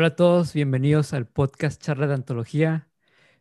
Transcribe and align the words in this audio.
Hola 0.00 0.08
a 0.08 0.16
todos, 0.16 0.54
bienvenidos 0.54 1.12
al 1.12 1.26
podcast 1.26 1.78
Charla 1.78 2.06
de 2.06 2.14
Antología. 2.14 2.88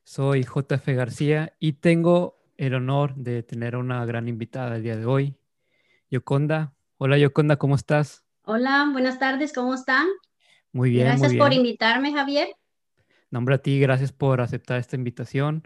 Soy 0.04 0.44
JF 0.44 0.88
García 0.88 1.54
y 1.58 1.72
tengo 1.72 2.38
el 2.58 2.74
honor 2.74 3.16
de 3.16 3.44
tener 3.44 3.76
a 3.76 3.78
una 3.78 4.06
gran 4.06 4.28
invitada 4.28 4.76
el 4.76 4.84
día 4.84 4.98
de 4.98 5.06
hoy, 5.06 5.38
Yoconda. 6.12 6.74
Hola 6.98 7.18
Yoconda, 7.18 7.56
¿cómo 7.56 7.76
estás? 7.76 8.26
Hola, 8.44 8.90
buenas 8.92 9.20
tardes, 9.20 9.54
¿cómo 9.54 9.74
están? 9.74 10.06
Muy 10.74 10.90
bien. 10.90 11.06
Gracias 11.06 11.32
muy 11.32 11.40
por 11.40 11.54
invitarme, 11.54 12.12
Javier. 12.12 12.50
Nombre 13.32 13.56
a 13.56 13.60
ti, 13.60 13.80
gracias 13.80 14.12
por 14.12 14.42
aceptar 14.42 14.80
esta 14.80 14.98
invitación. 14.98 15.66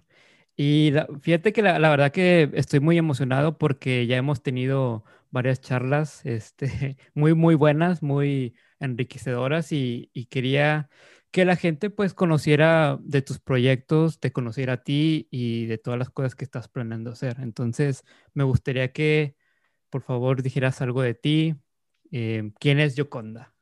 Y 0.55 0.91
la- 0.91 1.07
fíjate 1.21 1.53
que 1.53 1.63
la, 1.63 1.79
la 1.79 1.89
verdad 1.89 2.11
que 2.11 2.51
estoy 2.53 2.81
muy 2.81 2.99
emocionado 2.99 3.57
porque 3.57 4.05
ya 4.05 4.17
hemos 4.17 4.43
tenido 4.43 5.03
varias 5.33 5.59
charlas 5.61 6.25
este, 6.25 6.97
muy, 7.15 7.33
muy 7.33 7.55
buenas, 7.55 8.03
muy 8.03 8.55
enriquecedoras 8.79 9.71
y, 9.71 10.11
quería 10.29 10.89
que 11.31 11.45
la 11.45 11.55
gente 11.55 11.89
pues 11.89 12.13
conociera 12.13 12.99
de 13.01 13.23
tus 13.23 13.39
proyectos, 13.39 14.19
te 14.19 14.31
conociera 14.31 14.73
a 14.73 14.83
ti 14.83 15.27
y 15.31 15.65
de 15.65 15.79
todas 15.79 15.97
las 15.97 16.11
cosas 16.11 16.35
que 16.35 16.45
estás 16.45 16.67
planeando 16.67 17.11
hacer. 17.11 17.37
Entonces, 17.39 18.03
me 18.35 18.43
gustaría 18.43 18.93
que 18.93 19.35
por 19.89 20.03
favor 20.03 20.43
dijeras 20.43 20.81
algo 20.81 21.01
de 21.01 21.15
ti. 21.15 21.55
Eh, 22.11 22.51
¿quién 22.59 22.79
es 22.79 22.95
Yoconda? 22.95 23.55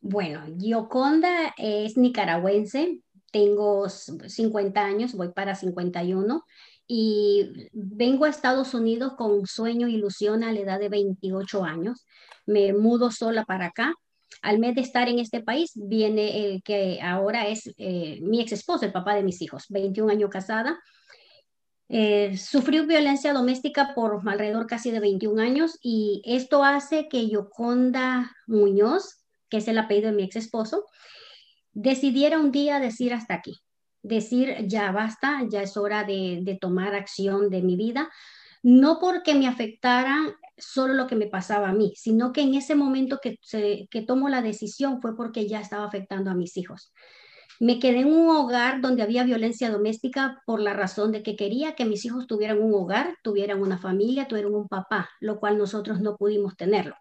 Bueno, 0.00 0.42
Gioconda 0.58 1.54
es 1.56 1.96
nicaragüense, 1.96 3.00
tengo 3.32 3.86
s- 3.86 4.12
50 4.28 4.84
años, 4.84 5.14
voy 5.14 5.32
para 5.32 5.56
51 5.56 6.44
y 6.86 7.68
vengo 7.72 8.24
a 8.24 8.30
Estados 8.30 8.74
Unidos 8.74 9.14
con 9.16 9.46
sueño 9.46 9.86
e 9.86 9.92
ilusión 9.92 10.44
a 10.44 10.52
la 10.52 10.60
edad 10.60 10.80
de 10.80 10.88
28 10.88 11.64
años. 11.64 12.06
Me 12.46 12.72
mudo 12.72 13.10
sola 13.10 13.44
para 13.44 13.66
acá. 13.66 13.94
Al 14.40 14.58
mes 14.58 14.74
de 14.74 14.80
estar 14.80 15.08
en 15.08 15.18
este 15.18 15.42
país 15.42 15.72
viene 15.74 16.44
el 16.44 16.62
que 16.62 17.00
ahora 17.00 17.46
es 17.46 17.72
eh, 17.76 18.18
mi 18.22 18.40
ex 18.40 18.52
esposo, 18.52 18.84
el 18.84 18.92
papá 18.92 19.14
de 19.14 19.22
mis 19.22 19.40
hijos, 19.42 19.66
21 19.68 20.10
años 20.10 20.30
casada. 20.30 20.80
Eh, 21.88 22.38
sufrió 22.38 22.86
violencia 22.86 23.34
doméstica 23.34 23.94
por 23.94 24.26
alrededor 24.26 24.66
casi 24.66 24.90
de 24.90 25.00
21 25.00 25.42
años 25.42 25.78
y 25.82 26.22
esto 26.24 26.64
hace 26.64 27.08
que 27.08 27.28
Yoconda 27.28 28.34
Muñoz, 28.46 29.22
que 29.50 29.58
es 29.58 29.68
el 29.68 29.78
apellido 29.78 30.10
de 30.10 30.16
mi 30.16 30.22
ex 30.22 30.36
esposo, 30.36 30.86
decidiera 31.72 32.38
un 32.38 32.50
día 32.50 32.80
decir 32.80 33.12
hasta 33.12 33.34
aquí, 33.34 33.61
decir 34.02 34.66
ya 34.66 34.90
basta, 34.92 35.42
ya 35.48 35.62
es 35.62 35.76
hora 35.76 36.04
de, 36.04 36.58
tomar 36.60 36.94
acción 36.94 37.50
de 37.50 37.62
mi 37.62 37.76
vida, 37.76 38.10
no 38.62 38.98
porque 39.00 39.34
me 39.34 39.48
afectara 39.48 40.18
solo 40.56 40.94
lo 40.94 41.06
que 41.06 41.16
me 41.16 41.26
pasaba 41.26 41.70
a 41.70 41.72
mí, 41.72 41.92
sino 41.96 42.32
que 42.32 42.42
en 42.42 42.54
ese 42.54 42.74
momento 42.74 43.18
que, 43.22 43.38
se, 43.42 43.88
que 43.90 44.02
tomo 44.02 44.28
la 44.28 44.42
decisión 44.42 45.00
fue 45.00 45.16
porque 45.16 45.48
ya 45.48 45.60
estaba 45.60 45.84
afectando 45.84 46.30
a 46.30 46.34
mis 46.34 46.56
hijos. 46.56 46.92
Me 47.60 47.78
quedé 47.78 48.00
en 48.00 48.12
un 48.12 48.28
hogar 48.28 48.80
donde 48.80 49.02
había 49.02 49.24
violencia 49.24 49.70
doméstica 49.70 50.42
por 50.46 50.60
la 50.60 50.72
razón 50.72 51.12
de 51.12 51.22
que 51.22 51.36
quería 51.36 51.74
que 51.74 51.84
mis 51.84 52.04
hijos 52.04 52.26
tuvieran 52.26 52.60
un 52.60 52.74
hogar, 52.74 53.16
tuvieran 53.22 53.60
una 53.60 53.78
familia, 53.78 54.26
tuvieran 54.26 54.54
un 54.54 54.68
papá, 54.68 55.08
lo 55.20 55.38
cual 55.38 55.58
nosotros 55.58 56.00
no 56.00 56.16
pudimos 56.16 56.56
tenerlo. 56.56 56.96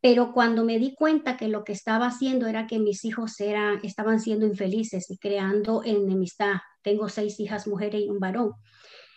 Pero 0.00 0.32
cuando 0.32 0.64
me 0.64 0.78
di 0.78 0.94
cuenta 0.94 1.36
que 1.36 1.48
lo 1.48 1.62
que 1.64 1.72
estaba 1.72 2.06
haciendo 2.06 2.46
era 2.46 2.66
que 2.66 2.78
mis 2.78 3.04
hijos 3.04 3.38
eran, 3.40 3.80
estaban 3.82 4.20
siendo 4.20 4.46
infelices 4.46 5.10
y 5.10 5.18
creando 5.18 5.82
enemistad, 5.84 6.54
tengo 6.82 7.08
seis 7.08 7.38
hijas 7.38 7.66
mujeres 7.66 8.02
y 8.02 8.08
un 8.08 8.18
varón. 8.18 8.52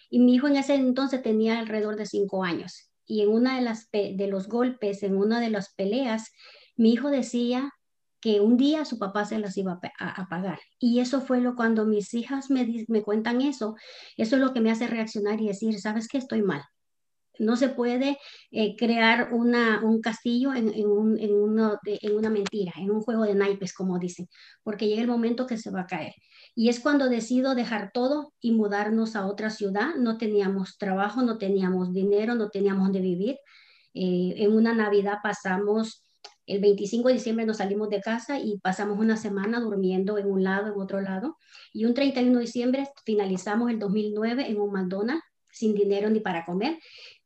Y 0.09 0.19
mi 0.19 0.35
hijo 0.35 0.47
en 0.47 0.57
ese 0.57 0.75
entonces 0.75 1.21
tenía 1.21 1.59
alrededor 1.59 1.95
de 1.95 2.05
cinco 2.05 2.43
años. 2.43 2.91
Y 3.05 3.21
en 3.21 3.29
una 3.29 3.55
de 3.55 3.61
las 3.61 3.89
de 3.91 4.27
los 4.27 4.47
golpes, 4.47 5.03
en 5.03 5.17
una 5.17 5.39
de 5.39 5.49
las 5.49 5.73
peleas, 5.73 6.31
mi 6.75 6.93
hijo 6.93 7.09
decía 7.09 7.71
que 8.23 8.39
un 8.39 8.55
día 8.55 8.85
su 8.85 8.99
papá 8.99 9.25
se 9.25 9.37
las 9.37 9.57
iba 9.57 9.79
a, 9.99 10.27
pagar. 10.29 10.59
Y 10.79 10.99
eso 10.99 11.19
fue 11.19 11.41
lo 11.41 11.55
cuando 11.55 11.85
mis 11.85 12.13
hijas 12.13 12.49
me, 12.49 12.85
me 12.87 13.03
cuentan 13.03 13.41
eso, 13.41 13.75
eso 14.15 14.35
es 14.37 14.41
lo 14.41 14.53
que 14.53 14.61
me 14.61 14.71
hace 14.71 14.87
reaccionar 14.87 15.41
y 15.41 15.47
decir, 15.47 15.77
¿sabes 15.79 16.07
qué? 16.07 16.19
Estoy 16.19 16.41
mal. 16.41 16.63
No 17.39 17.55
se 17.55 17.69
puede 17.69 18.17
eh, 18.51 18.75
crear 18.75 19.33
una, 19.33 19.81
un 19.83 20.01
castillo 20.01 20.53
en, 20.53 20.69
una 20.85 22.29
mentira, 22.29 22.73
en 22.77 22.91
un 22.91 23.01
juego 23.01 23.23
de 23.23 23.35
naipes, 23.35 23.73
como 23.73 23.99
dicen, 23.99 24.27
porque 24.63 24.87
llega 24.87 25.01
el 25.01 25.07
momento 25.07 25.47
que 25.47 25.57
se 25.57 25.71
va 25.71 25.81
a 25.81 25.87
caer. 25.87 26.13
Y 26.55 26.69
es 26.69 26.79
cuando 26.79 27.09
decido 27.09 27.55
dejar 27.55 27.91
todo 27.93 28.33
y 28.39 28.51
mudarnos 28.51 29.15
a 29.15 29.25
otra 29.25 29.49
ciudad. 29.49 29.95
No 29.97 30.17
teníamos 30.17 30.77
trabajo, 30.77 31.21
no 31.23 31.37
teníamos 31.37 31.93
dinero, 31.93 32.35
no 32.35 32.49
teníamos 32.49 32.85
donde 32.85 33.01
vivir. 33.01 33.37
Eh, 33.95 34.35
en 34.37 34.53
una 34.53 34.73
Navidad 34.73 35.17
pasamos 35.23 36.03
el 36.45 36.59
25 36.59 37.07
de 37.07 37.13
diciembre 37.13 37.45
nos 37.45 37.57
salimos 37.57 37.89
de 37.89 38.01
casa 38.01 38.39
y 38.39 38.57
pasamos 38.59 38.99
una 38.99 39.15
semana 39.15 39.61
durmiendo 39.61 40.17
en 40.17 40.27
un 40.27 40.43
lado, 40.43 40.73
en 40.73 40.79
otro 40.79 40.99
lado. 40.99 41.37
Y 41.71 41.85
un 41.85 41.93
31 41.93 42.37
de 42.37 42.45
diciembre 42.45 42.89
finalizamos 43.05 43.71
el 43.71 43.79
2009 43.79 44.47
en 44.49 44.59
un 44.59 44.71
McDonald's 44.71 45.23
sin 45.51 45.73
dinero 45.73 46.09
ni 46.09 46.19
para 46.19 46.45
comer. 46.45 46.79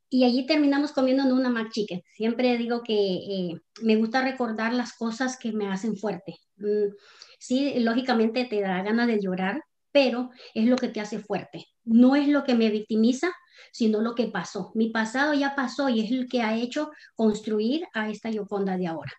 Y 0.10 0.24
allí 0.24 0.46
terminamos 0.46 0.92
comiendo 0.94 1.24
en 1.24 1.34
una 1.34 1.50
McChicken. 1.50 2.02
Siempre 2.14 2.58
digo 2.58 2.82
que 2.82 2.94
eh, 2.94 3.62
me 3.82 3.98
gusta 3.98 4.22
recordar 4.22 4.74
las 4.74 4.94
cosas 4.94 5.38
que 5.38 5.52
me 5.52 5.68
hacen 5.70 5.98
fuerte. 5.98 6.38
Mm, 6.58 6.94
sí, 7.40 7.80
lógicamente 7.80 8.46
te 8.46 8.62
da 8.62 8.82
ganas 8.84 9.08
de 9.08 9.20
llorar, 9.20 9.62
pero 9.92 10.30
es 10.54 10.66
lo 10.66 10.78
que 10.78 10.88
te 10.88 11.02
hace 11.02 11.20
fuerte. 11.20 11.66
No 11.84 12.16
es 12.16 12.28
lo 12.28 12.44
que 12.44 12.56
me 12.56 12.70
victimiza, 12.70 13.32
sino 13.72 14.02
lo 14.02 14.16
que 14.16 14.28
pasó. 14.28 14.72
Mi 14.76 14.90
pasado 14.90 15.34
ya 15.34 15.56
pasó 15.56 15.90
y 15.90 16.02
es 16.02 16.12
el 16.12 16.28
que 16.28 16.42
ha 16.42 16.56
hecho 16.56 16.92
construir 17.16 17.86
a 17.94 18.10
esta 18.10 18.30
Yoconda 18.30 18.78
de 18.78 18.88
ahora. 18.88 19.12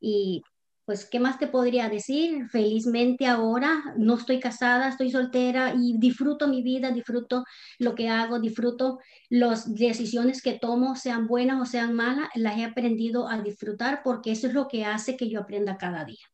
Y 0.00 0.42
pues, 0.86 1.04
¿qué 1.10 1.20
más 1.20 1.38
te 1.38 1.48
podría 1.48 1.88
decir? 1.90 2.48
Felizmente 2.48 3.26
ahora 3.26 3.94
no 3.98 4.14
estoy 4.14 4.40
casada, 4.40 4.88
estoy 4.88 5.10
soltera 5.10 5.74
y 5.76 5.98
disfruto 5.98 6.48
mi 6.48 6.62
vida, 6.62 6.90
disfruto 6.92 7.44
lo 7.78 7.94
que 7.94 8.08
hago, 8.08 8.40
disfruto 8.40 9.00
las 9.28 9.74
decisiones 9.74 10.40
que 10.42 10.58
tomo, 10.58 10.96
sean 10.96 11.26
buenas 11.26 11.60
o 11.60 11.66
sean 11.66 11.94
malas, 11.94 12.28
las 12.36 12.56
he 12.56 12.64
aprendido 12.64 13.28
a 13.28 13.42
disfrutar 13.42 14.00
porque 14.04 14.32
eso 14.32 14.46
es 14.46 14.54
lo 14.54 14.68
que 14.68 14.84
hace 14.84 15.16
que 15.16 15.28
yo 15.28 15.40
aprenda 15.40 15.76
cada 15.76 16.04
día. 16.04 16.24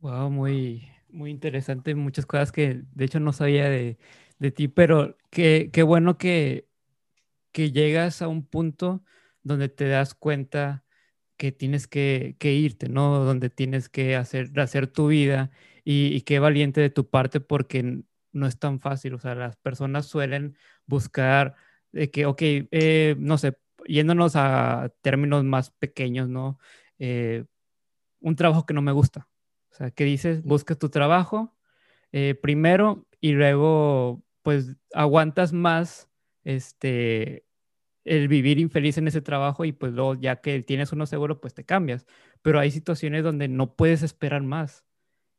Wow, 0.00 0.30
muy, 0.30 0.88
muy 1.10 1.30
interesante, 1.30 1.94
muchas 1.94 2.24
cosas 2.26 2.52
que 2.52 2.82
de 2.94 3.04
hecho 3.04 3.20
no 3.20 3.32
sabía 3.32 3.68
de, 3.68 3.98
de 4.38 4.50
ti, 4.50 4.68
pero 4.68 5.16
qué, 5.30 5.70
qué 5.72 5.82
bueno 5.82 6.16
que, 6.16 6.68
que 7.52 7.72
llegas 7.72 8.22
a 8.22 8.28
un 8.28 8.46
punto 8.46 9.04
donde 9.42 9.68
te 9.68 9.88
das 9.88 10.14
cuenta 10.14 10.84
que 11.40 11.52
tienes 11.52 11.86
que, 11.88 12.36
que 12.38 12.52
irte, 12.52 12.90
¿no? 12.90 13.24
Donde 13.24 13.48
tienes 13.48 13.88
que 13.88 14.14
hacer, 14.14 14.52
hacer 14.60 14.88
tu 14.88 15.06
vida 15.08 15.50
y, 15.84 16.08
y, 16.14 16.20
qué 16.20 16.38
valiente 16.38 16.82
de 16.82 16.90
tu 16.90 17.08
parte 17.08 17.40
porque 17.40 18.02
no 18.32 18.46
es 18.46 18.58
tan 18.58 18.78
fácil, 18.78 19.14
o 19.14 19.18
sea, 19.18 19.34
las 19.34 19.56
personas 19.56 20.04
suelen 20.04 20.54
buscar 20.84 21.54
de 21.92 22.10
que, 22.10 22.26
ok, 22.26 22.42
eh, 22.42 23.16
no 23.18 23.38
sé, 23.38 23.56
yéndonos 23.86 24.36
a 24.36 24.92
términos 25.00 25.42
más 25.44 25.70
pequeños, 25.70 26.28
¿no? 26.28 26.58
Eh, 26.98 27.46
un 28.20 28.36
trabajo 28.36 28.66
que 28.66 28.74
no 28.74 28.82
me 28.82 28.92
gusta. 28.92 29.26
O 29.70 29.74
sea, 29.74 29.90
que 29.90 30.04
dices, 30.04 30.42
buscas 30.42 30.78
tu 30.78 30.90
trabajo 30.90 31.56
eh, 32.12 32.34
primero 32.34 33.06
y 33.18 33.32
luego, 33.32 34.22
pues, 34.42 34.76
aguantas 34.92 35.54
más 35.54 36.10
este, 36.44 37.46
el 38.10 38.26
vivir 38.26 38.58
infeliz 38.58 38.98
en 38.98 39.06
ese 39.06 39.20
trabajo 39.20 39.64
y 39.64 39.70
pues 39.70 39.92
luego 39.92 40.16
ya 40.16 40.40
que 40.40 40.64
tienes 40.64 40.90
uno 40.92 41.06
seguro, 41.06 41.40
pues 41.40 41.54
te 41.54 41.64
cambias. 41.64 42.06
Pero 42.42 42.58
hay 42.58 42.72
situaciones 42.72 43.22
donde 43.22 43.46
no 43.46 43.76
puedes 43.76 44.02
esperar 44.02 44.42
más. 44.42 44.84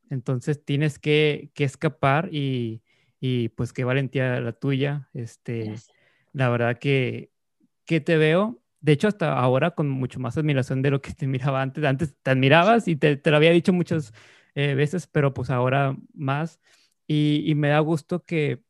Entonces 0.10 0.64
tienes 0.64 0.98
que, 0.98 1.52
que 1.54 1.66
escapar 1.66 2.30
y, 2.32 2.82
y, 3.20 3.50
pues 3.50 3.74
qué 3.74 3.84
valentía 3.84 4.40
la 4.40 4.54
tuya. 4.54 5.10
Este, 5.14 5.66
Gracias. 5.66 5.90
la 6.32 6.48
verdad 6.48 6.80
que, 6.80 7.32
que 7.84 8.00
te 8.00 8.16
veo, 8.16 8.62
de 8.80 8.94
hecho 8.94 9.10
hasta 9.10 9.38
ahora 9.38 9.72
con 9.72 9.90
mucho 9.90 10.22
más 10.22 10.38
admiración 10.38 10.82
de 10.82 10.92
lo 10.92 11.02
que 11.02 11.14
te 11.14 11.28
miraba 11.28 11.62
antes. 11.62 11.84
Antes 11.84 12.16
te 12.24 12.32
admirabas 12.32 12.88
y 12.88 12.96
te, 12.96 13.18
te 13.18 13.32
lo 13.32 13.36
había 13.36 13.52
dicho 13.52 13.74
muchas 13.74 14.14
eh, 14.56 14.76
veces, 14.76 15.08
pero 15.08 15.34
pues 15.34 15.50
ahora 15.50 15.98
más. 16.14 16.62
Y, 17.06 17.44
y 17.46 17.54
me 17.54 17.68
da 17.68 17.80
gusto 17.80 18.24
que 18.24 18.64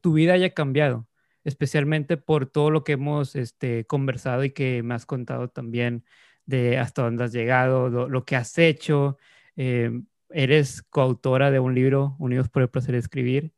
tu 0.00 0.12
vida 0.12 0.34
haya 0.34 0.54
cambiado 0.54 1.08
especialmente 1.48 2.16
por 2.16 2.46
todo 2.46 2.70
lo 2.70 2.84
que 2.84 2.92
hemos 2.92 3.34
este, 3.36 3.86
conversado 3.86 4.44
y 4.44 4.50
que 4.50 4.82
me 4.82 4.94
has 4.94 5.06
contado 5.06 5.48
también 5.48 6.04
de 6.46 6.78
hasta 6.78 7.02
dónde 7.02 7.24
has 7.24 7.32
llegado, 7.32 7.88
lo, 7.88 8.08
lo 8.08 8.24
que 8.24 8.36
has 8.36 8.56
hecho. 8.58 9.18
Eh, 9.56 9.90
eres 10.30 10.82
coautora 10.82 11.50
de 11.50 11.58
un 11.58 11.74
libro, 11.74 12.16
Unidos 12.18 12.48
por 12.48 12.62
el 12.62 12.68
Placer 12.68 12.92
de 12.92 12.98
Escribir, 12.98 13.52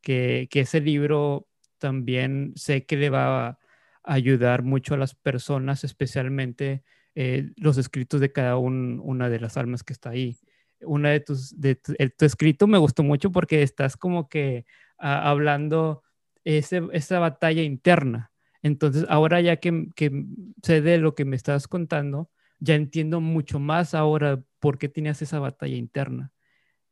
que, 0.00 0.48
que 0.50 0.60
ese 0.60 0.80
libro 0.80 1.48
también 1.78 2.52
sé 2.56 2.86
que 2.86 2.96
le 2.96 3.10
va 3.10 3.48
a 3.48 3.58
ayudar 4.04 4.62
mucho 4.62 4.94
a 4.94 4.98
las 4.98 5.14
personas, 5.14 5.84
especialmente 5.84 6.84
eh, 7.14 7.50
los 7.56 7.78
escritos 7.78 8.20
de 8.20 8.32
cada 8.32 8.56
un, 8.56 9.00
una 9.02 9.28
de 9.28 9.40
las 9.40 9.56
almas 9.56 9.82
que 9.82 9.92
está 9.92 10.10
ahí. 10.10 10.38
Una 10.80 11.10
de 11.10 11.20
tus, 11.20 11.60
de 11.60 11.74
tu, 11.74 11.94
el, 11.98 12.14
tu 12.14 12.24
escrito 12.24 12.66
me 12.66 12.78
gustó 12.78 13.02
mucho 13.02 13.32
porque 13.32 13.62
estás 13.62 13.96
como 13.96 14.28
que 14.28 14.66
uh, 14.98 15.06
hablando 15.06 16.03
esa 16.44 17.18
batalla 17.18 17.62
interna. 17.62 18.32
Entonces, 18.62 19.04
ahora 19.08 19.40
ya 19.40 19.56
que, 19.56 19.88
que 19.94 20.24
sé 20.62 20.80
de 20.80 20.98
lo 20.98 21.14
que 21.14 21.24
me 21.24 21.36
estás 21.36 21.68
contando, 21.68 22.30
ya 22.60 22.74
entiendo 22.74 23.20
mucho 23.20 23.58
más 23.58 23.94
ahora 23.94 24.42
por 24.58 24.78
qué 24.78 24.88
tenías 24.88 25.20
esa 25.22 25.38
batalla 25.38 25.76
interna. 25.76 26.32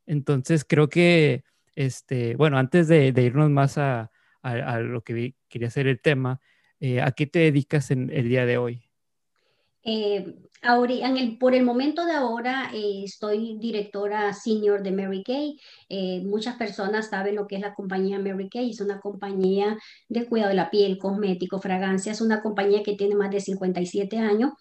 Entonces 0.06 0.64
creo 0.64 0.88
que, 0.88 1.44
este, 1.74 2.36
bueno, 2.36 2.58
antes 2.58 2.88
de, 2.88 3.08
irnos 3.16 3.50
más 3.50 3.78
a, 3.78 4.10
lo 4.80 5.02
que 5.02 5.34
quería 5.48 5.70
ser 5.70 5.86
el 5.86 6.00
tema, 6.00 6.40
eh, 6.80 7.00
¿a 7.00 7.12
qué 7.12 7.26
te 7.26 7.40
dedicas 7.40 7.90
en 7.90 8.10
el 8.10 8.28
día 8.28 8.44
de 8.46 8.58
hoy? 8.58 8.91
Eh, 9.84 10.34
el, 10.62 11.38
por 11.38 11.54
el 11.54 11.64
momento 11.64 12.06
de 12.06 12.12
ahora 12.12 12.70
eh, 12.72 13.02
estoy 13.04 13.58
directora 13.58 14.32
senior 14.32 14.82
de 14.82 14.92
Mary 14.92 15.22
Kay. 15.24 15.58
Eh, 15.88 16.20
muchas 16.24 16.56
personas 16.56 17.08
saben 17.10 17.34
lo 17.34 17.46
que 17.46 17.56
es 17.56 17.60
la 17.60 17.74
compañía 17.74 18.18
Mary 18.18 18.48
Kay. 18.48 18.70
Es 18.70 18.80
una 18.80 19.00
compañía 19.00 19.76
de 20.08 20.26
cuidado 20.26 20.50
de 20.50 20.56
la 20.56 20.70
piel, 20.70 20.98
cosmético, 20.98 21.60
fragancia. 21.60 22.12
Es 22.12 22.20
una 22.20 22.42
compañía 22.42 22.82
que 22.82 22.94
tiene 22.94 23.16
más 23.16 23.30
de 23.30 23.40
57 23.40 24.18
años, 24.18 24.52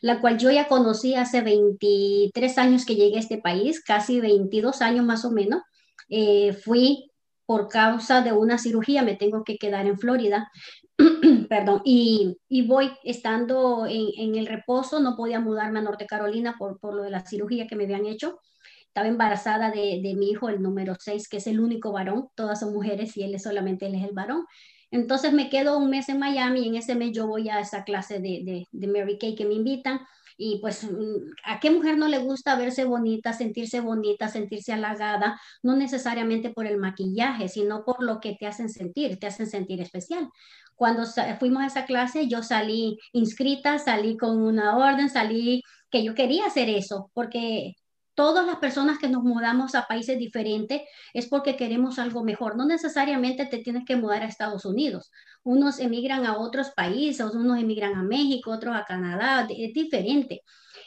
la 0.00 0.20
cual 0.20 0.38
yo 0.38 0.50
ya 0.50 0.68
conocí 0.68 1.14
hace 1.14 1.40
23 1.42 2.58
años 2.58 2.86
que 2.86 2.94
llegué 2.94 3.16
a 3.16 3.20
este 3.20 3.38
país, 3.38 3.82
casi 3.82 4.20
22 4.20 4.80
años 4.82 5.04
más 5.04 5.24
o 5.24 5.30
menos. 5.32 5.62
Eh, 6.08 6.52
fui 6.52 7.10
por 7.46 7.68
causa 7.68 8.20
de 8.20 8.32
una 8.32 8.58
cirugía, 8.58 9.02
me 9.02 9.16
tengo 9.16 9.42
que 9.42 9.56
quedar 9.56 9.86
en 9.86 9.98
Florida. 9.98 10.50
perdón, 11.48 11.82
y, 11.84 12.36
voy 12.66 12.90
estando 13.04 13.86
en, 13.86 14.34
el 14.34 14.46
reposo, 14.46 15.00
no 15.00 15.16
podía 15.16 15.40
mudarme 15.40 15.78
a 15.78 15.82
Norte 15.82 16.06
Carolina 16.06 16.56
por, 16.58 16.78
por 16.80 16.94
lo 16.94 17.02
de 17.02 17.10
la 17.10 17.24
cirugía 17.24 17.66
que 17.66 17.76
me 17.76 17.84
habían 17.84 18.06
hecho. 18.06 18.40
Estaba 18.86 19.06
embarazada 19.06 19.70
de, 19.70 20.14
mi 20.16 20.30
hijo, 20.30 20.48
el 20.48 20.60
número 20.60 20.96
6, 20.98 21.28
que 21.28 21.36
es 21.36 21.46
el 21.46 21.60
único 21.60 21.92
varón, 21.92 22.28
todas 22.34 22.60
son 22.60 22.72
mujeres 22.72 23.16
y 23.16 23.22
él 23.22 23.34
es 23.34 23.44
solamente 23.44 23.86
él 23.86 23.94
es 23.94 24.04
el 24.04 24.12
varón. 24.12 24.44
Entonces 24.90 25.32
me 25.32 25.50
quedo 25.50 25.78
un 25.78 25.90
mes 25.90 26.08
en 26.08 26.18
Miami 26.18 26.60
y 26.60 26.68
en 26.68 26.76
ese 26.76 26.94
mes 26.94 27.12
yo 27.12 27.26
voy 27.26 27.48
a 27.48 27.60
esa 27.60 27.84
clase 27.84 28.20
de, 28.20 28.42
de, 28.44 28.66
de 28.72 28.86
Mary 28.86 29.18
Kay 29.18 29.34
que 29.36 29.44
me 29.44 29.54
invitan 29.54 30.00
y 30.38 30.60
pues, 30.60 30.84
mm, 30.84 31.32
¿a 31.44 31.60
qué 31.60 31.70
mujer 31.70 31.98
no 31.98 32.08
le 32.08 32.18
gusta 32.18 32.56
verse 32.56 32.84
bonita, 32.84 33.32
sentirse 33.32 33.80
bonita, 33.80 34.28
sentirse 34.28 34.72
halagada? 34.72 35.38
No 35.62 35.76
necesariamente 35.76 36.50
por 36.50 36.66
el 36.66 36.78
maquillaje, 36.78 37.48
sino 37.48 37.84
por 37.84 38.02
lo 38.02 38.20
que 38.20 38.36
te 38.38 38.46
hacen 38.46 38.70
sentir, 38.70 39.18
te 39.18 39.26
hacen 39.26 39.48
sentir 39.48 39.80
especial. 39.80 40.30
Cuando 40.76 41.04
fuimos 41.40 41.62
a 41.62 41.66
esa 41.66 41.86
clase, 41.86 42.28
yo 42.28 42.42
salí 42.44 42.98
inscrita, 43.12 43.78
salí 43.80 44.16
con 44.16 44.40
una 44.40 44.76
orden, 44.76 45.10
salí 45.10 45.62
que 45.90 46.04
yo 46.04 46.14
quería 46.14 46.46
hacer 46.46 46.68
eso, 46.68 47.10
porque 47.14 47.74
todas 48.18 48.44
las 48.44 48.56
personas 48.56 48.98
que 48.98 49.08
nos 49.08 49.22
mudamos 49.22 49.76
a 49.76 49.86
países 49.86 50.18
diferentes 50.18 50.82
es 51.14 51.28
porque 51.28 51.54
queremos 51.54 52.00
algo 52.00 52.24
mejor. 52.24 52.56
No 52.56 52.66
necesariamente 52.66 53.46
te 53.46 53.58
tienes 53.58 53.84
que 53.84 53.94
mudar 53.94 54.24
a 54.24 54.26
Estados 54.26 54.64
Unidos. 54.64 55.12
Unos 55.44 55.78
emigran 55.78 56.26
a 56.26 56.36
otros 56.36 56.72
países, 56.72 57.32
unos 57.32 57.60
emigran 57.60 57.94
a 57.94 58.02
México, 58.02 58.50
otros 58.50 58.74
a 58.74 58.84
Canadá, 58.84 59.46
es 59.48 59.72
diferente. 59.72 60.42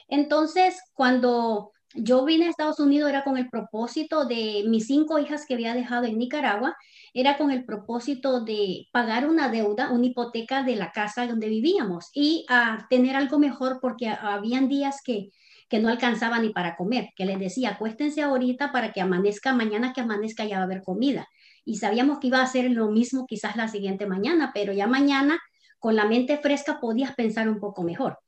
Entonces, 0.10 0.82
cuando 0.92 1.72
yo 1.94 2.26
vine 2.26 2.48
a 2.48 2.50
Estados 2.50 2.82
Unidos 2.82 3.10
era 3.10 3.24
con 3.24 3.38
el 3.38 3.50
propósito 3.50 4.26
de 4.26 4.66
mis 4.68 4.88
cinco 4.88 5.18
hijas 5.18 5.46
que 5.46 5.54
había 5.54 5.74
dejado 5.74 6.08
en 6.08 6.18
Nicaragua, 6.18 6.76
era 7.14 7.38
con 7.38 7.50
el 7.50 7.64
propósito 7.64 8.42
de 8.42 8.90
pagar 8.92 9.26
una 9.26 9.48
deuda, 9.48 9.92
una 9.92 10.06
hipoteca 10.06 10.64
de 10.64 10.76
la 10.76 10.92
casa 10.92 11.28
donde 11.28 11.48
vivíamos 11.48 12.10
y 12.14 12.46
a 12.50 12.88
tener 12.90 13.16
algo 13.16 13.40
mejor 13.40 13.80
porque 13.82 14.10
habían 14.10 14.68
días 14.68 14.98
que, 15.02 15.32
que 15.72 15.80
no 15.80 15.88
alcanzaba 15.88 16.38
ni 16.40 16.50
para 16.50 16.76
comer, 16.76 17.12
que 17.16 17.26
les 17.26 17.40
decía, 17.40 17.70
acuéstense 17.70 18.22
ahorita 18.22 18.74
para 18.74 18.92
que 18.92 19.00
amanezca, 19.00 19.54
mañana 19.54 19.94
que 19.94 20.02
amanezca 20.02 20.44
ya 20.44 20.58
va 20.58 20.64
a 20.64 20.66
haber 20.66 20.84
comida. 20.84 21.30
Y 21.64 21.78
sabíamos 21.78 22.20
que 22.20 22.28
iba 22.28 22.42
a 22.42 22.46
ser 22.46 22.70
lo 22.70 22.90
mismo 22.90 23.26
quizás 23.26 23.56
la 23.56 23.70
siguiente 23.70 24.06
mañana, 24.06 24.52
pero 24.54 24.74
ya 24.74 24.86
mañana 24.86 25.40
con 25.80 25.96
la 25.96 26.04
mente 26.04 26.38
fresca 26.40 26.82
podías 26.82 27.16
pensar 27.16 27.48
un 27.48 27.62
poco 27.62 27.84
mejor. 27.84 28.20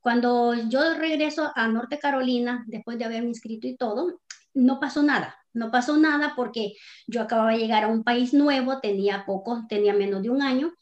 Cuando 0.00 0.52
yo 0.68 0.92
regreso 0.92 1.50
a 1.56 1.68
Norte 1.68 1.98
Carolina, 1.98 2.64
después 2.66 2.98
de 2.98 3.06
haberme 3.06 3.30
inscrito 3.30 3.66
y 3.66 3.78
todo, 3.78 4.20
no 4.52 4.78
pasó 4.78 5.02
nada. 5.02 5.34
No 5.54 5.70
pasó 5.70 5.96
nada 5.96 6.34
porque 6.36 6.74
yo 7.06 7.22
acababa 7.22 7.52
de 7.52 7.60
llegar 7.60 7.84
a 7.84 7.88
un 7.88 8.04
país 8.04 8.34
nuevo, 8.34 8.78
tenía 8.80 9.24
poco, 9.24 9.64
tenía 9.70 9.94
menos 9.94 10.22
de 10.22 10.28
un 10.28 10.42
año, 10.42 10.74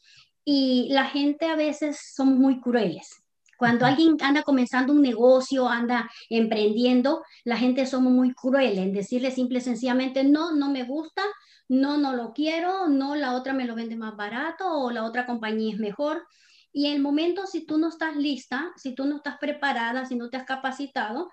y 0.43 0.89
la 0.91 1.05
gente 1.05 1.45
a 1.45 1.55
veces 1.55 2.11
son 2.13 2.37
muy 2.37 2.59
crueles. 2.59 3.23
Cuando 3.59 3.85
alguien 3.85 4.15
anda 4.21 4.43
comenzando 4.43 4.93
un 4.93 5.01
negocio, 5.01 5.67
anda 5.67 6.09
emprendiendo, 6.29 7.25
la 7.43 7.57
gente 7.57 7.85
somos 7.85 8.13
muy 8.13 8.33
crueles 8.33 8.79
en 8.79 8.93
decirle 8.93 9.31
simple 9.31 9.57
y 9.57 9.61
sencillamente, 9.61 10.23
no, 10.23 10.53
no 10.55 10.71
me 10.71 10.85
gusta, 10.85 11.23
no, 11.67 11.97
no 11.97 12.13
lo 12.13 12.31
quiero, 12.31 12.87
no, 12.87 13.15
la 13.15 13.35
otra 13.35 13.51
me 13.51 13.65
lo 13.65 13.75
vende 13.75 13.97
más 13.97 14.15
barato 14.15 14.65
o 14.65 14.91
la 14.91 15.03
otra 15.03 15.25
compañía 15.25 15.73
es 15.73 15.77
mejor. 15.77 16.25
Y 16.71 16.85
en 16.85 16.93
el 16.93 17.01
momento, 17.01 17.47
si 17.47 17.65
tú 17.65 17.77
no 17.77 17.89
estás 17.89 18.15
lista, 18.15 18.71
si 18.77 18.95
tú 18.95 19.05
no 19.05 19.17
estás 19.17 19.37
preparada, 19.39 20.05
si 20.05 20.15
no 20.15 20.29
te 20.29 20.37
has 20.37 20.45
capacitado, 20.45 21.29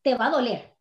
te 0.00 0.14
va 0.14 0.28
a 0.28 0.30
doler. 0.30 0.74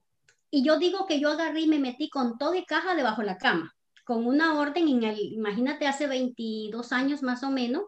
Y 0.50 0.64
yo 0.64 0.80
digo 0.80 1.06
que 1.06 1.20
yo 1.20 1.32
agarré 1.32 1.60
y 1.60 1.68
me 1.68 1.80
metí 1.80 2.10
con 2.10 2.38
todo 2.38 2.56
y 2.56 2.64
caja 2.64 2.96
debajo 2.96 3.20
de 3.20 3.28
la 3.28 3.38
cama, 3.38 3.76
con 4.06 4.26
una 4.26 4.58
orden 4.58 4.88
en 4.88 5.04
el, 5.04 5.20
imagínate, 5.20 5.88
hace 5.88 6.08
22 6.08 6.94
años 6.94 7.22
más 7.22 7.44
o 7.44 7.52
menos, 7.52 7.84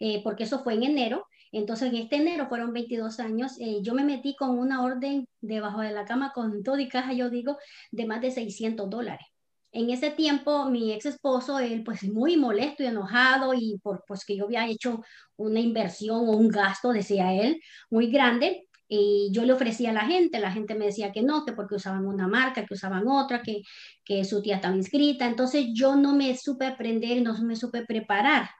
eh, 0.00 0.20
porque 0.24 0.42
eso 0.42 0.64
fue 0.64 0.74
en 0.74 0.82
enero. 0.82 1.28
Entonces, 1.54 1.90
en 1.90 1.96
este 1.96 2.16
enero 2.16 2.48
fueron 2.48 2.72
22 2.72 3.20
años. 3.20 3.52
Eh, 3.60 3.78
yo 3.82 3.94
me 3.94 4.04
metí 4.04 4.34
con 4.34 4.58
una 4.58 4.82
orden 4.82 5.28
debajo 5.40 5.80
de 5.80 5.92
la 5.92 6.04
cama 6.04 6.32
con 6.34 6.64
todo 6.64 6.78
y 6.80 6.88
caja, 6.88 7.12
yo 7.12 7.30
digo, 7.30 7.58
de 7.92 8.06
más 8.06 8.20
de 8.20 8.32
600 8.32 8.90
dólares. 8.90 9.26
En 9.70 9.90
ese 9.90 10.10
tiempo, 10.10 10.66
mi 10.66 10.92
ex 10.92 11.06
esposo, 11.06 11.58
él 11.60 11.82
pues 11.84 12.02
muy 12.04 12.36
molesto 12.36 12.82
y 12.82 12.86
enojado 12.86 13.54
y 13.54 13.78
por 13.82 14.04
pues 14.06 14.24
que 14.24 14.36
yo 14.36 14.44
había 14.44 14.66
hecho 14.68 15.02
una 15.36 15.60
inversión 15.60 16.28
o 16.28 16.32
un 16.32 16.48
gasto, 16.48 16.92
decía 16.92 17.32
él, 17.32 17.60
muy 17.90 18.10
grande. 18.10 18.68
Y 18.88 19.30
yo 19.32 19.44
le 19.44 19.52
ofrecía 19.52 19.90
a 19.90 19.92
la 19.94 20.06
gente, 20.06 20.38
la 20.40 20.52
gente 20.52 20.74
me 20.74 20.86
decía 20.86 21.12
que 21.12 21.22
no, 21.22 21.44
que 21.44 21.52
porque 21.52 21.76
usaban 21.76 22.06
una 22.06 22.28
marca, 22.28 22.66
que 22.66 22.74
usaban 22.74 23.06
otra, 23.08 23.42
que, 23.42 23.62
que 24.04 24.24
su 24.24 24.42
tía 24.42 24.56
estaba 24.56 24.76
inscrita. 24.76 25.26
Entonces 25.26 25.66
yo 25.72 25.96
no 25.96 26.14
me 26.16 26.36
supe 26.36 26.66
aprender, 26.66 27.22
no 27.22 27.36
me 27.42 27.56
supe 27.56 27.84
preparar. 27.84 28.50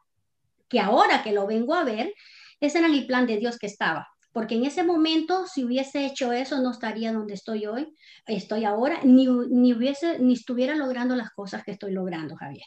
Que 0.68 0.80
ahora 0.80 1.22
que 1.22 1.32
lo 1.32 1.46
vengo 1.46 1.74
a 1.74 1.84
ver, 1.84 2.12
ese 2.66 2.78
era 2.78 2.88
el 2.88 3.06
plan 3.06 3.26
de 3.26 3.38
Dios 3.38 3.58
que 3.58 3.66
estaba 3.66 4.08
porque 4.34 4.56
en 4.56 4.64
ese 4.64 4.82
momento, 4.82 5.46
si 5.46 5.64
hubiese 5.64 6.04
hecho 6.04 6.32
eso, 6.32 6.60
no 6.60 6.72
estaría 6.72 7.12
donde 7.12 7.34
estoy 7.34 7.66
hoy, 7.66 7.94
estoy 8.26 8.64
ahora, 8.64 8.98
ni, 9.04 9.28
ni, 9.28 9.72
hubiese, 9.72 10.18
ni 10.18 10.32
estuviera 10.32 10.74
logrando 10.74 11.14
las 11.14 11.30
cosas 11.30 11.62
que 11.62 11.70
estoy 11.70 11.92
logrando, 11.92 12.34
Javier. 12.34 12.66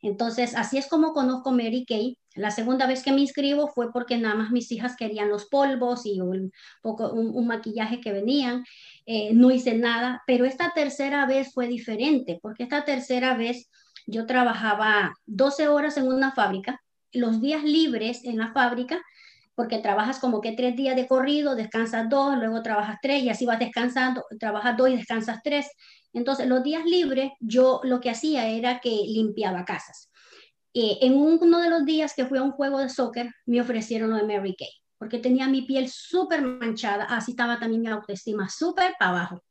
Entonces, 0.00 0.54
así 0.54 0.78
es 0.78 0.86
como 0.86 1.12
conozco 1.12 1.50
Mary 1.50 1.84
Kay. 1.88 2.18
La 2.36 2.52
segunda 2.52 2.86
vez 2.86 3.02
que 3.02 3.10
me 3.10 3.20
inscribo 3.20 3.66
fue 3.66 3.92
porque 3.92 4.16
nada 4.16 4.36
más 4.36 4.52
mis 4.52 4.70
hijas 4.70 4.94
querían 4.96 5.28
los 5.28 5.46
polvos 5.46 6.06
y 6.06 6.20
un, 6.20 6.52
poco, 6.82 7.12
un, 7.12 7.46
maquillaje 7.48 8.00
que 8.00 8.12
venían. 8.12 8.64
Eh, 9.04 9.34
no 9.34 9.50
hice 9.50 9.74
nada, 9.74 10.22
pero 10.24 10.44
esta 10.44 10.72
tercera 10.72 11.26
vez 11.26 11.52
fue 11.52 11.66
diferente, 11.66 12.38
porque 12.40 12.62
esta 12.62 12.84
tercera 12.84 13.36
vez 13.36 13.68
yo 14.06 14.24
trabajaba 14.24 15.14
12 15.26 15.66
horas 15.66 15.96
en 15.96 16.06
una 16.06 16.30
fábrica, 16.30 16.80
los 17.12 17.40
días 17.40 17.64
libres 17.64 18.24
en 18.24 18.38
la 18.38 18.52
fábrica 18.52 19.02
porque 19.54 19.78
trabajas 19.78 20.18
como 20.18 20.40
que 20.40 20.52
tres 20.52 20.76
días 20.76 20.96
de 20.96 21.06
corrido, 21.06 21.54
descansas 21.54 22.08
dos, 22.08 22.36
luego 22.38 22.62
trabajas 22.62 22.98
tres 23.02 23.22
y 23.22 23.28
así 23.28 23.44
vas 23.44 23.58
descansando, 23.58 24.24
trabajas 24.38 24.76
dos 24.76 24.88
y 24.90 24.96
descansas 24.96 25.40
tres. 25.42 25.66
Entonces, 26.12 26.46
los 26.46 26.62
días 26.62 26.84
libres, 26.84 27.32
yo 27.40 27.80
lo 27.84 28.00
que 28.00 28.10
hacía 28.10 28.48
era 28.48 28.80
que 28.80 28.90
limpiaba 28.90 29.64
casas. 29.64 30.10
Eh, 30.74 30.98
en 31.02 31.14
uno 31.14 31.60
de 31.60 31.68
los 31.68 31.84
días 31.84 32.14
que 32.14 32.24
fui 32.24 32.38
a 32.38 32.42
un 32.42 32.52
juego 32.52 32.78
de 32.78 32.88
soccer, 32.88 33.30
me 33.46 33.60
ofrecieron 33.60 34.10
lo 34.10 34.16
de 34.16 34.22
Mary 34.24 34.54
Kay, 34.58 34.70
porque 34.98 35.18
tenía 35.18 35.48
mi 35.48 35.62
piel 35.62 35.88
súper 35.88 36.40
manchada, 36.42 37.04
así 37.04 37.32
estaba 37.32 37.58
también 37.58 37.82
mi 37.82 37.88
autoestima 37.88 38.48
súper 38.48 38.94
para 38.98 39.10
abajo. 39.10 39.44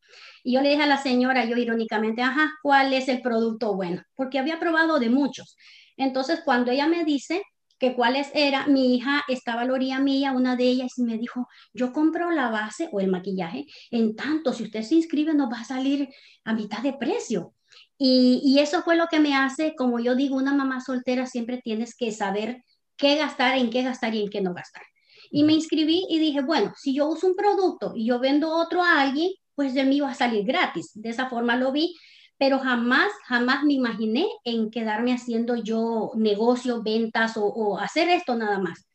Y 0.44 0.54
yo 0.54 0.62
le 0.62 0.70
dije 0.72 0.82
a 0.82 0.88
la 0.88 0.98
señora, 0.98 1.46
yo 1.46 1.56
irónicamente, 1.58 2.22
ajá, 2.24 2.52
¿cuál 2.64 2.94
es 2.94 3.08
el 3.08 3.22
producto 3.22 3.76
bueno? 3.76 4.02
Porque 4.16 4.40
había 4.40 4.60
probado 4.60 5.00
de 5.00 5.10
muchos. 5.10 5.56
Entonces, 5.96 6.42
cuando 6.44 6.72
ella 6.72 6.88
me 6.88 7.06
dice, 7.06 7.44
que 7.82 7.96
cuáles 7.96 8.30
era, 8.36 8.68
mi 8.68 8.96
hija 8.96 9.24
estaba 9.28 9.62
a 9.62 9.66
la 9.66 9.74
orilla 9.74 10.00
mía, 10.00 10.34
una 10.34 10.56
de 10.56 10.66
ellas, 10.66 11.00
y 11.00 11.02
me 11.04 11.18
dijo, 11.18 11.48
yo 11.74 11.92
compro 11.92 12.30
la 12.30 12.52
base 12.52 12.88
o 12.92 13.00
el 13.00 13.08
maquillaje, 13.08 13.66
en 13.90 14.16
tanto, 14.16 14.54
si 14.54 14.66
usted 14.66 14.84
se 14.84 14.94
inscribe, 14.94 15.34
nos 15.34 15.52
va 15.52 15.62
a 15.62 15.66
salir 15.66 16.08
a 16.44 16.54
mitad 16.54 16.84
de 16.84 16.94
precio. 16.94 17.56
Y, 17.98 18.40
y 18.44 18.60
eso 18.60 18.84
fue 18.84 18.96
lo 18.96 19.08
que 19.08 19.20
me 19.20 19.36
hace, 19.36 19.74
como 19.76 20.00
yo 20.00 20.14
digo, 20.14 20.36
una 20.36 20.54
mamá 20.54 20.80
soltera 20.80 21.26
siempre 21.26 21.60
tienes 21.64 21.96
que 21.96 22.12
saber 22.12 22.64
qué 22.98 23.16
gastar, 23.16 23.58
en 23.58 23.72
qué 23.72 23.82
gastar 23.82 24.14
y 24.14 24.22
en 24.22 24.30
qué 24.30 24.42
no 24.42 24.54
gastar. 24.54 24.84
Y 25.32 25.44
me 25.44 25.54
inscribí 25.54 26.06
y 26.08 26.20
dije, 26.20 26.42
bueno, 26.42 26.74
si 26.78 26.94
yo 26.94 27.08
uso 27.08 27.26
un 27.26 27.36
producto 27.36 27.94
y 27.96 28.06
yo 28.06 28.20
vendo 28.20 28.56
otro 28.56 28.84
a 28.84 29.02
alguien, 29.02 29.32
pues 29.56 29.74
de 29.74 29.86
mí 29.86 30.02
va 30.02 30.12
a 30.12 30.16
salir 30.16 30.46
gratis. 30.46 30.92
De 30.94 31.10
esa 31.10 31.28
forma 31.30 31.56
lo 31.56 31.72
vi 31.72 31.96
pero 32.42 32.58
jamás, 32.58 33.12
jamás 33.28 33.64
me 33.64 33.74
imaginé 33.74 34.26
en 34.44 34.72
quedarme 34.72 35.14
haciendo 35.14 35.58
yo 35.58 36.10
negocio, 36.16 36.82
ventas 36.82 37.34
o, 37.36 37.78
hacer 37.78 38.10
esto 38.10 38.36
nada 38.36 38.58
más. 38.58 38.90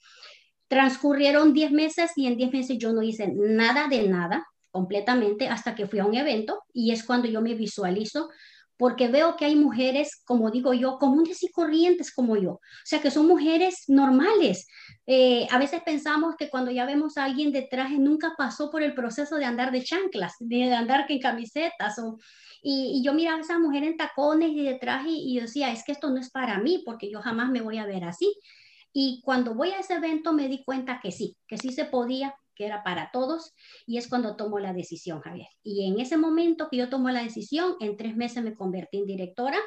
Transcurrieron 0.66 1.52
10 1.52 1.70
meses 1.70 2.10
y 2.16 2.26
en 2.26 2.36
10 2.36 2.52
meses 2.52 2.76
yo 2.76 2.92
no 2.92 3.02
hice 3.02 3.32
nada 3.32 3.86
de 3.86 4.08
nada 4.08 4.44
completamente 4.72 5.46
hasta 5.46 5.76
que 5.76 5.86
fui 5.86 6.00
a 6.00 6.06
un 6.06 6.16
evento 6.16 6.64
y 6.72 6.90
es 6.90 7.04
cuando 7.04 7.28
yo 7.28 7.40
me 7.40 7.54
visualizo 7.54 8.30
porque 8.76 9.06
veo 9.06 9.36
que 9.36 9.44
hay 9.44 9.54
mujeres, 9.54 10.20
como 10.24 10.50
digo 10.50 10.74
yo, 10.74 10.98
comunes 10.98 11.40
y 11.44 11.48
corrientes 11.52 12.12
como 12.12 12.36
yo, 12.36 12.50
o 12.50 12.60
sea, 12.84 13.00
que 13.00 13.12
son 13.12 13.28
mujeres 13.28 13.84
normales. 13.86 14.66
Eh, 15.06 15.46
a 15.52 15.58
veces 15.58 15.82
pensamos 15.86 16.34
que 16.36 16.50
cuando 16.50 16.72
ya 16.72 16.84
vemos 16.84 17.16
a 17.16 17.24
alguien 17.24 17.52
de 17.52 17.62
traje 17.62 17.96
nunca 17.96 18.34
pasó 18.36 18.72
por 18.72 18.82
el 18.82 18.92
proceso 18.92 19.36
de 19.36 19.44
andar 19.44 19.70
de 19.70 19.84
chanclas, 19.84 20.34
de 20.40 20.74
andar 20.74 21.06
en 21.08 21.20
camisetas 21.20 22.00
o, 22.00 22.18
y, 22.62 23.02
yo 23.04 23.14
miraba 23.14 23.38
a 23.38 23.40
esa 23.40 23.58
mujer 23.58 23.84
en 23.84 23.96
tacones 23.96 24.50
y 24.50 24.62
de 24.64 24.74
traje 24.74 25.10
y, 25.10 25.36
y 25.36 25.40
decía, 25.40 25.72
es 25.72 25.84
que 25.84 25.92
esto 25.92 26.10
no 26.10 26.18
es 26.18 26.30
para 26.30 26.58
mí 26.58 26.82
porque 26.84 27.10
yo 27.10 27.20
jamás 27.20 27.50
me 27.50 27.60
voy 27.60 27.78
a 27.78 27.86
ver 27.86 28.04
así. 28.04 28.34
Y 28.92 29.20
cuando 29.24 29.54
voy 29.54 29.70
a 29.70 29.80
ese 29.80 29.94
evento 29.94 30.32
me 30.32 30.48
di 30.48 30.64
cuenta 30.64 31.00
que 31.02 31.12
sí, 31.12 31.36
que 31.46 31.58
sí 31.58 31.70
se 31.70 31.84
podía, 31.84 32.34
que 32.56 32.64
era 32.64 32.82
para 32.82 33.10
todos, 33.12 33.52
y 33.86 33.98
es 33.98 34.08
cuando 34.08 34.34
tomo 34.36 34.58
la 34.58 34.72
decisión, 34.72 35.20
Javier. 35.20 35.48
Y 35.62 35.86
en 35.86 36.00
ese 36.00 36.16
momento 36.16 36.68
que 36.70 36.78
yo 36.78 36.88
tomo 36.88 37.10
la 37.10 37.22
decisión, 37.22 37.76
en 37.80 37.96
tres 37.96 38.16
meses 38.16 38.42
me 38.42 38.54
convertí 38.54 38.98
en 38.98 39.06
directora, 39.06 39.58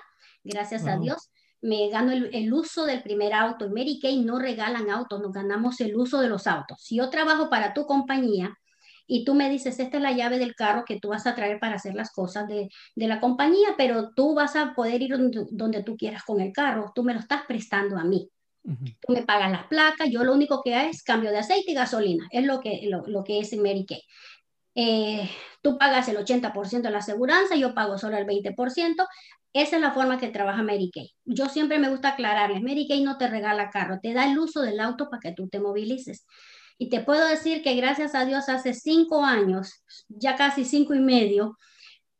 gracias 0.43 0.87
a 0.87 0.97
Dios. 0.97 1.29
Me 1.61 1.89
gano 1.89 2.11
el, 2.11 2.53
uso 2.53 2.85
del 2.85 3.03
primer 3.03 3.33
auto. 3.33 3.65
En 3.65 3.73
Mary 3.73 3.99
Kay 4.01 4.23
no 4.23 4.39
regalan 4.39 4.89
autos, 4.89 5.21
nos 5.21 5.31
ganamos 5.31 5.79
el 5.81 5.95
uso 5.95 6.21
de 6.21 6.29
los 6.29 6.47
autos. 6.47 6.81
Si 6.81 6.95
yo 6.95 7.09
trabajo 7.09 7.49
para 7.49 7.73
tu 7.73 7.85
compañía 7.85 8.57
y 9.11 9.25
tú 9.25 9.33
me 9.33 9.49
dices, 9.49 9.79
esta 9.79 9.97
es 9.97 10.03
la 10.03 10.11
llave 10.11 10.37
del 10.37 10.53
carro 10.53 10.85
que 10.85 10.99
tú 10.99 11.09
vas 11.09 11.25
a 11.25 11.33
traer 11.33 11.59
para 11.59 11.75
hacer 11.75 11.95
las 11.95 12.11
cosas 12.11 12.47
de, 12.47 12.69
de 12.95 13.07
la 13.07 13.19
compañía, 13.19 13.69
pero 13.75 14.11
tú 14.13 14.35
vas 14.35 14.55
a 14.55 14.75
poder 14.75 15.01
ir 15.01 15.17
donde, 15.17 15.47
donde 15.49 15.81
tú 15.81 15.97
quieras 15.97 16.23
con 16.23 16.39
el 16.39 16.53
carro, 16.53 16.91
tú 16.93 17.03
me 17.03 17.15
lo 17.15 17.19
estás 17.19 17.41
prestando 17.47 17.97
a 17.97 18.03
mí. 18.03 18.29
Tú 18.61 19.13
me 19.13 19.23
pagas 19.23 19.49
las 19.49 19.65
placas, 19.65 20.09
yo 20.11 20.23
lo 20.23 20.31
único 20.31 20.61
que 20.61 20.75
hago 20.75 20.91
es 20.91 21.01
cambio 21.01 21.31
de 21.31 21.39
aceite 21.39 21.71
y 21.71 21.73
gasolina, 21.73 22.27
es 22.29 22.45
lo 22.45 22.59
que, 22.59 22.81
lo, 22.83 23.23
que 23.23 23.39
es 23.39 23.57
Mary 23.57 23.83
Kay. 23.87 24.03
Eh, 24.75 25.27
tú 25.63 25.79
pagas 25.79 26.07
el 26.07 26.17
80% 26.17 26.81
de 26.81 26.91
la 26.91 26.99
aseguranza, 26.99 27.55
yo 27.55 27.73
pago 27.73 27.97
solo 27.97 28.15
el 28.15 28.27
20%. 28.27 29.07
Esa 29.53 29.75
es 29.77 29.81
la 29.81 29.91
forma 29.91 30.19
que 30.19 30.27
trabaja 30.27 30.61
Mary 30.61 30.91
Kay. 30.93 31.09
Yo 31.25 31.49
siempre 31.49 31.79
me 31.79 31.89
gusta 31.89 32.09
aclararles, 32.09 32.61
Mary 32.61 32.87
Kay 32.87 33.01
no 33.01 33.17
te 33.17 33.27
regala 33.27 33.71
carro, 33.71 33.97
te 33.99 34.13
da 34.13 34.29
el 34.31 34.37
uso 34.37 34.61
del 34.61 34.79
auto 34.79 35.09
para 35.09 35.21
que 35.21 35.31
tú 35.31 35.47
te 35.49 35.59
movilices. 35.59 36.27
Y 36.81 36.89
te 36.89 37.01
puedo 37.01 37.27
decir 37.27 37.61
que 37.61 37.75
gracias 37.75 38.15
a 38.15 38.25
Dios 38.25 38.47
hace 38.47 38.73
cinco 38.73 39.23
años, 39.25 39.83
ya 40.07 40.37
casi 40.37 40.63
cinco 40.63 40.95
y 40.95 41.01
medio, 41.01 41.57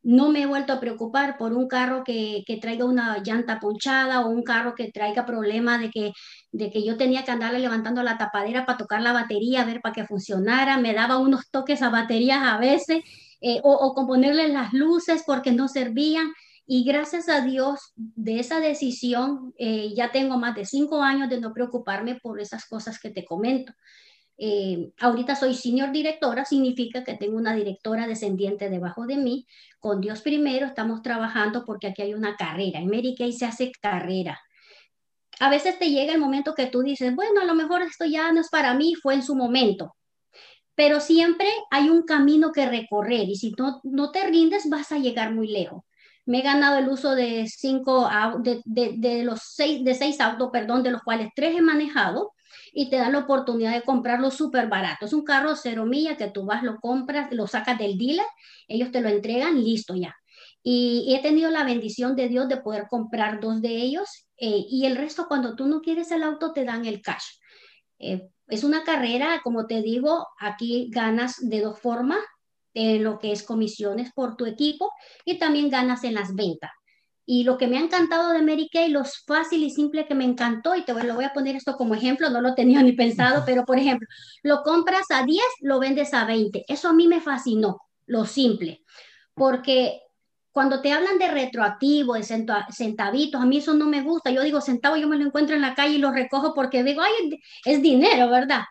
no 0.02 0.28
me 0.30 0.42
he 0.42 0.46
vuelto 0.46 0.74
a 0.74 0.80
preocupar 0.80 1.38
por 1.38 1.54
un 1.54 1.66
carro 1.66 2.04
que, 2.04 2.44
traiga 2.60 2.84
una 2.84 3.22
llanta 3.22 3.58
ponchada 3.58 4.20
o 4.20 4.28
un 4.28 4.42
carro 4.42 4.74
que 4.74 4.92
traiga 4.92 5.24
problema 5.24 5.78
de 5.78 5.90
que, 5.90 6.12
de 6.52 6.70
que 6.70 6.84
yo 6.84 6.98
tenía 6.98 7.24
que 7.24 7.30
andarle 7.30 7.58
levantando 7.58 8.02
la 8.02 8.18
tapadera 8.18 8.66
para 8.66 8.76
tocar 8.76 9.00
la 9.00 9.14
batería, 9.14 9.62
a 9.62 9.64
ver 9.64 9.80
para 9.80 9.94
que 9.94 10.06
funcionara. 10.06 10.76
Me 10.76 10.92
daba 10.92 11.18
unos 11.18 11.50
toques 11.50 11.80
a 11.80 11.88
baterías 11.88 12.42
a 12.42 12.58
veces 12.58 13.02
eh, 13.40 13.60
o, 13.62 13.72
o 13.72 13.94
componerle 13.94 14.48
las 14.48 14.74
luces 14.74 15.22
porque 15.26 15.52
no 15.52 15.68
servían. 15.68 16.32
Y 16.66 16.84
gracias 16.84 17.30
a 17.30 17.40
Dios 17.40 17.92
de 17.96 18.40
esa 18.40 18.60
decisión, 18.60 19.54
eh, 19.58 19.92
ya 19.96 20.12
tengo 20.12 20.36
más 20.38 20.54
de 20.54 20.66
cinco 20.66 21.02
años 21.02 21.30
de 21.30 21.40
no 21.40 21.52
preocuparme 21.54 22.20
por 22.22 22.40
esas 22.40 22.66
cosas 22.66 23.00
que 23.00 23.10
te 23.10 23.24
comento. 23.24 23.72
Eh, 24.42 24.92
ahorita 24.98 25.36
soy 25.36 25.54
senior 25.54 25.92
directora, 25.92 26.46
significa 26.46 27.04
que 27.04 27.12
tengo 27.12 27.36
una 27.36 27.54
directora 27.54 28.06
descendiente 28.06 28.70
debajo 28.70 29.06
de 29.06 29.18
mí. 29.18 29.46
Con 29.78 30.00
Dios 30.00 30.22
primero 30.22 30.64
estamos 30.64 31.02
trabajando 31.02 31.66
porque 31.66 31.88
aquí 31.88 32.00
hay 32.00 32.14
una 32.14 32.36
carrera. 32.36 32.78
En 32.78 32.86
Mary 32.86 33.14
Kay 33.14 33.34
se 33.34 33.44
hace 33.44 33.70
carrera. 33.82 34.40
A 35.40 35.50
veces 35.50 35.78
te 35.78 35.90
llega 35.90 36.14
el 36.14 36.20
momento 36.20 36.54
que 36.54 36.66
tú 36.66 36.80
dices, 36.80 37.14
bueno, 37.14 37.42
a 37.42 37.44
lo 37.44 37.54
mejor 37.54 37.82
esto 37.82 38.06
ya 38.06 38.32
no 38.32 38.40
es 38.40 38.48
para 38.48 38.72
mí, 38.72 38.94
fue 38.94 39.12
en 39.12 39.22
su 39.22 39.34
momento. 39.36 39.94
Pero 40.74 41.00
siempre 41.00 41.46
hay 41.70 41.90
un 41.90 42.04
camino 42.04 42.50
que 42.50 42.64
recorrer 42.64 43.28
y 43.28 43.36
si 43.36 43.52
no, 43.58 43.80
no 43.84 44.10
te 44.10 44.26
rindes 44.26 44.70
vas 44.70 44.90
a 44.90 44.98
llegar 44.98 45.34
muy 45.34 45.48
lejos. 45.48 45.82
Me 46.24 46.38
he 46.38 46.42
ganado 46.42 46.78
el 46.78 46.88
uso 46.88 47.14
de 47.14 47.46
cinco, 47.46 48.08
de, 48.38 48.62
de, 48.64 48.94
de 48.96 49.22
los 49.22 49.40
seis, 49.42 49.84
de 49.84 49.94
seis 49.94 50.18
autos, 50.18 50.48
perdón, 50.50 50.82
de 50.82 50.92
los 50.92 51.02
cuales 51.02 51.28
tres 51.36 51.54
he 51.58 51.60
manejado 51.60 52.32
y 52.72 52.90
te 52.90 52.96
dan 52.96 53.12
la 53.12 53.20
oportunidad 53.20 53.72
de 53.74 53.82
comprarlo 53.82 54.30
súper 54.30 54.68
barato. 54.68 55.06
Es 55.06 55.12
un 55.12 55.24
carro 55.24 55.54
cero 55.56 55.86
milla 55.86 56.16
que 56.16 56.30
tú 56.30 56.44
vas, 56.44 56.62
lo 56.62 56.78
compras, 56.78 57.32
lo 57.32 57.46
sacas 57.46 57.78
del 57.78 57.98
dealer, 57.98 58.26
ellos 58.68 58.90
te 58.90 59.00
lo 59.00 59.08
entregan, 59.08 59.62
listo 59.62 59.94
ya. 59.94 60.14
Y 60.62 61.14
he 61.14 61.22
tenido 61.22 61.50
la 61.50 61.64
bendición 61.64 62.16
de 62.16 62.28
Dios 62.28 62.48
de 62.48 62.58
poder 62.58 62.86
comprar 62.88 63.40
dos 63.40 63.62
de 63.62 63.76
ellos 63.76 64.26
eh, 64.36 64.64
y 64.68 64.86
el 64.86 64.96
resto 64.96 65.26
cuando 65.26 65.56
tú 65.56 65.66
no 65.66 65.80
quieres 65.80 66.10
el 66.10 66.22
auto 66.22 66.52
te 66.52 66.64
dan 66.64 66.84
el 66.86 67.00
cash. 67.00 67.24
Eh, 67.98 68.28
es 68.48 68.64
una 68.64 68.84
carrera, 68.84 69.40
como 69.42 69.66
te 69.66 69.82
digo, 69.82 70.26
aquí 70.38 70.88
ganas 70.90 71.36
de 71.40 71.60
dos 71.60 71.78
formas, 71.78 72.20
en 72.74 73.02
lo 73.02 73.18
que 73.18 73.32
es 73.32 73.42
comisiones 73.42 74.12
por 74.12 74.36
tu 74.36 74.46
equipo 74.46 74.92
y 75.24 75.38
también 75.38 75.70
ganas 75.70 76.04
en 76.04 76.14
las 76.14 76.34
ventas. 76.34 76.70
Y 77.26 77.44
lo 77.44 77.58
que 77.58 77.68
me 77.68 77.78
ha 77.78 77.80
encantado 77.80 78.32
de 78.32 78.42
Mary 78.42 78.68
Kay, 78.72 78.90
lo 78.90 79.04
fácil 79.04 79.62
y 79.62 79.70
simple 79.70 80.06
que 80.06 80.14
me 80.14 80.24
encantó, 80.24 80.74
y 80.74 80.84
te 80.84 80.92
lo 80.92 81.14
voy 81.14 81.24
a 81.24 81.32
poner 81.32 81.54
esto 81.54 81.76
como 81.76 81.94
ejemplo, 81.94 82.30
no 82.30 82.40
lo 82.40 82.54
tenía 82.54 82.82
ni 82.82 82.92
pensado, 82.92 83.44
pero 83.46 83.64
por 83.64 83.78
ejemplo, 83.78 84.08
lo 84.42 84.62
compras 84.62 85.06
a 85.10 85.24
10, 85.24 85.44
lo 85.60 85.78
vendes 85.78 86.12
a 86.12 86.24
20. 86.24 86.64
Eso 86.66 86.88
a 86.88 86.92
mí 86.92 87.06
me 87.06 87.20
fascinó, 87.20 87.82
lo 88.06 88.24
simple, 88.24 88.82
porque 89.34 90.00
cuando 90.52 90.80
te 90.80 90.92
hablan 90.92 91.18
de 91.18 91.30
retroactivo, 91.30 92.14
de 92.14 92.24
centavitos, 92.24 93.40
a 93.40 93.46
mí 93.46 93.58
eso 93.58 93.74
no 93.74 93.86
me 93.86 94.02
gusta. 94.02 94.30
Yo 94.30 94.42
digo 94.42 94.60
centavo, 94.60 94.96
yo 94.96 95.06
me 95.06 95.16
lo 95.16 95.24
encuentro 95.24 95.54
en 95.54 95.62
la 95.62 95.74
calle 95.74 95.94
y 95.94 95.98
lo 95.98 96.10
recojo 96.10 96.54
porque 96.54 96.82
digo, 96.82 97.02
ay, 97.02 97.38
es 97.64 97.80
dinero, 97.80 98.28
¿verdad? 98.28 98.62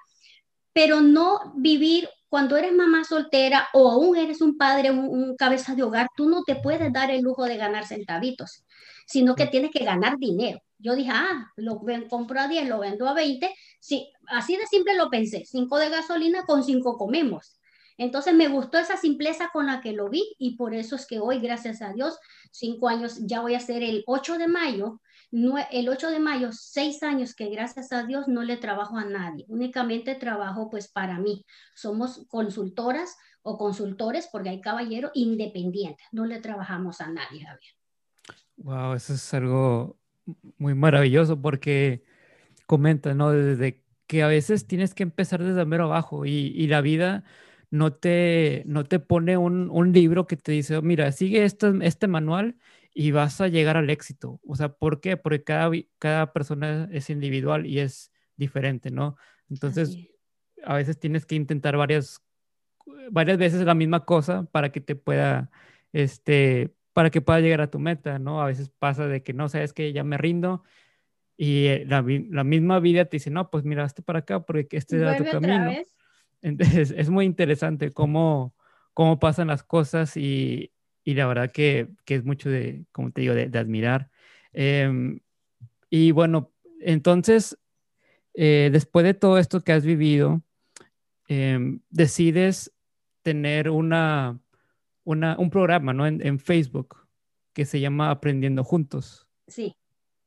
Pero 0.74 1.00
no 1.00 1.53
vivir 1.56 2.10
cuando 2.29 2.57
eres 2.57 2.74
mamá 2.74 3.03
soltera 3.03 3.67
o 3.74 3.89
aún 3.89 4.15
eres 4.15 4.41
un 4.41 4.57
padre, 4.57 4.91
un, 4.91 5.36
cabeza 5.36 5.75
de 5.75 5.83
hogar, 5.83 6.09
tú 6.15 6.29
no 6.29 6.43
te 6.43 6.55
puedes 6.55 6.93
dar 6.93 7.09
el 7.12 7.21
lujo 7.21 7.45
de 7.45 7.57
ganar 7.57 7.86
centavitos, 7.86 8.63
sino 9.07 9.36
que 9.36 9.48
tienes 9.48 9.71
que 9.71 9.83
ganar 9.83 10.17
dinero. 10.17 10.62
Yo 10.77 10.95
dije, 10.95 11.09
ah, 11.12 11.51
lo 11.57 11.81
compro 12.09 12.39
a 12.39 12.48
10, 12.48 12.69
lo 12.69 12.79
vendo 12.79 13.07
a 13.07 13.13
20. 13.13 13.53
Sí, 13.79 14.12
así 14.27 14.55
de 14.55 14.65
simple 14.67 14.95
lo 14.95 15.09
pensé. 15.09 15.43
5 15.45 15.77
de 15.77 15.89
gasolina 15.89 16.43
con 16.43 16.63
5 16.63 16.98
comemos. 16.98 17.59
Entonces 17.98 18.33
me 18.33 18.48
gustó 18.48 18.77
esa 18.77 18.95
simpleza 18.95 19.50
con 19.51 19.65
la 19.65 19.81
que 19.81 19.91
lo 19.91 20.09
vi 20.09 20.24
y 20.38 20.55
por 20.55 20.74
eso 20.74 20.95
es 20.95 21.05
que 21.05 21.19
hoy, 21.19 21.39
gracias 21.39 21.81
a 21.81 21.91
Dios, 21.91 22.17
cinco 22.50 22.88
años, 22.88 23.17
ya 23.27 23.41
voy 23.41 23.55
a 23.55 23.59
ser 23.59 23.83
el 23.83 24.03
8 24.07 24.38
de 24.38 24.48
mayo, 24.48 25.01
el 25.31 25.89
8 25.89 26.09
de 26.09 26.19
mayo, 26.19 26.50
seis 26.51 27.03
años 27.03 27.36
que 27.36 27.50
gracias 27.50 27.91
a 27.91 28.03
Dios 28.03 28.27
no 28.27 28.43
le 28.43 28.57
trabajo 28.57 28.98
a 28.98 29.05
nadie, 29.05 29.45
únicamente 29.48 30.15
trabajo 30.15 30.69
pues 30.69 30.88
para 30.88 31.19
mí. 31.19 31.45
Somos 31.75 32.25
consultoras 32.27 33.15
o 33.41 33.57
consultores 33.57 34.27
porque 34.31 34.50
hay 34.50 34.62
caballero 34.62 35.12
independiente, 35.13 36.03
no 36.12 36.25
le 36.25 36.39
trabajamos 36.39 37.01
a 37.01 37.09
nadie, 37.12 37.45
Javier. 37.45 37.74
Wow, 38.57 38.93
eso 38.93 39.13
es 39.13 39.33
algo 39.33 39.98
muy 40.57 40.74
maravilloso 40.74 41.41
porque 41.41 42.03
comenta, 42.65 43.13
¿no? 43.13 43.31
Desde 43.31 43.83
que 44.07 44.24
a 44.24 44.27
veces 44.27 44.67
tienes 44.67 44.93
que 44.93 45.03
empezar 45.03 45.43
desde 45.43 45.65
mero 45.65 45.86
abajo 45.86 46.25
y, 46.25 46.31
y 46.31 46.67
la 46.67 46.81
vida 46.81 47.24
no 47.71 47.93
te, 47.93 48.63
no 48.65 48.83
te 48.83 49.00
pone 49.00 49.38
un, 49.38 49.69
un, 49.69 49.93
libro 49.93 50.27
que 50.27 50.36
te 50.36 50.51
dice, 50.51 50.77
oh, 50.77 50.81
mira, 50.81 51.12
sigue 51.12 51.45
este, 51.45 51.71
este 51.83 52.07
manual 52.07 52.57
y 52.93 53.12
vas 53.12 53.39
a 53.41 53.48
llegar 53.48 53.77
al 53.77 53.89
éxito. 53.89 54.39
O 54.46 54.55
sea, 54.55 54.69
¿por 54.69 55.00
qué? 55.01 55.17
Porque 55.17 55.43
cada, 55.43 55.72
cada 56.00 56.34
persona 56.34 56.89
es 56.91 57.10
individual 57.10 57.65
y 57.65 57.79
es 57.79 58.12
diferente, 58.36 58.91
¿no? 58.91 59.15
Entonces, 59.50 59.98
a 60.63 60.75
veces 60.75 61.00
tienes 61.00 61.25
que 61.25 61.36
intentar 61.36 61.77
varias, 61.77 62.22
varias 63.12 63.38
veces 63.38 63.62
la 63.62 63.75
misma 63.75 64.05
cosa 64.05 64.43
para 64.51 64.72
que 64.72 64.81
te 64.81 64.96
pueda, 64.96 65.50
este, 65.93 66.74
para 66.93 67.10
que 67.10 67.22
pueda 67.22 67.39
llegar 67.39 67.62
a 67.62 67.72
tu 67.72 67.79
meta, 67.79 68.19
¿no? 68.19 68.41
A 68.41 68.48
veces 68.48 68.69
pasa 68.69 69.08
de 69.08 69.24
que 69.24 69.34
no 69.34 69.50
sabes 69.50 69.74
que 69.74 69.93
ya 69.93 70.03
me 70.03 70.17
rindo 70.17 70.63
y 71.38 71.67
eh, 71.67 71.86
la, 71.88 72.03
la, 72.29 72.43
misma 72.43 72.79
vida 72.81 73.05
te 73.05 73.15
dice, 73.15 73.29
no, 73.29 73.50
pues 73.50 73.63
mira, 73.63 73.86
este 73.86 74.01
para 74.01 74.19
acá 74.19 74.41
porque 74.41 74.75
este 74.75 75.10
es 75.10 75.17
tu 75.17 75.24
camino. 75.24 75.72
Entonces, 76.41 76.91
es 76.98 77.10
muy 77.10 77.25
interesante 77.25 77.91
cómo, 77.91 78.53
cómo 78.93 79.19
pasan 79.19 79.48
las 79.48 79.63
cosas 79.63 80.17
y, 80.17 80.74
y 81.03 81.13
la 81.13 81.27
verdad 81.27 81.51
que, 81.51 81.89
que, 82.06 82.15
es 82.15 82.24
mucho 82.24 82.50
de, 82.50 82.86
como 82.91 83.12
te 83.12 83.22
digo, 83.22 83.34
de, 83.34 83.58
admirar. 83.58 84.10
Em, 84.53 85.20
y 85.89 86.12
bueno, 86.12 86.51
entonces, 86.82 87.58
eh, 88.34 88.70
después 88.72 89.06
de 89.06 89.13
todo 89.13 89.38
esto 89.38 89.62
que 89.62 89.72
has 89.72 89.86
vivido, 89.86 90.41
em, 91.27 91.82
decides 91.89 92.74
tener 93.22 93.70
una, 93.70 94.39
una, 95.03 95.38
un 95.38 95.50
programa 95.50 95.94
¿no? 95.94 96.08
en, 96.08 96.25
en, 96.25 96.39
Facebook 96.39 96.98
que 97.53 97.65
se 97.65 97.79
llama 97.79 98.12
Aprendiendo 98.12 98.63
Juntos. 98.63 99.27
Sí. 99.48 99.75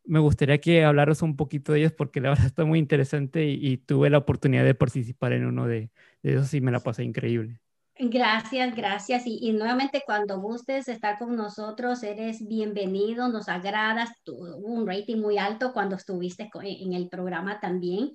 Me 0.04 0.18
gustaría 0.18 0.58
que 0.58 0.84
hablaras 0.84 1.22
un 1.22 1.36
poquito 1.36 1.72
de 1.72 1.80
ellos 1.80 1.92
porque 1.92 2.20
la 2.20 2.30
verdad 2.30 2.46
está 2.46 2.64
muy 2.64 2.78
interesante 2.78 3.46
y, 3.46 3.66
y 3.66 3.76
tuve 3.78 4.10
la 4.10 4.18
oportunidad 4.18 4.64
de 4.64 4.74
participar 4.74 5.32
en 5.32 5.46
uno 5.46 5.66
de, 5.66 5.90
de 6.22 6.34
esos 6.34 6.52
y 6.54 6.60
me 6.60 6.72
la 6.72 6.80
pasé 6.80 7.04
increíble. 7.04 7.60
Gracias, 7.98 8.74
gracias. 8.74 9.22
Y, 9.26 9.52
nuevamente 9.52 10.02
cuando 10.04 10.40
gustes 10.40 10.88
estar 10.88 11.18
con 11.18 11.36
nosotros, 11.36 12.02
eres 12.02 12.46
bienvenido, 12.46 13.28
nos 13.28 13.48
agradas, 13.48 14.10
tuvo 14.24 14.56
un 14.56 14.86
rating 14.86 15.18
muy 15.18 15.36
alto 15.36 15.72
cuando 15.72 15.96
estuviste 15.96 16.50
en 16.62 16.94
el 16.94 17.08
programa 17.08 17.60
también. 17.60 18.12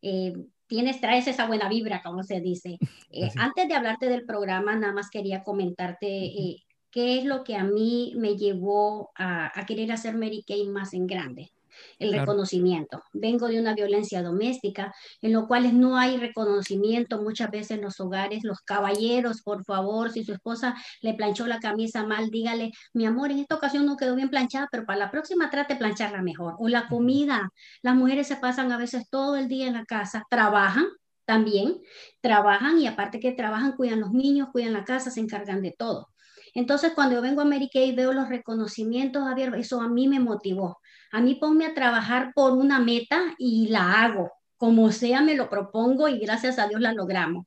Eh, 0.00 0.34
tienes, 0.66 1.00
traes 1.00 1.28
esa 1.28 1.46
buena 1.46 1.68
vibra, 1.68 2.02
como 2.02 2.22
se 2.22 2.40
dice. 2.40 2.78
Eh, 3.10 3.30
antes 3.38 3.66
de 3.66 3.74
hablarte 3.74 4.06
del 4.06 4.26
programa, 4.26 4.76
nada 4.76 4.92
más 4.92 5.08
quería 5.08 5.42
comentarte, 5.42 6.06
eh, 6.06 6.62
qué 6.90 7.18
es 7.18 7.24
lo 7.24 7.42
que 7.42 7.56
a 7.56 7.64
mí 7.64 8.12
me 8.16 8.36
llevó 8.36 9.10
a, 9.14 9.50
a 9.58 9.64
querer 9.64 9.90
hacer 9.92 10.14
Mary 10.14 10.44
Kay 10.46 10.68
más 10.68 10.92
en 10.92 11.06
grande 11.06 11.50
el 11.98 12.12
reconocimiento. 12.12 13.02
Vengo 13.12 13.48
de 13.48 13.60
una 13.60 13.74
violencia 13.74 14.22
doméstica 14.22 14.94
en 15.20 15.32
lo 15.32 15.46
cual 15.46 15.78
no 15.78 15.96
hay 15.96 16.16
reconocimiento 16.16 17.22
muchas 17.22 17.50
veces 17.50 17.72
en 17.72 17.82
los 17.82 18.00
hogares. 18.00 18.44
Los 18.44 18.60
caballeros, 18.60 19.42
por 19.42 19.64
favor, 19.64 20.10
si 20.10 20.24
su 20.24 20.32
esposa 20.32 20.74
le 21.00 21.14
planchó 21.14 21.46
la 21.46 21.58
camisa 21.60 22.04
mal, 22.04 22.30
dígale, 22.30 22.72
mi 22.92 23.06
amor, 23.06 23.30
en 23.30 23.40
esta 23.40 23.56
ocasión 23.56 23.86
no 23.86 23.96
quedó 23.96 24.14
bien 24.14 24.30
planchada, 24.30 24.68
pero 24.70 24.84
para 24.84 24.98
la 24.98 25.10
próxima 25.10 25.50
trate 25.50 25.74
de 25.74 25.78
plancharla 25.78 26.22
mejor. 26.22 26.54
O 26.58 26.68
la 26.68 26.88
comida. 26.88 27.50
Las 27.82 27.94
mujeres 27.94 28.26
se 28.26 28.36
pasan 28.36 28.72
a 28.72 28.78
veces 28.78 29.08
todo 29.10 29.36
el 29.36 29.48
día 29.48 29.66
en 29.66 29.74
la 29.74 29.84
casa, 29.84 30.24
trabajan, 30.30 30.86
también 31.24 31.80
trabajan 32.22 32.78
y 32.78 32.86
aparte 32.86 33.20
que 33.20 33.32
trabajan, 33.32 33.72
cuidan 33.72 34.00
los 34.00 34.12
niños, 34.12 34.48
cuidan 34.50 34.72
la 34.72 34.84
casa, 34.84 35.10
se 35.10 35.20
encargan 35.20 35.62
de 35.62 35.74
todo. 35.76 36.08
Entonces, 36.54 36.92
cuando 36.94 37.16
yo 37.16 37.22
vengo 37.22 37.40
a 37.40 37.44
América 37.44 37.78
y 37.80 37.94
veo 37.94 38.12
los 38.12 38.28
reconocimientos, 38.28 39.24
Javier, 39.24 39.54
eso 39.56 39.80
a 39.80 39.88
mí 39.88 40.08
me 40.08 40.20
motivó. 40.20 40.78
A 41.12 41.20
mí 41.20 41.34
ponme 41.36 41.66
a 41.66 41.74
trabajar 41.74 42.32
por 42.34 42.52
una 42.52 42.78
meta 42.78 43.34
y 43.38 43.68
la 43.68 44.02
hago. 44.02 44.32
Como 44.56 44.90
sea, 44.92 45.20
me 45.20 45.36
lo 45.36 45.48
propongo 45.48 46.08
y 46.08 46.18
gracias 46.18 46.58
a 46.58 46.68
Dios 46.68 46.80
la 46.80 46.92
logramos. 46.92 47.46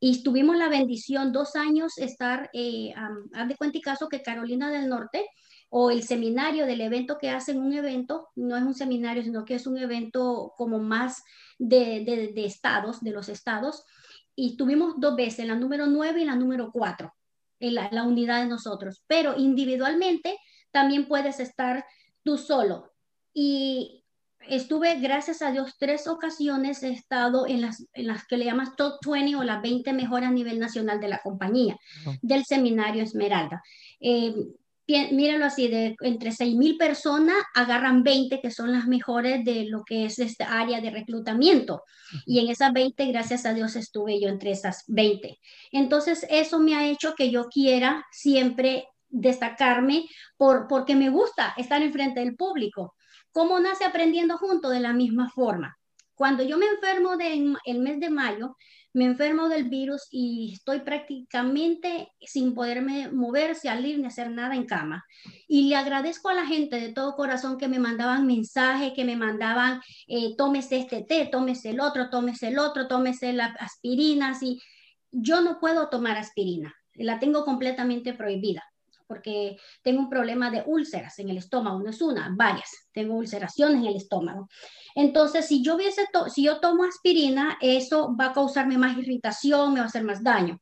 Y 0.00 0.22
tuvimos 0.22 0.56
la 0.56 0.68
bendición 0.68 1.30
dos 1.30 1.56
años 1.56 1.98
estar, 1.98 2.50
eh, 2.54 2.92
haz 3.34 3.48
de 3.48 3.56
cuenta 3.56 3.78
y 3.78 3.82
caso 3.82 4.08
que 4.08 4.22
Carolina 4.22 4.70
del 4.70 4.88
Norte 4.88 5.26
o 5.68 5.90
el 5.90 6.02
seminario 6.02 6.66
del 6.66 6.80
evento 6.80 7.16
que 7.18 7.30
hacen 7.30 7.60
un 7.60 7.72
evento, 7.72 8.28
no 8.34 8.56
es 8.56 8.62
un 8.62 8.74
seminario, 8.74 9.22
sino 9.22 9.44
que 9.44 9.54
es 9.54 9.66
un 9.66 9.78
evento 9.78 10.52
como 10.56 10.80
más 10.80 11.22
de, 11.58 12.02
de, 12.34 12.44
estados, 12.44 13.00
de 13.00 13.12
los 13.12 13.28
estados, 13.28 13.84
y 14.34 14.56
tuvimos 14.56 14.94
dos 14.98 15.14
veces, 15.14 15.46
la 15.46 15.54
número 15.54 15.86
9 15.86 16.22
y 16.22 16.24
la 16.24 16.34
número 16.34 16.70
4, 16.72 17.12
en 17.60 17.74
la 17.74 18.02
unidad 18.02 18.42
de 18.42 18.48
nosotros, 18.48 19.04
pero 19.06 19.36
individualmente 19.36 20.36
también 20.72 21.06
puedes 21.06 21.38
estar 21.38 21.84
tú 22.24 22.36
solo. 22.36 22.89
Y 23.32 24.04
estuve, 24.48 24.98
gracias 25.00 25.42
a 25.42 25.52
Dios, 25.52 25.76
tres 25.78 26.06
ocasiones 26.06 26.82
he 26.82 26.90
estado 26.90 27.46
en 27.46 27.60
las, 27.60 27.86
en 27.92 28.06
las 28.06 28.26
que 28.26 28.36
le 28.36 28.44
llamas 28.44 28.76
Top 28.76 28.98
20 29.06 29.36
o 29.36 29.44
las 29.44 29.62
20 29.62 29.92
mejores 29.92 30.28
a 30.28 30.32
nivel 30.32 30.58
nacional 30.58 31.00
de 31.00 31.08
la 31.08 31.20
compañía, 31.22 31.76
del 32.22 32.44
seminario 32.44 33.02
Esmeralda. 33.02 33.62
Eh, 34.00 34.34
mírenlo 35.12 35.46
así, 35.46 35.68
de 35.68 35.96
entre 36.00 36.30
6.000 36.30 36.78
personas 36.78 37.36
agarran 37.54 38.02
20 38.02 38.40
que 38.40 38.50
son 38.50 38.72
las 38.72 38.86
mejores 38.86 39.44
de 39.44 39.64
lo 39.64 39.84
que 39.84 40.06
es 40.06 40.18
esta 40.18 40.60
área 40.60 40.80
de 40.80 40.90
reclutamiento. 40.90 41.84
Y 42.26 42.40
en 42.40 42.48
esas 42.48 42.72
20, 42.72 43.06
gracias 43.06 43.46
a 43.46 43.54
Dios, 43.54 43.76
estuve 43.76 44.20
yo 44.20 44.28
entre 44.28 44.50
esas 44.50 44.84
20. 44.88 45.38
Entonces, 45.72 46.26
eso 46.28 46.58
me 46.58 46.74
ha 46.74 46.88
hecho 46.88 47.14
que 47.14 47.30
yo 47.30 47.44
quiera 47.48 48.04
siempre 48.10 48.88
destacarme 49.08 50.06
por, 50.36 50.66
porque 50.68 50.94
me 50.94 51.10
gusta 51.10 51.54
estar 51.56 51.82
enfrente 51.82 52.20
del 52.20 52.36
público. 52.36 52.94
¿Cómo 53.32 53.60
nace 53.60 53.84
aprendiendo 53.84 54.38
junto? 54.38 54.70
De 54.70 54.80
la 54.80 54.92
misma 54.92 55.30
forma. 55.30 55.76
Cuando 56.14 56.42
yo 56.42 56.58
me 56.58 56.66
enfermo 56.66 57.16
del 57.16 57.56
el 57.64 57.78
mes 57.78 58.00
de 58.00 58.10
mayo, 58.10 58.56
me 58.92 59.04
enfermo 59.04 59.48
del 59.48 59.68
virus 59.68 60.08
y 60.10 60.52
estoy 60.52 60.80
prácticamente 60.80 62.08
sin 62.20 62.54
poderme 62.54 63.10
mover, 63.10 63.54
salir 63.54 63.98
ni 63.98 64.06
hacer 64.06 64.30
nada 64.30 64.54
en 64.54 64.66
cama. 64.66 65.04
Y 65.46 65.68
le 65.68 65.76
agradezco 65.76 66.28
a 66.28 66.34
la 66.34 66.44
gente 66.44 66.80
de 66.80 66.92
todo 66.92 67.14
corazón 67.14 67.56
que 67.56 67.68
me 67.68 67.78
mandaban 67.78 68.26
mensajes, 68.26 68.92
que 68.94 69.04
me 69.04 69.16
mandaban, 69.16 69.80
eh, 70.08 70.34
tómese 70.36 70.78
este 70.78 71.02
té, 71.04 71.28
tómese 71.30 71.70
el 71.70 71.80
otro, 71.80 72.10
tómese 72.10 72.48
el 72.48 72.58
otro, 72.58 72.88
tómese 72.88 73.32
las 73.32 73.56
aspirinas. 73.60 74.42
Y 74.42 74.60
yo 75.12 75.40
no 75.40 75.58
puedo 75.60 75.88
tomar 75.88 76.16
aspirina, 76.16 76.74
la 76.94 77.18
tengo 77.20 77.44
completamente 77.44 78.12
prohibida 78.12 78.69
porque 79.10 79.56
tengo 79.82 79.98
un 79.98 80.08
problema 80.08 80.52
de 80.52 80.62
úlceras 80.64 81.18
en 81.18 81.30
el 81.30 81.38
estómago, 81.38 81.82
no 81.82 81.90
es 81.90 82.00
una, 82.00 82.32
varias, 82.36 82.70
tengo 82.92 83.16
ulceraciones 83.16 83.78
en 83.78 83.86
el 83.86 83.96
estómago. 83.96 84.48
Entonces, 84.94 85.46
si 85.46 85.64
yo, 85.64 85.74
hubiese 85.74 86.06
si 86.32 86.44
yo 86.44 86.60
tomo 86.60 86.84
aspirina, 86.84 87.58
eso 87.60 88.14
va 88.16 88.26
a 88.26 88.32
causarme 88.32 88.78
más 88.78 88.96
irritación, 88.96 89.72
me 89.72 89.80
va 89.80 89.86
a 89.86 89.88
hacer 89.88 90.04
más 90.04 90.22
daño. 90.22 90.60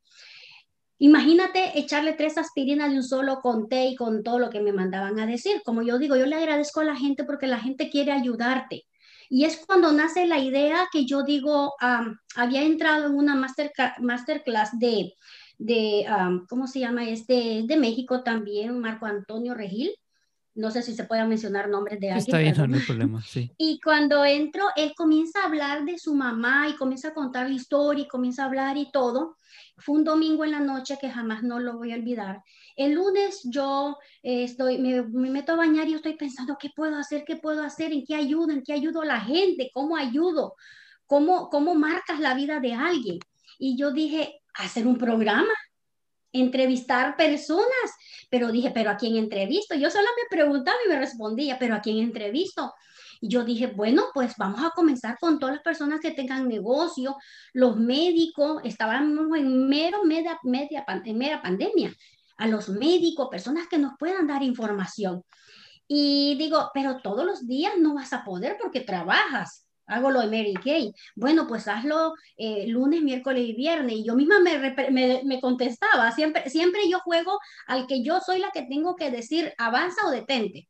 Imagínate 0.97 1.77
echarle 1.77 2.13
tres 2.13 2.39
aspirinas 2.39 2.89
de 2.89 2.95
un 2.97 3.03
solo 3.03 3.39
con 3.39 3.69
té 3.69 3.85
y 3.85 3.95
con 3.95 4.23
todo 4.23 4.39
lo 4.39 4.49
que 4.49 4.61
me 4.61 4.73
mandaban 4.73 5.19
a 5.19 5.27
decir. 5.27 5.61
Como 5.63 5.83
yo 5.83 5.99
digo, 5.99 6.15
yo 6.15 6.25
le 6.25 6.35
agradezco 6.35 6.79
a 6.79 6.85
la 6.85 6.95
gente 6.95 7.25
porque 7.25 7.45
la 7.45 7.59
gente 7.59 7.91
quiere 7.91 8.11
ayudarte. 8.11 8.87
Y 9.29 9.45
es 9.45 9.63
cuando 9.63 9.91
nace 9.91 10.25
la 10.25 10.39
idea 10.39 10.87
que 10.91 11.05
yo 11.05 11.21
digo, 11.21 11.75
había 12.35 12.63
entrado 12.63 13.05
en 13.05 13.13
una 13.13 13.35
master, 13.35 13.71
masterclass 13.99 14.79
de 14.79 15.13
de, 15.59 16.05
¿cómo 16.47 16.65
se 16.65 16.79
llama? 16.79 17.07
este 17.07 17.63
de, 17.65 17.77
México 17.77 18.23
también, 18.23 18.79
Marco 18.79 19.05
Antonio 19.05 19.53
Regil. 19.53 19.91
No 20.55 20.71
sé 20.71 20.81
si 20.81 20.93
se 20.93 21.03
puede 21.03 21.23
mencionar 21.25 21.69
nombres 21.69 21.99
de 21.99 22.11
alguien. 22.11 22.35
Está 22.35 22.39
bien, 22.39 22.71
no 22.71 22.77
hay 22.77 22.83
problema, 22.83 23.21
sí. 23.21 23.51
Y 23.57 23.79
cuando 23.79 24.25
entro, 24.25 24.65
él 24.75 24.93
comienza 24.97 25.41
a 25.41 25.45
hablar 25.45 25.85
de 25.85 25.99
su 25.99 26.15
mamá 26.15 26.67
y 26.67 26.75
comienza 26.75 27.09
a 27.09 27.13
contar 27.13 27.47
la 27.47 27.55
historia 27.55 28.03
y 28.03 28.07
comienza 28.07 28.43
a 28.43 28.47
hablar 28.47 28.77
y 28.77 28.91
todo. 28.91 29.37
Fue 29.77 29.95
un 29.95 30.03
domingo 30.03 30.43
en 30.43 30.51
la 30.51 30.59
noche 30.59 30.97
que 30.99 31.09
jamás 31.09 31.43
no 31.43 31.59
lo 31.59 31.77
voy 31.77 31.91
a 31.91 31.95
olvidar. 31.95 32.41
El 32.75 32.93
lunes 32.93 33.41
yo 33.43 33.97
eh, 34.23 34.43
estoy, 34.43 34.79
me, 34.79 35.03
me, 35.03 35.29
meto 35.29 35.53
a 35.53 35.57
bañar 35.57 35.87
y 35.87 35.93
estoy 35.93 36.15
pensando, 36.15 36.57
¿qué 36.59 36.71
puedo 36.75 36.95
hacer? 36.97 37.23
¿Qué 37.25 37.35
puedo 37.35 37.63
hacer? 37.63 37.93
¿En 37.93 38.03
qué 38.05 38.15
ayudo? 38.15 38.51
¿En 38.51 38.63
qué 38.63 38.73
ayudo 38.73 39.01
a 39.01 39.05
la 39.05 39.21
gente? 39.21 39.69
¿Cómo 39.73 39.95
ayudo? 39.95 40.55
¿Cómo, 41.05 41.49
cómo 41.49 41.75
marcas 41.75 42.19
la 42.19 42.33
vida 42.33 42.59
de 42.59 42.73
alguien? 42.73 43.19
Y 43.57 43.77
yo 43.77 43.91
dije, 43.91 44.38
hacer 44.53 44.87
un 44.87 44.97
programa, 44.97 45.53
entrevistar 46.31 47.15
personas. 47.15 47.67
Pero 48.29 48.51
dije, 48.51 48.71
¿pero 48.71 48.91
a 48.91 48.97
quién 48.97 49.15
entrevisto? 49.15 49.75
Yo 49.75 49.89
solo 49.89 50.07
me 50.15 50.35
preguntaba 50.35 50.77
y 50.85 50.89
me 50.89 50.99
respondía, 50.99 51.57
¿pero 51.57 51.75
a 51.75 51.81
quién 51.81 51.97
entrevisto? 51.97 52.73
Y 53.21 53.27
yo 53.29 53.43
dije, 53.43 53.67
bueno, 53.67 54.05
pues 54.13 54.35
vamos 54.37 54.61
a 54.63 54.71
comenzar 54.71 55.17
con 55.19 55.39
todas 55.39 55.55
las 55.55 55.63
personas 55.63 55.99
que 55.99 56.11
tengan 56.11 56.47
negocio, 56.47 57.17
los 57.53 57.77
médicos, 57.77 58.61
estábamos 58.63 59.37
en 59.37 59.67
mero 59.67 60.03
media, 60.05 60.39
media 60.43 60.85
pandemia, 60.85 61.93
a 62.37 62.47
los 62.47 62.69
médicos, 62.69 63.27
personas 63.29 63.67
que 63.67 63.77
nos 63.77 63.93
puedan 63.99 64.27
dar 64.27 64.43
información. 64.43 65.23
Y 65.87 66.35
digo, 66.37 66.69
pero 66.73 67.01
todos 67.01 67.25
los 67.25 67.47
días 67.47 67.73
no 67.77 67.95
vas 67.95 68.13
a 68.13 68.23
poder 68.23 68.57
porque 68.61 68.81
trabajas 68.81 69.68
hago 69.89 70.11
lo 70.11 70.21
de 70.21 70.27
Mary 70.27 70.53
Kay. 70.53 70.93
Bueno, 71.15 71.47
pues 71.47 71.67
hazlo 71.67 72.13
eh, 72.37 72.67
lunes, 72.67 73.01
miércoles 73.01 73.43
y 73.45 73.53
viernes. 73.53 73.95
Y 73.97 74.05
yo 74.05 74.15
misma 74.15 74.39
me, 74.39 75.21
me, 75.23 75.41
contestaba, 75.41 76.11
siempre, 76.11 76.49
siempre 76.49 76.81
yo 76.89 76.99
juego 76.99 77.39
al 77.67 77.87
que 77.87 78.03
yo 78.03 78.19
soy 78.21 78.39
la 78.39 78.51
que 78.51 78.63
tengo 78.63 78.95
que 78.95 79.11
decir 79.11 79.53
avanza 79.57 80.07
o 80.07 80.11
detente. 80.11 80.69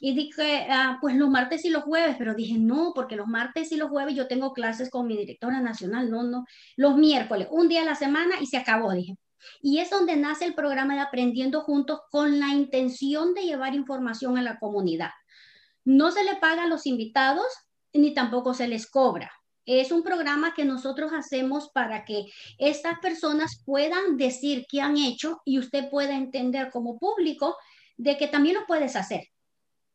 Y 0.00 0.14
dije, 0.14 0.66
ah, 0.70 0.98
pues 1.00 1.16
los 1.16 1.30
martes 1.30 1.64
y 1.64 1.70
los 1.70 1.84
jueves, 1.84 2.16
pero 2.18 2.34
dije, 2.34 2.58
no, 2.58 2.92
porque 2.94 3.16
los 3.16 3.26
martes 3.26 3.72
y 3.72 3.76
los 3.76 3.90
jueves 3.90 4.14
yo 4.14 4.26
tengo 4.26 4.52
clases 4.52 4.90
con 4.90 5.06
mi 5.06 5.16
directora 5.16 5.60
nacional, 5.60 6.10
no, 6.10 6.24
no, 6.24 6.44
los 6.76 6.96
miércoles, 6.96 7.48
un 7.50 7.68
día 7.68 7.82
a 7.82 7.86
la 7.86 7.94
semana 7.94 8.34
y 8.40 8.46
se 8.46 8.58
acabó, 8.58 8.92
dije. 8.92 9.16
Y 9.62 9.78
es 9.78 9.90
donde 9.90 10.16
nace 10.16 10.44
el 10.46 10.54
programa 10.54 10.94
de 10.94 11.00
Aprendiendo 11.00 11.60
Juntos 11.62 12.00
con 12.10 12.38
la 12.38 12.48
intención 12.48 13.34
de 13.34 13.42
llevar 13.42 13.74
información 13.74 14.36
a 14.36 14.42
la 14.42 14.58
comunidad. 14.58 15.10
No 15.84 16.10
se 16.10 16.24
le 16.24 16.36
paga 16.36 16.64
a 16.64 16.68
los 16.68 16.86
invitados, 16.86 17.46
ni 17.94 18.12
tampoco 18.12 18.52
se 18.54 18.68
les 18.68 18.90
cobra. 18.90 19.30
Es 19.66 19.92
un 19.92 20.02
programa 20.02 20.52
que 20.52 20.64
nosotros 20.64 21.12
hacemos 21.14 21.70
para 21.70 22.04
que 22.04 22.26
estas 22.58 22.98
personas 22.98 23.62
puedan 23.64 24.18
decir 24.18 24.66
qué 24.68 24.82
han 24.82 24.98
hecho 24.98 25.40
y 25.44 25.58
usted 25.58 25.88
pueda 25.88 26.14
entender 26.14 26.70
como 26.70 26.98
público 26.98 27.56
de 27.96 28.18
que 28.18 28.28
también 28.28 28.56
lo 28.56 28.66
puedes 28.66 28.94
hacer. 28.96 29.28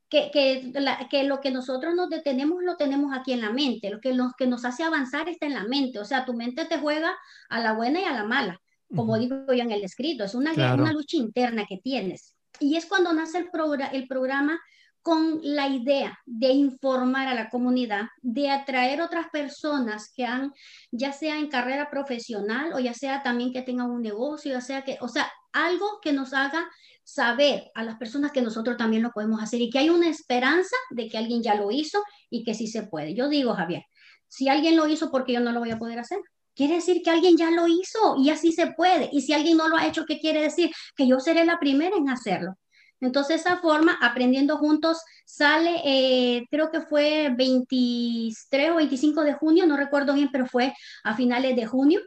Que, 0.10 0.32
que, 0.34 0.74
que, 1.12 1.24
lo 1.26 1.40
que 1.40 1.52
nosotros 1.52 1.94
nos 1.94 2.10
detenemos 2.10 2.64
lo 2.64 2.78
tenemos 2.78 3.16
aquí 3.16 3.32
en 3.32 3.42
la 3.42 3.52
mente, 3.52 3.92
lo 3.92 4.00
que, 4.00 4.12
lo 4.12 4.32
que 4.36 4.48
nos 4.48 4.66
hace 4.66 4.82
avanzar 4.82 5.30
está 5.30 5.46
en 5.46 5.54
la 5.54 5.66
mente, 5.66 6.00
o 6.00 6.06
sea, 6.06 6.26
tu 6.26 6.34
mente 6.34 6.66
te 6.66 6.80
juega 6.80 7.16
a 7.48 7.60
la 7.60 7.74
buena 7.74 8.02
y 8.02 8.06
a 8.06 8.14
la 8.14 8.24
mala, 8.24 8.60
como 8.96 9.20
digo 9.20 9.46
yo 9.46 9.62
en 9.62 9.72
el 9.72 9.84
escrito, 9.84 10.24
es 10.24 10.34
una, 10.34 10.52
una 10.54 10.94
lucha 10.94 11.16
interna 11.18 11.66
que 11.70 11.78
tienes. 11.78 12.34
Y 12.60 12.76
es 12.76 12.88
cuando 12.88 13.14
nace 13.14 13.38
el, 13.38 13.50
el 13.94 14.08
programa 14.08 14.60
con 15.02 15.40
la 15.42 15.68
idea 15.68 16.18
de 16.26 16.50
informar 16.50 17.28
a 17.28 17.34
la 17.34 17.50
comunidad, 17.50 18.08
de 18.22 18.50
atraer 18.50 19.02
otras 19.02 19.28
personas 19.32 20.12
que 20.16 20.26
han, 20.26 20.52
ya 20.92 21.14
sea 21.14 21.38
en 21.38 21.50
carrera 21.50 21.90
profesional 21.90 22.74
o 22.74 22.80
ya 22.80 22.94
sea 22.94 23.24
también 23.24 23.54
que 23.54 23.62
tengan 23.62 23.90
un 23.90 24.02
negocio, 24.02 24.52
ya 24.52 24.62
sea 24.62 24.84
que, 24.84 24.98
o 25.02 25.08
sea, 25.08 25.32
algo 25.54 26.00
que 26.02 26.14
nos 26.14 26.34
haga 26.34 26.70
saber 27.04 27.72
a 27.74 27.84
las 27.84 27.98
personas 27.98 28.32
que 28.32 28.42
nosotros 28.42 28.78
también 28.78 29.02
lo 29.02 29.12
podemos 29.12 29.42
hacer 29.42 29.62
y 29.62 29.70
que 29.70 29.80
hay 29.80 29.90
una 29.90 30.10
esperanza 30.10 30.76
de 30.92 31.08
que 31.08 31.18
alguien 31.18 31.42
ya 31.42 31.56
lo 31.56 31.72
hizo 31.72 32.04
y 32.30 32.44
que 32.44 32.54
sí 32.54 32.68
se 32.68 32.84
puede. 32.84 33.16
Yo 33.16 33.30
digo, 33.30 33.56
Javier, 33.56 33.84
si 34.28 34.48
alguien 34.48 34.76
lo 34.76 34.88
hizo, 34.88 35.10
porque 35.10 35.34
yo 35.34 35.40
no 35.40 35.52
lo 35.52 35.60
voy 35.60 35.72
a 35.72 35.80
poder 35.80 36.00
hacer? 36.00 36.20
Quiere 36.56 36.76
decir 36.76 37.02
que 37.04 37.10
alguien 37.10 37.36
ya 37.38 37.50
lo 37.52 37.68
hizo 37.68 38.16
y 38.18 38.30
así 38.30 38.52
se 38.52 38.68
puede. 38.74 39.10
Y 39.12 39.22
si 39.22 39.34
alguien 39.34 39.58
no 39.58 39.68
lo 39.68 39.78
ha 39.78 39.88
hecho, 39.88 40.06
¿qué 40.06 40.20
quiere 40.20 40.42
decir? 40.42 40.70
Que 40.96 41.08
yo 41.08 41.20
seré 41.20 41.46
la 41.46 41.60
primera 41.60 41.96
en 41.98 42.10
hacerlo. 42.10 42.56
Entonces, 43.02 43.42
esa 43.42 43.58
forma, 43.58 43.98
aprendiendo 44.02 44.58
juntos, 44.58 45.02
sale, 45.26 45.82
eh, 45.86 46.48
creo 46.52 46.70
que 46.72 46.82
fue 46.82 47.34
23 47.36 48.72
o 48.72 48.76
25 48.76 49.24
de 49.24 49.34
junio, 49.34 49.66
no 49.66 49.78
recuerdo 49.78 50.14
bien, 50.14 50.30
pero 50.32 50.46
fue 50.46 50.74
a 51.04 51.16
finales 51.16 51.56
de 51.56 51.66
junio. 51.66 52.02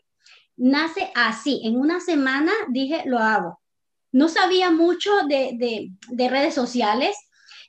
Nace 0.57 1.11
así, 1.15 1.63
en 1.65 1.77
una 1.79 2.01
semana 2.01 2.53
dije, 2.69 3.03
lo 3.07 3.19
hago. 3.19 3.61
no 4.13 4.29
sabía 4.29 4.71
mucho 4.71 5.11
de, 5.27 5.91
redes 6.29 6.55
sociales. 6.55 7.17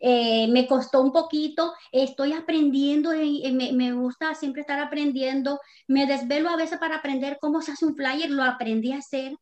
Eh, 0.05 0.47
me 0.49 0.67
costó 0.67 1.01
un 1.01 1.13
poquito, 1.13 1.73
estoy 1.93 2.33
aprendiendo, 2.33 3.11
me, 3.11 3.71
me, 3.71 3.93
gusta 3.93 4.35
siempre 4.35 4.61
estar 4.61 4.77
aprendiendo, 4.79 5.61
me 5.87 6.05
desvelo 6.05 6.49
a 6.49 6.57
veces 6.57 6.77
para 6.77 6.97
aprender 6.97 7.37
cómo 7.39 7.61
se 7.61 7.71
hace 7.71 7.85
un 7.85 7.95
flyer, 7.95 8.29
lo 8.29 8.43
aprendí 8.43 8.91
a 8.91 8.97
hacer 8.97 9.33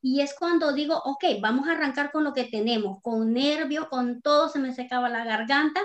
y 0.00 0.20
es 0.20 0.34
cuando 0.38 0.72
digo, 0.72 0.96
ok, 1.04 1.24
vamos 1.40 1.68
a 1.68 1.72
arrancar 1.72 2.12
con 2.12 2.24
lo 2.24 2.32
que 2.32 2.44
tenemos, 2.44 3.00
con 3.02 3.32
nervio, 3.32 3.88
con 3.88 4.22
todo, 4.22 4.48
se 4.48 4.58
me 4.58 4.72
secaba 4.72 5.08
la 5.08 5.24
garganta, 5.24 5.80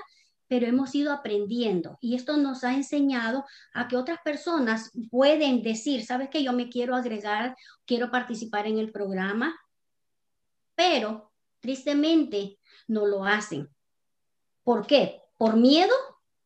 pero 0.47 0.67
hemos 0.67 0.93
ido 0.93 1.11
aprendiendo 1.11 1.97
y 1.99 2.15
esto 2.15 2.37
nos 2.37 2.63
ha 2.63 2.73
enseñado 2.73 3.43
a 3.73 3.87
que 3.87 3.97
otras 3.97 4.19
personas 4.23 4.91
pueden 5.09 5.63
decir, 5.63 6.05
sabes 6.05 6.29
que 6.29 6.43
yo 6.43 6.53
me 6.53 6.69
quiero 6.69 6.95
agregar, 6.95 7.55
quiero 7.85 8.11
participar 8.11 8.67
en 8.67 8.77
el 8.77 8.91
programa, 8.91 9.59
pero 10.75 11.31
tristemente 11.59 12.59
no 12.87 13.07
lo 13.07 13.25
hacen. 13.25 13.67
¿Por 14.63 14.85
qué? 14.85 15.21
¿Por 15.37 15.55
miedo? 15.55 15.93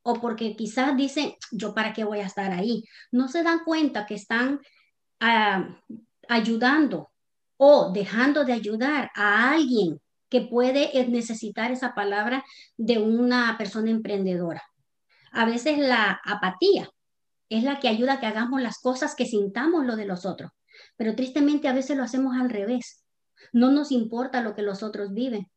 O 0.04 0.22
porque 0.22 0.56
quizás 0.56 0.96
dicen, 0.96 1.36
yo 1.52 1.74
para 1.74 1.92
qué 1.92 2.04
voy 2.04 2.20
a 2.20 2.28
estar 2.28 2.52
ahí. 2.52 2.86
No 3.12 3.28
se 3.28 3.44
dan 3.44 3.66
cuenta 3.66 4.06
que 4.06 4.16
están 4.16 4.62
ah, 5.20 5.68
ayudando 6.30 7.10
o 7.58 7.92
dejando 7.92 8.46
de 8.46 8.54
ayudar 8.54 9.12
a 9.16 9.52
alguien 9.52 10.00
que 10.30 10.42
puede 10.42 10.92
necesitar 11.08 11.72
esa 11.72 11.94
palabra 11.94 12.44
de 12.78 13.00
una 13.00 13.58
persona 13.58 13.90
emprendedora. 13.90 14.64
A 15.32 15.46
veces 15.46 15.78
la 15.78 16.20
apatía 16.24 16.90
es 17.50 17.64
la 17.64 17.80
que 17.80 17.88
ayuda 17.88 18.14
a 18.14 18.20
que 18.20 18.28
hagamos 18.28 18.62
las 18.62 18.80
cosas 18.80 19.16
que 19.16 19.26
sintamos 19.26 19.86
lo 19.86 19.96
de 19.96 20.06
los 20.06 20.26
otros, 20.26 20.52
pero 20.96 21.16
tristemente 21.16 21.68
a 21.68 21.74
veces 21.74 21.98
lo 21.98 22.04
hacemos 22.04 22.36
al 22.38 22.50
revés. 22.50 23.04
No 23.54 23.72
nos 23.72 23.92
importa 23.92 24.42
lo 24.42 24.56
que 24.56 24.62
los 24.62 24.84
otros 24.84 25.14
viven. 25.14 25.50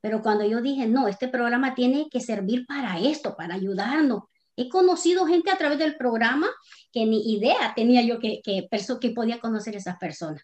Pero 0.00 0.20
cuando 0.20 0.44
yo 0.44 0.60
dije, 0.60 0.86
no, 0.86 1.06
este 1.06 1.28
programa 1.28 1.74
tiene 1.74 2.08
que 2.10 2.20
servir 2.20 2.66
para 2.66 2.98
esto, 2.98 3.36
para 3.36 3.54
ayudarnos. 3.54 4.24
He 4.56 4.68
conocido 4.68 5.26
gente 5.26 5.50
a 5.50 5.56
través 5.56 5.78
del 5.78 5.96
programa 5.96 6.48
que 6.92 7.06
ni 7.06 7.34
idea 7.34 7.72
tenía 7.74 8.02
yo 8.02 8.18
que, 8.18 8.40
que, 8.42 8.68
que 9.00 9.10
podía 9.10 9.40
conocer 9.40 9.76
esas 9.76 9.96
personas. 9.98 10.42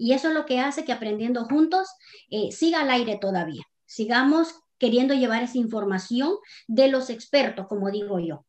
Y 0.00 0.14
eso 0.14 0.28
es 0.28 0.34
lo 0.34 0.46
que 0.46 0.60
hace 0.60 0.86
que 0.86 0.92
aprendiendo 0.92 1.44
juntos 1.44 1.86
eh, 2.30 2.50
siga 2.52 2.80
al 2.80 2.90
aire 2.90 3.18
todavía. 3.20 3.62
Sigamos 3.84 4.54
queriendo 4.78 5.12
llevar 5.12 5.42
esa 5.42 5.58
información 5.58 6.36
de 6.66 6.88
los 6.88 7.10
expertos, 7.10 7.66
como 7.68 7.90
digo 7.90 8.18
yo. 8.18 8.46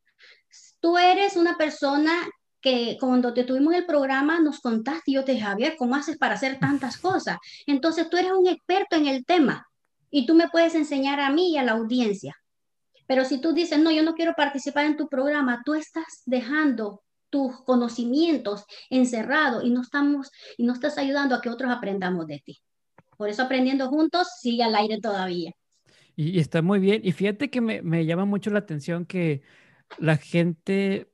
Tú 0.80 0.98
eres 0.98 1.36
una 1.36 1.58
persona 1.58 2.14
que 2.62 2.98
cuando 3.02 3.34
te 3.34 3.44
tuvimos 3.44 3.74
el 3.74 3.86
programa 3.86 4.40
nos 4.40 4.62
contaste, 4.62 5.12
yo 5.12 5.26
te 5.26 5.34
dije, 5.34 5.44
Javier, 5.44 5.76
¿cómo 5.78 5.96
haces 5.96 6.18
para 6.18 6.36
hacer 6.36 6.58
tantas 6.58 6.98
cosas? 6.98 7.38
Entonces 7.68 8.10
tú 8.10 8.16
eres 8.16 8.32
un 8.32 8.48
experto 8.48 8.96
en 8.96 9.08
el 9.08 9.26
tema 9.26 9.68
y 10.10 10.26
tú 10.26 10.36
me 10.36 10.48
puedes 10.48 10.74
enseñar 10.74 11.20
a 11.20 11.32
mí 11.32 11.52
y 11.52 11.58
a 11.58 11.64
la 11.64 11.74
audiencia. 11.74 12.34
Pero 13.08 13.26
si 13.26 13.42
tú 13.42 13.52
dices, 13.52 13.78
no, 13.78 13.92
yo 13.92 14.04
no 14.04 14.14
quiero 14.14 14.36
participar 14.36 14.86
en 14.86 14.96
tu 14.96 15.10
programa, 15.10 15.64
tú 15.66 15.74
estás 15.74 16.22
dejando 16.26 17.02
tus 17.32 17.62
conocimientos 17.62 18.66
encerrados 18.92 19.64
y 19.64 19.72
no 19.72 19.82
estamos 19.82 20.30
y 20.58 20.64
no 20.64 20.74
estás 20.74 21.00
ayudando 21.00 21.34
a 21.34 21.42
que 21.42 21.50
otros 21.50 21.72
aprendamos 21.72 22.28
de 22.28 22.44
ti. 22.46 22.60
Por 23.18 23.30
eso 23.30 23.42
aprendiendo 23.42 23.88
juntos 23.88 24.28
sigue 24.40 24.64
al 24.64 24.76
aire 24.76 25.00
todavía. 25.02 25.52
Y, 26.16 26.40
está 26.40 26.62
muy 26.62 26.80
bien. 26.80 27.02
Y 27.04 27.14
fíjate 27.14 27.50
que 27.50 27.62
me, 27.62 27.82
me, 27.82 28.06
llama 28.06 28.26
mucho 28.26 28.52
la 28.52 28.60
atención 28.60 29.06
que 29.06 29.42
la 29.98 30.18
gente 30.18 31.12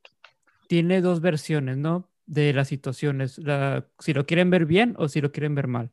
tiene 0.68 1.02
dos 1.02 1.22
versiones, 1.22 1.78
¿no? 1.78 2.10
De 2.26 2.52
las 2.54 2.68
situaciones, 2.68 3.38
la, 3.38 3.88
si 4.00 4.14
lo 4.14 4.26
quieren 4.26 4.50
ver 4.50 4.66
bien 4.66 4.96
o 4.98 5.08
si 5.08 5.22
lo 5.22 5.32
quieren 5.32 5.56
ver 5.56 5.68
mal. 5.68 5.92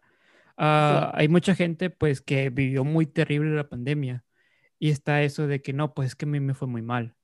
Ah, 0.57 1.13
hay 1.15 1.29
mucha 1.29 1.55
gente 1.55 1.91
pues 1.91 2.21
que 2.21 2.51
vivió 2.51 2.85
muy 2.85 3.07
terrible 3.07 3.55
la 3.57 3.69
pandemia 3.69 4.25
y 4.79 4.91
está 4.91 5.23
eso 5.23 5.47
de 5.47 5.63
que 5.63 5.73
no, 5.73 5.95
pues 5.95 6.09
es 6.09 6.17
que 6.17 6.27
a 6.27 6.29
mí 6.29 6.41
me 6.41 6.55
fue 6.55 6.69
muy 6.69 6.83
mal. 6.83 7.15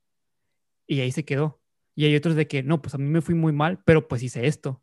Y 0.87 1.01
ahí 1.01 1.11
se 1.11 1.25
quedó. 1.25 1.60
Y 1.95 2.05
hay 2.05 2.15
otros 2.15 2.35
de 2.35 2.47
que, 2.47 2.63
no, 2.63 2.81
pues 2.81 2.95
a 2.95 2.97
mí 2.97 3.05
me 3.05 3.21
fui 3.21 3.35
muy 3.35 3.53
mal, 3.53 3.79
pero 3.85 4.07
pues 4.07 4.23
hice 4.23 4.47
esto. 4.47 4.81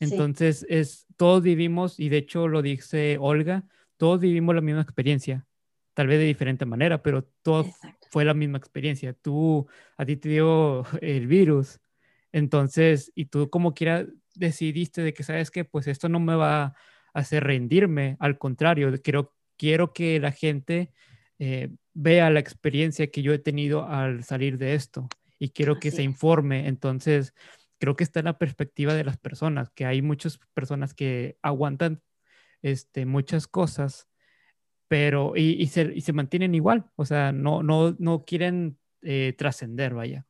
Entonces, 0.00 0.66
es, 0.68 1.06
todos 1.16 1.42
vivimos, 1.42 2.00
y 2.00 2.08
de 2.08 2.18
hecho 2.18 2.48
lo 2.48 2.62
dice 2.62 3.16
Olga, 3.20 3.64
todos 3.96 4.20
vivimos 4.20 4.54
la 4.54 4.60
misma 4.60 4.82
experiencia, 4.82 5.46
tal 5.94 6.08
vez 6.08 6.18
de 6.18 6.26
diferente 6.26 6.66
manera, 6.66 7.02
pero 7.02 7.24
todo 7.42 7.66
fue 8.10 8.24
la 8.24 8.34
misma 8.34 8.58
experiencia. 8.58 9.12
Tú, 9.14 9.66
a 9.96 10.04
ti 10.04 10.16
te 10.16 10.28
dio 10.28 10.84
el 11.00 11.26
virus, 11.26 11.80
entonces, 12.32 13.12
y 13.14 13.26
tú 13.26 13.48
como 13.48 13.74
quiera 13.74 14.06
decidiste 14.34 15.02
de 15.02 15.14
que, 15.14 15.22
¿sabes 15.22 15.50
que 15.50 15.64
Pues 15.64 15.86
esto 15.86 16.08
no 16.08 16.18
me 16.18 16.34
va 16.34 16.64
a 16.64 16.74
hacer 17.12 17.44
rendirme, 17.44 18.16
al 18.18 18.38
contrario, 18.38 18.92
quiero, 19.02 19.32
quiero 19.56 19.92
que 19.92 20.18
la 20.18 20.32
gente 20.32 20.90
eh, 21.38 21.70
vea 21.92 22.30
la 22.30 22.40
experiencia 22.40 23.06
que 23.12 23.22
yo 23.22 23.32
he 23.32 23.38
tenido 23.38 23.86
al 23.86 24.24
salir 24.24 24.58
de 24.58 24.74
esto 24.74 25.08
y 25.44 25.50
quiero 25.50 25.78
que 25.78 25.90
se 25.90 26.02
informe. 26.02 26.68
Entonces, 26.68 27.34
creo 27.78 27.96
que 27.96 28.04
está 28.04 28.20
en 28.20 28.24
la 28.24 28.38
perspectiva 28.38 28.94
de 28.94 29.04
las 29.04 29.18
personas, 29.18 29.68
que 29.70 29.84
hay 29.84 30.00
muchas 30.00 30.38
personas 30.54 30.94
que 30.94 31.36
aguantan 31.42 32.02
este, 32.62 33.04
muchas 33.04 33.46
cosas, 33.46 34.08
pero 34.88 35.36
y, 35.36 35.66
se, 35.66 35.92
y 35.94 36.00
se, 36.00 36.14
mantienen 36.14 36.54
igual, 36.54 36.90
o 36.96 37.04
sea, 37.04 37.30
no, 37.30 37.62
no, 37.62 37.94
no 37.98 38.24
quieren 38.24 38.78
eh, 39.02 39.34
trascender, 39.36 39.92
vaya. 39.92 40.26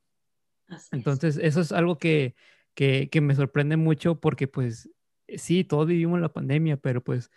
Entonces, 0.91 1.39
eso 1.41 1.61
es 1.61 1.71
algo 1.71 1.97
que, 1.99 2.35
que, 2.75 3.09
que, 3.09 3.21
me 3.21 3.37
sorprende 3.37 3.77
mucho 3.77 4.19
porque 4.19 4.49
pues 4.49 4.91
sí, 5.29 5.63
todos 5.63 5.87
vivimos 5.87 6.21
la 6.21 6.33
pandemia, 6.33 6.77
pero 6.77 7.05
pues 7.05 7.31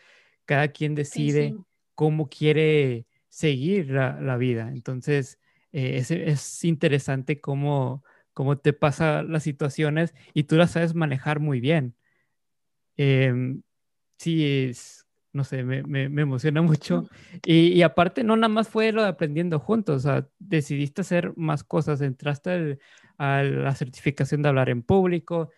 cada 0.46 0.70
quien 0.70 0.96
decide 0.96 1.56
cómo 1.94 2.28
quiere 2.28 3.06
seguir 3.30 3.92
la, 3.92 4.20
la 4.20 4.38
vida. 4.38 4.72
Entonces, 4.72 5.38
eh, 5.78 5.98
es, 6.00 6.64
interesante 6.64 7.40
cómo, 7.40 8.04
cómo 8.34 8.58
te 8.58 8.74
pasa 8.74 9.22
las 9.22 9.44
situaciones 9.44 10.16
y 10.34 10.46
tú 10.46 10.56
las 10.56 10.72
sabes 10.72 10.96
manejar 10.96 11.40
muy 11.40 11.60
bien. 11.60 11.96
Em, 12.96 13.62
sí, 14.18 14.44
es, 14.44 15.06
no 15.34 15.44
sé, 15.44 15.64
me, 15.64 15.84
me, 15.84 16.06
emociona 16.06 16.64
mucho. 16.64 17.08
Y, 17.46 17.84
aparte, 17.84 18.24
no 18.24 18.36
nada 18.36 18.50
más 18.50 18.70
fue 18.70 18.92
lo 18.92 19.04
de 19.04 19.10
aprendiendo 19.10 19.60
juntos, 19.60 19.98
o 19.98 20.10
sea, 20.10 20.28
decidiste 20.40 21.02
hacer 21.02 21.34
más 21.36 21.64
cosas, 21.64 22.02
entraste 22.02 22.80
a 23.20 23.44
la 23.44 23.76
certificación 23.76 24.42
de 24.42 24.50
hablar 24.50 24.70
en 24.70 24.82
público, 24.82 25.52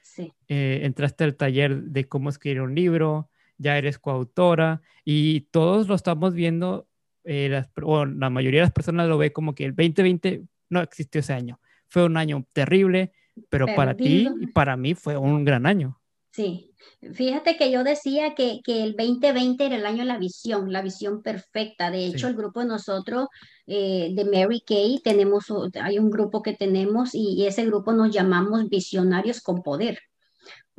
eh, 0.50 0.82
entraste 0.84 1.24
al 1.24 1.38
taller 1.38 1.82
de 1.84 2.10
cómo 2.10 2.30
escribir 2.30 2.60
un 2.60 2.76
libro, 2.76 3.30
ya 3.58 3.78
eres 3.78 4.00
coautora 4.00 4.82
y 5.06 5.42
todos 5.52 5.88
lo 5.88 5.96
estamos 5.96 6.34
viendo 6.34 6.89
eh, 7.32 7.48
la 7.48 8.30
mayoría 8.32 8.62
de 8.62 8.66
las 8.66 8.74
personas 8.74 9.08
lo 9.08 9.20
ve 9.20 9.32
como 9.32 9.54
que 9.54 9.66
el 9.66 9.76
2020 9.76 10.46
no 10.70 10.82
existió 10.82 11.20
ese 11.20 11.34
año. 11.34 11.60
Fue 11.88 12.04
un 12.04 12.18
año 12.18 12.44
terrible, 12.54 13.12
pero 13.50 13.68
para 13.76 13.96
ti 13.96 14.28
y 14.42 14.48
para 14.48 14.76
mí 14.76 14.96
fue 14.96 15.16
un 15.16 15.46
gran 15.46 15.68
año. 15.68 16.00
Sí, 16.32 16.74
fíjate 17.14 17.56
que 17.56 17.72
yo 17.72 17.84
decía 17.84 18.34
que, 18.34 18.62
que, 18.64 18.82
el 18.84 18.96
2020 18.96 19.64
era 19.64 19.76
el 19.76 19.86
año 19.86 20.00
de 20.00 20.06
la 20.06 20.18
visión, 20.18 20.72
la 20.72 20.82
visión 20.82 21.22
perfecta. 21.22 21.92
De 21.92 22.08
hecho, 22.08 22.28
el 22.28 22.36
grupo 22.36 22.62
de 22.62 22.68
nosotros, 22.68 23.28
eh, 23.68 24.12
de 24.14 24.26
Mary 24.26 24.64
Kay, 24.66 25.02
tenemos, 25.04 25.46
hay 25.80 26.00
un 26.00 26.10
grupo 26.10 26.42
que 26.42 26.54
tenemos 26.54 27.14
y 27.14 27.46
ese 27.46 27.66
grupo 27.66 27.94
nos 27.94 28.12
llamamos 28.12 28.70
Visionarios 28.70 29.42
con 29.42 29.62
Poder. 29.62 30.00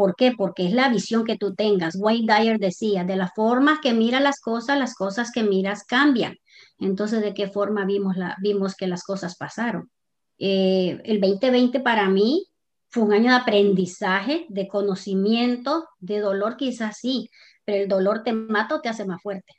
¿Por 0.00 0.16
qué? 0.16 0.32
Porque 0.34 0.66
es 0.66 0.72
la 0.72 0.88
visión 0.88 1.24
que 1.24 1.36
tú 1.36 1.54
tengas. 1.54 1.94
Wayne 1.94 2.26
Dyer 2.26 2.58
decía, 2.58 3.04
de 3.04 3.16
la 3.16 3.28
forma 3.28 3.82
que 3.82 3.92
mira 3.92 4.18
las 4.18 4.40
cosas, 4.40 4.78
las 4.78 4.94
cosas 4.94 5.30
que 5.30 5.42
miras 5.42 5.84
cambian. 5.84 6.38
Entonces, 6.78 7.20
¿de 7.20 7.34
qué 7.34 7.48
forma 7.48 7.84
vimos, 7.84 8.16
la, 8.16 8.34
vimos 8.40 8.76
que 8.76 8.86
las 8.86 9.04
cosas 9.04 9.36
pasaron? 9.36 9.90
Eh, 10.38 11.02
el 11.04 11.20
2020 11.20 11.80
para 11.80 12.08
mí 12.08 12.46
fue 12.88 13.02
un 13.02 13.12
año 13.12 13.28
de 13.30 13.36
aprendizaje, 13.36 14.46
de 14.48 14.68
conocimiento, 14.68 15.86
de 15.98 16.20
dolor 16.20 16.56
quizás 16.56 16.96
sí, 16.96 17.28
pero 17.66 17.82
el 17.82 17.86
dolor 17.86 18.22
te 18.22 18.32
mata 18.32 18.76
o 18.76 18.80
te 18.80 18.88
hace 18.88 19.04
más 19.04 19.20
fuerte. 19.20 19.52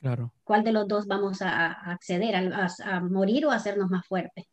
Claro. 0.00 0.32
¿Cuál 0.42 0.64
de 0.64 0.72
los 0.72 0.88
dos 0.88 1.06
vamos 1.06 1.40
a, 1.40 1.70
acceder, 1.70 2.34
a, 2.34 2.68
a, 2.84 2.98
morir 2.98 3.46
o 3.46 3.52
a 3.52 3.54
hacernos 3.54 3.88
más 3.88 4.04
fuertes? 4.08 4.44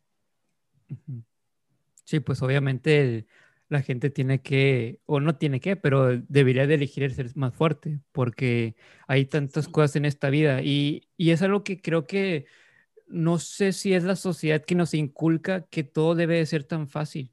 Sí, 2.04 2.20
pues 2.20 2.40
obviamente 2.42 3.26
la 3.70 3.82
gente 3.82 4.10
tiene 4.10 4.42
que, 4.42 5.00
o 5.06 5.20
no 5.20 5.36
tiene 5.36 5.60
que, 5.60 5.76
pero 5.76 6.18
debería 6.28 6.66
de 6.66 6.74
elegir 6.74 7.04
el 7.04 7.14
ser 7.14 7.34
más 7.36 7.54
fuerte, 7.54 8.00
porque 8.12 8.74
hay 9.06 9.26
tantas 9.26 9.68
cosas 9.68 9.96
en 9.96 10.04
esta 10.06 10.28
vida. 10.28 10.60
Y, 10.60 11.08
y, 11.16 11.30
es 11.30 11.40
algo 11.40 11.62
que 11.62 11.80
creo 11.80 12.04
que 12.06 12.46
no 13.06 13.38
sé 13.38 13.72
si 13.72 13.94
es 13.94 14.02
la 14.02 14.16
sociedad 14.16 14.64
que 14.64 14.74
nos 14.74 14.92
inculca 14.92 15.66
que 15.68 15.84
todo 15.84 16.16
debe 16.16 16.38
de 16.38 16.46
ser 16.46 16.64
tan 16.64 16.88
fácil, 16.88 17.32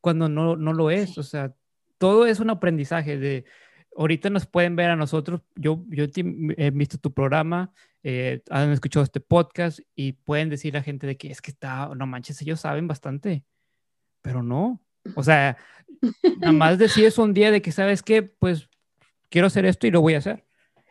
cuando 0.00 0.28
no, 0.28 0.56
no 0.56 0.72
lo 0.72 0.90
es, 0.90 1.16
o 1.16 1.22
sea, 1.22 1.54
todo 1.98 2.26
es 2.26 2.40
un 2.40 2.50
aprendizaje 2.50 3.16
de... 3.16 3.44
Ahorita 3.96 4.30
nos 4.30 4.46
pueden 4.46 4.76
ver 4.76 4.90
a 4.90 4.96
nosotros, 4.96 5.42
yo, 5.56 5.84
yo 5.88 6.06
he 6.56 6.70
visto 6.72 6.98
tu 6.98 7.12
programa, 7.12 7.72
eh, 8.02 8.42
han 8.50 8.72
escuchado 8.72 9.04
este 9.04 9.20
podcast 9.20 9.80
y 9.94 10.12
pueden 10.12 10.48
decir 10.50 10.74
a 10.76 10.80
la 10.80 10.84
gente 10.84 11.06
de 11.06 11.16
que 11.16 11.30
es 11.30 11.40
que 11.40 11.52
está, 11.52 11.88
no 11.96 12.06
manches, 12.06 12.42
ellos 12.42 12.60
saben 12.60 12.88
bastante, 12.88 13.44
pero 14.22 14.42
no, 14.42 14.82
o 15.14 15.22
sea, 15.22 15.56
nada 16.40 16.52
más 16.52 16.78
decides 16.78 17.18
un 17.18 17.34
día 17.34 17.50
de 17.50 17.62
que 17.62 17.72
sabes 17.72 18.02
que, 18.02 18.22
pues, 18.22 18.68
quiero 19.28 19.46
hacer 19.46 19.64
esto 19.66 19.86
y 19.86 19.90
lo 19.90 20.00
voy 20.00 20.14
a 20.14 20.18
hacer. 20.18 20.44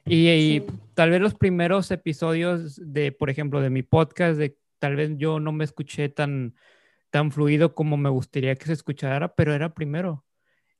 Y, 0.05 0.63
tal 0.93 1.11
vez 1.11 1.21
los 1.21 1.35
primeros 1.35 1.91
episodios 1.91 2.79
de, 2.81 3.11
por 3.11 3.29
ejemplo, 3.29 3.61
de 3.61 3.69
mi 3.69 3.83
podcast, 3.83 4.37
de 4.39 4.57
tal 4.79 4.95
vez 4.95 5.11
yo 5.17 5.39
no 5.39 5.51
me 5.51 5.63
escuché 5.63 6.09
tan, 6.09 6.55
tan 7.09 7.31
fluido 7.31 7.75
como 7.75 7.97
me 7.97 8.09
gustaría 8.09 8.55
que 8.55 8.65
se 8.65 8.73
escuchara, 8.73 9.35
pero 9.35 9.53
era 9.53 9.73
primero. 9.73 10.25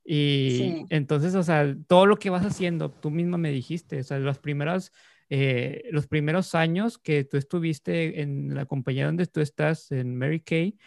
Y 0.04 0.86
entonces, 0.88 1.34
o 1.34 1.42
sea, 1.42 1.76
todo 1.86 2.06
lo 2.06 2.16
que 2.16 2.30
vas 2.30 2.46
haciendo, 2.46 2.90
tú 2.90 3.10
misma 3.10 3.36
me 3.36 3.50
dijiste, 3.50 4.00
o 4.00 4.02
sea, 4.02 4.18
las 4.18 4.38
primeras, 4.38 4.90
eh, 5.28 5.82
los 5.92 6.06
primeros 6.06 6.54
años 6.54 6.96
que 6.96 7.24
tú 7.24 7.36
estuviste 7.36 8.22
en 8.22 8.54
la 8.54 8.64
compañía 8.64 9.04
donde 9.04 9.26
tú 9.26 9.40
estás, 9.42 9.92
en 9.92 10.16
Mary 10.16 10.40
Kay, 10.40 10.78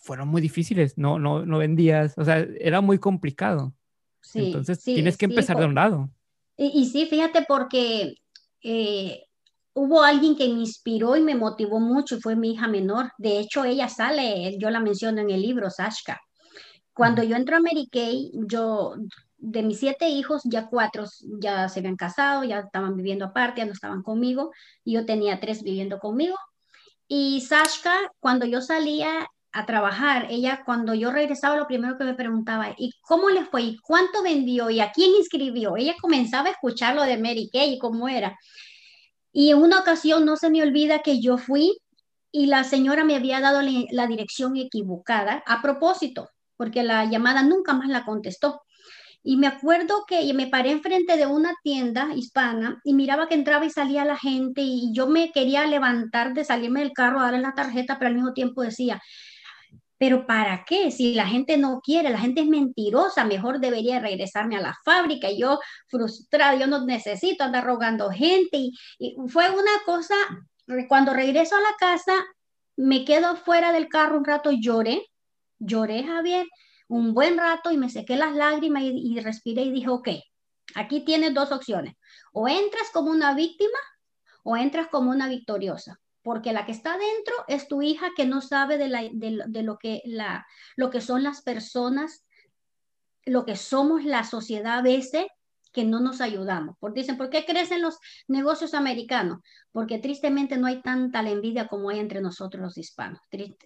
fueron 0.00 0.28
muy 0.28 0.40
difíciles, 0.40 0.96
no, 0.96 1.18
no, 1.18 1.44
no 1.44 1.58
vendías, 1.58 2.16
o 2.16 2.24
sea, 2.24 2.38
era 2.58 2.80
muy 2.80 2.98
complicado. 2.98 3.74
Sí, 4.22 4.46
Entonces 4.46 4.82
tienes 4.82 5.16
que 5.16 5.26
empezar 5.26 5.58
de 5.58 5.66
un 5.66 5.74
lado. 5.74 6.10
Y, 6.56 6.86
sí, 6.86 7.06
fíjate 7.06 7.44
porque 7.48 8.16
eh, 8.62 9.24
hubo 9.72 10.02
alguien 10.02 10.36
que 10.36 10.46
me 10.48 10.60
inspiró 10.60 11.16
y 11.16 11.22
me 11.22 11.34
motivó 11.34 11.80
mucho 11.80 12.16
y 12.16 12.20
fue 12.20 12.36
mi 12.36 12.52
hija 12.52 12.68
menor. 12.68 13.12
De 13.16 13.38
hecho, 13.38 13.64
ella 13.64 13.88
sale, 13.88 14.58
yo 14.58 14.68
la 14.68 14.80
menciono 14.80 15.20
en 15.20 15.30
el 15.30 15.40
libro, 15.40 15.70
Sashka. 15.70 16.20
Cuando 16.92 17.22
yo 17.22 17.36
entro 17.36 17.56
a 17.56 17.60
Mary 17.60 17.88
Kay, 17.90 18.30
yo, 18.46 18.94
de 19.38 19.62
mis 19.62 19.78
siete 19.78 20.10
hijos, 20.10 20.42
ya 20.44 20.68
cuatro 20.68 21.04
ya 21.40 21.68
se 21.70 21.80
habían 21.80 21.96
casado, 21.96 22.44
ya 22.44 22.60
estaban 22.60 22.94
viviendo 22.94 23.24
aparte, 23.24 23.60
ya 23.60 23.66
no 23.66 23.72
estaban 23.72 24.02
conmigo, 24.02 24.50
y 24.84 24.94
yo 24.94 25.06
tenía 25.06 25.40
tres 25.40 25.62
viviendo 25.62 25.98
conmigo. 25.98 26.36
Y 27.08 27.40
Sashka, 27.40 28.12
cuando 28.20 28.44
yo 28.44 28.60
salía, 28.60 29.26
a 29.52 29.66
trabajar, 29.66 30.28
ella 30.30 30.62
cuando 30.64 30.94
yo 30.94 31.10
regresaba 31.10 31.56
lo 31.56 31.66
primero 31.66 31.98
que 31.98 32.04
me 32.04 32.14
preguntaba, 32.14 32.74
¿y 32.78 32.92
cómo 33.02 33.30
le 33.30 33.44
fue? 33.44 33.62
¿Y 33.62 33.78
cuánto 33.78 34.22
vendió? 34.22 34.70
¿Y 34.70 34.80
a 34.80 34.92
quién 34.92 35.10
inscribió? 35.18 35.76
Ella 35.76 35.94
comenzaba 36.00 36.48
a 36.48 36.52
escuchar 36.52 36.94
lo 36.94 37.02
de 37.02 37.18
Mary 37.18 37.50
Kay 37.52 37.74
y 37.74 37.78
cómo 37.78 38.08
era. 38.08 38.38
Y 39.32 39.50
en 39.50 39.58
una 39.58 39.80
ocasión 39.80 40.24
no 40.24 40.36
se 40.36 40.50
me 40.50 40.62
olvida 40.62 41.00
que 41.00 41.20
yo 41.20 41.36
fui 41.38 41.78
y 42.32 42.46
la 42.46 42.64
señora 42.64 43.04
me 43.04 43.16
había 43.16 43.40
dado 43.40 43.60
la 43.62 44.06
dirección 44.06 44.56
equivocada 44.56 45.42
a 45.46 45.62
propósito, 45.62 46.30
porque 46.56 46.82
la 46.82 47.04
llamada 47.04 47.42
nunca 47.42 47.72
más 47.72 47.88
la 47.88 48.04
contestó. 48.04 48.62
Y 49.22 49.36
me 49.36 49.48
acuerdo 49.48 50.04
que 50.06 50.32
me 50.32 50.46
paré 50.46 50.70
enfrente 50.70 51.16
de 51.16 51.26
una 51.26 51.54
tienda 51.62 52.08
hispana 52.14 52.80
y 52.84 52.94
miraba 52.94 53.28
que 53.28 53.34
entraba 53.34 53.66
y 53.66 53.70
salía 53.70 54.04
la 54.04 54.16
gente 54.16 54.62
y 54.62 54.92
yo 54.94 55.08
me 55.08 55.30
quería 55.32 55.66
levantar 55.66 56.32
de 56.32 56.44
salirme 56.44 56.80
del 56.80 56.92
carro 56.92 57.20
darle 57.20 57.40
la 57.40 57.54
tarjeta, 57.54 57.98
pero 57.98 58.08
al 58.08 58.14
mismo 58.14 58.32
tiempo 58.32 58.62
decía, 58.62 59.00
pero 60.00 60.26
¿para 60.26 60.64
qué? 60.64 60.90
Si 60.90 61.12
la 61.12 61.26
gente 61.26 61.58
no 61.58 61.82
quiere, 61.82 62.08
la 62.08 62.18
gente 62.18 62.40
es 62.40 62.46
mentirosa, 62.46 63.22
mejor 63.26 63.60
debería 63.60 64.00
regresarme 64.00 64.56
a 64.56 64.62
la 64.62 64.74
fábrica. 64.82 65.28
Yo 65.30 65.60
frustrada, 65.88 66.54
yo 66.54 66.66
no 66.66 66.86
necesito 66.86 67.44
andar 67.44 67.64
rogando 67.64 68.08
gente. 68.08 68.56
Y, 68.56 69.16
fue 69.28 69.50
una 69.50 69.72
cosa, 69.84 70.14
cuando 70.88 71.12
regreso 71.12 71.54
a 71.54 71.60
la 71.60 71.74
casa, 71.78 72.14
me 72.76 73.04
quedo 73.04 73.36
fuera 73.36 73.72
del 73.72 73.88
carro 73.88 74.16
un 74.16 74.24
rato, 74.24 74.52
lloré, 74.52 75.06
lloré, 75.58 76.02
Javier, 76.02 76.46
un 76.88 77.12
buen 77.12 77.36
rato 77.36 77.70
y 77.70 77.76
me 77.76 77.90
sequé 77.90 78.16
las 78.16 78.34
lágrimas 78.34 78.84
y, 78.84 78.92
y 78.94 79.20
respiré 79.20 79.64
y 79.64 79.70
dije, 79.70 79.90
ok, 79.90 80.08
aquí 80.76 81.04
tienes 81.04 81.34
dos 81.34 81.52
opciones. 81.52 81.94
O 82.32 82.48
entras 82.48 82.88
como 82.90 83.10
una 83.10 83.34
víctima 83.34 83.78
o 84.44 84.56
entras 84.56 84.88
como 84.88 85.10
una 85.10 85.28
victoriosa 85.28 86.00
porque 86.22 86.52
la 86.52 86.66
que 86.66 86.72
está 86.72 86.92
dentro 86.98 87.34
es 87.48 87.68
tu 87.68 87.82
hija 87.82 88.08
que 88.16 88.26
no 88.26 88.40
sabe 88.40 88.78
de, 88.78 88.88
lo, 89.62 89.78
que 89.78 90.02
la, 90.04 90.46
lo 90.76 90.90
que 90.90 91.00
son 91.00 91.22
las 91.22 91.42
personas, 91.42 92.26
lo 93.24 93.44
que 93.44 93.56
somos 93.56 94.04
la 94.04 94.24
sociedad 94.24 94.78
a 94.78 94.82
veces 94.82 95.26
que 95.72 95.84
no 95.84 96.00
nos 96.00 96.20
ayudamos. 96.20 96.76
Porque 96.78 97.00
dicen, 97.00 97.16
¿por 97.16 97.30
qué 97.30 97.44
crecen 97.44 97.82
los 97.82 97.98
negocios 98.28 98.74
americanos? 98.74 99.38
Porque 99.72 99.98
tristemente 99.98 100.56
no 100.56 100.66
hay 100.66 100.82
tanta 100.82 101.22
la 101.22 101.30
envidia 101.30 101.68
como 101.68 101.90
hay 101.90 101.98
entre 101.98 102.20
nosotros 102.20 102.62
los 102.62 102.78
hispanos, 102.78 103.20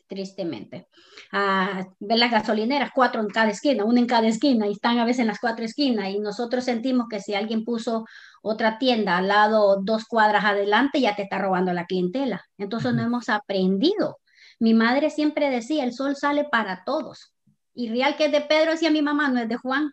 tristemente. 0.07 0.88
Ah, 1.33 1.87
ven 1.99 2.21
las 2.21 2.31
gasolineras, 2.31 2.90
cuatro 2.95 3.21
en 3.21 3.29
cada 3.29 3.51
esquina, 3.51 3.85
una 3.85 4.01
en 4.01 4.07
cada 4.07 4.29
esquina, 4.29 4.67
y 4.67 4.73
están 4.73 4.99
a 4.99 5.05
veces 5.05 5.21
en 5.21 5.29
las 5.29 5.40
cuatro 5.40 5.64
esquinas, 5.64 6.11
y 6.11 6.19
nosotros 6.19 6.64
sentimos 6.64 7.07
que 7.09 7.21
si 7.21 7.35
alguien 7.35 7.64
puso 7.64 8.05
otra 8.43 8.79
tienda 8.79 9.17
al 9.17 9.29
lado, 9.29 9.81
dos 9.83 10.05
cuadras 10.05 10.45
adelante, 10.45 11.01
ya 11.01 11.17
te 11.17 11.23
está 11.23 11.38
robando 11.38 11.73
la 11.73 11.87
clientela. 11.87 12.45
Entonces 12.59 12.93
no 12.95 13.03
hemos 13.03 13.29
aprendido. 13.29 14.19
Mi 14.61 14.75
madre 14.75 15.11
siempre 15.11 15.51
decía, 15.51 15.85
el 15.85 15.93
sol 15.93 16.17
sale 16.17 16.45
para 16.45 16.85
todos. 16.85 17.33
Y 17.75 17.88
real 17.88 18.17
que 18.17 18.27
es 18.27 18.33
de 18.33 18.40
Pedro, 18.43 18.73
decía 18.73 18.90
mi 18.90 19.03
mamá, 19.03 19.29
no 19.29 19.40
es 19.40 19.49
de 19.49 19.57
Juan. 19.57 19.90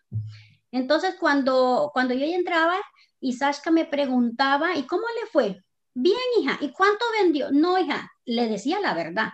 Entonces, 0.71 1.15
cuando, 1.19 1.91
cuando 1.93 2.13
yo 2.13 2.25
entraba 2.25 2.77
y 3.19 3.34
Sashka 3.34 3.71
me 3.71 3.86
preguntaba, 3.86 4.75
¿y 4.75 4.84
cómo 4.84 5.03
le 5.21 5.29
fue? 5.29 5.63
Bien, 5.93 6.17
hija, 6.39 6.57
¿y 6.62 6.71
cuánto 6.71 7.03
vendió? 7.21 7.51
No, 7.51 7.77
hija, 7.77 8.12
le 8.25 8.47
decía 8.47 8.79
la 8.79 8.93
verdad, 8.93 9.29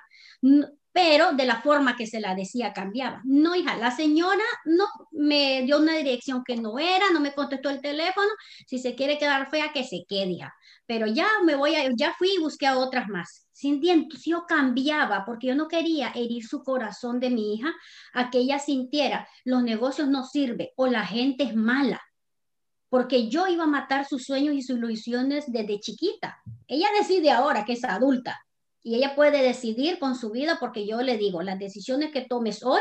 pero 0.97 1.33
de 1.33 1.45
la 1.45 1.61
forma 1.61 1.95
que 1.95 2.07
se 2.07 2.19
la 2.19 2.33
decía 2.33 2.73
cambiaba. 2.73 3.21
No, 3.23 3.55
hija, 3.55 3.77
la 3.77 3.91
señora 3.91 4.43
no 4.65 4.85
me 5.11 5.61
dio 5.61 5.77
una 5.77 5.95
dirección 5.95 6.43
que 6.43 6.55
no 6.55 6.79
era, 6.79 7.11
no 7.13 7.19
me 7.19 7.35
contestó 7.35 7.69
el 7.69 7.81
teléfono, 7.81 8.27
si 8.65 8.79
se 8.79 8.95
quiere 8.95 9.19
quedar 9.19 9.47
fea, 9.51 9.71
que 9.71 9.83
se 9.83 10.05
quede, 10.09 10.31
hija. 10.31 10.55
Pero 10.87 11.05
ya 11.05 11.27
me 11.45 11.53
voy 11.53 11.75
a, 11.75 11.87
ya 11.95 12.15
fui 12.17 12.29
y 12.33 12.39
busqué 12.39 12.65
a 12.65 12.79
otras 12.79 13.09
más 13.09 13.47
sin 13.51 13.79
dientes, 13.79 14.23
yo 14.25 14.45
cambiaba 14.47 15.23
porque 15.23 15.47
yo 15.47 15.55
no 15.55 15.67
quería 15.67 16.11
herir 16.15 16.43
su 16.43 16.63
corazón 16.63 17.19
de 17.19 17.29
mi 17.29 17.53
hija 17.53 17.71
a 18.13 18.31
que 18.31 18.39
ella 18.39 18.57
sintiera 18.57 19.27
los 19.45 19.61
negocios 19.61 20.07
no 20.07 20.25
sirven 20.25 20.69
o 20.77 20.87
la 20.87 21.05
gente 21.05 21.43
es 21.43 21.55
mala, 21.55 22.01
porque 22.89 23.29
yo 23.29 23.45
iba 23.45 23.65
a 23.65 23.67
matar 23.67 24.07
sus 24.07 24.23
sueños 24.25 24.55
y 24.55 24.63
sus 24.63 24.77
ilusiones 24.77 25.45
desde 25.47 25.79
chiquita. 25.79 26.41
Ella 26.67 26.87
decide 26.97 27.29
ahora 27.29 27.65
que 27.65 27.73
es 27.73 27.83
adulta 27.83 28.46
y 28.87 28.95
ella 28.95 29.15
puede 29.15 29.43
decidir 29.43 29.99
con 29.99 30.15
su 30.15 30.31
vida 30.31 30.59
porque 30.61 30.87
yo 30.87 31.01
le 31.01 31.17
digo, 31.17 31.41
las 31.41 31.59
decisiones 31.59 32.09
que 32.13 32.21
tomes 32.21 32.63
hoy 32.63 32.79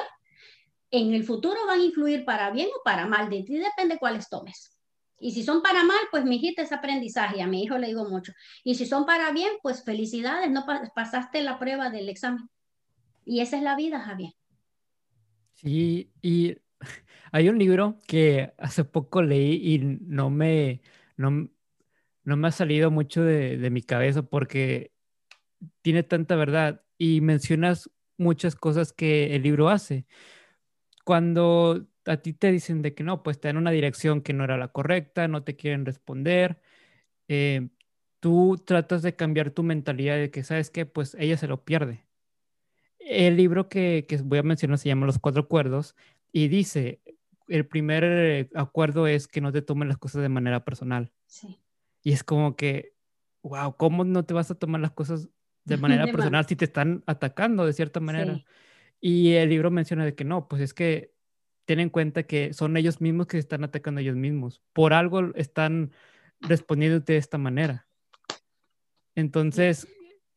en 0.92 1.12
el 1.12 1.24
futuro 1.24 1.56
van 1.66 1.80
a 1.80 1.84
influir 1.84 2.24
para 2.24 2.52
bien 2.52 2.68
o 2.68 2.80
para 2.84 3.08
mal, 3.08 3.28
de 3.28 3.42
ti 3.42 3.56
depende 3.56 3.98
cuáles 3.98 4.28
tomes. 4.28 4.78
Y 5.18 5.32
si 5.32 5.42
son 5.42 5.62
para 5.62 5.82
mal, 5.82 5.98
pues 6.12 6.24
mi 6.24 6.36
hijita 6.36 6.62
es 6.62 6.70
aprendizaje, 6.70 7.42
a 7.42 7.48
mi 7.48 7.64
hijo 7.64 7.76
le 7.76 7.88
digo 7.88 8.08
mucho. 8.08 8.32
Y 8.62 8.76
si 8.76 8.86
son 8.86 9.04
para 9.04 9.32
bien, 9.32 9.50
pues 9.64 9.82
felicidades, 9.82 10.48
no 10.48 10.64
pasaste 10.94 11.42
la 11.42 11.58
prueba 11.58 11.90
del 11.90 12.08
examen. 12.08 12.48
Y 13.24 13.40
esa 13.40 13.56
es 13.56 13.64
la 13.64 13.74
vida, 13.74 13.98
Javier. 13.98 14.30
Sí, 15.54 16.12
y 16.22 16.56
hay 17.32 17.48
un 17.48 17.58
libro 17.58 17.98
que 18.06 18.52
hace 18.58 18.84
poco 18.84 19.22
leí 19.22 19.74
y 19.74 19.78
no 19.80 20.30
me, 20.30 20.82
no, 21.16 21.50
me 22.22 22.46
ha 22.46 22.52
salido 22.52 22.92
mucho 22.92 23.24
de 23.24 23.70
mi 23.70 23.82
cabeza 23.82 24.22
porque 24.22 24.92
tiene 25.82 26.02
tanta 26.02 26.36
verdad 26.36 26.82
y 26.98 27.20
mencionas 27.20 27.90
muchas 28.18 28.56
cosas 28.56 28.92
que 28.92 29.34
el 29.34 29.42
libro 29.42 29.68
hace. 29.68 30.06
Cuando 31.04 31.86
a 32.06 32.16
ti 32.18 32.32
te 32.32 32.50
dicen 32.52 32.82
de 32.82 32.94
que 32.94 33.04
no, 33.04 33.22
pues 33.22 33.40
te 33.40 33.48
dan 33.48 33.56
una 33.56 33.70
dirección 33.70 34.22
que 34.22 34.32
no 34.32 34.44
era 34.44 34.56
la 34.56 34.68
correcta, 34.68 35.28
no 35.28 35.44
te 35.44 35.56
quieren 35.56 35.84
responder. 35.84 36.60
Eh, 37.28 37.68
tú 38.20 38.56
tratas 38.64 39.02
de 39.02 39.16
cambiar 39.16 39.50
tu 39.50 39.62
mentalidad 39.62 40.16
de 40.16 40.30
que, 40.30 40.44
¿sabes 40.44 40.70
qué? 40.70 40.86
Pues 40.86 41.16
ella 41.18 41.36
se 41.36 41.48
lo 41.48 41.64
pierde. 41.64 42.06
El 42.98 43.36
libro 43.36 43.68
que, 43.68 44.06
que 44.08 44.16
voy 44.18 44.38
a 44.38 44.42
mencionar 44.42 44.78
se 44.78 44.88
llama 44.88 45.06
Los 45.06 45.18
Cuatro 45.18 45.42
Acuerdos 45.42 45.94
y 46.32 46.48
dice, 46.48 47.00
el 47.48 47.66
primer 47.66 48.04
eh, 48.04 48.50
acuerdo 48.54 49.06
es 49.06 49.28
que 49.28 49.40
no 49.40 49.52
te 49.52 49.62
tomen 49.62 49.88
las 49.88 49.98
cosas 49.98 50.22
de 50.22 50.28
manera 50.28 50.64
personal. 50.64 51.12
Sí. 51.26 51.60
Y 52.02 52.12
es 52.12 52.24
como 52.24 52.56
que, 52.56 52.94
wow, 53.42 53.76
¿cómo 53.76 54.04
no 54.04 54.24
te 54.24 54.34
vas 54.34 54.50
a 54.50 54.56
tomar 54.56 54.80
las 54.80 54.92
cosas 54.92 55.28
de 55.66 55.76
manera 55.76 56.06
personal 56.06 56.46
si 56.46 56.56
te 56.56 56.64
están 56.64 57.02
atacando 57.06 57.66
de 57.66 57.74
cierta 57.74 58.00
manera? 58.00 58.42
Y 59.00 59.32
el 59.34 59.50
libro 59.50 59.70
menciona 59.70 60.04
de 60.04 60.14
que 60.14 60.24
no, 60.24 60.48
pues 60.48 60.62
es 60.62 60.72
que 60.72 61.12
ten 61.66 61.80
en 61.80 61.90
cuenta 61.90 62.22
que 62.22 62.54
son 62.54 62.76
ellos 62.76 63.00
mismos 63.00 63.26
que 63.26 63.36
se 63.36 63.40
están 63.40 63.64
atacando 63.64 63.98
a 63.98 64.02
ellos 64.02 64.16
mismos. 64.16 64.62
Por 64.72 64.94
algo 64.94 65.34
están 65.34 65.92
respondiendo 66.40 67.00
de 67.00 67.16
esta 67.16 67.38
manera. 67.38 67.86
Entonces, 69.14 69.88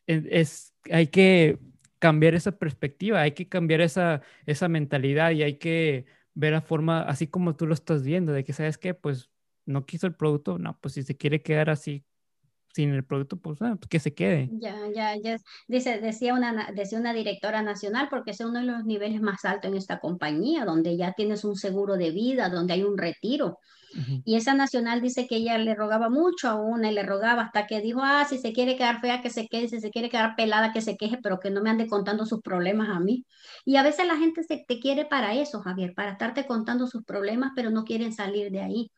es, 0.08 0.74
hay 0.92 1.08
que 1.08 1.60
cambiar 2.00 2.34
esa 2.34 2.58
perspectiva, 2.58 3.22
hay 3.22 3.34
que 3.34 3.48
cambiar 3.48 3.82
esa, 3.82 4.22
esa 4.46 4.68
mentalidad 4.68 5.32
y 5.32 5.44
hay 5.44 5.58
que 5.58 6.06
ver 6.34 6.54
la 6.54 6.62
forma, 6.62 7.02
así 7.02 7.28
como 7.28 7.56
tú 7.56 7.68
lo 7.68 7.74
estás 7.74 8.04
viendo, 8.04 8.32
de 8.32 8.44
que, 8.44 8.54
¿sabes 8.54 8.78
qué? 8.78 8.94
Pues 8.94 9.30
no 9.66 9.86
quiso 9.86 10.08
el 10.08 10.16
producto, 10.16 10.58
no, 10.58 10.80
pues 10.80 10.96
si 10.96 11.04
se 11.04 11.18
quiere 11.18 11.42
quedar 11.42 11.70
así 11.70 12.06
sin 12.74 12.94
el 12.94 13.06
producto, 13.06 13.38
pues, 13.38 13.62
ah, 13.62 13.76
pues, 13.80 13.90
que 13.90 14.00
se 14.00 14.14
quede. 14.14 14.50
Ya, 14.52 14.76
ya, 14.94 15.16
ya. 15.16 15.38
Dice, 15.68 16.00
decía, 16.00 16.34
una, 16.34 16.72
decía 16.74 17.00
una 17.00 17.14
directora 17.14 17.62
nacional, 17.62 18.08
porque 18.10 18.32
es 18.32 18.40
uno 18.40 18.60
de 18.60 18.66
los 18.66 18.86
niveles 18.86 19.22
más 19.22 19.46
altos 19.46 19.72
en 19.72 19.78
esta 19.78 20.00
compañía, 20.00 20.66
donde 20.66 20.98
ya 20.98 21.14
tienes 21.14 21.44
un 21.44 21.56
seguro 21.56 21.98
de 21.98 22.12
vida, 22.12 22.50
donde 22.50 22.74
hay 22.74 22.84
un 22.84 22.98
retiro. 22.98 23.60
Y 24.24 24.36
esa 24.36 24.54
nacional 24.54 25.02
dice 25.02 25.26
que 25.28 25.38
ella 25.38 25.58
le 25.58 25.74
rogaba 25.74 26.10
mucho 26.10 26.48
a 26.48 26.56
una 26.56 26.92
y 26.92 26.94
le 26.94 27.04
rogaba 27.04 27.44
hasta 27.44 27.66
que 27.66 27.82
dijo, 27.82 28.02
ah, 28.04 28.26
si 28.30 28.38
se 28.38 28.54
quiere 28.54 28.76
quedar 28.76 29.02
fea, 29.02 29.22
que 29.22 29.30
se 29.30 29.48
quede, 29.48 29.68
si 29.68 29.80
se 29.80 29.90
quiere 29.90 30.10
quedar 30.10 30.36
pelada, 30.36 30.72
que 30.72 30.82
se 30.82 30.96
queje, 30.96 31.18
pero 31.22 31.40
que 31.40 31.50
no 31.50 31.62
me 31.62 31.70
ande 31.72 31.88
contando 31.88 32.26
sus 32.26 32.42
problemas 32.42 32.90
a 32.90 33.00
mí. 33.00 33.26
Y 33.66 33.78
a 33.78 33.84
veces 33.84 34.06
la 34.06 34.18
gente 34.18 34.44
se, 34.44 34.64
te 34.68 34.80
quiere 34.80 35.06
para 35.06 35.34
eso, 35.34 35.62
Javier, 35.62 35.94
para 35.96 36.12
estarte 36.12 36.46
contando 36.46 36.88
sus 36.88 37.04
problemas, 37.04 37.52
pero 37.56 37.72
no 37.72 37.84
quieren 37.84 38.14
salir 38.14 38.52
de 38.52 38.62
ahí. 38.62 38.92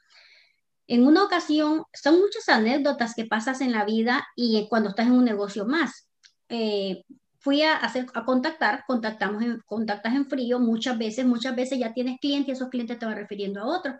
En 0.91 1.07
una 1.07 1.23
ocasión, 1.23 1.85
son 1.93 2.19
muchas 2.19 2.49
anécdotas 2.49 3.15
que 3.15 3.23
pasas 3.23 3.61
en 3.61 3.71
la 3.71 3.85
vida 3.85 4.27
y 4.35 4.67
cuando 4.67 4.89
estás 4.89 5.07
en 5.07 5.13
un 5.13 5.23
negocio 5.23 5.65
más. 5.65 6.09
Eh, 6.49 7.05
fui 7.39 7.61
a, 7.61 7.77
hacer, 7.77 8.07
a 8.13 8.25
contactar, 8.25 8.83
contactamos 8.85 9.41
en, 9.41 9.61
contactas 9.65 10.13
en 10.13 10.25
frío 10.25 10.59
muchas 10.59 10.97
veces, 10.97 11.25
muchas 11.25 11.55
veces 11.55 11.79
ya 11.79 11.93
tienes 11.93 12.19
clientes 12.19 12.49
y 12.49 12.51
esos 12.51 12.67
clientes 12.67 12.99
te 12.99 13.05
van 13.05 13.15
refiriendo 13.15 13.61
a 13.61 13.67
otros. 13.67 13.95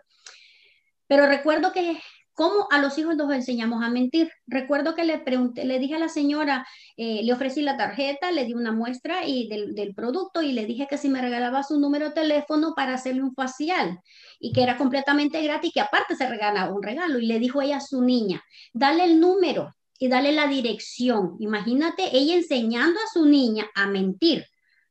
Pero 1.06 1.26
recuerdo 1.26 1.72
que 1.72 1.98
¿Cómo 2.34 2.66
a 2.70 2.78
los 2.78 2.96
hijos 2.96 3.16
nos 3.16 3.30
enseñamos 3.32 3.84
a 3.84 3.90
mentir? 3.90 4.30
Recuerdo 4.46 4.94
que 4.94 5.04
le 5.04 5.18
pregunté, 5.18 5.66
le 5.66 5.78
dije 5.78 5.96
a 5.96 5.98
la 5.98 6.08
señora, 6.08 6.66
eh, 6.96 7.20
le 7.22 7.32
ofrecí 7.32 7.60
la 7.60 7.76
tarjeta, 7.76 8.30
le 8.30 8.46
di 8.46 8.54
una 8.54 8.72
muestra 8.72 9.26
y 9.26 9.48
del, 9.48 9.94
producto 9.94 10.40
y 10.40 10.52
le 10.52 10.64
dije 10.64 10.86
que 10.88 10.96
si 10.96 11.10
me 11.10 11.20
regalaba 11.20 11.62
su 11.62 11.78
número 11.78 12.08
de 12.08 12.14
teléfono 12.14 12.72
para 12.74 12.94
hacerle 12.94 13.22
un 13.22 13.34
facial 13.34 14.00
y 14.40 14.52
que 14.52 14.62
era 14.62 14.78
completamente 14.78 15.42
gratis, 15.42 15.72
que 15.74 15.82
aparte 15.82 16.16
se 16.16 16.26
regalaba 16.26 16.72
un 16.72 16.82
regalo. 16.82 17.18
Y 17.18 17.26
le 17.26 17.38
dijo 17.38 17.60
ella 17.60 17.76
a 17.76 17.80
su 17.80 18.02
niña, 18.02 18.42
dale 18.72 19.04
el 19.04 19.20
número 19.20 19.74
y 19.98 20.08
dale 20.08 20.32
la 20.32 20.46
dirección. 20.46 21.36
Imagínate 21.38 22.16
ella 22.16 22.34
enseñando 22.34 22.98
a 22.98 23.12
su 23.12 23.26
niña 23.26 23.66
a 23.74 23.86
mentir. 23.86 24.46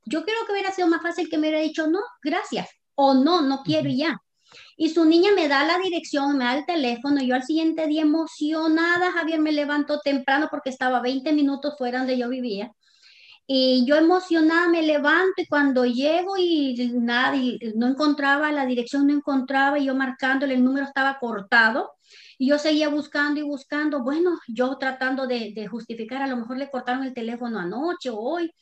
Yo 0.05 0.23
creo 0.23 0.45
que 0.45 0.53
hubiera 0.53 0.71
sido 0.71 0.87
más 0.87 1.01
fácil 1.01 1.27
que 1.27 1.37
me 1.37 1.47
hubiera 1.47 1.63
dicho, 1.63 1.87
no, 1.87 2.01
gracias, 2.23 2.69
o 2.95 3.15
no, 3.15 3.41
no 3.41 3.63
quiero 3.63 3.89
ya. 3.89 4.21
Y 4.77 4.89
su 4.89 5.05
niña 5.05 5.31
me 5.35 5.47
da 5.47 5.63
la 5.65 5.77
dirección, 5.79 6.37
me 6.37 6.45
da 6.45 6.57
el 6.57 6.65
teléfono. 6.65 7.21
Yo 7.21 7.35
al 7.35 7.43
siguiente 7.43 7.87
día 7.87 8.01
emocionada, 8.01 9.11
Javier, 9.11 9.39
me 9.39 9.51
levantó 9.51 9.99
temprano 9.99 10.47
porque 10.49 10.69
estaba 10.69 11.01
20 11.01 11.33
minutos 11.33 11.75
fuera 11.77 11.99
donde 11.99 12.17
yo 12.17 12.29
vivía. 12.29 12.71
Y 13.47 13.85
yo 13.85 13.97
emocionada 13.97 14.69
me 14.69 14.81
levanto 14.81 15.41
y 15.41 15.45
cuando 15.45 15.83
llego 15.85 16.37
y 16.37 16.91
nada, 16.93 17.35
no 17.75 17.87
encontraba 17.87 18.51
la 18.51 18.65
dirección, 18.65 19.07
no 19.07 19.13
encontraba, 19.13 19.77
y 19.77 19.85
yo 19.85 19.95
marcándole 19.95 20.53
el 20.53 20.63
número 20.63 20.85
estaba 20.85 21.19
cortado. 21.19 21.91
Y 22.37 22.47
yo 22.47 22.57
seguía 22.57 22.89
buscando 22.89 23.39
y 23.39 23.43
buscando. 23.43 24.03
Bueno, 24.03 24.39
yo 24.47 24.77
tratando 24.77 25.27
de, 25.27 25.51
de 25.53 25.67
justificar, 25.67 26.21
a 26.21 26.27
lo 26.27 26.37
mejor 26.37 26.57
le 26.57 26.69
cortaron 26.69 27.03
el 27.03 27.13
teléfono 27.13 27.59
anoche 27.59 28.09
o 28.09 28.17
hoy. 28.17 28.53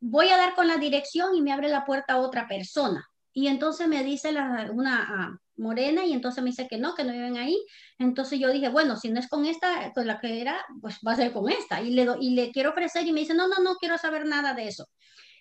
Voy 0.00 0.28
a 0.30 0.36
dar 0.36 0.54
con 0.54 0.66
la 0.66 0.78
dirección 0.78 1.34
y 1.34 1.42
me 1.42 1.52
abre 1.52 1.68
la 1.68 1.84
puerta 1.84 2.14
a 2.14 2.20
otra 2.20 2.48
persona. 2.48 3.11
Y 3.32 3.48
entonces 3.48 3.88
me 3.88 4.04
dice 4.04 4.32
la, 4.32 4.70
una 4.72 5.06
ah, 5.08 5.38
morena 5.56 6.04
y 6.04 6.12
entonces 6.12 6.42
me 6.42 6.50
dice 6.50 6.68
que 6.68 6.78
no, 6.78 6.94
que 6.94 7.04
no 7.04 7.12
viven 7.12 7.36
ahí. 7.36 7.58
Entonces 7.98 8.38
yo 8.38 8.50
dije, 8.50 8.68
bueno, 8.68 8.96
si 8.96 9.10
no 9.10 9.20
es 9.20 9.28
con 9.28 9.46
esta, 9.46 9.92
con 9.92 10.06
la 10.06 10.20
que 10.20 10.40
era, 10.40 10.64
pues 10.80 10.98
va 11.06 11.12
a 11.12 11.16
ser 11.16 11.32
con 11.32 11.50
esta. 11.50 11.80
Y 11.80 11.90
le, 11.90 12.06
y 12.20 12.30
le 12.34 12.50
quiero 12.50 12.70
ofrecer 12.70 13.06
y 13.06 13.12
me 13.12 13.20
dice, 13.20 13.34
no, 13.34 13.48
no, 13.48 13.58
no 13.62 13.76
quiero 13.76 13.96
saber 13.98 14.26
nada 14.26 14.54
de 14.54 14.68
eso. 14.68 14.86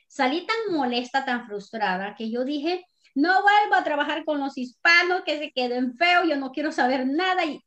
Salí 0.07 0.45
tan 0.45 0.75
molesta, 0.75 1.25
tan 1.25 1.45
frustrada, 1.45 2.15
que 2.17 2.29
yo 2.29 2.43
dije, 2.43 2.85
no 3.15 3.31
vuelvo 3.41 3.75
a 3.75 3.83
trabajar 3.83 4.23
con 4.25 4.39
los 4.39 4.57
hispanos, 4.57 5.23
que 5.25 5.37
se 5.37 5.51
queden 5.51 5.95
feos, 5.97 6.27
yo 6.27 6.37
no 6.37 6.51
quiero 6.51 6.71
saber 6.71 7.05
nada. 7.07 7.45
Y 7.45 7.61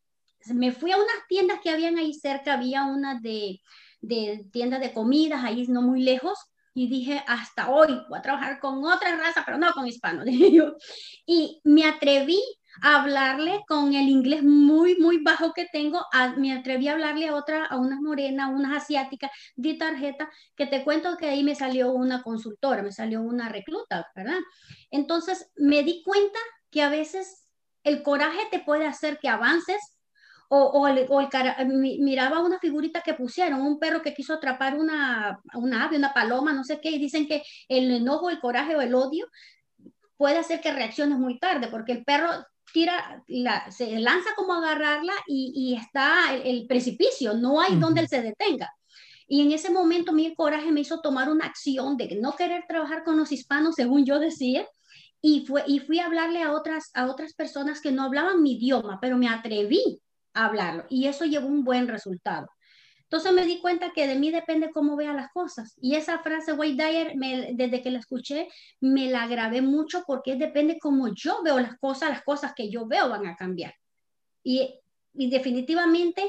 me 0.52 0.72
fui 0.72 0.92
a 0.92 0.96
unas 0.96 1.26
tiendas 1.28 1.60
que 1.62 1.70
habían 1.70 1.98
ahí 1.98 2.12
cerca, 2.14 2.54
había 2.54 2.84
una 2.84 3.20
de, 3.20 3.60
de 4.00 4.44
tiendas 4.52 4.80
de 4.80 4.92
comidas, 4.92 5.42
ahí 5.44 5.66
no 5.68 5.82
muy 5.82 6.02
lejos, 6.02 6.38
y 6.74 6.88
dije, 6.88 7.22
hasta 7.28 7.70
hoy 7.70 8.00
voy 8.08 8.18
a 8.18 8.22
trabajar 8.22 8.58
con 8.58 8.84
otra 8.84 9.16
raza, 9.16 9.44
pero 9.46 9.56
no 9.58 9.72
con 9.72 9.86
hispanos, 9.86 10.24
dije 10.26 10.52
yo. 10.52 10.74
Y 11.24 11.60
me 11.64 11.86
atreví 11.86 12.40
a 12.82 13.00
hablarle 13.00 13.62
con 13.68 13.94
el 13.94 14.08
inglés 14.08 14.42
muy, 14.42 14.96
muy 14.96 15.22
bajo 15.22 15.52
que 15.52 15.66
tengo, 15.72 16.04
me 16.36 16.52
atreví 16.52 16.88
a 16.88 16.92
hablarle 16.92 17.28
a 17.28 17.36
otra, 17.36 17.66
a 17.66 17.78
unas 17.78 18.00
morenas, 18.00 18.50
unas 18.52 18.82
asiáticas, 18.82 19.30
di 19.54 19.78
tarjeta, 19.78 20.28
que 20.56 20.66
te 20.66 20.82
cuento 20.82 21.16
que 21.16 21.28
ahí 21.28 21.44
me 21.44 21.54
salió 21.54 21.92
una 21.92 22.24
consultora, 22.24 22.82
me 22.82 22.90
salió 22.90 23.22
una 23.22 23.48
recluta, 23.48 24.10
¿verdad? 24.16 24.40
Entonces 24.90 25.52
me 25.54 25.84
di 25.84 26.02
cuenta 26.02 26.38
que 26.70 26.82
a 26.82 26.88
veces 26.88 27.46
el 27.84 28.02
coraje 28.02 28.40
te 28.50 28.58
puede 28.58 28.86
hacer 28.86 29.18
que 29.20 29.28
avances 29.28 29.93
o, 30.56 30.86
el, 30.86 31.08
miraba 32.00 32.40
una 32.40 32.58
figurita 32.58 33.00
que 33.00 33.14
pusieron, 33.14 33.60
un 33.60 33.78
perro 33.78 34.02
que 34.02 34.14
quiso 34.14 34.34
atrapar 34.34 34.76
una, 34.76 35.40
una 35.54 35.84
ave, 35.84 35.96
una 35.96 36.14
paloma, 36.14 36.52
no 36.52 36.64
sé 36.64 36.80
qué, 36.80 36.90
y 36.90 36.98
dicen 36.98 37.26
que 37.26 37.42
el 37.68 37.90
enojo, 37.90 38.30
el 38.30 38.40
coraje 38.40 38.76
o 38.76 38.80
el 38.80 38.94
odio 38.94 39.26
puede 40.16 40.38
hacer 40.38 40.60
que 40.60 40.72
reacciones 40.72 41.18
muy 41.18 41.38
tarde, 41.38 41.68
porque 41.68 41.92
el 41.92 42.04
perro 42.04 42.28
tira, 42.72 43.22
la, 43.26 43.70
se 43.70 43.98
lanza 43.98 44.30
como 44.36 44.54
a 44.54 44.58
agarrarla 44.58 45.12
y, 45.26 45.76
está 45.80 46.34
el, 46.34 46.66
precipicio, 46.66 47.34
no 47.34 47.60
hay 47.60 47.76
donde 47.76 48.02
él 48.02 48.08
se 48.08 48.22
detenga. 48.22 48.70
Y 49.26 49.42
en 49.42 49.52
ese 49.52 49.70
momento 49.70 50.12
mi 50.12 50.34
coraje 50.34 50.70
me 50.70 50.80
hizo 50.80 51.00
tomar 51.00 51.30
una 51.30 51.46
acción 51.46 51.96
de 51.96 52.18
no 52.20 52.36
querer 52.36 52.64
trabajar 52.68 53.02
con 53.04 53.16
los 53.16 53.32
hispanos, 53.32 53.74
según 53.74 54.04
yo 54.04 54.18
decía, 54.18 54.66
y, 55.20 55.46
fue, 55.46 55.64
y 55.66 55.80
fui 55.80 55.98
a 55.98 56.06
hablarle 56.06 56.42
a 56.42 56.52
otras, 56.52 56.90
a 56.94 57.06
otras 57.06 57.32
personas 57.32 57.80
que 57.80 57.90
no 57.90 58.04
hablaban 58.04 58.42
mi 58.42 58.52
idioma, 58.52 58.98
pero 59.00 59.16
me 59.16 59.28
atreví 59.28 60.00
hablarlo. 60.34 60.84
Y 60.90 61.06
eso 61.06 61.24
llevó 61.24 61.46
un 61.46 61.64
buen 61.64 61.88
resultado. 61.88 62.48
Entonces 63.04 63.32
me 63.32 63.46
di 63.46 63.60
cuenta 63.60 63.92
que 63.92 64.08
de 64.08 64.16
mí 64.16 64.30
depende 64.30 64.72
cómo 64.72 64.96
vea 64.96 65.12
las 65.12 65.30
cosas. 65.30 65.76
Y 65.80 65.94
esa 65.94 66.18
frase, 66.18 66.52
Wade 66.52 66.72
Dyer, 66.72 67.12
desde 67.54 67.80
que 67.80 67.90
la 67.90 68.00
escuché, 68.00 68.48
me 68.80 69.08
la 69.08 69.28
grabé 69.28 69.62
mucho 69.62 70.02
porque 70.06 70.36
depende 70.36 70.78
cómo 70.80 71.08
yo 71.14 71.42
veo 71.44 71.60
las 71.60 71.78
cosas, 71.78 72.10
las 72.10 72.24
cosas 72.24 72.54
que 72.56 72.70
yo 72.70 72.86
veo 72.86 73.08
van 73.08 73.26
a 73.26 73.36
cambiar. 73.36 73.74
Y, 74.42 74.80
definitivamente 75.12 76.28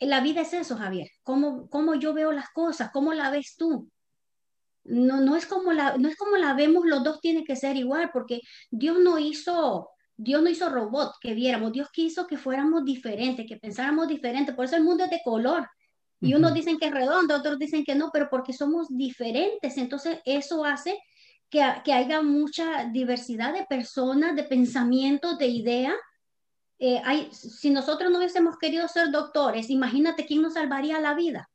la 0.00 0.20
vida 0.20 0.40
es 0.40 0.52
eso, 0.52 0.76
Javier. 0.76 1.08
Cómo, 1.22 1.70
cómo 1.70 1.94
yo 1.94 2.12
veo 2.12 2.32
las 2.32 2.50
cosas, 2.50 2.90
cómo 2.92 3.14
la 3.14 3.30
ves 3.30 3.54
tú. 3.56 3.88
No, 4.82 5.20
no, 5.20 5.36
es 5.36 5.46
como 5.46 5.72
la, 5.72 5.96
no 5.96 6.08
es 6.08 6.16
como 6.16 6.36
la 6.36 6.54
vemos, 6.54 6.86
los 6.86 7.04
dos 7.04 7.20
tienen 7.20 7.44
que 7.44 7.56
ser 7.56 7.76
igual, 7.76 8.10
porque 8.12 8.40
Dios 8.70 8.98
no 8.98 9.18
hizo 9.18 9.90
Dios 10.16 10.42
no 10.42 10.48
hizo 10.48 10.68
robot 10.68 11.14
que 11.20 11.34
viéramos, 11.34 11.72
Dios 11.72 11.90
quiso 11.90 12.26
que 12.26 12.38
fuéramos 12.38 12.84
diferentes, 12.84 13.46
que 13.46 13.56
pensáramos 13.56 14.08
diferente. 14.08 14.54
Por 14.54 14.64
eso 14.64 14.76
el 14.76 14.84
mundo 14.84 15.04
es 15.04 15.10
de 15.10 15.20
color. 15.22 15.68
Y 16.20 16.32
unos 16.34 16.54
dicen 16.54 16.78
que 16.78 16.86
es 16.86 16.92
redondo, 16.92 17.36
otros 17.36 17.58
dicen 17.58 17.84
que 17.84 17.94
no, 17.94 18.10
pero 18.10 18.28
porque 18.30 18.54
somos 18.54 18.86
diferentes. 18.88 19.76
Entonces 19.76 20.18
eso 20.24 20.64
hace 20.64 20.98
que, 21.50 21.62
que 21.84 21.92
haya 21.92 22.22
mucha 22.22 22.86
diversidad 22.86 23.52
de 23.52 23.66
personas, 23.66 24.34
de 24.34 24.44
pensamientos, 24.44 25.38
de 25.38 25.46
ideas. 25.46 25.94
Eh, 26.78 27.00
hay, 27.04 27.28
si 27.32 27.70
nosotros 27.70 28.10
no 28.10 28.18
hubiésemos 28.18 28.56
querido 28.58 28.88
ser 28.88 29.10
doctores, 29.10 29.68
imagínate 29.68 30.24
quién 30.24 30.40
nos 30.40 30.54
salvaría 30.54 30.98
la 31.00 31.14
vida. 31.14 31.50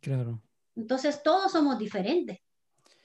Claro. 0.00 0.42
Entonces 0.76 1.22
todos 1.22 1.52
somos 1.52 1.78
diferentes. 1.78 2.38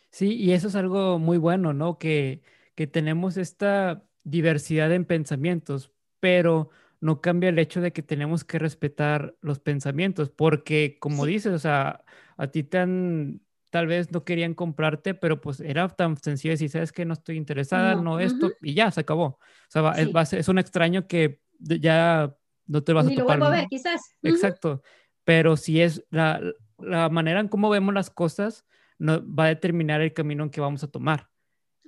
Sí, 0.10 0.36
y 0.36 0.52
eso 0.52 0.68
es 0.68 0.76
algo 0.76 1.20
muy 1.20 1.38
bueno, 1.38 1.74
¿no? 1.74 1.98
Que, 1.98 2.42
que 2.76 2.88
tenemos 2.88 3.38
esta 3.38 4.07
diversidad 4.28 4.92
en 4.92 5.06
pensamientos, 5.06 5.94
pero 6.20 6.70
no 7.00 7.22
cambia 7.22 7.50
el 7.50 7.60
hecho 7.60 7.80
de 7.80 7.94
que 7.94 8.02
tenemos 8.02 8.44
que 8.44 8.60
respetar 8.60 9.36
los 9.42 9.60
pensamientos, 9.60 10.30
porque 10.30 10.98
como 11.00 11.26
dices, 11.26 11.54
o 11.54 11.60
sea, 11.60 12.04
a 12.36 12.48
ti 12.48 12.64
tan, 12.64 13.42
tal 13.70 13.88
vez 13.88 14.12
no 14.12 14.26
querían 14.26 14.54
comprarte, 14.54 15.14
pero 15.14 15.40
pues 15.40 15.62
era 15.62 15.88
tan 15.88 16.18
sencillo 16.18 16.52
decir, 16.52 16.70
sabes 16.70 16.92
que 16.92 17.06
no 17.06 17.14
estoy 17.14 17.38
interesada, 17.38 17.96
no, 17.96 18.20
esto, 18.20 18.52
y 18.62 18.74
ya, 18.74 18.92
se 18.92 19.02
acabó. 19.02 19.26
O 19.26 19.40
sea, 19.70 19.92
es, 19.92 20.48
un 20.50 20.60
extraño 20.60 21.08
que 21.08 21.42
ya 21.60 22.36
no 22.66 22.84
te 22.84 22.92
vas 22.94 23.06
a 23.06 23.10
topar. 23.10 23.20
Lo 23.20 23.26
vuelvo 23.26 23.46
a 23.46 23.52
ver, 23.52 23.68
quizás. 23.70 24.02
Exacto, 24.24 24.82
pero 25.24 25.56
si 25.56 25.82
es 25.82 26.04
la, 26.10 26.42
la 26.80 27.08
manera 27.08 27.40
en 27.40 27.48
cómo 27.48 27.70
vemos 27.70 27.94
las 27.94 28.10
cosas, 28.10 28.66
no, 29.00 29.24
va 29.34 29.46
a 29.46 29.50
determinar 29.50 30.02
el 30.02 30.14
camino 30.14 30.44
en 30.44 30.50
que 30.50 30.60
vamos 30.60 30.84
a 30.84 30.92
tomar 30.92 31.30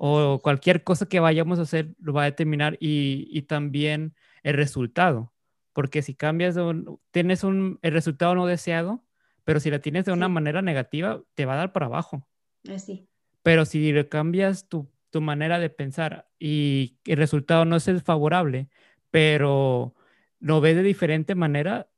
o 0.02 0.40
cualquier 0.42 0.86
cosa 0.86 1.08
que 1.08 1.20
vayamos 1.20 1.60
a 1.60 1.64
hacer 1.64 1.94
lo 2.00 2.14
va 2.14 2.22
a 2.22 2.26
determinar 2.26 2.78
y, 2.80 3.42
también 3.44 4.16
el 4.44 4.56
resultado. 4.56 5.34
Porque 5.74 6.02
si 6.02 6.16
cambias, 6.16 6.56
tienes 7.12 7.44
un, 7.44 7.80
el 7.82 7.92
resultado 7.92 8.34
no 8.34 8.46
deseado, 8.46 9.04
pero 9.44 9.60
si 9.60 9.70
la 9.70 9.80
tienes 9.80 10.06
de 10.06 10.14
una 10.14 10.30
manera 10.30 10.62
negativa, 10.62 11.22
te 11.36 11.46
va 11.46 11.54
a 11.54 11.58
dar 11.58 11.74
para 11.74 11.88
abajo. 11.88 12.26
Así. 12.74 13.10
Pero 13.44 13.66
si 13.66 13.94
cambias 14.06 14.70
tu, 14.70 14.90
tu, 15.10 15.20
manera 15.20 15.60
de 15.60 15.70
pensar 15.70 16.30
y 16.40 16.98
el 17.04 17.18
resultado 17.18 17.66
no 17.66 17.76
es 17.76 17.90
el 17.90 18.00
favorable, 18.00 18.70
pero 19.12 19.96
lo 20.40 20.62
ves 20.62 20.78
de 20.78 20.84
diferente 20.84 21.36
manera, 21.36 21.90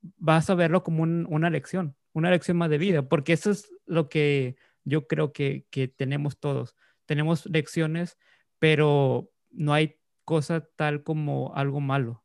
vas 0.00 0.50
a 0.50 0.56
verlo 0.56 0.82
como 0.82 1.04
una 1.04 1.48
lección, 1.48 1.94
una 2.12 2.30
lección 2.30 2.56
más 2.56 2.70
de 2.70 2.78
vida, 2.78 3.08
porque 3.08 3.34
eso 3.34 3.52
es 3.52 3.70
lo 3.86 4.08
que 4.08 4.56
yo 4.82 5.06
creo 5.06 5.32
que, 5.32 5.66
que 5.70 5.86
tenemos 5.86 6.38
todos 6.38 6.74
tenemos 7.06 7.46
lecciones, 7.46 8.18
pero 8.58 9.30
no 9.50 9.72
hay 9.72 9.96
cosa 10.24 10.68
tal 10.76 11.02
como 11.02 11.54
algo 11.54 11.80
malo, 11.80 12.24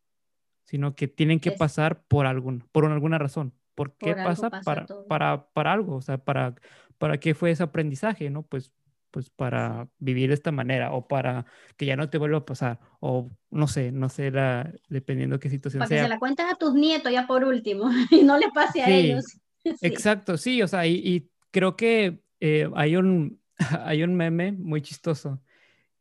sino 0.64 0.96
que 0.96 1.08
tienen 1.08 1.40
que 1.40 1.52
pasar 1.52 2.04
por, 2.08 2.26
algún, 2.26 2.68
por 2.72 2.86
alguna 2.86 3.18
razón. 3.18 3.54
¿Por 3.76 3.96
qué 3.96 4.16
pasa? 4.16 4.50
para, 4.50 4.86
para, 5.08 5.48
para, 5.54 5.72
algo, 5.72 5.96
o 5.96 6.02
sea, 6.02 6.18
para, 6.18 6.56
para 6.98 7.20
qué 7.20 7.34
fue 7.34 7.52
ese 7.52 7.64
aprendizaje, 7.64 8.30
¿no? 8.30 8.44
Pues, 8.44 8.72
pues 9.12 9.30
para 9.30 9.88
vivir 10.00 10.30
de 10.30 10.36
esta 10.36 10.52
manera 10.52 10.94
o 10.94 11.08
para 11.08 11.46
que 11.78 11.86
ya 11.86 11.96
no 11.96 12.10
te 12.10 12.18
vuelva 12.18 12.40
a 12.40 12.46
pasar 12.46 12.80
o 13.00 13.30
no 13.50 13.68
sé, 13.68 13.92
no 13.92 14.10
sé, 14.10 14.32
la, 14.32 14.74
dependiendo 14.88 15.40
qué 15.40 15.50
situación 15.50 15.80
para 15.80 15.90
sea. 15.90 15.98
que 15.98 16.04
se 16.04 16.10
la 16.10 16.20
cuentes 16.20 16.46
a 16.50 16.56
tus 16.56 16.74
nietos 16.74 17.12
ya 17.12 17.28
por 17.28 17.44
último 17.44 17.90
y 18.12 18.24
no 18.24 18.38
le 18.38 18.50
pase 18.54 18.82
a 18.82 18.90
ellos. 18.90 19.26
Exacto, 19.82 20.38
sí, 20.38 20.62
o 20.62 20.68
sea, 20.68 20.88
y, 20.88 21.30
creo 21.52 21.76
que 21.76 22.22
eh, 22.40 22.70
hay 22.76 22.96
un, 22.96 23.41
hay 23.86 24.04
un 24.04 24.16
meme 24.16 24.52
muy 24.52 24.82
chistoso 24.82 25.42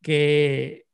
que, 0.02 0.86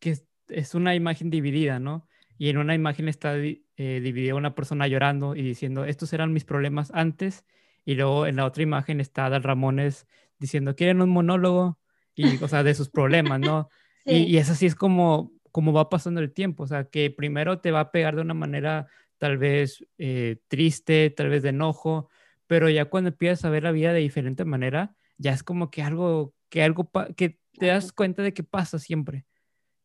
que 0.00 0.18
es 0.48 0.74
una 0.74 0.94
imagen 0.94 1.30
dividida, 1.30 1.78
¿no? 1.78 2.08
y 2.38 2.48
en 2.48 2.58
una 2.58 2.74
imagen 2.74 3.08
está 3.08 3.36
eh, 3.36 3.60
dividida 3.76 4.36
una 4.36 4.54
persona 4.54 4.86
llorando 4.86 5.34
y 5.34 5.42
diciendo, 5.42 5.84
estos 5.84 6.12
eran 6.12 6.32
mis 6.32 6.44
problemas 6.44 6.92
antes, 6.94 7.44
y 7.84 7.94
luego 7.96 8.26
en 8.26 8.36
la 8.36 8.46
otra 8.46 8.62
imagen 8.62 9.00
está 9.00 9.26
Adal 9.26 9.42
Ramones 9.42 10.06
diciendo, 10.38 10.76
¿quieren 10.76 11.02
un 11.02 11.10
monólogo? 11.10 11.78
Y, 12.14 12.42
o 12.42 12.48
sea, 12.48 12.62
de 12.62 12.74
sus 12.74 12.88
problemas, 12.88 13.40
¿no? 13.40 13.68
Y, 14.04 14.22
y, 14.22 14.38
es 14.38 14.48
así 14.48 14.64
es 14.64 14.74
como, 14.74 15.32
como 15.52 15.74
va 15.74 15.90
pasando 15.90 16.20
el 16.22 16.32
tiempo, 16.32 16.62
o 16.62 16.66
sea, 16.66 16.84
que 16.84 17.10
primero 17.10 17.60
te 17.60 17.72
va 17.72 17.80
a 17.80 17.90
pegar 17.90 18.16
de 18.16 18.22
una 18.22 18.32
manera 18.32 18.86
tal 19.18 19.36
vez 19.36 19.84
eh, 19.98 20.38
triste, 20.48 21.10
tal 21.10 21.28
vez 21.28 21.42
de 21.42 21.50
enojo, 21.50 22.08
pero 22.46 22.70
ya 22.70 22.86
cuando 22.86 23.10
empiezas 23.10 23.44
a 23.44 23.50
ver 23.50 23.64
la 23.64 23.72
vida 23.72 23.92
de 23.92 24.00
diferente 24.00 24.46
manera, 24.46 24.94
ya 25.18 25.32
es 25.32 25.42
como 25.42 25.70
que 25.70 25.82
algo, 25.82 26.34
que 26.48 26.62
algo, 26.62 26.90
que 27.16 27.38
te 27.58 27.66
das 27.66 27.92
cuenta 27.92 28.22
de 28.22 28.32
que 28.32 28.42
pasa 28.42 28.78
siempre, 28.78 29.26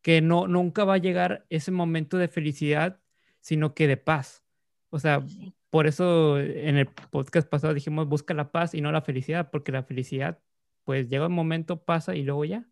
que 0.00 0.20
no, 0.20 0.46
nunca 0.46 0.84
va 0.84 0.94
a 0.94 0.98
llegar 0.98 1.44
ese 1.50 1.70
momento 1.70 2.16
de 2.16 2.28
felicidad, 2.28 3.00
sino 3.40 3.74
que 3.74 3.86
de 3.86 3.96
paz. 3.96 4.44
O 4.90 4.98
sea, 4.98 5.24
por 5.70 5.86
eso 5.86 6.38
en 6.38 6.76
el 6.76 6.86
podcast 6.86 7.48
pasado 7.48 7.74
dijimos 7.74 8.08
busca 8.08 8.32
la 8.32 8.52
paz 8.52 8.74
y 8.74 8.80
no 8.80 8.92
la 8.92 9.02
felicidad, 9.02 9.50
porque 9.50 9.72
la 9.72 9.82
felicidad, 9.82 10.40
pues 10.84 11.08
llega 11.08 11.26
un 11.26 11.32
momento, 11.32 11.82
pasa 11.82 12.14
y 12.14 12.22
luego 12.22 12.44
ya. 12.44 12.68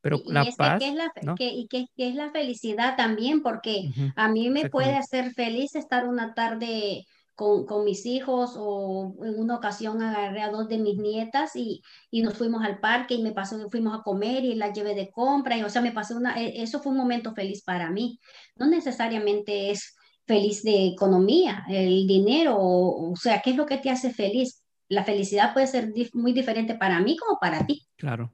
Pero 0.00 0.20
y, 0.24 0.32
la 0.32 0.44
paz. 0.56 0.78
Que, 0.78 0.88
es 0.88 0.94
la, 0.94 1.12
que, 1.36 1.48
y 1.48 1.66
que, 1.66 1.88
es 1.96 2.14
la 2.14 2.30
felicidad 2.30 2.96
también, 2.96 3.42
porque 3.42 3.90
a 4.14 4.28
mí 4.28 4.50
me 4.50 4.68
puede 4.70 4.94
hacer 4.94 5.32
feliz 5.32 5.74
estar 5.74 6.06
una 6.06 6.34
tarde 6.34 7.06
con, 7.34 7.66
con, 7.66 7.84
mis 7.84 8.06
hijos 8.06 8.54
o 8.56 9.14
en 9.24 9.38
una 9.38 9.56
ocasión 9.56 10.02
agarré 10.02 10.42
a 10.42 10.50
dos 10.50 10.68
de 10.68 10.78
mis 10.78 10.96
nietas 10.96 11.56
y, 11.56 11.82
y 12.10 12.22
nos 12.22 12.34
fuimos 12.34 12.64
al 12.64 12.78
parque 12.80 13.14
y 13.14 13.22
me 13.22 13.32
pasó, 13.32 13.68
fuimos 13.70 13.98
a 13.98 14.02
comer 14.02 14.44
y 14.44 14.54
las 14.54 14.72
llevé 14.72 14.94
de 14.94 15.10
compra 15.10 15.56
y 15.56 15.62
o 15.62 15.68
sea, 15.68 15.82
me 15.82 15.92
pasó 15.92 16.16
una, 16.16 16.40
e, 16.40 16.62
eso 16.62 16.80
fue 16.80 16.92
un 16.92 16.98
momento 16.98 17.34
feliz 17.34 17.62
para 17.62 17.90
mí. 17.90 18.20
No 18.56 18.66
necesariamente 18.66 19.70
es 19.70 19.96
feliz 20.26 20.62
de 20.62 20.86
economía, 20.86 21.64
el 21.68 22.06
dinero, 22.06 22.56
o, 22.56 23.12
o 23.12 23.16
sea, 23.16 23.42
¿qué 23.42 23.50
es 23.50 23.56
lo 23.56 23.66
que 23.66 23.78
te 23.78 23.90
hace 23.90 24.12
feliz? 24.12 24.62
La 24.88 25.04
felicidad 25.04 25.52
puede 25.52 25.66
ser 25.66 25.92
dif 25.92 26.14
muy 26.14 26.32
diferente 26.32 26.74
para 26.74 27.00
mí 27.00 27.16
como 27.16 27.38
para 27.38 27.66
ti. 27.66 27.86
Claro. 27.96 28.32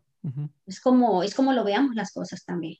Es 0.67 0.81
como, 0.81 1.23
es 1.23 1.35
como 1.35 1.53
lo 1.53 1.65
veamos 1.65 1.95
las 1.95 2.13
cosas 2.13 2.45
también. 2.45 2.77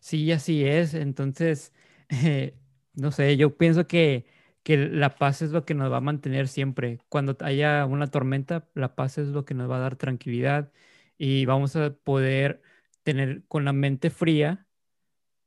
Sí, 0.00 0.30
así 0.32 0.64
es. 0.64 0.94
Entonces, 0.94 1.72
eh, 2.08 2.54
no 2.94 3.10
sé, 3.10 3.36
yo 3.36 3.56
pienso 3.56 3.86
que, 3.86 4.26
que 4.64 4.78
la 4.78 5.16
paz 5.16 5.42
es 5.42 5.52
lo 5.52 5.64
que 5.66 5.74
nos 5.74 5.92
va 5.92 5.98
a 5.98 6.00
mantener 6.00 6.48
siempre. 6.48 6.98
Cuando 7.10 7.36
haya 7.40 7.86
una 7.86 8.08
tormenta, 8.08 8.68
la 8.74 8.96
paz 8.96 9.18
es 9.18 9.28
lo 9.28 9.44
que 9.44 9.54
nos 9.54 9.70
va 9.70 9.76
a 9.76 9.80
dar 9.80 9.96
tranquilidad 9.96 10.72
y 11.18 11.44
vamos 11.46 11.76
a 11.76 11.94
poder 11.94 12.62
tener 13.04 13.44
con 13.46 13.64
la 13.66 13.74
mente 13.74 14.10
fría, 14.10 14.66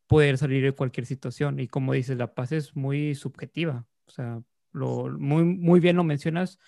poder 0.07 0.37
salir 0.37 0.63
de 0.63 0.71
cualquier 0.73 1.07
situación. 1.07 1.59
Y 1.59 1.67
como 1.67 1.93
dices, 1.93 2.17
la 2.17 2.35
paz 2.35 2.51
es 2.51 2.75
muy 2.75 3.15
subjetiva. 3.15 3.87
O 4.07 4.11
sea, 4.11 4.43
lo, 4.71 5.09
muy, 5.19 5.43
muy 5.43 5.79
bien 5.79 5.95
lo 5.97 6.03
mencionas. 6.03 6.59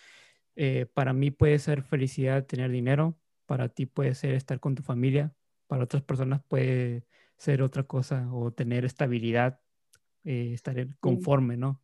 Eh, 0.56 0.88
para 0.94 1.14
mí 1.14 1.32
puede 1.32 1.60
ser 1.60 1.84
felicidad 1.84 2.46
tener 2.48 2.72
dinero, 2.72 3.18
para 3.46 3.70
ti 3.70 3.86
puede 3.86 4.16
ser 4.16 4.34
estar 4.34 4.60
con 4.60 4.76
tu 4.76 4.84
familia, 4.84 5.34
para 5.68 5.84
otras 5.84 6.04
personas 6.04 6.42
puede 6.48 7.06
ser 7.38 7.62
otra 7.62 7.84
cosa 7.84 8.28
o 8.34 8.52
tener 8.52 8.86
estabilidad, 8.86 9.62
eh, 10.24 10.52
estar 10.54 10.76
conforme, 11.00 11.56
¿no? 11.56 11.82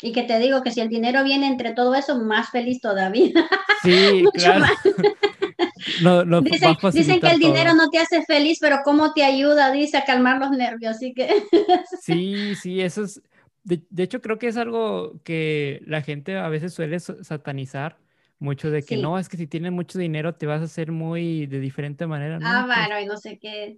Y 0.00 0.12
que 0.12 0.22
te 0.22 0.38
digo 0.38 0.62
que 0.62 0.70
si 0.70 0.80
el 0.80 0.88
dinero 0.88 1.24
viene 1.24 1.48
entre 1.48 1.72
todo 1.72 1.94
eso, 1.94 2.18
más 2.20 2.50
feliz 2.50 2.80
todavía. 2.80 3.32
Sí, 3.72 4.30
claro. 4.32 4.64
no, 6.00 6.24
no, 6.24 6.42
dicen, 6.42 6.76
dicen, 6.90 7.20
que 7.20 7.30
el 7.30 7.40
todo. 7.40 7.52
dinero 7.52 7.74
no 7.74 7.88
te 7.90 7.98
hace 7.98 8.22
feliz, 8.24 8.58
pero 8.60 8.78
cómo 8.84 9.12
te 9.12 9.24
ayuda, 9.24 9.70
dice, 9.72 9.96
a 9.98 10.04
calmar 10.04 10.38
los 10.38 10.50
nervios, 10.50 10.96
así 10.96 11.12
que... 11.14 11.28
sí, 11.92 12.54
sí, 12.54 12.80
eso 12.80 13.04
es... 13.04 13.22
De, 13.64 13.82
de, 13.90 14.02
hecho, 14.04 14.22
creo 14.22 14.38
que 14.38 14.46
es 14.48 14.56
algo 14.56 15.20
que 15.24 15.82
la 15.86 16.00
gente 16.00 16.36
a 16.38 16.48
veces 16.48 16.72
suele 16.72 16.98
satanizar, 17.00 17.98
mucho 18.38 18.70
de 18.70 18.82
que 18.82 18.96
Sí. 18.96 19.02
no, 19.02 19.18
es 19.18 19.28
que 19.28 19.36
si 19.36 19.46
tienes 19.46 19.72
mucho 19.72 19.98
dinero 19.98 20.34
te 20.34 20.46
vas 20.46 20.60
a 20.62 20.64
hacer 20.64 20.90
muy 20.90 21.46
de 21.46 21.60
diferente 21.60 22.06
manera, 22.06 22.38
Ah, 22.40 22.62
¿no? 22.62 22.66
Pues 22.72 22.88
bueno, 22.88 23.00
y 23.00 23.06
no 23.06 23.16
sé 23.18 23.38
qué. 23.38 23.76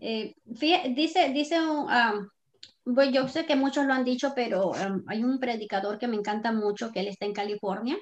Eh, 0.00 0.34
fí- 0.46 0.94
dice, 0.94 1.30
dice, 1.30 1.58
un, 1.60 1.88
pues 2.84 3.10
yo 3.12 3.28
sé 3.28 3.46
que 3.46 3.56
muchos 3.56 3.86
lo 3.86 3.94
han 3.94 4.04
dicho, 4.04 4.32
pero 4.34 4.74
am, 4.74 5.04
hay 5.08 5.22
un 5.24 5.38
predicador 5.38 5.98
que 5.98 6.08
me 6.08 6.16
encanta 6.16 6.52
mucho, 6.52 6.92
que 6.92 7.00
él 7.00 7.08
está 7.08 7.24
en 7.26 7.32
California, 7.32 7.96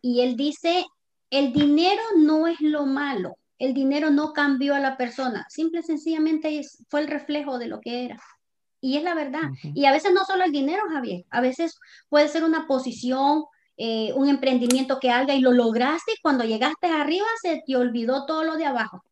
y 0.00 0.20
él 0.20 0.36
dice, 0.36 0.84
el 1.30 1.52
dinero 1.52 2.02
no 2.16 2.46
es 2.46 2.60
lo 2.60 2.86
malo, 2.86 3.36
el 3.58 3.74
dinero 3.74 4.10
no 4.10 4.32
cambió 4.32 4.74
a 4.74 4.80
la 4.80 4.96
persona, 4.96 5.44
simple 5.48 5.80
y 5.80 5.82
sencillamente 5.82 6.58
es- 6.58 6.84
fue 6.88 7.00
el 7.00 7.08
reflejo 7.08 7.58
de 7.58 7.66
lo 7.68 7.80
que 7.80 8.04
era. 8.04 8.18
Y 8.80 8.96
es 8.96 9.02
la 9.02 9.14
verdad. 9.14 9.42
Y 9.74 9.86
a 9.86 9.92
veces 9.92 10.12
no 10.14 10.24
solo 10.24 10.44
el 10.44 10.52
dinero, 10.52 10.84
Javier, 10.88 11.24
a 11.30 11.40
veces 11.40 11.78
puede 12.08 12.28
ser 12.28 12.44
una 12.44 12.68
posición, 12.68 13.44
eh, 13.76 14.12
un 14.14 14.28
emprendimiento 14.28 14.98
que 15.00 15.10
haga 15.10 15.34
y 15.34 15.40
lo 15.40 15.52
lograste 15.52 16.12
y 16.12 16.20
cuando 16.22 16.44
llegaste 16.44 16.86
arriba 16.86 17.26
se 17.42 17.62
te 17.66 17.76
olvidó 17.76 18.24
todo 18.26 18.44
lo 18.44 18.56
de 18.56 18.66
abajo. 18.66 19.02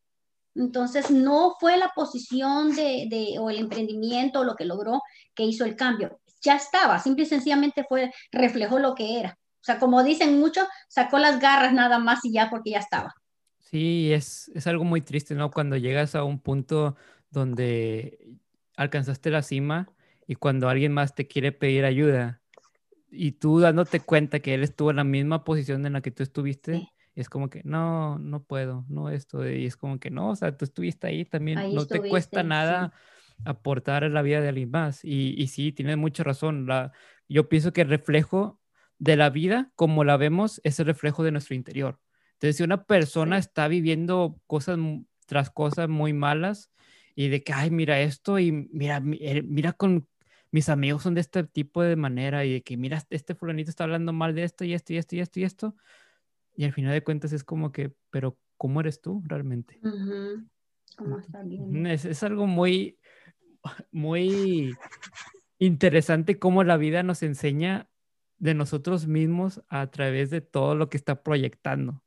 Entonces, 0.56 1.10
no 1.10 1.54
fue 1.60 1.76
la 1.76 1.92
posición 1.94 2.74
de, 2.74 3.06
de, 3.08 3.38
o 3.38 3.50
el 3.50 3.58
emprendimiento 3.58 4.44
lo 4.44 4.56
que 4.56 4.64
logró 4.64 5.02
que 5.34 5.44
hizo 5.44 5.64
el 5.64 5.76
cambio. 5.76 6.20
Ya 6.40 6.56
estaba, 6.56 6.98
simple 6.98 7.24
y 7.24 7.26
sencillamente 7.26 7.84
fue, 7.88 8.10
reflejó 8.32 8.78
lo 8.78 8.94
que 8.94 9.20
era. 9.20 9.38
O 9.60 9.64
sea, 9.66 9.78
como 9.78 10.02
dicen 10.02 10.38
muchos, 10.38 10.66
sacó 10.88 11.18
las 11.18 11.40
garras 11.40 11.72
nada 11.72 11.98
más 11.98 12.24
y 12.24 12.32
ya 12.32 12.48
porque 12.48 12.70
ya 12.70 12.78
estaba. 12.78 13.14
Sí, 13.58 14.12
es, 14.12 14.50
es 14.54 14.66
algo 14.66 14.84
muy 14.84 15.00
triste, 15.00 15.34
¿no? 15.34 15.50
Cuando 15.50 15.76
llegas 15.76 16.14
a 16.14 16.22
un 16.22 16.38
punto 16.38 16.96
donde 17.30 18.18
alcanzaste 18.76 19.30
la 19.30 19.42
cima 19.42 19.88
y 20.26 20.36
cuando 20.36 20.68
alguien 20.68 20.92
más 20.92 21.14
te 21.14 21.26
quiere 21.26 21.52
pedir 21.52 21.84
ayuda 21.84 22.40
y 23.10 23.32
tú 23.32 23.58
dándote 23.58 24.00
cuenta 24.00 24.40
que 24.40 24.54
él 24.54 24.62
estuvo 24.62 24.90
en 24.90 24.96
la 24.96 25.04
misma 25.04 25.44
posición 25.44 25.84
en 25.86 25.94
la 25.94 26.00
que 26.00 26.10
tú 26.10 26.22
estuviste, 26.22 26.74
Sí. 26.74 26.88
Es 27.16 27.28
como 27.30 27.50
que 27.50 27.62
no, 27.64 28.18
no 28.20 28.44
puedo, 28.44 28.84
no 28.88 29.10
esto, 29.10 29.48
y 29.48 29.66
es 29.66 29.76
como 29.76 29.98
que 30.00 30.10
no, 30.10 30.30
o 30.30 30.36
sea, 30.36 30.56
tú 30.56 30.64
estuviste 30.66 31.08
ahí 31.08 31.24
también, 31.24 31.60
Ahí 31.60 31.72
no 31.72 31.88
te 31.88 32.06
cuesta 32.06 32.42
sí. 32.42 32.48
nada 32.48 32.92
aportar 33.44 34.04
a 34.04 34.08
la 34.08 34.22
vida 34.22 34.40
de 34.40 34.48
alguien 34.48 34.70
más. 34.70 35.04
Y, 35.04 35.34
y 35.40 35.48
sí, 35.48 35.72
tienes 35.72 35.96
mucha 35.96 36.24
razón. 36.24 36.66
La, 36.66 36.92
yo 37.28 37.48
pienso 37.48 37.72
que 37.72 37.82
el 37.82 37.88
reflejo 37.88 38.60
de 38.98 39.16
la 39.16 39.30
vida, 39.30 39.72
como 39.76 40.04
la 40.04 40.16
vemos, 40.16 40.60
es 40.64 40.80
el 40.80 40.86
reflejo 40.86 41.22
de 41.24 41.32
nuestro 41.32 41.54
interior. 41.54 42.00
Entonces, 42.34 42.56
si 42.56 42.62
una 42.64 42.84
persona 42.86 43.38
Sí. 43.38 43.40
está 43.40 43.68
viviendo 43.68 44.40
cosas 44.46 44.78
tras 45.26 45.50
cosas 45.50 45.88
muy 45.88 46.12
malas 46.12 46.70
y 47.14 47.28
de 47.28 47.42
que, 47.42 47.52
ay, 47.52 47.70
mira 47.70 48.00
esto 48.00 48.38
y 48.38 48.52
mira, 48.52 49.00
mi- 49.00 49.18
eh, 49.20 49.42
mira 49.42 49.72
con 49.72 50.08
mis 50.52 50.68
amigos 50.68 51.02
son 51.02 51.14
de 51.14 51.20
este 51.20 51.44
tipo 51.44 51.82
de 51.82 51.96
manera 51.96 52.44
y 52.44 52.52
de 52.54 52.62
que, 52.62 52.76
mira, 52.76 53.02
este 53.10 53.34
fulanito 53.34 53.70
está 53.70 53.84
hablando 53.84 54.12
mal 54.12 54.34
de 54.34 54.44
esto 54.44 54.64
y 54.64 54.74
esto 54.74 54.92
y 54.92 54.98
esto 54.98 55.16
y 55.16 55.20
esto 55.20 55.40
y 55.40 55.44
esto. 55.44 55.74
Y 55.74 56.05
al 56.64 56.72
final 56.72 56.92
de 56.92 57.04
cuentas 57.04 57.32
es 57.32 57.44
como 57.44 57.72
que, 57.72 57.94
pero 58.10 58.38
¿cómo 58.56 58.80
eres 58.80 59.00
tú 59.00 59.22
realmente? 59.26 59.80
Ujú. 59.82 60.46
¿Cómo 60.96 61.18
está 61.18 61.42
bien? 61.42 61.86
Es, 61.86 62.04
es 62.04 62.22
algo 62.22 62.46
muy, 62.46 62.98
muy 63.92 64.74
interesante 65.58 66.38
cómo 66.38 66.64
la 66.64 66.76
vida 66.76 67.02
nos 67.02 67.22
enseña 67.22 67.88
de 68.38 68.54
nosotros 68.54 69.06
mismos 69.06 69.62
a 69.68 69.90
través 69.90 70.30
de 70.30 70.40
todo 70.40 70.74
lo 70.74 70.88
que 70.88 70.96
está 70.96 71.22
proyectando. 71.22 72.02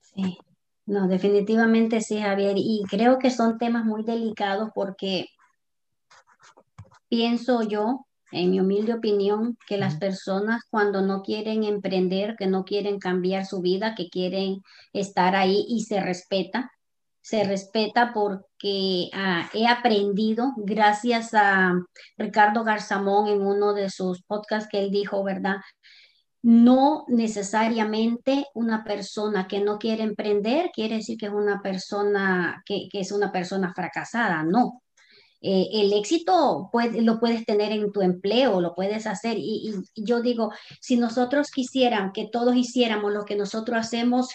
Sí, 0.00 0.38
no, 0.86 1.08
definitivamente 1.08 2.00
sí, 2.00 2.20
Javier. 2.20 2.54
Y 2.56 2.82
creo 2.88 3.18
que 3.18 3.30
son 3.30 3.58
temas 3.58 3.84
muy 3.84 4.04
delicados 4.04 4.70
porque 4.74 5.28
pienso 7.08 7.62
yo, 7.62 8.06
en 8.32 8.50
mi 8.50 8.60
humilde 8.60 8.94
opinión, 8.94 9.56
que 9.66 9.76
las 9.76 9.96
personas 9.96 10.62
cuando 10.70 11.02
no 11.02 11.22
quieren 11.22 11.64
emprender, 11.64 12.36
que 12.38 12.46
no 12.46 12.64
quieren 12.64 12.98
cambiar 12.98 13.46
su 13.46 13.60
vida, 13.60 13.94
que 13.94 14.08
quieren 14.08 14.62
estar 14.92 15.36
ahí 15.36 15.64
y 15.68 15.84
se 15.84 16.00
respeta, 16.00 16.70
se 17.22 17.44
respeta 17.44 18.12
porque 18.12 19.10
ah, 19.12 19.48
he 19.54 19.66
aprendido 19.66 20.52
gracias 20.56 21.34
a 21.34 21.74
Ricardo 22.16 22.64
Garzamón 22.64 23.28
en 23.28 23.42
uno 23.42 23.74
de 23.74 23.90
sus 23.90 24.22
podcasts 24.22 24.68
que 24.70 24.80
él 24.80 24.90
dijo, 24.90 25.22
¿verdad? 25.22 25.56
No 26.42 27.04
necesariamente 27.08 28.46
una 28.54 28.82
persona 28.84 29.46
que 29.46 29.60
no 29.60 29.78
quiere 29.78 30.02
emprender 30.02 30.70
quiere 30.72 30.96
decir 30.96 31.18
que 31.18 31.26
es 31.26 31.32
una 31.32 31.60
persona 31.60 32.62
que, 32.64 32.88
que 32.90 33.00
es 33.00 33.12
una 33.12 33.30
persona 33.30 33.72
fracasada, 33.74 34.42
no. 34.42 34.82
Eh, 35.42 35.68
el 35.72 35.92
éxito 35.94 36.70
lo 37.00 37.20
puedes 37.20 37.46
tener 37.46 37.72
en 37.72 37.92
tu 37.92 38.02
empleo, 38.02 38.60
lo 38.60 38.74
puedes 38.74 39.06
hacer. 39.06 39.36
Y, 39.38 39.72
yo 39.96 40.20
digo, 40.20 40.52
si 40.80 40.96
nosotros 40.96 41.50
quisieran 41.50 42.12
que 42.12 42.28
todos 42.30 42.56
hiciéramos 42.56 43.12
lo 43.12 43.24
que 43.24 43.36
nosotros 43.36 43.78
hacemos, 43.78 44.28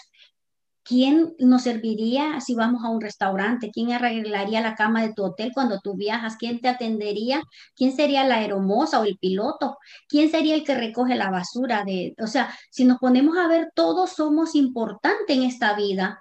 ¿quién 0.82 1.34
nos 1.38 1.62
serviría 1.62 2.40
si 2.40 2.54
vamos 2.54 2.84
a 2.84 2.90
un 2.90 3.00
restaurante? 3.00 3.70
¿Quién 3.72 3.92
arreglaría 3.92 4.60
la 4.60 4.74
cama 4.74 5.02
de 5.02 5.14
tu 5.14 5.24
hotel 5.24 5.52
cuando 5.54 5.80
tú 5.80 5.94
viajas? 5.96 6.36
¿Quién 6.36 6.60
te 6.60 6.68
atendería? 6.68 7.42
¿Quién 7.76 7.94
sería 7.94 8.24
la 8.24 8.36
aeromoza 8.36 9.00
o 9.00 9.04
el 9.04 9.18
piloto? 9.18 9.78
¿Quién 10.08 10.30
sería 10.30 10.54
el 10.54 10.64
que 10.64 10.74
recoge 10.74 11.14
la 11.14 11.30
basura 11.30 11.84
de, 11.84 12.14
o 12.20 12.26
sea, 12.26 12.52
si 12.70 12.84
nos 12.84 12.98
ponemos 12.98 13.36
a 13.38 13.48
ver, 13.48 13.70
todos 13.74 14.10
somos 14.10 14.54
importantes 14.54 15.36
en 15.36 15.44
esta 15.44 15.74
vida, 15.74 16.20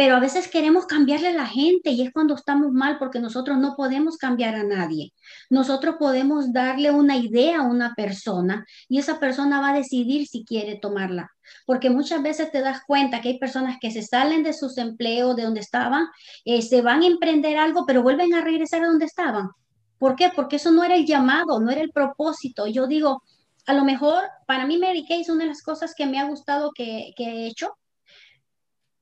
pero 0.00 0.16
a 0.16 0.20
veces 0.20 0.48
queremos 0.48 0.86
cambiarle 0.86 1.28
a 1.28 1.34
la 1.34 1.44
gente 1.44 1.90
y 1.90 2.00
es 2.00 2.10
cuando 2.10 2.34
estamos 2.34 2.72
mal 2.72 2.96
porque 2.98 3.20
nosotros 3.20 3.58
no 3.58 3.76
podemos 3.76 4.16
cambiar 4.16 4.54
a 4.54 4.64
nadie. 4.64 5.12
Nosotros 5.50 5.96
podemos 5.98 6.54
darle 6.54 6.90
una 6.90 7.18
idea 7.18 7.58
a 7.58 7.64
una 7.64 7.92
persona 7.94 8.64
y 8.88 8.98
esa 8.98 9.20
persona 9.20 9.60
va 9.60 9.72
a 9.72 9.76
decidir 9.76 10.26
si 10.26 10.42
quiere 10.42 10.76
tomarla. 10.76 11.30
Porque 11.66 11.90
muchas 11.90 12.22
veces 12.22 12.50
te 12.50 12.62
das 12.62 12.80
cuenta 12.86 13.20
que 13.20 13.28
hay 13.28 13.38
personas 13.38 13.76
que 13.78 13.90
se 13.90 14.00
salen 14.00 14.42
de 14.42 14.54
sus 14.54 14.78
empleos, 14.78 15.36
de 15.36 15.42
donde 15.42 15.60
estaban, 15.60 16.06
eh, 16.46 16.62
se 16.62 16.80
van 16.80 17.02
a 17.02 17.06
emprender 17.06 17.58
algo, 17.58 17.84
pero 17.84 18.02
vuelven 18.02 18.32
a 18.32 18.40
regresar 18.40 18.82
a 18.82 18.86
donde 18.86 19.04
estaban. 19.04 19.50
¿Por 19.98 20.16
qué? 20.16 20.32
Porque 20.34 20.56
eso 20.56 20.70
no 20.70 20.82
era 20.82 20.94
el 20.94 21.04
llamado, 21.04 21.60
no 21.60 21.70
era 21.70 21.82
el 21.82 21.90
propósito. 21.90 22.66
Yo 22.66 22.86
digo, 22.86 23.22
a 23.66 23.74
lo 23.74 23.84
mejor 23.84 24.22
para 24.46 24.64
mí 24.64 24.78
Mary 24.78 25.04
Kay 25.06 25.20
es 25.20 25.28
una 25.28 25.44
de 25.44 25.50
las 25.50 25.62
cosas 25.62 25.92
que 25.94 26.06
me 26.06 26.18
ha 26.18 26.24
gustado 26.24 26.70
que, 26.74 27.12
que 27.18 27.24
he 27.24 27.46
hecho, 27.48 27.76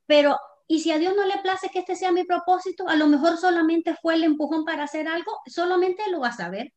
pero 0.05 0.37
y 0.71 0.81
si 0.81 0.93
a 0.93 0.99
Dios 0.99 1.17
no 1.17 1.25
le 1.25 1.39
place 1.39 1.71
que 1.71 1.79
este 1.79 1.97
sea 1.97 2.13
mi 2.13 2.25
propósito, 2.25 2.89
a 2.89 2.95
lo 2.95 3.07
mejor 3.07 3.39
solamente 3.39 3.97
fue 4.03 4.15
el 4.15 4.25
empujón 4.25 4.67
para 4.67 4.85
hacer 4.85 5.09
algo, 5.09 5.41
solamente 5.47 6.03
lo 6.11 6.21
va 6.21 6.29
a 6.29 6.37
saber. 6.37 6.75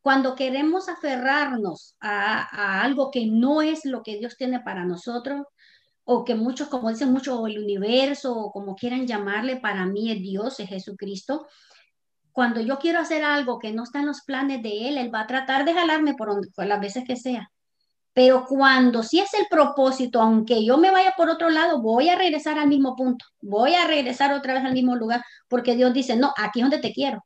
Cuando 0.00 0.34
queremos 0.34 0.88
aferrarnos 0.88 1.96
a, 2.00 2.82
algo 2.82 3.10
que 3.10 3.26
no 3.26 3.60
es 3.60 3.84
lo 3.84 4.02
que 4.02 4.16
Dios 4.18 4.36
tiene 4.38 4.60
para 4.60 4.86
nosotros, 4.86 5.46
o 6.04 6.24
que 6.24 6.34
muchos, 6.34 6.68
como 6.68 6.88
dicen 6.88 7.12
mucho, 7.12 7.46
el 7.46 7.58
universo, 7.58 8.34
o 8.34 8.52
como 8.52 8.74
quieran 8.74 9.06
llamarle, 9.06 9.56
para 9.56 9.84
mí 9.84 10.10
es 10.10 10.20
Dios, 10.22 10.58
es 10.60 10.68
Jesucristo. 10.70 11.46
Cuando 12.32 12.60
yo 12.60 12.78
quiero 12.78 13.00
hacer 13.00 13.22
algo 13.22 13.58
que 13.58 13.72
no 13.72 13.84
está 13.84 14.00
en 14.00 14.06
los 14.06 14.22
planes 14.22 14.62
de 14.62 14.88
Él, 14.88 14.98
Él 14.98 15.14
va 15.14 15.20
a 15.20 15.26
tratar 15.26 15.66
de 15.66 15.74
jalarme 15.74 16.14
por, 16.14 16.40
por 16.54 16.66
las 16.66 16.80
veces 16.80 17.04
que 17.06 17.16
sea. 17.16 17.50
Pero 18.14 18.46
cuando 18.46 19.02
sí 19.02 19.18
es 19.18 19.34
el 19.34 19.46
propósito, 19.50 20.22
aunque 20.22 20.64
yo 20.64 20.78
me 20.78 20.92
vaya 20.92 21.14
por 21.16 21.28
otro 21.28 21.50
lado, 21.50 21.82
voy 21.82 22.08
a 22.08 22.16
regresar 22.16 22.58
al 22.58 22.68
mismo 22.68 22.94
punto, 22.96 23.26
voy 23.40 23.74
a 23.74 23.86
regresar 23.86 24.32
otra 24.32 24.54
vez 24.54 24.64
al 24.64 24.72
mismo 24.72 24.94
lugar, 24.94 25.22
porque 25.48 25.74
Dios 25.74 25.92
dice, 25.92 26.16
no, 26.16 26.32
aquí 26.36 26.60
es 26.60 26.64
donde 26.64 26.78
te 26.78 26.92
quiero. 26.92 27.24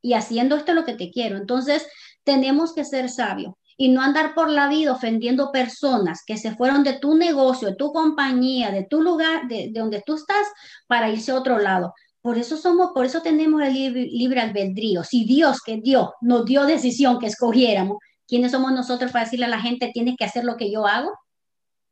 Y 0.00 0.14
haciendo 0.14 0.56
esto 0.56 0.72
es 0.72 0.76
lo 0.76 0.84
que 0.84 0.94
te 0.94 1.10
quiero. 1.10 1.36
Entonces, 1.36 1.86
tenemos 2.24 2.72
que 2.72 2.84
ser 2.84 3.10
sabios 3.10 3.54
y 3.76 3.88
no 3.88 4.02
andar 4.02 4.34
por 4.34 4.50
la 4.50 4.68
vida 4.68 4.92
ofendiendo 4.92 5.50
personas 5.50 6.22
que 6.26 6.36
se 6.36 6.54
fueron 6.54 6.84
de 6.84 6.98
tu 6.98 7.16
negocio, 7.16 7.68
de 7.68 7.76
tu 7.76 7.92
compañía, 7.92 8.70
de 8.70 8.84
tu 8.84 9.02
lugar, 9.02 9.48
de, 9.48 9.70
donde 9.72 10.02
tú 10.04 10.16
estás, 10.16 10.46
para 10.86 11.10
irse 11.10 11.32
a 11.32 11.36
otro 11.36 11.58
lado. 11.58 11.94
Por 12.20 12.36
eso 12.36 12.58
somos, 12.58 12.90
por 12.92 13.06
eso 13.06 13.22
tenemos 13.22 13.62
el 13.62 13.72
libre, 13.72 14.40
albedrío. 14.40 15.02
Si 15.02 15.24
Dios 15.24 15.62
que 15.64 15.78
dio, 15.78 16.12
nos 16.20 16.44
dio 16.44 16.66
decisión 16.66 17.18
que 17.18 17.28
escogiéramos, 17.28 17.96
¿Quiénes 18.30 18.52
somos 18.52 18.70
nosotros 18.70 19.10
para 19.10 19.24
decirle 19.24 19.46
a 19.46 19.48
la 19.48 19.60
gente, 19.60 19.90
tienes 19.92 20.14
que 20.16 20.24
hacer 20.24 20.44
lo 20.44 20.56
que 20.56 20.70
yo 20.70 20.86
hago? 20.86 21.10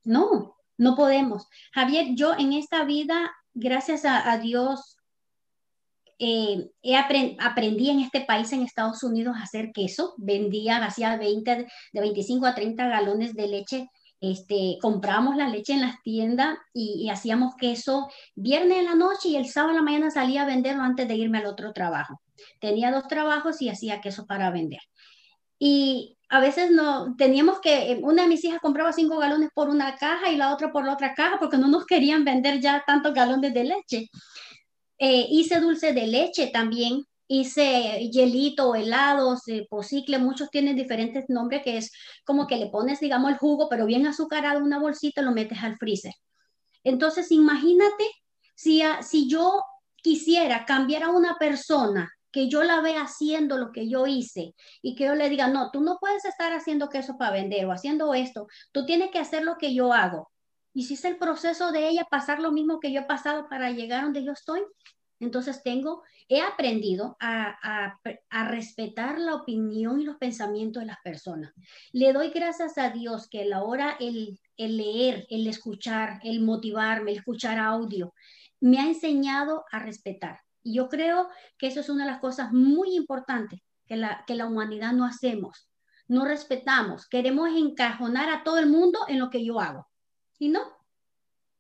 No, 0.05 0.55
no 0.77 0.95
podemos. 0.95 1.49
Javier, 1.73 2.15
yo 2.15 2.33
en 2.39 2.53
esta 2.53 2.85
vida, 2.85 3.33
gracias 3.55 4.05
a, 4.05 4.39
Dios, 4.39 4.97
eh, 6.21 6.71
he 6.81 6.97
aprendí 6.97 7.91
en 7.91 7.99
este 7.99 8.21
país, 8.21 8.53
en 8.53 8.63
Estados 8.63 9.03
Unidos, 9.03 9.37
a 9.37 9.43
hacer 9.43 9.73
queso. 9.73 10.15
Vendía, 10.17 10.77
hacía 10.85 11.17
20, 11.17 11.67
de 11.93 12.01
25 12.01 12.47
a 12.47 12.55
30 12.55 12.87
galones 12.87 13.35
de 13.35 13.49
leche. 13.49 13.91
Este, 14.21 14.79
compramos 14.81 15.35
la 15.35 15.49
leche 15.49 15.73
en 15.73 15.81
las 15.81 16.01
tiendas 16.05 16.57
y, 16.73 17.03
y, 17.03 17.11
hacíamos 17.11 17.57
queso 17.57 18.09
viernes 18.37 18.79
en 18.79 18.85
la 18.85 18.95
noche 18.95 19.31
y 19.31 19.37
el 19.37 19.47
sábado 19.47 19.71
en 19.71 19.77
la 19.77 19.83
mañana 19.83 20.11
salía 20.13 20.43
a 20.43 20.47
venderlo 20.47 20.83
antes 20.85 21.09
de 21.09 21.17
irme 21.17 21.39
al 21.39 21.47
otro 21.47 21.73
trabajo. 21.73 22.21
Tenía 22.61 22.93
dos 22.93 23.09
trabajos 23.09 23.61
y 23.61 23.69
hacía 23.69 24.01
queso 24.01 24.27
para 24.27 24.51
vender. 24.51 24.81
Y 25.59 26.19
a 26.29 26.41
veces 26.41 26.71
no 26.71 27.17
teníamos 27.17 27.61
que, 27.61 27.93
eh, 27.93 28.01
una 28.03 28.23
de 28.23 28.29
mis 28.29 28.45
hijas 28.45 28.61
compraba 28.61 28.93
cinco 28.93 29.19
galones 29.19 29.51
por 29.55 29.69
una 29.69 29.97
caja 29.97 30.31
y 30.31 30.37
la 30.37 30.53
otra 30.53 30.71
por 30.73 30.85
la 30.85 30.93
otra 30.93 31.15
caja 31.15 31.39
porque 31.39 31.59
no 31.59 31.69
nos 31.69 31.87
querían 31.87 32.25
vender 32.25 32.61
ya 32.61 32.85
tantos 32.87 33.15
galones 33.15 33.55
de 33.55 33.65
leche. 33.65 34.09
Eh, 34.99 35.27
hice 35.31 35.61
dulce 35.61 35.93
de 35.93 36.07
leche 36.07 36.49
también, 36.49 37.05
hice 37.29 38.09
hielito, 38.13 38.75
helados, 38.75 39.47
eh, 39.49 39.67
posicle, 39.71 40.19
muchos 40.19 40.51
tienen 40.51 40.77
diferentes 40.77 41.25
nombres 41.29 41.63
que 41.63 41.79
es 41.79 41.93
como 42.25 42.47
que 42.47 42.57
le 42.57 42.69
pones, 42.69 43.01
digamos, 43.01 43.31
el 43.31 43.39
jugo, 43.39 43.69
pero 43.69 43.87
bien 43.87 44.07
azucarado 44.07 44.63
una 44.63 44.79
bolsita 44.79 45.23
lo 45.23 45.33
metes 45.33 45.63
al 45.63 45.77
freezer. 45.77 46.13
Entonces, 46.85 47.31
imagínate 47.33 48.05
si, 48.55 48.83
si 49.03 49.29
yo 49.29 49.63
quisiera 50.03 50.65
cambiar 50.65 51.05
a 51.05 51.11
una 51.11 51.37
persona 51.39 52.11
que 52.31 52.49
yo 52.49 52.63
la 52.63 52.81
vea 52.81 53.03
haciendo 53.03 53.59
lo 53.59 53.73
que 53.73 53.89
yo 53.89 54.07
hice 54.07 54.55
y 54.83 54.95
que 54.95 55.05
yo 55.05 55.15
le 55.15 55.29
diga, 55.29 55.49
no, 55.49 55.71
tú 55.71 55.81
no 55.81 55.99
puedes 56.01 56.25
estar 56.25 56.53
haciendo 56.53 56.89
queso 56.89 57.17
para 57.17 57.33
vender 57.33 57.67
o 57.67 57.73
haciendo 57.73 58.15
esto, 58.15 58.47
tú 58.73 58.85
tienes 58.85 59.11
que 59.11 59.19
hacer 59.19 59.45
lo 59.45 59.57
que 59.57 59.75
yo 59.75 59.93
hago. 59.93 60.31
Y 60.75 60.85
si 60.85 60.95
es 60.95 61.05
el 61.05 61.17
proceso 61.17 61.73
de 61.73 61.89
ella 61.89 62.07
pasar 62.11 62.41
lo 62.41 62.53
mismo 62.53 62.81
que 62.81 62.93
yo 62.93 63.01
he 63.01 63.05
pasado 63.05 63.49
para 63.49 63.71
llegar 63.71 64.05
donde 64.05 64.25
yo 64.25 64.33
estoy, 64.33 64.63
entonces 65.21 65.63
tengo, 65.65 66.03
he 66.29 66.41
aprendido 66.41 67.17
a, 67.19 67.97
a, 68.31 68.49
respetar 68.49 69.19
la 69.19 69.35
opinión 69.35 70.01
y 70.01 70.05
los 70.05 70.17
pensamientos 70.17 70.83
de 70.83 70.87
las 70.87 70.99
personas. 71.03 71.53
Le 71.93 72.13
doy 72.13 72.31
gracias 72.31 72.79
a 72.79 72.91
Dios 72.91 73.29
que 73.29 73.45
la 73.45 73.65
hora 73.65 73.97
el, 73.99 74.39
el 74.57 74.77
leer, 74.77 75.27
el 75.31 75.49
escuchar, 75.49 76.21
el 76.23 76.41
motivarme, 76.41 77.11
el 77.11 77.19
escuchar 77.19 77.59
audio, 77.59 78.15
me 78.61 78.79
ha 78.79 78.87
enseñado 78.87 79.65
a 79.73 79.81
respetar 79.81 80.39
y 80.69 80.75
yo 80.75 80.89
creo 80.91 81.29
que 81.57 81.69
eso 81.69 81.81
es 81.81 81.89
una 81.89 82.05
de 82.05 82.11
las 82.11 82.21
cosas 82.21 82.53
muy 82.53 82.95
importantes 82.95 83.61
que 83.87 83.97
la, 83.97 84.23
que 84.27 84.35
la 84.35 84.47
humanidad 84.47 84.93
no 84.93 85.07
hacemos. 85.07 85.67
No 86.07 86.27
respetamos, 86.27 87.07
queremos 87.07 87.49
encajonar 87.55 88.29
a 88.29 88.45
todo 88.45 88.59
el 88.59 88.67
mundo 88.67 88.99
en 89.09 89.19
lo 89.19 89.31
que 89.31 89.45
yo 89.45 89.61
hago. 89.61 89.89
Y 90.39 90.51
no, 90.51 90.61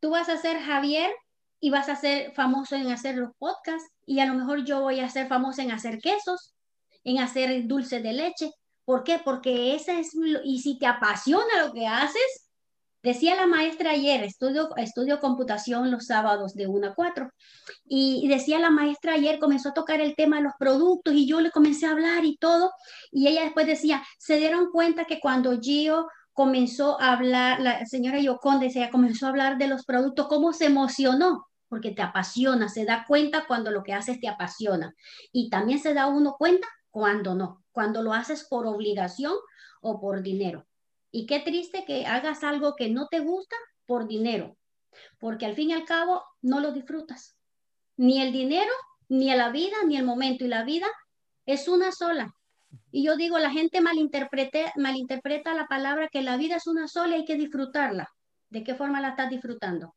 tú 0.00 0.10
vas 0.10 0.28
a 0.28 0.36
ser 0.36 0.60
Javier 0.60 1.10
y 1.58 1.70
vas 1.70 1.88
a 1.88 1.96
ser 1.96 2.32
famoso 2.34 2.76
en 2.76 2.90
hacer 2.90 3.16
los 3.16 3.30
podcasts 3.38 3.90
y 4.04 4.20
a 4.20 4.26
lo 4.26 4.34
mejor 4.34 4.64
yo 4.64 4.82
voy 4.82 5.00
a 5.00 5.08
ser 5.08 5.26
famoso 5.26 5.62
en 5.62 5.70
hacer 5.70 5.98
quesos, 6.00 6.54
en 7.02 7.18
hacer 7.20 7.66
dulce 7.66 8.00
de 8.00 8.12
leche. 8.12 8.50
¿Por 8.84 9.04
qué? 9.04 9.18
Porque 9.24 9.74
esa 9.74 9.98
es, 9.98 10.12
y 10.44 10.60
si 10.60 10.78
te 10.78 10.86
apasiona 10.86 11.66
lo 11.66 11.72
que 11.72 11.86
haces, 11.86 12.47
Decía 13.02 13.36
la 13.36 13.46
maestra 13.46 13.92
ayer, 13.92 14.24
estudio, 14.24 14.76
estudio 14.76 15.20
computación 15.20 15.90
los 15.90 16.06
sábados 16.06 16.54
de 16.54 16.66
1 16.66 16.88
a 16.88 16.94
4, 16.94 17.30
y, 17.86 18.26
decía 18.28 18.58
la 18.58 18.70
maestra 18.70 19.12
ayer, 19.12 19.38
comenzó 19.38 19.68
a 19.68 19.74
tocar 19.74 20.00
el 20.00 20.16
tema 20.16 20.36
de 20.36 20.42
los 20.42 20.54
productos 20.58 21.14
y 21.14 21.26
yo 21.26 21.40
le 21.40 21.52
comencé 21.52 21.86
a 21.86 21.92
hablar 21.92 22.24
y 22.24 22.36
todo, 22.38 22.72
y 23.12 23.28
ella 23.28 23.44
después 23.44 23.66
decía, 23.66 24.02
se 24.18 24.38
dieron 24.38 24.70
cuenta 24.72 25.04
que 25.04 25.20
cuando 25.20 25.60
Gio 25.60 26.08
comenzó 26.32 27.00
a 27.00 27.12
hablar, 27.12 27.60
la 27.60 27.86
señora 27.86 28.18
Yoconde 28.18 28.66
decía, 28.66 28.90
comenzó 28.90 29.26
a 29.26 29.30
hablar 29.30 29.58
de 29.58 29.68
los 29.68 29.84
productos, 29.84 30.26
cómo 30.26 30.52
se 30.52 30.66
emocionó, 30.66 31.46
porque 31.68 31.92
te 31.92 32.02
apasiona, 32.02 32.68
se 32.68 32.84
da 32.84 33.04
cuenta 33.06 33.44
cuando 33.46 33.70
lo 33.70 33.84
que 33.84 33.92
haces 33.92 34.20
te 34.20 34.28
apasiona, 34.28 34.92
y 35.30 35.50
también 35.50 35.78
se 35.78 35.94
da 35.94 36.06
uno 36.06 36.34
cuenta 36.36 36.66
cuando 36.90 37.34
no, 37.36 37.64
cuando 37.70 38.02
lo 38.02 38.12
haces 38.12 38.44
por 38.44 38.66
obligación 38.66 39.34
o 39.82 40.00
por 40.00 40.22
dinero. 40.22 40.67
Y 41.10 41.26
qué 41.26 41.40
triste 41.40 41.84
que 41.86 42.06
hagas 42.06 42.44
algo 42.44 42.74
que 42.76 42.88
no 42.88 43.08
te 43.08 43.20
gusta 43.20 43.56
por 43.86 44.06
dinero, 44.06 44.56
porque 45.18 45.46
al 45.46 45.54
fin 45.54 45.70
y 45.70 45.72
al 45.72 45.84
cabo 45.84 46.22
no 46.42 46.60
lo 46.60 46.72
disfrutas. 46.72 47.36
Ni 47.96 48.20
el 48.20 48.32
dinero, 48.32 48.72
ni 49.08 49.34
la 49.34 49.50
vida, 49.50 49.76
ni 49.86 49.96
el 49.96 50.04
momento. 50.04 50.44
Y 50.44 50.48
la 50.48 50.64
vida 50.64 50.86
es 51.46 51.66
una 51.68 51.92
sola. 51.92 52.34
Y 52.90 53.04
yo 53.04 53.16
digo, 53.16 53.38
la 53.38 53.50
gente 53.50 53.80
malinterpreta, 53.80 54.72
malinterpreta 54.76 55.54
la 55.54 55.66
palabra 55.66 56.08
que 56.08 56.22
la 56.22 56.36
vida 56.36 56.56
es 56.56 56.66
una 56.66 56.86
sola 56.86 57.16
y 57.16 57.20
hay 57.20 57.24
que 57.24 57.36
disfrutarla. 57.36 58.08
¿De 58.50 58.62
qué 58.62 58.74
forma 58.74 59.00
la 59.00 59.10
estás 59.10 59.30
disfrutando? 59.30 59.94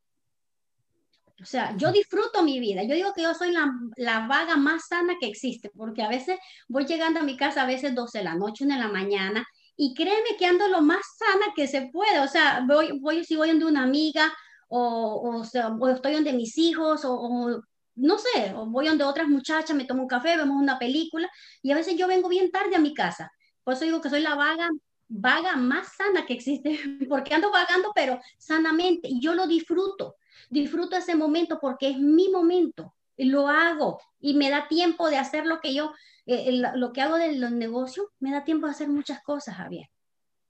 O 1.41 1.45
sea, 1.45 1.75
yo 1.75 1.91
disfruto 1.91 2.43
mi 2.43 2.59
vida. 2.59 2.83
Yo 2.83 2.95
digo 2.95 3.13
que 3.13 3.23
yo 3.23 3.33
soy 3.33 3.51
la, 3.51 3.71
la, 3.97 4.27
vaga 4.27 4.57
más 4.57 4.87
sana 4.87 5.15
que 5.19 5.27
existe, 5.27 5.71
porque 5.75 6.03
a 6.03 6.09
veces 6.09 6.37
voy 6.67 6.85
llegando 6.85 7.19
a 7.19 7.23
mi 7.23 7.35
casa, 7.35 7.63
a 7.63 7.65
veces 7.65 7.95
12 7.95 8.19
de 8.19 8.23
la 8.23 8.35
noche, 8.35 8.63
1 8.63 8.75
de 8.75 8.79
la 8.79 8.89
mañana, 8.89 9.45
y 9.75 9.93
créeme 9.93 10.37
que 10.37 10.45
ando 10.45 10.67
lo 10.67 10.81
más 10.81 11.01
sana 11.17 11.53
que 11.55 11.67
se 11.67 11.89
puede, 11.91 12.19
o 12.19 12.27
sea, 12.27 12.63
voy, 12.67 12.99
voy 12.99 13.23
si 13.23 13.35
voy 13.35 13.49
donde 13.49 13.65
una 13.65 13.83
amiga 13.83 14.31
o, 14.67 15.39
o, 15.39 15.43
sea, 15.43 15.71
estoy 15.93 16.13
donde 16.13 16.33
mis 16.33 16.57
hijos 16.57 17.01
o, 17.03 17.61
no 17.95 18.17
sé, 18.17 18.53
o 18.55 18.65
voy 18.67 18.87
donde 18.87 19.03
otras 19.03 19.27
muchachas, 19.27 19.75
me 19.75 19.85
tomo 19.85 20.03
un 20.03 20.07
café, 20.07 20.37
vemos 20.37 20.61
una 20.61 20.79
película 20.79 21.29
y 21.61 21.71
a 21.71 21.75
veces 21.75 21.95
yo 21.97 22.07
vengo 22.07 22.29
bien 22.29 22.51
tarde 22.51 22.75
a 22.75 22.79
mi 22.79 22.93
casa. 22.93 23.31
Por 23.63 23.73
eso 23.73 23.85
digo 23.85 24.01
que 24.01 24.09
soy 24.09 24.21
la 24.21 24.35
vaga 24.35 24.69
vaga 25.11 25.57
más 25.57 25.95
sana 25.97 26.25
que 26.25 26.33
existe, 26.33 26.79
porque 27.09 27.33
ando 27.33 27.51
vagando, 27.51 27.91
pero 27.93 28.19
sanamente, 28.37 29.09
y 29.09 29.19
yo 29.19 29.33
lo 29.35 29.45
disfruto, 29.45 30.15
disfruto 30.49 30.95
ese 30.95 31.15
momento 31.15 31.59
porque 31.59 31.89
es 31.89 31.97
mi 31.97 32.29
momento, 32.29 32.95
lo 33.17 33.47
hago 33.47 33.99
y 34.19 34.33
me 34.35 34.49
da 34.49 34.67
tiempo 34.67 35.09
de 35.09 35.17
hacer 35.17 35.45
lo 35.45 35.59
que 35.59 35.73
yo 35.73 35.91
eh, 36.25 36.61
lo 36.75 36.93
que 36.93 37.01
hago 37.01 37.17
de 37.17 37.35
los 37.37 37.51
negocios, 37.51 38.07
me 38.19 38.31
da 38.31 38.43
tiempo 38.43 38.67
de 38.67 38.73
hacer 38.73 38.89
muchas 38.89 39.21
cosas, 39.23 39.55
Javier. 39.55 39.89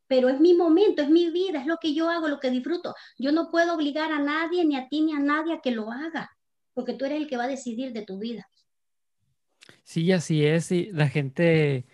Pero 0.08 0.30
es 0.30 0.40
mi 0.40 0.54
momento, 0.54 1.02
es 1.02 1.10
mi 1.10 1.30
vida, 1.30 1.62
es 1.62 1.68
lo 1.68 1.78
que 1.78 1.94
yo 1.94 2.10
hago, 2.10 2.28
lo 2.28 2.40
que 2.40 2.50
disfruto. 2.50 2.96
Yo 3.18 3.32
no 3.32 3.50
puedo 3.50 3.74
obligar 3.74 4.12
a 4.12 4.20
nadie, 4.20 4.66
ni 4.66 4.76
a 4.76 4.90
ti, 4.90 5.02
ni 5.02 5.14
a 5.14 5.20
nadie 5.20 5.54
a 5.54 5.62
que 5.62 5.72
lo 5.72 5.92
haga, 5.92 6.32
porque 6.74 6.94
tú 6.94 7.06
eres 7.06 7.22
el 7.22 7.28
que 7.28 7.38
va 7.38 7.46
a 7.46 7.48
decidir 7.48 7.94
de 7.94 8.04
tu 8.04 8.20
vida. 8.20 8.50
Sí, 9.84 10.12
así 10.12 10.46
es. 10.46 10.72
Y 10.72 10.92
la 10.92 11.08
gente 11.08 11.86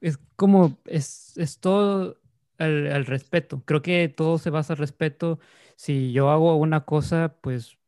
es 0.00 0.18
como, 0.36 0.78
es, 0.84 1.36
es 1.36 1.58
todo 1.58 2.20
el, 2.58 3.06
respeto. 3.06 3.62
Creo 3.64 3.82
que 3.82 4.08
todo 4.08 4.38
se 4.38 4.50
basa 4.50 4.74
en 4.74 4.78
respeto. 4.78 5.40
Si 5.76 6.12
yo 6.12 6.30
hago 6.30 6.56
una 6.56 6.84
cosa, 6.84 7.36
pues 7.40 7.78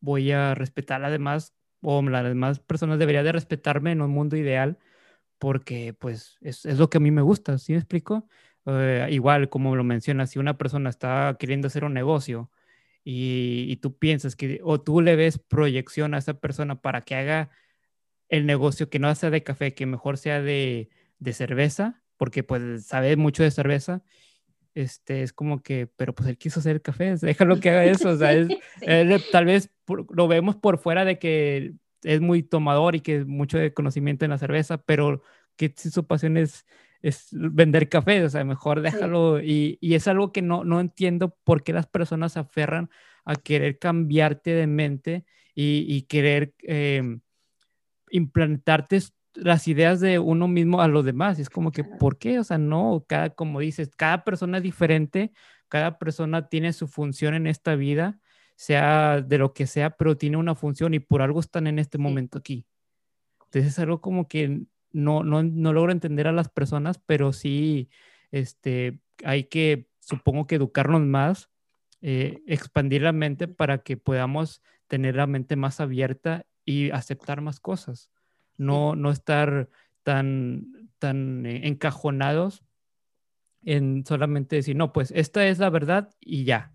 voy 0.00 0.32
a 0.32 0.54
respetar 0.54 1.00
a 1.00 1.04
las 1.04 1.12
demás 1.12 1.54
o 1.82 2.02
las 2.02 2.24
demás 2.24 2.60
personas 2.60 2.98
deberían 2.98 3.24
de 3.24 3.32
respetarme 3.32 3.92
en 3.92 4.02
un 4.02 4.10
mundo 4.10 4.36
ideal 4.36 4.78
porque 5.38 5.94
pues 5.94 6.38
es, 6.40 6.64
es 6.66 6.78
lo 6.78 6.90
que 6.90 6.98
a 6.98 7.00
mí 7.00 7.10
me 7.10 7.22
gusta, 7.22 7.58
¿sí 7.58 7.72
me 7.72 7.78
explico? 7.78 8.28
Eh, 8.66 9.08
igual, 9.10 9.48
como 9.48 9.76
lo 9.76 9.84
mencionas, 9.84 10.30
si 10.30 10.38
una 10.38 10.56
persona 10.56 10.90
está 10.90 11.36
queriendo 11.38 11.66
hacer 11.66 11.84
un 11.84 11.94
negocio 11.94 12.50
y, 13.04 13.66
y, 13.68 13.76
tú 13.76 13.98
piensas 13.98 14.36
que, 14.36 14.60
o 14.64 14.80
tú 14.80 15.00
le 15.02 15.16
ves 15.16 15.38
proyección 15.38 16.14
a 16.14 16.18
esa 16.18 16.40
persona 16.40 16.80
para 16.80 17.02
que 17.02 17.14
haga 17.14 17.50
el 18.28 18.46
negocio 18.46 18.88
que 18.88 18.98
no 18.98 19.14
sea 19.14 19.30
de 19.30 19.42
café, 19.42 19.74
que 19.74 19.86
mejor 19.86 20.18
sea 20.18 20.40
de, 20.40 20.88
de 21.18 21.32
cerveza, 21.32 22.02
porque 22.16 22.42
pues 22.42 22.86
sabe 22.86 23.16
mucho 23.16 23.42
de 23.42 23.50
cerveza, 23.50 24.02
este, 24.74 25.22
es 25.22 25.32
como 25.32 25.62
que, 25.62 25.86
pero 25.86 26.14
pues 26.14 26.28
él 26.28 26.38
quiso 26.38 26.60
hacer 26.60 26.82
café, 26.82 27.16
déjalo 27.20 27.60
que 27.60 27.70
haga 27.70 27.84
eso, 27.84 28.10
o 28.10 28.16
sea, 28.16 28.32
es, 28.32 28.48
tal 29.32 29.44
vez 29.44 29.70
lo 29.86 30.28
vemos 30.28 30.56
por 30.56 30.78
fuera 30.78 31.04
de 31.04 31.18
que 31.18 31.74
es 32.04 32.20
muy 32.20 32.42
tomador 32.42 32.94
y 32.94 33.00
que 33.00 33.24
mucho 33.24 33.58
de 33.58 33.74
conocimiento 33.74 34.24
en 34.24 34.30
la 34.30 34.38
cerveza, 34.38 34.78
pero 34.78 35.22
que 35.56 35.72
si 35.76 35.90
su 35.90 36.06
pasión 36.06 36.36
es, 36.36 36.66
es 37.02 37.28
vender 37.32 37.88
café, 37.88 38.24
o 38.24 38.30
sea, 38.30 38.44
mejor 38.44 38.80
déjalo. 38.80 39.40
Y, 39.42 39.78
y, 39.80 39.94
es 39.94 40.08
algo 40.08 40.32
que 40.32 40.42
no, 40.42 40.64
no 40.64 40.80
entiendo 40.80 41.36
por 41.44 41.62
qué 41.62 41.72
las 41.72 41.86
personas 41.86 42.32
se 42.32 42.40
aferran 42.40 42.90
a 43.24 43.36
querer 43.36 43.78
cambiarte 43.78 44.50
de 44.54 44.66
mente 44.66 45.24
y, 45.54 45.84
y 45.88 46.02
querer 46.02 46.54
eh, 46.62 47.18
implantarte 48.10 49.00
las 49.34 49.66
ideas 49.68 50.00
de 50.00 50.18
uno 50.18 50.48
mismo 50.48 50.80
a 50.80 50.88
los 50.88 51.04
demás. 51.04 51.38
Es 51.38 51.50
como 51.50 51.72
que, 51.72 51.84
¿por 51.84 52.18
qué? 52.18 52.38
O 52.38 52.44
sea, 52.44 52.58
no, 52.58 53.04
cada, 53.08 53.30
como 53.30 53.60
dices, 53.60 53.90
cada 53.96 54.24
persona 54.24 54.58
es 54.58 54.62
diferente, 54.62 55.32
cada 55.68 55.98
persona 55.98 56.48
tiene 56.48 56.72
su 56.72 56.86
función 56.86 57.34
en 57.34 57.46
esta 57.46 57.74
vida, 57.74 58.20
sea 58.56 59.20
de 59.20 59.38
lo 59.38 59.52
que 59.52 59.66
sea, 59.66 59.90
pero 59.90 60.16
tiene 60.16 60.36
una 60.36 60.54
función 60.54 60.94
y 60.94 61.00
por 61.00 61.22
algo 61.22 61.40
están 61.40 61.66
en 61.66 61.78
este 61.78 61.98
momento 61.98 62.38
aquí. 62.38 62.66
Entonces 63.46 63.72
es 63.72 63.78
algo 63.78 64.00
como 64.00 64.28
que 64.28 64.62
no, 64.92 65.22
no, 65.24 65.42
no 65.42 65.72
logro 65.72 65.92
entender 65.92 66.26
a 66.28 66.32
las 66.32 66.48
personas, 66.48 67.00
pero 67.04 67.32
sí 67.32 67.88
este, 68.30 69.00
hay 69.24 69.44
que, 69.44 69.88
supongo 70.00 70.46
que 70.46 70.56
educarnos 70.56 71.02
más, 71.02 71.50
eh, 72.00 72.42
expandir 72.46 73.02
la 73.02 73.12
mente 73.12 73.48
para 73.48 73.78
que 73.78 73.96
podamos 73.96 74.62
tener 74.88 75.16
la 75.16 75.26
mente 75.26 75.56
más 75.56 75.80
abierta 75.80 76.46
y 76.64 76.90
aceptar 76.90 77.40
más 77.40 77.60
cosas. 77.60 78.10
No, 78.56 78.94
no 78.94 79.10
estar 79.10 79.68
tan, 80.02 80.90
tan 80.98 81.46
eh, 81.46 81.66
encajonados 81.66 82.64
en 83.64 84.04
solamente 84.04 84.56
decir, 84.56 84.76
no, 84.76 84.92
pues 84.92 85.10
esta 85.12 85.46
es 85.46 85.58
la 85.58 85.70
verdad 85.70 86.14
y 86.20 86.44
ya, 86.44 86.73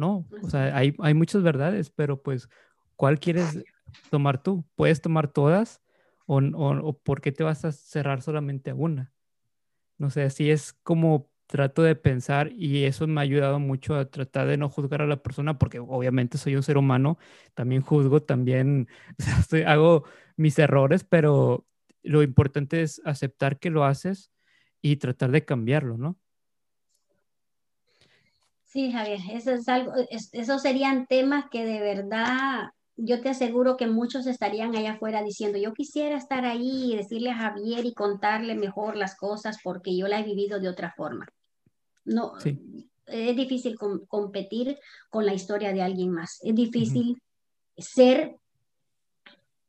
¿no? 0.00 0.26
O 0.42 0.50
sea, 0.50 0.76
hay, 0.76 0.96
hay 0.98 1.14
muchas 1.14 1.42
verdades, 1.42 1.90
pero 1.90 2.20
pues, 2.20 2.48
¿cuál 2.96 3.20
quieres 3.20 3.62
tomar 4.10 4.42
tú? 4.42 4.64
¿Puedes 4.74 5.00
tomar 5.00 5.28
todas 5.28 5.80
o, 6.26 6.38
o, 6.38 6.98
por 6.98 7.20
qué 7.20 7.30
te 7.30 7.44
vas 7.44 7.64
a 7.64 7.72
cerrar 7.72 8.22
solamente 8.22 8.70
a 8.70 8.74
una? 8.74 9.12
No 9.98 10.10
sé, 10.10 10.22
así 10.22 10.50
es 10.50 10.72
como 10.82 11.30
trato 11.46 11.82
de 11.82 11.96
pensar 11.96 12.52
y 12.52 12.84
eso 12.84 13.06
me 13.06 13.20
ha 13.20 13.22
ayudado 13.22 13.58
mucho 13.58 13.96
a 13.96 14.08
tratar 14.08 14.46
de 14.46 14.56
no 14.56 14.68
juzgar 14.68 15.02
a 15.02 15.06
la 15.06 15.22
persona 15.22 15.58
porque 15.58 15.80
obviamente 15.80 16.38
soy 16.38 16.56
un 16.56 16.62
ser 16.62 16.78
humano, 16.78 17.18
también 17.54 17.82
juzgo, 17.82 18.22
también 18.22 18.88
hago 19.66 20.04
mis 20.36 20.58
errores, 20.58 21.04
pero 21.04 21.66
lo 22.02 22.22
importante 22.22 22.82
es 22.82 23.02
aceptar 23.04 23.58
que 23.58 23.70
lo 23.70 23.84
haces 23.84 24.32
y 24.80 24.96
tratar 24.96 25.32
de 25.32 25.44
cambiarlo, 25.44 25.98
¿no? 25.98 26.16
Sí, 28.70 28.92
Javier, 28.92 29.18
eso 29.32 29.50
es 29.50 29.68
algo, 29.68 29.92
esos 30.10 30.62
serían 30.62 31.06
temas 31.08 31.46
que 31.50 31.64
de 31.64 31.80
verdad 31.80 32.68
yo 32.96 33.20
te 33.20 33.28
aseguro 33.28 33.76
que 33.76 33.88
muchos 33.88 34.28
estarían 34.28 34.76
allá 34.76 34.92
afuera 34.92 35.24
diciendo, 35.24 35.58
yo 35.58 35.72
quisiera 35.72 36.16
estar 36.16 36.44
ahí 36.44 36.92
y 36.92 36.96
decirle 36.96 37.30
a 37.30 37.36
Javier 37.36 37.84
y 37.84 37.94
contarle 37.94 38.54
mejor 38.54 38.96
las 38.96 39.16
cosas 39.16 39.58
porque 39.64 39.96
yo 39.96 40.06
la 40.06 40.20
he 40.20 40.22
vivido 40.22 40.60
de 40.60 40.68
otra 40.68 40.94
forma. 40.96 41.26
No, 42.04 42.34
es 43.06 43.36
difícil 43.36 43.76
competir 44.06 44.78
con 45.10 45.26
la 45.26 45.34
historia 45.34 45.72
de 45.72 45.82
alguien 45.82 46.12
más. 46.12 46.38
Es 46.44 46.54
difícil 46.54 47.20
ser 47.76 48.36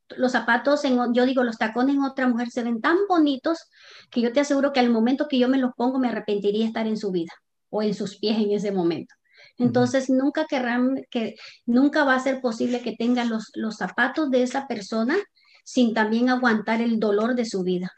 los 0.10 0.32
zapatos, 0.32 0.86
en, 0.86 1.12
yo 1.16 1.26
digo, 1.26 1.44
los 1.44 1.58
tacones 1.58 1.96
en 1.96 2.04
otra 2.04 2.28
mujer 2.28 2.52
se 2.52 2.62
ven 2.62 2.82
tan 2.82 2.98
bonitos 3.10 3.68
que 4.12 4.22
yo 4.22 4.32
te 4.32 4.42
aseguro 4.42 4.74
que 4.74 4.80
al 4.80 4.92
momento 4.92 5.28
que 5.28 5.40
yo 5.40 5.50
me 5.50 5.58
los 5.58 5.72
pongo 5.76 5.98
me 5.98 6.10
arrepentiría 6.10 6.68
estar 6.68 6.86
en 6.86 6.98
su 6.98 7.10
vida 7.12 7.32
o 7.72 7.82
en 7.82 7.96
sus 7.96 8.18
pies 8.20 8.38
en 8.38 8.52
ese 8.52 8.72
momento. 8.72 9.16
Entonces, 9.58 10.10
nunca 10.10 10.46
querrán 10.46 11.04
que, 11.10 11.36
nunca 11.66 12.04
va 12.04 12.16
a 12.16 12.20
ser 12.20 12.42
posible 12.42 12.82
que 12.82 12.96
tengan 12.96 13.30
los, 13.30 13.52
los 13.56 13.78
zapatos 13.78 14.30
de 14.30 14.44
esa 14.44 14.68
persona 14.68 15.18
sin 15.64 15.94
también 15.94 16.30
aguantar 16.30 16.82
el 16.82 17.00
dolor 17.00 17.34
de 17.36 17.46
su 17.46 17.64
vida. 17.64 17.92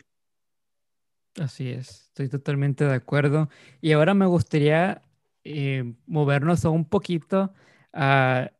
Así 1.39 1.69
es, 1.69 2.05
estoy 2.07 2.29
totalmente 2.29 2.85
de 2.85 2.93
acuerdo. 2.93 3.49
Y 3.81 3.91
ahora 3.93 4.13
me 4.13 4.25
gustaría 4.25 5.01
eh, 5.43 5.93
movernos 6.05 6.63
un 6.65 6.85
poquito 6.85 7.53
a, 7.91 8.51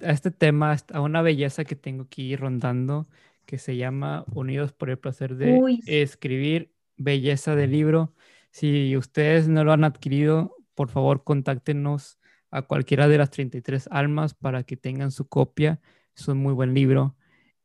este, 0.00 0.30
tema, 0.30 0.76
a 0.92 1.00
una 1.00 1.22
belleza 1.22 1.64
que 1.64 1.76
tengo 1.76 2.04
aquí 2.04 2.36
rondando, 2.36 3.08
que 3.46 3.58
se 3.58 3.76
llama 3.76 4.24
Unidos 4.32 4.72
por 4.72 4.90
el 4.90 4.98
placer 4.98 5.36
de 5.36 5.80
escribir, 5.86 6.72
belleza 6.96 7.54
del 7.54 7.72
libro. 7.72 8.12
Si 8.50 8.96
ustedes 8.96 9.48
no 9.48 9.64
lo 9.64 9.72
han 9.72 9.84
adquirido, 9.84 10.56
por 10.74 10.88
favor, 10.88 11.24
contáctenos 11.24 12.18
a 12.50 12.62
cualquiera 12.62 13.08
de 13.08 13.18
las 13.18 13.30
33 13.30 13.88
almas 13.90 14.34
para 14.34 14.64
que 14.64 14.76
tengan 14.76 15.10
su 15.10 15.28
copia. 15.28 15.80
Es 16.16 16.28
un 16.28 16.38
muy 16.38 16.52
buen 16.52 16.74
libro. 16.74 17.16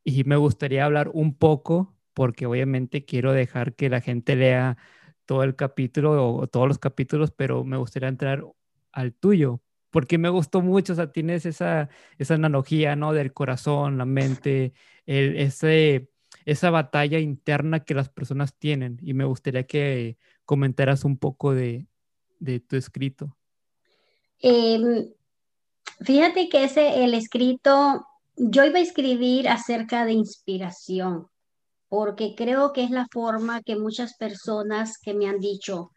Y 0.03 0.23
me 0.25 0.35
gustaría 0.35 0.85
hablar 0.85 1.09
un 1.13 1.35
poco, 1.35 1.95
porque 2.13 2.45
obviamente 2.45 3.05
quiero 3.05 3.33
dejar 3.33 3.75
que 3.75 3.89
la 3.89 4.01
gente 4.01 4.35
lea 4.35 4.77
todo 5.25 5.43
el 5.43 5.55
capítulo 5.55 6.35
o 6.35 6.47
todos 6.47 6.67
los 6.67 6.79
capítulos, 6.79 7.31
pero 7.31 7.63
me 7.63 7.77
gustaría 7.77 8.09
entrar 8.09 8.45
al 8.91 9.13
tuyo, 9.13 9.61
porque 9.89 10.17
me 10.17 10.29
gustó 10.29 10.61
mucho, 10.61 10.93
o 10.93 10.95
sea, 10.95 11.11
tienes 11.11 11.45
esa, 11.45 11.89
esa 12.17 12.35
analogía, 12.35 12.95
¿no? 12.95 13.13
Del 13.13 13.33
corazón, 13.33 13.97
la 13.97 14.05
mente, 14.05 14.73
ese, 15.05 16.09
esa 16.45 16.69
batalla 16.69 17.19
interna 17.19 17.81
que 17.85 17.95
las 17.95 18.09
personas 18.09 18.57
tienen. 18.57 18.99
Y 19.01 19.13
me 19.13 19.25
gustaría 19.25 19.63
que 19.65 20.17
comentaras 20.45 21.03
un 21.03 21.17
poco 21.17 21.53
de, 21.53 21.87
tu 22.67 22.75
escrito. 22.75 23.35
Em, 24.39 25.11
fíjate 26.01 26.49
que 26.49 26.63
ese, 26.63 27.03
el 27.03 27.13
escrito, 27.13 28.05
yo 28.37 28.63
iba 28.63 28.79
a 28.79 28.83
escribir 28.83 29.49
acerca 29.49 30.05
de 30.05 30.13
inspiración, 30.13 31.27
porque 31.89 32.35
creo 32.35 32.73
que 32.73 32.83
es 32.83 32.91
la 32.91 33.07
forma 33.11 33.61
que 33.63 33.75
muchas 33.75 34.15
personas 34.15 34.97
que 35.01 35.13
me 35.13 35.27
han 35.27 35.39
dicho, 35.39 35.91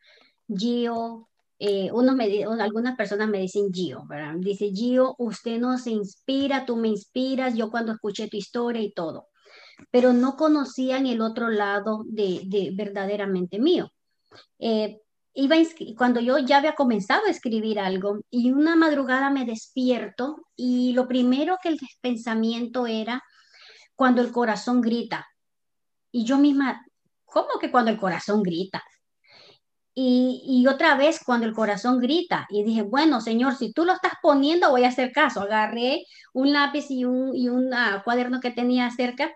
Gio, 0.49 1.28
eh, 1.59 1.90
me, 1.92 2.44
algunas 2.44 2.96
personas 2.96 3.28
me 3.28 3.40
dicen 3.40 3.72
Gio. 3.72 4.07
Dice 4.38 4.70
Gio, 4.72 5.14
usted 5.18 5.59
nos 5.59 5.86
inspira, 5.86 6.64
tú 6.64 6.76
me 6.76 6.88
inspiras, 6.88 7.55
yo 7.55 7.70
cuando 7.70 7.92
escuché 7.92 8.28
tu 8.28 8.36
historia 8.36 8.80
y 8.80 8.92
todo, 8.92 9.28
pero 9.90 10.12
no 10.12 10.36
conocían 10.36 11.07
el 11.07 11.20
otro 11.20 11.49
lado 11.51 12.05
de, 12.07 12.42
de 12.46 12.70
verdaderamente 12.74 13.59
mío. 13.59 13.90
Eh, 14.59 15.01
iba 15.35 15.57
cuando 15.97 16.20
yo 16.20 16.39
ya 16.39 16.59
había 16.59 16.74
comenzado 16.74 17.26
a 17.26 17.31
escribir 17.31 17.79
algo 17.79 18.20
y 18.31 18.51
una 18.51 18.74
madrugada 18.76 19.31
me 19.31 19.45
despierto 19.45 20.37
y 20.57 20.93
lo 20.93 21.07
primero 21.07 21.59
que 21.62 21.68
el 21.68 21.79
pensamiento 22.01 22.87
era 22.87 23.22
cuando 23.95 24.22
el 24.22 24.33
corazón 24.33 24.81
grita. 24.81 25.26
Y 26.11 26.24
yo 26.24 26.39
misma, 26.39 26.85
¿cómo 27.24 27.59
que 27.61 27.70
cuando 27.70 27.91
el 27.91 27.99
corazón 27.99 28.43
grita? 28.43 28.83
Y, 30.01 30.64
otra 30.68 30.95
vez 30.95 31.20
cuando 31.24 31.45
el 31.45 31.53
corazón 31.53 31.99
grita 31.99 32.47
y 32.51 32.62
dije, 32.62 32.83
bueno, 32.83 33.20
Señor, 33.20 33.57
si 33.57 33.72
tú 33.72 33.85
lo 33.85 33.95
estás 33.95 34.12
poniendo, 34.22 34.70
voy 34.70 34.85
a 34.85 34.89
hacer 34.89 35.11
caso. 35.11 35.41
Agarré 35.41 36.05
un 36.33 36.53
lápiz 36.53 36.89
y 36.89 37.05
un, 37.05 37.35
y 37.35 37.49
un 37.49 37.70
cuaderno 38.05 38.39
que 38.39 38.53
tenía 38.53 38.89
cerca, 38.93 39.33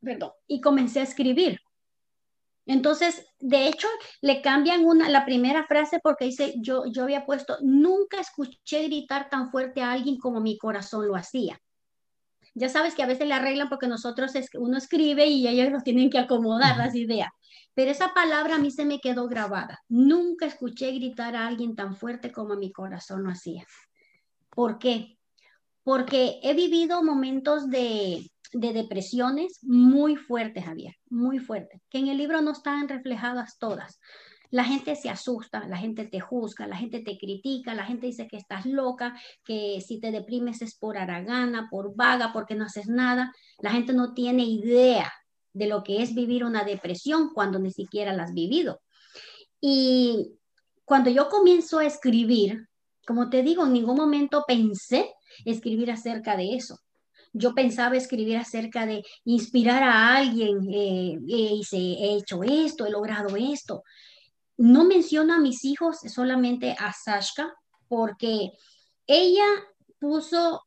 perdón, 0.00 0.32
y 0.48 0.60
comencé 0.60 0.98
a 0.98 1.04
escribir. 1.04 1.60
Entonces, 2.70 3.26
de 3.40 3.66
hecho, 3.66 3.88
le 4.20 4.42
cambian 4.42 4.84
una, 4.84 5.08
la 5.08 5.24
primera 5.24 5.66
frase 5.66 5.98
porque 6.00 6.26
dice, 6.26 6.54
yo, 6.58 6.84
yo 6.86 7.02
había 7.02 7.26
puesto, 7.26 7.58
nunca 7.62 8.20
escuché 8.20 8.84
gritar 8.84 9.28
tan 9.28 9.50
fuerte 9.50 9.82
a 9.82 9.90
alguien 9.90 10.18
como 10.18 10.40
mi 10.40 10.56
corazón 10.56 11.08
lo 11.08 11.16
hacía. 11.16 11.60
Ya 12.54 12.68
sabes 12.68 12.94
que 12.94 13.02
a 13.02 13.08
veces 13.08 13.26
le 13.26 13.34
arreglan 13.34 13.68
porque 13.68 13.88
nosotros, 13.88 14.36
es, 14.36 14.50
uno 14.54 14.78
escribe 14.78 15.26
y 15.26 15.48
ellos 15.48 15.72
nos 15.72 15.82
tienen 15.82 16.10
que 16.10 16.20
acomodar 16.20 16.76
las 16.76 16.94
ideas. 16.94 17.30
Pero 17.74 17.90
esa 17.90 18.14
palabra 18.14 18.54
a 18.54 18.60
mí 18.60 18.70
se 18.70 18.84
me 18.84 19.00
quedó 19.00 19.26
grabada. 19.26 19.80
Nunca 19.88 20.46
escuché 20.46 20.92
gritar 20.92 21.34
a 21.34 21.48
alguien 21.48 21.74
tan 21.74 21.96
fuerte 21.96 22.30
como 22.30 22.54
mi 22.54 22.70
corazón 22.70 23.24
lo 23.24 23.30
hacía. 23.30 23.66
¿Por 24.48 24.78
qué? 24.78 25.18
Porque 25.82 26.38
he 26.44 26.54
vivido 26.54 27.02
momentos 27.02 27.68
de, 27.68 28.29
de 28.52 28.72
depresiones 28.72 29.58
muy 29.62 30.16
fuertes, 30.16 30.64
Javier, 30.64 30.96
muy 31.08 31.38
fuertes, 31.38 31.82
que 31.88 31.98
en 31.98 32.08
el 32.08 32.18
libro 32.18 32.40
no 32.40 32.52
están 32.52 32.88
reflejadas 32.88 33.58
todas. 33.58 34.00
la 34.52 34.64
gente 34.64 34.96
se 34.96 35.08
asusta, 35.08 35.68
la 35.68 35.76
gente 35.76 36.06
te 36.06 36.18
juzga, 36.18 36.66
la 36.66 36.76
gente 36.76 37.00
te 37.00 37.16
critica, 37.16 37.72
la 37.72 37.84
gente 37.84 38.08
dice 38.08 38.26
que 38.26 38.36
estás 38.36 38.66
loca, 38.66 39.14
que 39.44 39.80
si 39.80 40.00
te 40.00 40.10
deprimes 40.10 40.60
es 40.60 40.76
por 40.76 40.98
aragana, 40.98 41.68
por 41.70 41.94
vaga, 41.94 42.32
porque 42.32 42.56
no 42.56 42.64
haces 42.64 42.88
nada. 42.88 43.32
La 43.60 43.70
gente 43.70 43.92
no 43.92 44.12
tiene 44.12 44.42
idea 44.42 45.12
de 45.52 45.68
lo 45.68 45.84
que 45.84 46.02
es 46.02 46.16
vivir 46.16 46.44
una 46.44 46.64
depresión 46.64 47.30
cuando 47.32 47.60
ni 47.60 47.70
siquiera 47.70 48.12
la 48.12 48.24
has 48.24 48.34
vivido. 48.34 48.80
Y 49.60 50.32
cuando 50.84 51.10
yo 51.10 51.28
comienzo 51.28 51.78
a 51.78 51.86
escribir, 51.86 52.66
como 53.06 53.30
te 53.30 53.44
digo, 53.44 53.64
en 53.64 53.72
ningún 53.72 53.96
momento 53.96 54.44
pensé 54.46 55.12
escribir 55.44 55.90
acerca 55.90 56.36
de 56.36 56.54
eso. 56.54 56.78
Yo 57.32 57.54
pensaba 57.54 57.96
escribir 57.96 58.36
acerca 58.36 58.86
de 58.86 59.02
inspirar 59.24 59.82
a 59.82 60.16
alguien, 60.16 60.68
eh, 60.72 61.18
eh 61.28 61.60
he 61.72 62.16
hecho 62.16 62.42
esto, 62.42 62.86
he 62.86 62.90
logrado 62.90 63.36
esto. 63.36 63.84
No 64.56 64.84
menciono 64.84 65.34
a 65.34 65.38
mis 65.38 65.64
hijos, 65.64 66.00
solamente 66.12 66.76
a 66.78 66.92
Sashka, 66.92 67.54
porque 67.88 68.52
ella 69.06 69.46
puso 69.98 70.62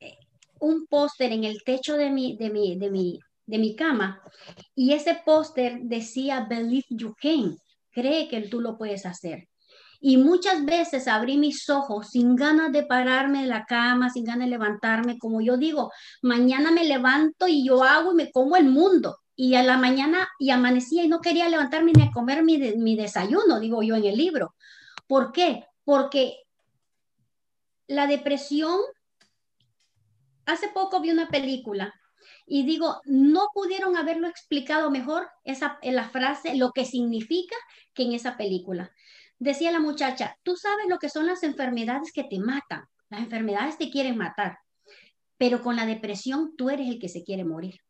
eh, 0.00 0.18
un 0.60 0.86
póster 0.86 1.32
en 1.32 1.44
el 1.44 1.62
techo 1.64 1.96
de 1.96 2.10
mi, 2.10 2.36
de 2.36 2.50
mi, 2.50 2.76
de 2.76 2.90
mi, 2.90 3.18
de 3.46 3.58
mi 3.58 3.74
cama 3.74 4.22
y 4.74 4.92
ese 4.92 5.20
póster 5.24 5.80
decía 5.82 6.46
Believe 6.48 6.86
you 6.90 7.14
can, 7.20 7.56
cree 7.90 8.28
que 8.28 8.42
tú 8.42 8.60
lo 8.60 8.76
puedes 8.76 9.06
hacer. 9.06 9.48
Y 10.00 10.16
muchas 10.16 10.64
veces 10.64 11.08
abrí 11.08 11.38
mis 11.38 11.68
ojos 11.68 12.10
sin 12.10 12.36
ganas 12.36 12.72
de 12.72 12.84
pararme 12.84 13.42
de 13.42 13.48
la 13.48 13.64
cama, 13.64 14.10
sin 14.10 14.24
ganas 14.24 14.46
de 14.46 14.50
levantarme, 14.50 15.18
como 15.18 15.40
yo 15.40 15.56
digo, 15.56 15.92
mañana 16.22 16.70
me 16.70 16.84
levanto 16.84 17.48
y 17.48 17.66
yo 17.66 17.82
hago 17.82 18.12
y 18.12 18.14
me 18.14 18.30
como 18.30 18.56
el 18.56 18.66
mundo. 18.66 19.18
Y 19.34 19.54
a 19.54 19.62
la 19.62 19.76
mañana 19.76 20.28
y 20.38 20.50
amanecía 20.50 21.04
y 21.04 21.08
no 21.08 21.20
quería 21.20 21.48
levantarme 21.48 21.92
ni 21.92 22.02
a 22.02 22.10
comer 22.10 22.44
mi, 22.44 22.58
mi 22.76 22.96
desayuno, 22.96 23.60
digo 23.60 23.82
yo 23.82 23.96
en 23.96 24.04
el 24.04 24.16
libro. 24.16 24.54
¿Por 25.06 25.32
qué? 25.32 25.66
Porque 25.84 26.36
la 27.88 28.06
depresión, 28.06 28.78
hace 30.46 30.68
poco 30.68 31.00
vi 31.00 31.10
una 31.10 31.28
película 31.28 31.94
y 32.46 32.64
digo, 32.64 33.00
no 33.04 33.48
pudieron 33.52 33.96
haberlo 33.96 34.26
explicado 34.26 34.90
mejor 34.90 35.28
esa, 35.44 35.78
la 35.82 36.08
frase, 36.08 36.56
lo 36.56 36.72
que 36.72 36.84
significa 36.84 37.56
que 37.94 38.04
en 38.04 38.12
esa 38.12 38.36
película. 38.36 38.90
Decía 39.38 39.70
la 39.70 39.80
muchacha, 39.80 40.36
tú 40.42 40.56
sabes 40.56 40.86
lo 40.88 40.98
que 40.98 41.08
son 41.08 41.26
las 41.26 41.42
enfermedades 41.42 42.12
que 42.12 42.24
te 42.24 42.40
matan, 42.40 42.84
las 43.08 43.20
enfermedades 43.20 43.78
te 43.78 43.90
quieren 43.90 44.16
matar, 44.16 44.58
pero 45.36 45.62
con 45.62 45.76
la 45.76 45.86
depresión 45.86 46.56
tú 46.56 46.70
eres 46.70 46.88
el 46.88 46.98
que 46.98 47.08
se 47.08 47.22
quiere 47.22 47.44
morir. 47.44 47.80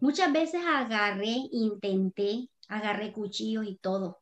Muchas 0.00 0.32
veces 0.32 0.62
agarré, 0.66 1.34
intenté, 1.50 2.48
agarré 2.68 3.12
cuchillos 3.12 3.66
y 3.66 3.76
todo. 3.76 4.20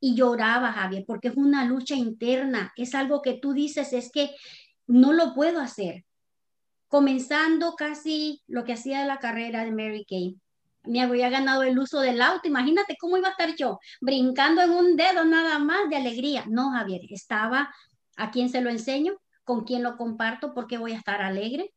Y 0.00 0.14
lloraba, 0.14 0.72
Javier, 0.72 1.04
porque 1.06 1.28
es 1.28 1.36
una 1.36 1.64
lucha 1.64 1.94
interna, 1.94 2.72
es 2.76 2.94
algo 2.94 3.22
que 3.22 3.34
tú 3.34 3.52
dices, 3.52 3.92
es 3.92 4.10
que 4.10 4.34
no 4.86 5.12
lo 5.12 5.34
puedo 5.34 5.60
hacer. 5.60 6.04
Comenzando 6.88 7.74
casi 7.74 8.42
lo 8.46 8.64
que 8.64 8.72
hacía 8.72 9.04
la 9.04 9.18
carrera 9.18 9.64
de 9.64 9.72
Mary 9.72 10.04
Kay, 10.08 10.36
me 10.88 11.02
había 11.02 11.30
ganado 11.30 11.62
el 11.62 11.78
uso 11.78 12.00
del 12.00 12.20
auto. 12.22 12.48
Imagínate 12.48 12.96
cómo 12.98 13.16
iba 13.16 13.28
a 13.28 13.32
estar 13.32 13.54
yo, 13.56 13.78
brincando 14.00 14.62
en 14.62 14.70
un 14.70 14.96
dedo 14.96 15.24
nada 15.24 15.58
más 15.58 15.88
de 15.88 15.96
alegría. 15.96 16.44
No, 16.48 16.70
Javier, 16.70 17.02
estaba 17.10 17.74
a 18.16 18.30
quién 18.30 18.50
se 18.50 18.60
lo 18.60 18.70
enseño, 18.70 19.18
con 19.44 19.64
quién 19.64 19.82
lo 19.82 19.96
comparto, 19.96 20.54
porque 20.54 20.78
voy 20.78 20.92
a 20.92 20.98
estar 20.98 21.22
alegre. 21.22 21.72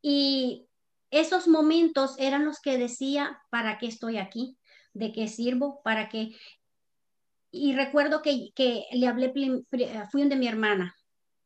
Y 0.00 0.66
esos 1.10 1.48
momentos 1.48 2.14
eran 2.18 2.44
los 2.44 2.60
que 2.60 2.78
decía, 2.78 3.40
¿para 3.50 3.78
qué 3.78 3.86
estoy 3.86 4.18
aquí? 4.18 4.56
¿De 4.92 5.12
qué 5.12 5.28
sirvo? 5.28 5.80
¿Para 5.82 6.08
qué? 6.08 6.36
Y 7.50 7.74
recuerdo 7.74 8.20
que, 8.22 8.52
le 8.92 9.06
hablé, 9.06 9.32
fui 10.10 10.28
de 10.28 10.36
mi 10.36 10.48
hermana, 10.48 10.94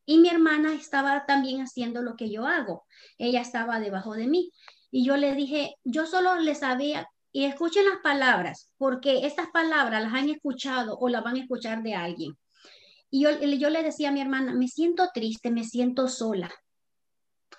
y 0.09 0.17
mi 0.17 0.31
hermana 0.31 0.73
estaba 0.73 1.27
también 1.27 1.61
haciendo 1.61 2.01
lo 2.01 2.17
que 2.17 2.31
yo 2.31 2.47
hago. 2.47 2.87
Ella 3.19 3.43
estaba 3.43 3.79
debajo 3.79 4.15
de 4.15 4.27
mí. 4.27 4.51
Y 4.91 5.05
yo 5.05 5.17
le 5.17 5.35
dije, 5.35 5.75
yo 5.85 6.07
solo 6.07 6.37
le 6.37 6.55
sabía, 6.55 7.09
y 7.33 7.45
escuchen 7.45 7.85
las 7.85 7.99
palabras, 8.03 8.73
porque 8.79 9.27
estas 9.27 9.49
palabras 9.49 10.03
las 10.03 10.15
han 10.15 10.29
escuchado 10.31 10.97
o 10.99 11.09
las 11.09 11.23
van 11.23 11.37
a 11.37 11.41
escuchar 11.41 11.83
de 11.83 11.95
alguien. 11.95 12.37
Y 13.11 13.23
yo, 13.23 13.31
yo 13.31 13.71
le 13.71 13.83
decía 13.83 14.09
a 14.09 14.13
mi 14.13 14.21
hermana, 14.21 14.55
me 14.55 14.69
siento 14.69 15.11
triste, 15.13 15.51
me 15.51 15.65
siento 15.65 16.09
sola. 16.09 16.51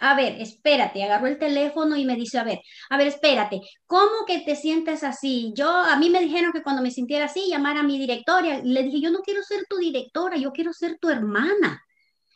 A 0.01 0.15
ver, 0.15 0.41
espérate, 0.41 1.03
agarró 1.03 1.27
el 1.27 1.37
teléfono 1.37 1.97
y 1.97 2.05
me 2.05 2.15
dice, 2.15 2.39
a 2.39 2.43
ver, 2.43 2.61
a 2.89 2.97
ver, 2.97 3.07
espérate, 3.07 3.59
¿cómo 3.85 4.25
que 4.25 4.39
te 4.39 4.55
sientes 4.55 5.03
así? 5.03 5.51
Yo, 5.55 5.69
a 5.69 5.97
mí 5.97 6.09
me 6.09 6.21
dijeron 6.21 6.53
que 6.53 6.63
cuando 6.63 6.81
me 6.81 6.91
sintiera 6.91 7.25
así, 7.25 7.49
llamara 7.49 7.81
a 7.81 7.83
mi 7.83 7.99
directora. 7.99 8.61
Le 8.63 8.83
dije, 8.83 9.01
yo 9.01 9.11
no 9.11 9.19
quiero 9.19 9.43
ser 9.43 9.65
tu 9.69 9.77
directora, 9.77 10.37
yo 10.37 10.51
quiero 10.51 10.71
ser 10.71 10.97
tu 10.99 11.09
hermana. 11.09 11.83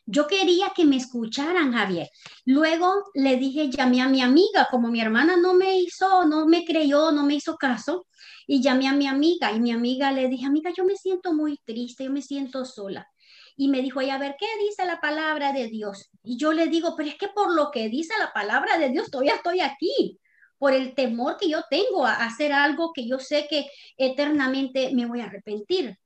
Yo 0.06 0.28
quería 0.28 0.72
que 0.76 0.86
me 0.86 0.98
escucharan, 0.98 1.74
Javier. 1.74 2.10
Luego 2.46 3.04
le 3.14 3.38
dije, 3.38 3.70
llamé 3.70 4.02
a 4.02 4.10
mi 4.10 4.22
amiga, 4.22 4.68
como 4.70 4.90
mi 4.90 5.00
hermana 5.00 5.38
no 5.38 5.54
me 5.54 5.78
hizo, 5.80 6.26
no 6.26 6.46
me 6.46 6.66
creyó, 6.66 7.12
no 7.12 7.24
me 7.24 7.36
hizo 7.36 7.56
caso, 7.56 8.06
y 8.46 8.62
llamé 8.62 8.88
a 8.88 8.94
mi 8.94 9.08
amiga 9.08 9.52
y 9.54 9.60
mi 9.60 9.72
amiga 9.72 10.12
le 10.12 10.28
dije, 10.28 10.46
amiga, 10.46 10.72
yo 10.76 10.84
me 10.84 10.96
siento 10.96 11.34
muy 11.34 11.58
triste, 11.66 12.04
yo 12.04 12.12
me 12.12 12.22
siento 12.22 12.66
sola. 12.66 13.08
Y 13.56 13.70
me 13.70 13.82
dijo, 13.82 14.00
a 14.00 14.18
ver, 14.18 14.36
¿qué 14.38 14.48
dice 14.60 14.86
la 14.86 15.00
palabra 15.00 15.54
de 15.54 15.68
Dios? 15.68 16.10
Y 16.24 16.38
yo 16.38 16.54
le 16.54 16.68
digo, 16.68 16.96
pero 16.98 17.10
es 17.10 17.16
que 17.16 17.30
por 17.30 17.54
lo 17.54 17.72
que 17.72 17.88
dice 17.88 18.14
la 18.20 18.34
palabra 18.34 18.78
de 18.78 18.90
Dios, 18.90 19.10
todavía 19.10 19.36
estoy 19.36 19.62
aquí, 19.62 20.20
por 20.58 20.74
el 20.74 20.96
temor 20.96 21.38
que 21.38 21.50
yo 21.50 21.62
tengo 21.70 22.06
a 22.06 22.26
hacer 22.26 22.52
algo 22.52 22.92
que 22.94 23.08
yo 23.08 23.20
sé 23.20 23.48
que 23.50 23.68
eternamente 23.98 24.92
me 24.94 25.06
voy 25.06 25.22
a 25.22 25.26
arrepentir. 25.26 25.98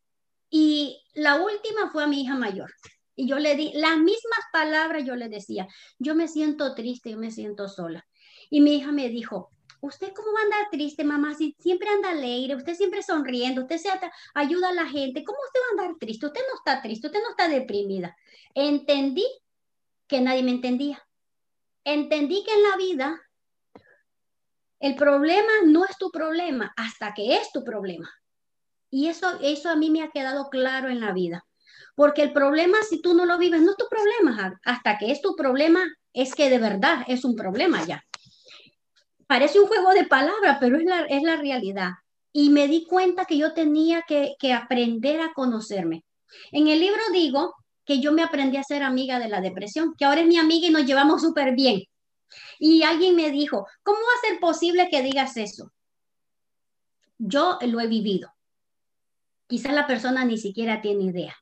Y 0.49 1.01
la 1.13 1.35
última 1.35 1.89
fue 1.91 2.03
a 2.03 2.07
mi 2.07 2.21
hija 2.21 2.35
mayor. 2.35 2.71
Y 3.19 3.27
yo 3.27 3.39
le 3.39 3.55
di 3.55 3.71
las 3.73 3.97
mismas 3.97 4.39
palabras, 4.53 5.03
yo 5.03 5.15
le 5.15 5.27
decía, 5.27 5.67
yo 5.97 6.13
me 6.13 6.27
siento 6.27 6.75
triste, 6.75 7.09
yo 7.09 7.17
me 7.17 7.31
siento 7.31 7.67
sola. 7.67 8.07
Y 8.51 8.61
mi 8.61 8.75
hija 8.75 8.91
me 8.91 9.09
dijo, 9.09 9.49
¿usted 9.81 10.13
cómo 10.13 10.31
va 10.33 10.41
a 10.41 10.43
andar 10.43 10.67
triste, 10.69 11.03
mamá? 11.03 11.33
Si 11.33 11.55
siempre 11.59 11.89
anda 11.89 12.11
alegre, 12.11 12.55
usted 12.55 12.75
siempre 12.75 13.01
sonriendo, 13.01 13.63
usted 13.63 13.77
se 13.77 13.89
ayuda 14.35 14.69
a 14.69 14.73
la 14.73 14.85
gente, 14.85 15.23
¿cómo 15.23 15.39
usted 15.47 15.59
va 15.59 15.65
a 15.65 15.83
andar 15.83 15.99
triste? 15.99 16.27
Usted 16.27 16.41
no 16.47 16.57
está 16.59 16.79
triste, 16.83 17.07
usted 17.07 17.19
no 17.23 17.31
está 17.31 17.47
deprimida. 17.47 18.15
Entendí 18.53 19.25
que 20.07 20.21
nadie 20.21 20.43
me 20.43 20.51
entendía. 20.51 21.03
Entendí 21.83 22.43
que 22.43 22.53
en 22.53 22.63
la 22.63 22.77
vida 22.77 23.21
el 24.79 24.95
problema 24.95 25.51
no 25.65 25.85
es 25.85 25.97
tu 25.97 26.11
problema 26.11 26.71
hasta 26.77 27.15
que 27.15 27.37
es 27.37 27.51
tu 27.51 27.63
problema. 27.63 28.11
Y 28.91 29.07
eso, 29.07 29.39
eso 29.41 29.69
a 29.69 29.75
mí 29.75 29.89
me 29.89 30.03
ha 30.03 30.11
quedado 30.11 30.49
claro 30.49 30.89
en 30.89 30.99
la 30.99 31.13
vida. 31.13 31.45
Porque 31.97 32.21
el 32.21 32.31
problema, 32.31 32.77
si 32.87 33.01
tú 33.01 33.15
no 33.15 33.25
lo 33.25 33.39
vives, 33.39 33.59
no 33.59 33.71
es 33.71 33.75
tu 33.75 33.87
problema. 33.89 34.59
Hasta 34.63 34.99
que 34.99 35.11
es 35.11 35.19
tu 35.19 35.35
problema, 35.35 35.83
es 36.13 36.35
que 36.35 36.47
de 36.47 36.59
verdad 36.59 37.03
es 37.07 37.25
un 37.25 37.35
problema 37.35 37.83
ya. 37.87 38.05
Parece 39.25 39.59
un 39.59 39.65
juego 39.65 39.89
de 39.95 40.05
palabras, 40.05 40.59
pero 40.59 40.77
es 40.77 40.83
la, 40.83 41.05
es 41.05 41.23
la 41.23 41.37
realidad. 41.37 41.93
Y 42.31 42.51
me 42.51 42.67
di 42.67 42.85
cuenta 42.85 43.25
que 43.25 43.39
yo 43.39 43.55
tenía 43.55 44.03
que, 44.07 44.35
que 44.37 44.53
aprender 44.53 45.21
a 45.21 45.33
conocerme. 45.33 46.05
En 46.51 46.67
el 46.67 46.81
libro 46.81 47.01
digo 47.11 47.55
que 47.83 47.99
yo 47.99 48.11
me 48.11 48.21
aprendí 48.21 48.57
a 48.57 48.63
ser 48.63 48.83
amiga 48.83 49.17
de 49.17 49.29
la 49.29 49.41
depresión, 49.41 49.95
que 49.97 50.05
ahora 50.05 50.21
es 50.21 50.27
mi 50.27 50.37
amiga 50.37 50.67
y 50.67 50.71
nos 50.71 50.85
llevamos 50.85 51.23
súper 51.23 51.55
bien. 51.55 51.81
Y 52.59 52.83
alguien 52.83 53.15
me 53.15 53.31
dijo, 53.31 53.65
¿cómo 53.81 53.97
va 53.97 54.19
a 54.19 54.29
ser 54.29 54.39
posible 54.39 54.87
que 54.91 55.01
digas 55.01 55.35
eso? 55.35 55.73
Yo 57.17 57.57
lo 57.59 57.79
he 57.79 57.87
vivido. 57.87 58.31
Quizás 59.47 59.73
la 59.73 59.87
persona 59.87 60.25
ni 60.25 60.37
siquiera 60.37 60.79
tiene 60.79 61.05
idea 61.05 61.35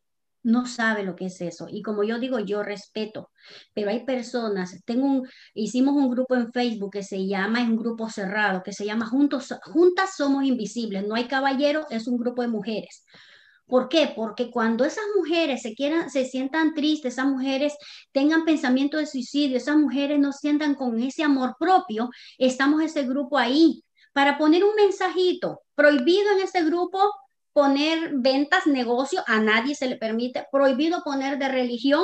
no 0.46 0.68
sabe 0.68 1.04
lo 1.04 1.16
que 1.16 1.26
es 1.26 1.42
eso. 1.42 1.68
Y 1.70 1.82
como 1.82 2.04
yo 2.04 2.20
digo, 2.20 2.40
yo 2.40 2.62
respeto, 2.62 3.32
pero 3.74 3.90
hay 3.90 4.06
personas, 4.06 4.80
tengo 4.86 5.08
un, 5.08 5.28
hicimos 5.56 5.96
un 5.96 6.10
grupo 6.10 6.36
en 6.36 6.52
Facebook 6.54 6.94
que 6.94 7.04
se 7.04 7.26
llama, 7.26 7.62
es 7.64 7.68
un 7.68 7.78
grupo 7.78 8.10
cerrado, 8.10 8.62
que 8.64 8.72
se 8.72 8.86
llama 8.86 9.08
Juntos, 9.08 9.54
Juntas 9.64 10.16
Somos 10.16 10.44
Invisibles, 10.44 11.06
no 11.08 11.16
hay 11.16 11.28
caballeros, 11.28 11.86
es 11.90 12.08
un 12.08 12.18
grupo 12.18 12.44
de 12.44 12.48
mujeres. 12.48 13.06
¿Por 13.66 13.90
qué? 13.90 14.14
Porque 14.16 14.52
cuando 14.52 14.86
esas 14.86 15.06
mujeres 15.18 15.64
se 15.64 15.74
quieran, 15.74 16.12
se 16.12 16.26
sientan 16.26 16.76
tristes, 16.76 17.14
esas 17.14 17.26
mujeres 17.26 17.74
tengan 18.12 18.46
pensamiento 18.46 18.98
de 18.98 19.08
suicidio, 19.08 19.58
esas 19.58 19.78
mujeres 19.78 20.20
no 20.20 20.32
sientan 20.32 20.76
con 20.76 21.02
ese 21.02 21.24
amor 21.24 21.56
propio, 21.60 22.10
estamos 22.38 22.84
ese 22.84 23.04
grupo 23.04 23.40
ahí 23.40 23.84
para 24.14 24.38
poner 24.38 24.64
un 24.64 24.76
mensajito 24.76 25.62
prohibido 25.74 26.32
en 26.34 26.42
ese 26.42 26.64
grupo 26.64 27.00
poner 27.56 28.12
ventas, 28.16 28.68
negocio, 28.68 29.24
a 29.28 29.40
nadie 29.40 29.76
se 29.76 29.88
le 29.88 29.96
permite, 29.96 30.46
prohibido 30.52 31.04
poner 31.06 31.40
de 31.40 31.48
religión, 31.48 32.04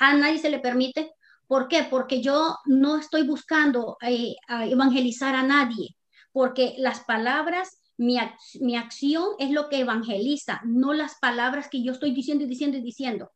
a 0.00 0.14
nadie 0.14 0.38
se 0.38 0.50
le 0.50 0.58
permite. 0.58 1.12
¿Por 1.46 1.68
qué? 1.68 1.86
Porque 1.88 2.20
yo 2.20 2.56
no 2.66 2.98
estoy 2.98 3.22
buscando 3.22 3.98
eh, 4.02 4.34
evangelizar 4.48 5.36
a 5.36 5.44
nadie, 5.44 5.96
porque 6.32 6.74
las 6.78 7.04
palabras, 7.04 7.80
mi, 7.98 8.18
mi 8.60 8.76
acción 8.76 9.26
es 9.38 9.52
lo 9.52 9.68
que 9.68 9.78
evangeliza, 9.78 10.60
no 10.64 10.92
las 10.92 11.20
palabras 11.20 11.68
que 11.70 11.84
yo 11.84 11.92
estoy 11.92 12.12
diciendo 12.12 12.42
y 12.42 12.48
diciendo 12.48 12.76
y 12.76 12.82
diciendo. 12.82 13.30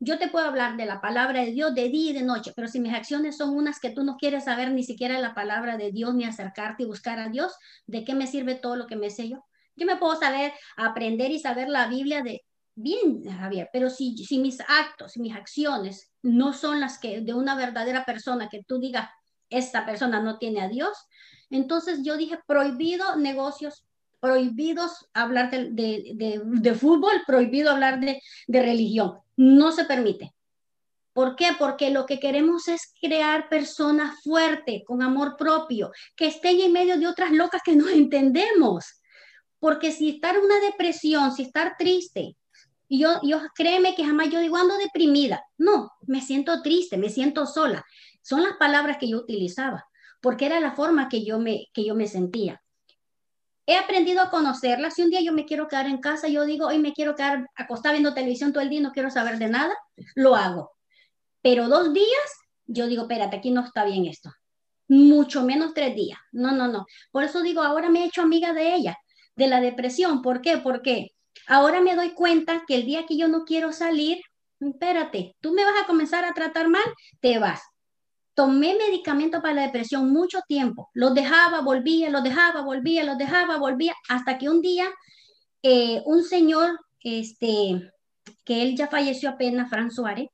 Yo 0.00 0.18
te 0.18 0.28
puedo 0.28 0.44
hablar 0.44 0.76
de 0.76 0.84
la 0.84 1.00
palabra 1.00 1.40
de 1.40 1.52
Dios 1.52 1.74
de 1.74 1.88
día 1.88 2.10
y 2.10 2.14
de 2.14 2.22
noche, 2.22 2.52
pero 2.54 2.68
si 2.68 2.80
mis 2.80 2.92
acciones 2.92 3.38
son 3.38 3.56
unas 3.56 3.80
que 3.80 3.90
tú 3.90 4.04
no 4.04 4.18
quieres 4.18 4.44
saber 4.44 4.72
ni 4.72 4.84
siquiera 4.84 5.18
la 5.18 5.34
palabra 5.34 5.78
de 5.78 5.90
Dios 5.90 6.14
ni 6.14 6.26
acercarte 6.26 6.82
y 6.82 6.86
buscar 6.86 7.18
a 7.18 7.30
Dios, 7.30 7.54
¿de 7.86 8.04
qué 8.04 8.14
me 8.14 8.26
sirve 8.26 8.56
todo 8.56 8.76
lo 8.76 8.86
que 8.86 8.96
me 8.96 9.08
sé 9.08 9.30
yo? 9.30 9.47
Yo 9.78 9.86
me 9.86 9.96
puedo 9.96 10.16
saber, 10.18 10.52
aprender 10.76 11.30
y 11.30 11.38
saber 11.38 11.68
la 11.68 11.86
Biblia 11.88 12.22
de 12.22 12.42
bien, 12.74 13.24
Javier, 13.24 13.68
pero 13.72 13.90
si, 13.90 14.16
si 14.16 14.38
mis 14.38 14.60
actos, 14.60 15.16
mis 15.16 15.34
acciones 15.34 16.12
no 16.22 16.52
son 16.52 16.80
las 16.80 16.98
que 16.98 17.20
de 17.20 17.34
una 17.34 17.56
verdadera 17.56 18.04
persona 18.04 18.48
que 18.48 18.62
tú 18.62 18.78
digas, 18.78 19.08
esta 19.50 19.84
persona 19.84 20.20
no 20.20 20.38
tiene 20.38 20.60
a 20.60 20.68
Dios, 20.68 20.96
entonces 21.50 22.00
yo 22.02 22.16
dije, 22.16 22.38
prohibido 22.46 23.16
negocios, 23.16 23.84
prohibidos 24.20 25.08
hablar 25.12 25.50
de, 25.50 26.12
de, 26.14 26.74
fútbol, 26.74 27.22
prohibido 27.26 27.70
hablar 27.70 28.00
de, 28.00 28.20
de 28.46 28.62
religión. 28.62 29.18
No 29.36 29.72
se 29.72 29.84
permite. 29.84 30.34
¿Por 31.12 31.36
qué? 31.36 31.48
Porque 31.58 31.90
lo 31.90 32.06
que 32.06 32.20
queremos 32.20 32.68
es 32.68 32.92
crear 33.00 33.48
personas 33.48 34.20
fuertes, 34.22 34.82
con 34.84 35.02
amor 35.02 35.36
propio, 35.36 35.90
que 36.14 36.26
estén 36.26 36.60
en 36.60 36.72
medio 36.72 36.98
de 36.98 37.06
otras 37.06 37.32
locas 37.32 37.62
que 37.64 37.76
no 37.76 37.88
entendemos. 37.88 38.97
Porque 39.58 39.92
si 39.92 40.10
estar 40.10 40.38
una 40.38 40.60
depresión, 40.60 41.32
si 41.32 41.42
estar 41.42 41.76
triste, 41.78 42.36
yo, 42.88 43.20
yo 43.22 43.40
créeme 43.54 43.94
que 43.94 44.04
jamás 44.04 44.30
yo 44.30 44.40
digo 44.40 44.56
ando 44.56 44.76
deprimida. 44.78 45.44
No, 45.58 45.92
me 46.06 46.20
siento 46.20 46.62
triste, 46.62 46.96
me 46.96 47.10
siento 47.10 47.46
sola. 47.46 47.84
Son 48.22 48.42
las 48.42 48.56
palabras 48.56 48.98
que 48.98 49.08
yo 49.08 49.18
utilizaba, 49.18 49.86
porque 50.20 50.46
era 50.46 50.60
la 50.60 50.72
forma 50.72 51.08
que 51.08 51.24
yo 51.24 51.38
me, 51.38 51.66
que 51.72 51.84
yo 51.84 51.94
me 51.94 52.06
sentía. 52.06 52.62
He 53.66 53.76
aprendido 53.76 54.22
a 54.22 54.30
conocerla. 54.30 54.90
Si 54.90 55.02
un 55.02 55.10
día 55.10 55.20
yo 55.20 55.34
me 55.34 55.44
quiero 55.44 55.68
quedar 55.68 55.86
en 55.86 55.98
casa, 55.98 56.28
yo 56.28 56.46
digo, 56.46 56.68
hoy 56.68 56.78
me 56.78 56.94
quiero 56.94 57.14
quedar 57.14 57.46
acostada 57.54 57.92
viendo 57.92 58.14
televisión 58.14 58.52
todo 58.52 58.62
el 58.62 58.70
día, 58.70 58.80
no 58.80 58.92
quiero 58.92 59.10
saber 59.10 59.38
de 59.38 59.48
nada, 59.48 59.76
lo 60.14 60.36
hago. 60.36 60.72
Pero 61.42 61.68
dos 61.68 61.92
días, 61.92 62.08
yo 62.66 62.86
digo, 62.86 63.02
espérate, 63.02 63.36
aquí 63.36 63.50
no 63.50 63.60
está 63.60 63.84
bien 63.84 64.06
esto. 64.06 64.32
Mucho 64.88 65.44
menos 65.44 65.74
tres 65.74 65.94
días. 65.94 66.18
No, 66.32 66.52
no, 66.52 66.68
no. 66.68 66.86
Por 67.10 67.24
eso 67.24 67.42
digo, 67.42 67.62
ahora 67.62 67.90
me 67.90 68.04
he 68.04 68.06
hecho 68.06 68.22
amiga 68.22 68.54
de 68.54 68.74
ella, 68.74 68.96
de 69.38 69.46
la 69.46 69.60
depresión. 69.60 70.20
¿Por 70.20 70.42
qué? 70.42 70.58
Porque 70.58 71.12
ahora 71.46 71.80
me 71.80 71.94
doy 71.94 72.10
cuenta 72.10 72.64
que 72.66 72.74
el 72.74 72.84
día 72.84 73.06
que 73.06 73.16
yo 73.16 73.28
no 73.28 73.44
quiero 73.44 73.72
salir, 73.72 74.20
espérate, 74.60 75.36
tú 75.40 75.52
me 75.52 75.64
vas 75.64 75.82
a 75.82 75.86
comenzar 75.86 76.24
a 76.24 76.34
tratar 76.34 76.68
mal, 76.68 76.84
te 77.20 77.38
vas. 77.38 77.62
Tomé 78.34 78.76
medicamento 78.76 79.40
para 79.40 79.54
la 79.54 79.62
depresión 79.62 80.12
mucho 80.12 80.40
tiempo. 80.46 80.90
Los 80.92 81.14
dejaba, 81.14 81.60
volvía, 81.60 82.10
los 82.10 82.22
dejaba, 82.22 82.62
volvía, 82.62 83.04
los 83.04 83.16
dejaba, 83.16 83.56
volvía, 83.58 83.94
hasta 84.08 84.38
que 84.38 84.48
un 84.48 84.60
día 84.60 84.88
eh, 85.62 86.02
un 86.04 86.22
señor, 86.24 86.78
este, 87.02 87.90
que 88.44 88.62
él 88.62 88.76
ya 88.76 88.88
falleció 88.88 89.30
apenas, 89.30 89.70
Fran 89.70 89.90
Suárez, 89.90 90.28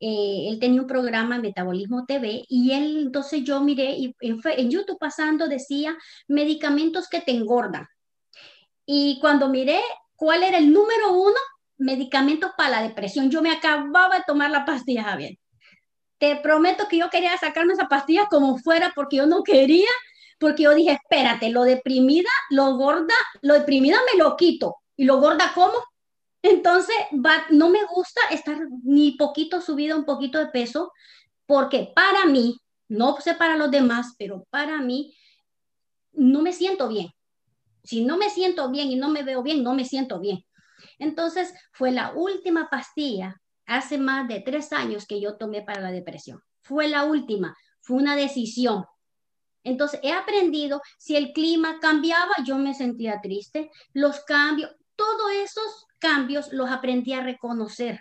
eh, 0.00 0.48
él 0.48 0.58
tenía 0.58 0.80
un 0.80 0.86
programa 0.86 1.38
Metabolismo 1.38 2.04
TV 2.06 2.44
y 2.48 2.72
él, 2.72 3.02
entonces 3.02 3.44
yo 3.44 3.60
miré 3.60 3.92
y 3.92 4.14
en, 4.20 4.40
en 4.44 4.70
YouTube 4.70 4.98
pasando 4.98 5.46
decía 5.46 5.96
medicamentos 6.26 7.08
que 7.08 7.20
te 7.20 7.32
engordan. 7.32 7.86
Y 8.94 9.18
cuando 9.20 9.48
miré 9.48 9.80
cuál 10.16 10.42
era 10.42 10.58
el 10.58 10.70
número 10.70 11.14
uno, 11.14 11.38
medicamentos 11.78 12.50
para 12.58 12.68
la 12.68 12.82
depresión, 12.82 13.30
yo 13.30 13.40
me 13.40 13.50
acababa 13.50 14.18
de 14.18 14.24
tomar 14.26 14.50
la 14.50 14.66
pastilla, 14.66 15.04
Javier. 15.04 15.38
Te 16.18 16.36
prometo 16.36 16.86
que 16.88 16.98
yo 16.98 17.08
quería 17.08 17.38
sacarme 17.38 17.72
esa 17.72 17.88
pastilla 17.88 18.26
como 18.26 18.58
fuera 18.58 18.92
porque 18.94 19.16
yo 19.16 19.26
no 19.26 19.44
quería, 19.44 19.88
porque 20.38 20.64
yo 20.64 20.74
dije, 20.74 20.92
espérate, 20.92 21.48
lo 21.48 21.62
deprimida, 21.62 22.28
lo 22.50 22.76
gorda, 22.76 23.14
lo 23.40 23.54
deprimida 23.54 23.96
me 24.12 24.22
lo 24.22 24.36
quito. 24.36 24.76
¿Y 24.94 25.06
lo 25.06 25.20
gorda 25.20 25.52
cómo? 25.54 25.82
Entonces, 26.42 26.94
no 27.48 27.70
me 27.70 27.82
gusta 27.86 28.20
estar 28.30 28.58
ni 28.84 29.12
poquito 29.12 29.62
subida, 29.62 29.96
un 29.96 30.04
poquito 30.04 30.38
de 30.38 30.48
peso, 30.48 30.92
porque 31.46 31.90
para 31.96 32.26
mí, 32.26 32.60
no 32.88 33.18
sé 33.22 33.32
para 33.32 33.56
los 33.56 33.70
demás, 33.70 34.16
pero 34.18 34.44
para 34.50 34.82
mí, 34.82 35.16
no 36.12 36.42
me 36.42 36.52
siento 36.52 36.88
bien. 36.88 37.08
Si 37.84 38.04
no 38.04 38.16
me 38.16 38.30
siento 38.30 38.70
bien 38.70 38.90
y 38.90 38.96
no 38.96 39.08
me 39.08 39.22
veo 39.22 39.42
bien, 39.42 39.62
no 39.62 39.74
me 39.74 39.84
siento 39.84 40.20
bien. 40.20 40.44
Entonces, 40.98 41.52
fue 41.72 41.90
la 41.90 42.12
última 42.12 42.68
pastilla 42.70 43.40
hace 43.66 43.98
más 43.98 44.28
de 44.28 44.40
tres 44.40 44.72
años 44.72 45.06
que 45.06 45.20
yo 45.20 45.36
tomé 45.36 45.62
para 45.62 45.80
la 45.80 45.90
depresión. 45.90 46.40
Fue 46.60 46.88
la 46.88 47.04
última, 47.04 47.56
fue 47.80 47.96
una 47.96 48.16
decisión. 48.16 48.84
Entonces, 49.64 50.00
he 50.02 50.12
aprendido, 50.12 50.80
si 50.98 51.16
el 51.16 51.32
clima 51.32 51.78
cambiaba, 51.80 52.32
yo 52.44 52.58
me 52.58 52.74
sentía 52.74 53.20
triste. 53.20 53.70
Los 53.92 54.20
cambios, 54.24 54.70
todos 54.96 55.32
esos 55.32 55.86
cambios 55.98 56.52
los 56.52 56.70
aprendí 56.70 57.12
a 57.12 57.22
reconocer. 57.22 58.00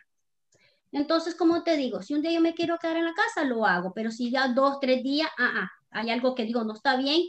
Entonces, 0.91 1.35
como 1.35 1.63
te 1.63 1.77
digo, 1.77 2.01
si 2.01 2.13
un 2.13 2.21
día 2.21 2.31
yo 2.31 2.41
me 2.41 2.53
quiero 2.53 2.77
quedar 2.77 2.97
en 2.97 3.05
la 3.05 3.13
casa, 3.13 3.45
lo 3.45 3.65
hago, 3.65 3.93
pero 3.93 4.11
si 4.11 4.29
ya 4.29 4.49
dos, 4.49 4.79
tres 4.79 5.03
días, 5.03 5.29
ah, 5.37 5.51
ah, 5.55 5.71
hay 5.91 6.09
algo 6.09 6.35
que 6.35 6.43
digo 6.43 6.63
no 6.63 6.73
está 6.73 6.97
bien 6.97 7.21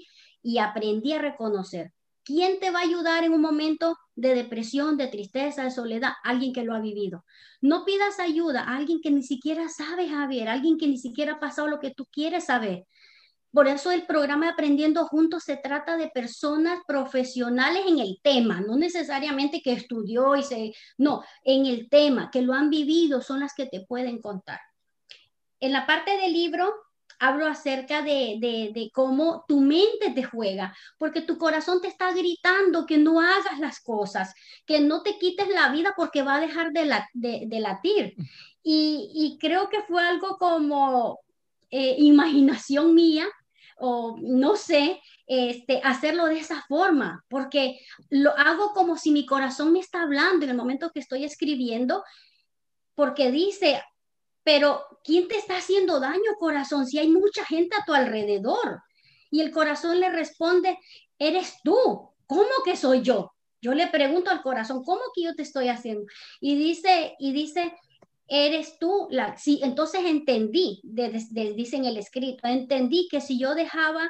y 0.42 0.58
aprendí 0.58 1.12
a 1.12 1.20
reconocer. 1.20 1.92
¿Quién 2.24 2.60
te 2.60 2.70
va 2.70 2.80
a 2.80 2.82
ayudar 2.82 3.24
en 3.24 3.32
un 3.32 3.40
momento 3.40 3.96
de 4.14 4.34
depresión, 4.34 4.96
de 4.96 5.08
tristeza, 5.08 5.64
de 5.64 5.70
soledad? 5.70 6.12
Alguien 6.22 6.52
que 6.52 6.62
lo 6.62 6.74
ha 6.74 6.80
vivido. 6.80 7.24
No 7.60 7.84
pidas 7.84 8.20
ayuda 8.20 8.62
a 8.62 8.76
alguien 8.76 9.00
que 9.00 9.10
ni 9.10 9.22
siquiera 9.22 9.68
sabe, 9.68 10.08
Javier, 10.08 10.48
alguien 10.48 10.78
que 10.78 10.86
ni 10.86 10.98
siquiera 10.98 11.34
ha 11.34 11.40
pasado 11.40 11.68
lo 11.68 11.80
que 11.80 11.90
tú 11.90 12.06
quieres 12.06 12.44
saber. 12.44 12.86
Por 13.52 13.68
eso 13.68 13.90
el 13.90 14.06
programa 14.06 14.48
Aprendiendo 14.48 15.06
Juntos 15.06 15.42
se 15.44 15.56
trata 15.56 15.96
de 15.96 16.08
personas 16.08 16.80
profesionales 16.86 17.82
en 17.86 17.98
el 17.98 18.18
tema, 18.22 18.60
no 18.60 18.76
necesariamente 18.76 19.60
que 19.60 19.72
estudió 19.72 20.36
y 20.36 20.42
se, 20.42 20.72
no, 20.96 21.22
en 21.44 21.66
el 21.66 21.90
tema, 21.90 22.30
que 22.30 22.40
lo 22.40 22.54
han 22.54 22.70
vivido, 22.70 23.20
son 23.20 23.40
las 23.40 23.52
que 23.54 23.66
te 23.66 23.84
pueden 23.86 24.22
contar. 24.22 24.60
En 25.60 25.72
la 25.72 25.86
parte 25.86 26.16
del 26.16 26.32
libro 26.32 26.72
hablo 27.22 27.46
acerca 27.46 28.02
de, 28.02 28.36
de, 28.74 28.90
cómo 28.92 29.44
tu 29.46 29.60
mente 29.60 30.10
te 30.12 30.24
juega, 30.24 30.76
porque 30.98 31.20
tu 31.20 31.38
corazón 31.38 31.80
te 31.80 31.86
está 31.86 32.12
gritando 32.12 32.84
que 32.84 32.98
no 32.98 33.20
hagas 33.20 33.60
las 33.60 33.78
cosas, 33.80 34.34
que 34.66 34.80
no 34.80 35.02
te 35.02 35.18
quites 35.18 35.48
la 35.48 35.70
vida 35.70 35.94
porque 35.96 36.22
va 36.22 36.34
a 36.34 36.40
dejar 36.40 36.72
de, 36.72 36.84
la, 36.84 37.08
de, 37.14 37.44
de 37.46 37.60
latir. 37.60 38.16
Y, 38.64 39.08
y, 39.14 39.38
creo 39.38 39.68
que 39.68 39.82
fue 39.82 40.02
algo 40.02 40.36
como 40.36 41.20
eh, 41.70 41.94
imaginación 41.98 42.92
mía, 42.92 43.28
o 43.78 44.16
no 44.20 44.56
sé, 44.56 45.00
este, 45.28 45.80
hacerlo 45.84 46.26
de 46.26 46.40
esa 46.40 46.62
forma, 46.62 47.24
porque 47.28 47.78
lo 48.10 48.36
hago 48.36 48.72
como 48.72 48.96
si 48.96 49.12
mi 49.12 49.26
corazón 49.26 49.72
me 49.72 49.78
está 49.78 50.02
hablando 50.02 50.44
en 50.44 50.50
el 50.50 50.56
momento 50.56 50.90
que 50.90 51.00
estoy 51.00 51.24
escribiendo, 51.24 52.02
porque 52.96 53.30
dice, 53.30 53.80
pero 54.42 54.82
¿quién 55.04 55.28
te 55.28 55.36
está 55.36 55.56
haciendo 55.56 56.00
daño, 56.00 56.36
corazón? 56.38 56.86
Si 56.86 56.98
hay 56.98 57.08
mucha 57.08 57.44
gente 57.44 57.76
a 57.76 57.84
tu 57.84 57.94
alrededor. 57.94 58.82
Y 59.30 59.40
el 59.40 59.50
corazón 59.50 60.00
le 60.00 60.10
responde, 60.10 60.78
eres 61.18 61.56
tú. 61.64 62.10
¿Cómo 62.26 62.50
que 62.64 62.76
soy 62.76 63.02
yo? 63.02 63.32
Yo 63.60 63.74
le 63.74 63.86
pregunto 63.86 64.30
al 64.30 64.42
corazón, 64.42 64.82
¿cómo 64.84 65.00
que 65.14 65.22
yo 65.22 65.34
te 65.34 65.42
estoy 65.42 65.68
haciendo? 65.68 66.04
Y 66.40 66.56
dice, 66.56 67.14
y 67.18 67.32
dice, 67.32 67.72
eres 68.26 68.78
tú 68.78 69.06
la, 69.10 69.36
sí, 69.36 69.60
entonces 69.62 70.02
entendí, 70.04 70.80
dice 70.82 71.76
en 71.76 71.84
el 71.84 71.96
escrito, 71.96 72.48
entendí 72.48 73.06
que 73.10 73.20
si 73.20 73.38
yo 73.38 73.54
dejaba, 73.54 74.08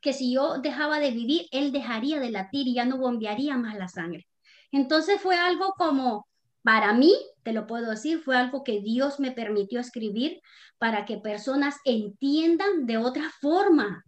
que 0.00 0.12
si 0.12 0.32
yo 0.32 0.58
dejaba 0.58 1.00
de 1.00 1.10
vivir, 1.10 1.48
él 1.50 1.72
dejaría 1.72 2.20
de 2.20 2.30
latir 2.30 2.68
y 2.68 2.74
ya 2.74 2.84
no 2.84 2.98
bombearía 2.98 3.56
más 3.56 3.76
la 3.76 3.88
sangre. 3.88 4.28
Entonces 4.70 5.20
fue 5.20 5.36
algo 5.36 5.72
como, 5.76 6.28
para 6.64 6.94
mí, 6.94 7.14
te 7.42 7.52
lo 7.52 7.66
puedo 7.66 7.90
decir, 7.90 8.20
fue 8.20 8.36
algo 8.38 8.64
que 8.64 8.80
Dios 8.80 9.20
me 9.20 9.32
permitió 9.32 9.80
escribir 9.80 10.40
para 10.78 11.04
que 11.04 11.18
personas 11.18 11.76
entiendan 11.84 12.86
de 12.86 12.96
otra 12.96 13.30
forma, 13.42 14.02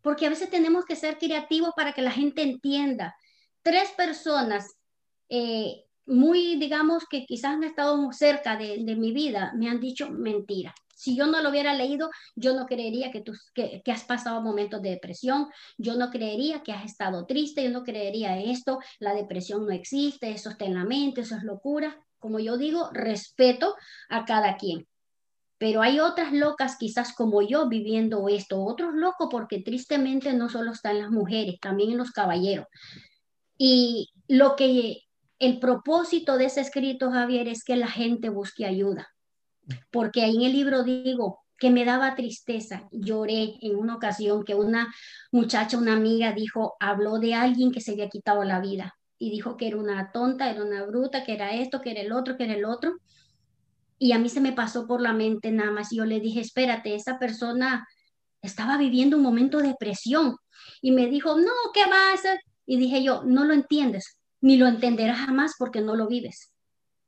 porque 0.00 0.24
a 0.24 0.30
veces 0.30 0.48
tenemos 0.48 0.86
que 0.86 0.96
ser 0.96 1.18
creativos 1.18 1.72
para 1.76 1.92
que 1.92 2.00
la 2.00 2.10
gente 2.10 2.42
entienda. 2.42 3.14
Tres 3.62 3.90
personas 3.90 4.74
eh, 5.28 5.84
muy, 6.06 6.56
digamos, 6.56 7.04
que 7.10 7.26
quizás 7.26 7.52
han 7.52 7.64
estado 7.64 8.10
cerca 8.12 8.56
de, 8.56 8.96
mi 8.96 9.12
vida, 9.12 9.52
me 9.54 9.68
han 9.68 9.78
dicho 9.78 10.10
mentira. 10.10 10.74
Si 10.98 11.14
yo 11.14 11.28
no 11.28 11.40
lo 11.40 11.50
hubiera 11.50 11.74
leído, 11.74 12.10
yo 12.34 12.56
no 12.56 12.66
creería 12.66 13.12
que, 13.12 13.20
tú, 13.20 13.32
que, 13.54 13.80
has 13.86 14.02
pasado 14.02 14.42
momentos 14.42 14.82
de 14.82 14.90
depresión, 14.90 15.46
yo 15.76 15.94
no 15.94 16.10
creería 16.10 16.64
que 16.64 16.72
has 16.72 16.84
estado 16.84 17.24
triste, 17.24 17.62
yo 17.62 17.70
no 17.70 17.84
creería 17.84 18.36
esto, 18.36 18.80
la 18.98 19.14
depresión 19.14 19.64
no 19.64 19.70
existe, 19.70 20.32
eso 20.32 20.50
está 20.50 20.64
en 20.64 20.74
la 20.74 20.84
mente, 20.84 21.20
eso 21.20 21.36
es 21.36 21.44
locura. 21.44 22.04
Como 22.18 22.40
yo 22.40 22.58
digo, 22.58 22.90
respeto 22.92 23.76
a 24.08 24.24
cada 24.24 24.56
quien. 24.56 24.88
Pero 25.56 25.82
hay 25.82 26.00
otras 26.00 26.32
locas 26.32 26.76
quizás 26.76 27.14
como 27.14 27.42
yo 27.42 27.68
viviendo 27.68 28.28
esto, 28.28 28.64
otros 28.64 28.92
locos 28.94 29.28
porque 29.30 29.62
tristemente 29.62 30.32
no 30.32 30.48
solo 30.48 30.72
están 30.72 30.98
las 30.98 31.10
mujeres, 31.10 31.60
también 31.60 31.92
en 31.92 31.98
los 31.98 32.10
caballeros. 32.10 32.66
Y 33.56 34.10
lo 34.26 34.56
que 34.56 35.02
el 35.38 35.60
propósito 35.60 36.38
de 36.38 36.46
ese 36.46 36.60
escrito, 36.60 37.12
Javier, 37.12 37.46
es 37.46 37.62
que 37.62 37.76
la 37.76 37.88
gente 37.88 38.30
busque 38.30 38.66
ayuda. 38.66 39.08
Porque 39.90 40.22
ahí 40.22 40.36
en 40.36 40.42
el 40.42 40.52
libro 40.52 40.82
digo 40.82 41.40
que 41.58 41.70
me 41.70 41.84
daba 41.84 42.14
tristeza. 42.14 42.88
Lloré 42.92 43.58
en 43.60 43.76
una 43.76 43.96
ocasión 43.96 44.44
que 44.44 44.54
una 44.54 44.92
muchacha, 45.32 45.76
una 45.76 45.94
amiga, 45.94 46.32
dijo, 46.32 46.76
habló 46.80 47.18
de 47.18 47.34
alguien 47.34 47.72
que 47.72 47.80
se 47.80 47.92
había 47.92 48.08
quitado 48.08 48.44
la 48.44 48.60
vida 48.60 48.94
y 49.18 49.30
dijo 49.30 49.56
que 49.56 49.66
era 49.66 49.76
una 49.76 50.12
tonta, 50.12 50.50
era 50.50 50.62
una 50.62 50.84
bruta, 50.84 51.24
que 51.24 51.34
era 51.34 51.54
esto, 51.54 51.80
que 51.80 51.90
era 51.90 52.00
el 52.00 52.12
otro, 52.12 52.36
que 52.36 52.44
era 52.44 52.54
el 52.54 52.64
otro. 52.64 52.96
Y 53.98 54.12
a 54.12 54.18
mí 54.18 54.28
se 54.28 54.40
me 54.40 54.52
pasó 54.52 54.86
por 54.86 55.00
la 55.00 55.12
mente 55.12 55.50
nada 55.50 55.72
más. 55.72 55.92
Y 55.92 55.96
yo 55.96 56.04
le 56.04 56.20
dije, 56.20 56.40
espérate, 56.40 56.94
esa 56.94 57.18
persona 57.18 57.86
estaba 58.40 58.76
viviendo 58.78 59.16
un 59.16 59.24
momento 59.24 59.58
de 59.58 59.68
depresión. 59.68 60.36
Y 60.80 60.92
me 60.92 61.08
dijo, 61.08 61.36
no, 61.36 61.52
¿qué 61.74 61.84
va 61.90 62.10
a 62.10 62.14
hacer? 62.14 62.38
Y 62.64 62.76
dije 62.76 63.02
yo, 63.02 63.24
no 63.24 63.44
lo 63.44 63.54
entiendes 63.54 64.18
ni 64.40 64.56
lo 64.56 64.66
entenderás 64.66 65.18
jamás 65.18 65.54
porque 65.58 65.80
no 65.80 65.94
lo 65.96 66.06
vives. 66.06 66.52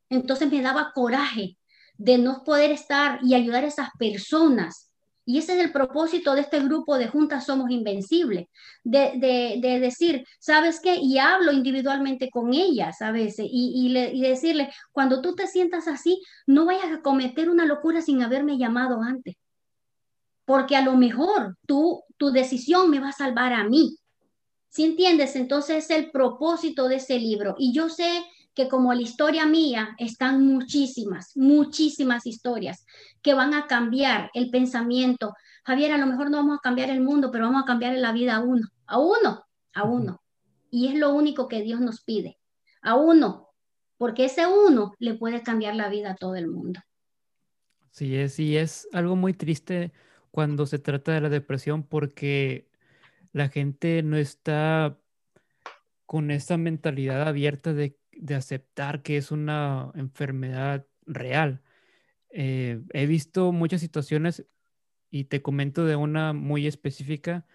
Entonces 0.08 0.50
me 0.50 0.62
daba 0.62 0.92
coraje 0.92 1.56
de 2.00 2.18
no 2.18 2.42
poder 2.44 2.70
estar 2.70 3.20
y 3.22 3.34
ayudar 3.34 3.64
a 3.64 3.68
esas 3.68 3.90
personas 3.98 4.90
y 5.30 5.38
ese 5.38 5.52
es 5.52 5.60
el 5.64 5.70
propósito 5.70 6.34
de 6.34 6.40
este 6.40 6.58
grupo 6.58 6.98
de 6.98 7.06
Juntas 7.06 7.46
Somos 7.46 7.70
Invencibles, 7.70 8.48
de, 8.82 9.78
decir, 9.80 10.26
¿sabes 10.40 10.80
qué? 10.80 10.96
Y 10.96 11.18
hablo 11.18 11.52
individualmente 11.52 12.30
con 12.30 12.52
ellas 12.52 13.00
a 13.00 13.12
veces 13.12 13.46
y, 13.48 13.92
y, 13.94 14.20
decirle, 14.20 14.72
cuando 14.90 15.20
tú 15.20 15.36
te 15.36 15.46
sientas 15.46 15.86
así, 15.86 16.20
no 16.46 16.64
vayas 16.64 16.90
a 16.90 17.02
cometer 17.02 17.48
una 17.48 17.64
locura 17.64 18.00
sin 18.00 18.22
haberme 18.22 18.58
llamado 18.58 19.02
antes, 19.02 19.36
porque 20.44 20.74
a 20.74 20.82
lo 20.82 20.96
mejor 20.96 21.56
tú, 21.64 22.02
tu 22.16 22.32
decisión 22.32 22.90
me 22.90 22.98
va 22.98 23.10
a 23.10 23.12
salvar 23.12 23.52
a 23.52 23.62
mí. 23.62 23.98
¿Sí 24.68 24.84
entiendes? 24.84 25.36
Entonces 25.36 25.84
es 25.84 25.90
el 25.90 26.10
propósito 26.10 26.88
de 26.88 26.96
ese 26.96 27.20
libro. 27.20 27.54
Y 27.56 27.72
yo 27.72 27.88
sé 27.88 28.24
que 28.54 28.68
como 28.68 28.92
la 28.92 29.02
historia 29.02 29.46
mía, 29.46 29.94
están 29.98 30.44
muchísimas, 30.44 31.36
muchísimas 31.36 32.26
historias 32.26 32.84
que 33.22 33.34
van 33.34 33.54
a 33.54 33.66
cambiar 33.66 34.30
el 34.34 34.50
pensamiento. 34.50 35.34
Javier, 35.64 35.92
a 35.92 35.98
lo 35.98 36.06
mejor 36.06 36.30
no 36.30 36.38
vamos 36.38 36.58
a 36.58 36.62
cambiar 36.62 36.90
el 36.90 37.00
mundo, 37.00 37.30
pero 37.30 37.44
vamos 37.44 37.62
a 37.62 37.66
cambiar 37.66 37.96
la 37.96 38.12
vida 38.12 38.36
a 38.36 38.40
uno, 38.40 38.68
a 38.86 38.98
uno, 38.98 39.44
a 39.74 39.84
uno. 39.84 40.20
Y 40.70 40.88
es 40.88 40.94
lo 40.94 41.14
único 41.14 41.48
que 41.48 41.62
Dios 41.62 41.80
nos 41.80 42.02
pide, 42.02 42.38
a 42.82 42.96
uno, 42.96 43.48
porque 43.98 44.24
ese 44.24 44.46
uno 44.46 44.94
le 44.98 45.14
puede 45.14 45.42
cambiar 45.42 45.76
la 45.76 45.88
vida 45.88 46.12
a 46.12 46.16
todo 46.16 46.34
el 46.36 46.48
mundo. 46.48 46.80
Sí, 47.90 48.16
es, 48.16 48.38
y 48.38 48.56
es 48.56 48.88
algo 48.92 49.16
muy 49.16 49.34
triste 49.34 49.92
cuando 50.30 50.66
se 50.66 50.78
trata 50.78 51.12
de 51.12 51.20
la 51.20 51.28
depresión 51.28 51.82
porque 51.82 52.68
la 53.32 53.48
gente 53.48 54.02
no 54.02 54.16
está 54.16 54.98
con 56.06 56.30
esa 56.30 56.56
mentalidad 56.56 57.28
abierta 57.28 57.72
de 57.72 57.99
de 58.20 58.34
aceptar 58.34 59.02
que 59.02 59.16
es 59.16 59.30
una 59.30 59.90
enfermedad 59.94 60.86
real. 61.06 61.62
Eh, 62.30 62.82
he 62.92 63.06
visto 63.06 63.52
muchas 63.52 63.80
situaciones 63.80 64.46
y 65.10 65.24
te 65.24 65.42
comento 65.42 65.84
de 65.86 65.96
una 65.96 66.32
muy 66.32 66.66
específica. 66.66 67.46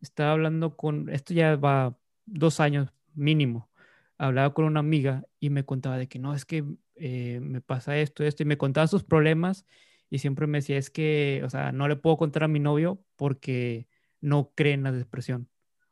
Estaba 0.00 0.32
hablando 0.32 0.76
con, 0.76 1.08
esto 1.10 1.34
ya 1.34 1.56
va 1.56 1.98
dos 2.26 2.60
años 2.60 2.92
mínimo, 3.14 3.70
hablaba 4.18 4.54
con 4.54 4.64
una 4.66 4.80
amiga 4.80 5.24
y 5.40 5.50
me 5.50 5.64
contaba 5.64 5.98
de 5.98 6.08
que 6.08 6.18
no, 6.18 6.34
es 6.34 6.44
que 6.44 6.64
eh, 6.96 7.40
me 7.42 7.60
pasa 7.60 7.98
esto, 7.98 8.24
esto, 8.24 8.42
y 8.42 8.46
me 8.46 8.58
contaba 8.58 8.86
sus 8.86 9.04
problemas 9.04 9.66
y 10.10 10.18
siempre 10.18 10.46
me 10.46 10.58
decía, 10.58 10.76
es 10.78 10.90
que, 10.90 11.42
o 11.44 11.50
sea, 11.50 11.72
no 11.72 11.88
le 11.88 11.96
puedo 11.96 12.16
contar 12.16 12.44
a 12.44 12.48
mi 12.48 12.60
novio 12.60 13.02
porque 13.16 13.88
no 14.20 14.52
cree 14.54 14.74
en 14.74 14.82
la 14.82 14.92
depresión. 14.92 15.48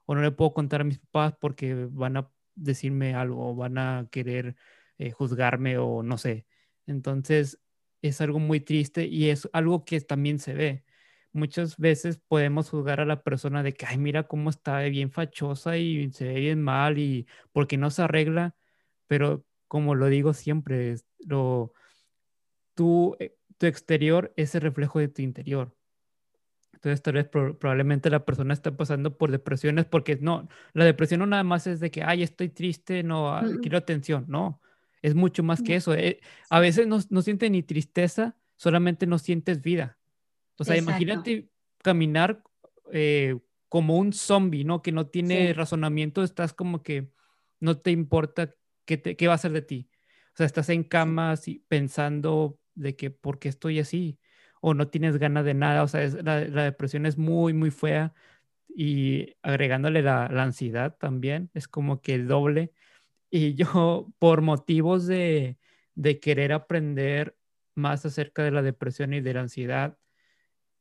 O 0.06 0.14
no 0.14 0.22
le 0.22 0.30
puedo 0.32 0.52
contar 0.54 0.80
a 0.80 0.84
mis 0.84 0.98
papás 0.98 1.34
porque 1.40 1.86
van 1.90 2.16
a 2.16 2.30
decirme 2.62 3.14
algo, 3.14 3.54
van 3.54 3.78
a 3.78 4.08
querer 4.10 4.56
eh, 4.98 5.10
juzgarme 5.12 5.78
o 5.78 6.02
no 6.02 6.18
sé. 6.18 6.46
Entonces 6.86 7.60
es 8.02 8.20
algo 8.20 8.38
muy 8.38 8.60
triste 8.60 9.06
y 9.06 9.30
es 9.30 9.48
algo 9.52 9.84
que 9.84 10.00
también 10.00 10.38
se 10.38 10.54
ve. 10.54 10.84
Muchas 11.32 11.76
veces 11.76 12.18
podemos 12.28 12.70
juzgar 12.70 13.00
a 13.00 13.04
la 13.06 13.22
persona 13.22 13.62
de 13.62 13.74
que, 13.74 13.86
ay, 13.86 13.98
mira 13.98 14.26
cómo 14.28 14.50
está 14.50 14.80
bien 14.82 15.10
fachosa 15.12 15.76
y 15.76 16.10
se 16.12 16.26
ve 16.26 16.40
bien 16.40 16.62
mal 16.62 16.98
y 16.98 17.26
porque 17.52 17.76
no 17.76 17.90
se 17.90 18.02
arregla, 18.02 18.56
pero 19.06 19.44
como 19.68 19.94
lo 19.94 20.06
digo 20.08 20.32
siempre, 20.34 20.96
lo, 21.20 21.72
tu, 22.74 23.16
eh, 23.20 23.36
tu 23.58 23.66
exterior 23.66 24.32
es 24.36 24.54
el 24.54 24.62
reflejo 24.62 24.98
de 25.00 25.08
tu 25.08 25.22
interior. 25.22 25.77
Entonces, 26.78 27.02
tal 27.02 27.14
vez 27.14 27.26
probablemente 27.26 28.08
la 28.08 28.24
persona 28.24 28.54
está 28.54 28.76
pasando 28.76 29.18
por 29.18 29.32
depresiones 29.32 29.84
porque 29.84 30.16
no, 30.20 30.48
la 30.74 30.84
depresión 30.84 31.18
no 31.18 31.26
nada 31.26 31.42
más 31.42 31.66
es 31.66 31.80
de 31.80 31.90
que, 31.90 32.04
ay, 32.04 32.22
estoy 32.22 32.50
triste, 32.50 33.02
no, 33.02 33.34
ah, 33.34 33.42
quiero 33.60 33.78
atención, 33.78 34.26
no, 34.28 34.60
es 35.02 35.16
mucho 35.16 35.42
más 35.42 35.60
que 35.60 35.74
eso. 35.74 35.92
Eh, 35.94 36.20
a 36.50 36.60
veces 36.60 36.86
no, 36.86 37.00
no 37.10 37.22
sientes 37.22 37.50
ni 37.50 37.64
tristeza, 37.64 38.36
solamente 38.56 39.08
no 39.08 39.18
sientes 39.18 39.60
vida. 39.60 39.98
O 40.56 40.62
sea, 40.62 40.76
imagínate 40.76 41.48
caminar 41.82 42.44
eh, 42.92 43.36
como 43.68 43.96
un 43.96 44.12
zombie, 44.12 44.62
¿no? 44.62 44.80
Que 44.80 44.92
no 44.92 45.08
tiene 45.08 45.52
razonamiento, 45.54 46.22
estás 46.22 46.52
como 46.52 46.84
que 46.84 47.10
no 47.58 47.78
te 47.78 47.90
importa 47.90 48.54
qué, 48.84 49.02
qué 49.02 49.26
va 49.26 49.34
a 49.34 49.38
ser 49.38 49.50
de 49.50 49.62
ti. 49.62 49.90
O 50.32 50.36
sea, 50.36 50.46
estás 50.46 50.68
en 50.68 50.84
cama 50.84 51.34
pensando 51.66 52.60
de 52.76 52.94
que, 52.94 53.10
¿por 53.10 53.40
qué 53.40 53.48
estoy 53.48 53.80
así? 53.80 54.20
O 54.60 54.74
no 54.74 54.88
tienes 54.88 55.18
ganas 55.18 55.44
de 55.44 55.54
nada, 55.54 55.82
o 55.82 55.88
sea, 55.88 56.06
la, 56.22 56.40
depresión 56.64 57.06
es 57.06 57.18
muy, 57.18 57.52
muy 57.54 57.70
fea 57.70 58.14
y 58.68 59.36
agregándole 59.42 60.02
la, 60.02 60.26
ansiedad 60.26 60.96
también, 60.98 61.50
es 61.54 61.68
como 61.68 62.00
que 62.02 62.18
doble. 62.18 62.72
Y 63.30 63.54
yo, 63.54 64.12
por 64.18 64.42
motivos 64.42 65.06
de, 65.06 65.58
querer 66.22 66.52
aprender 66.52 67.36
más 67.74 68.06
acerca 68.06 68.42
de 68.44 68.50
la 68.52 68.62
depresión 68.62 69.14
y 69.14 69.20
de 69.20 69.34
la 69.34 69.40
ansiedad, 69.42 69.98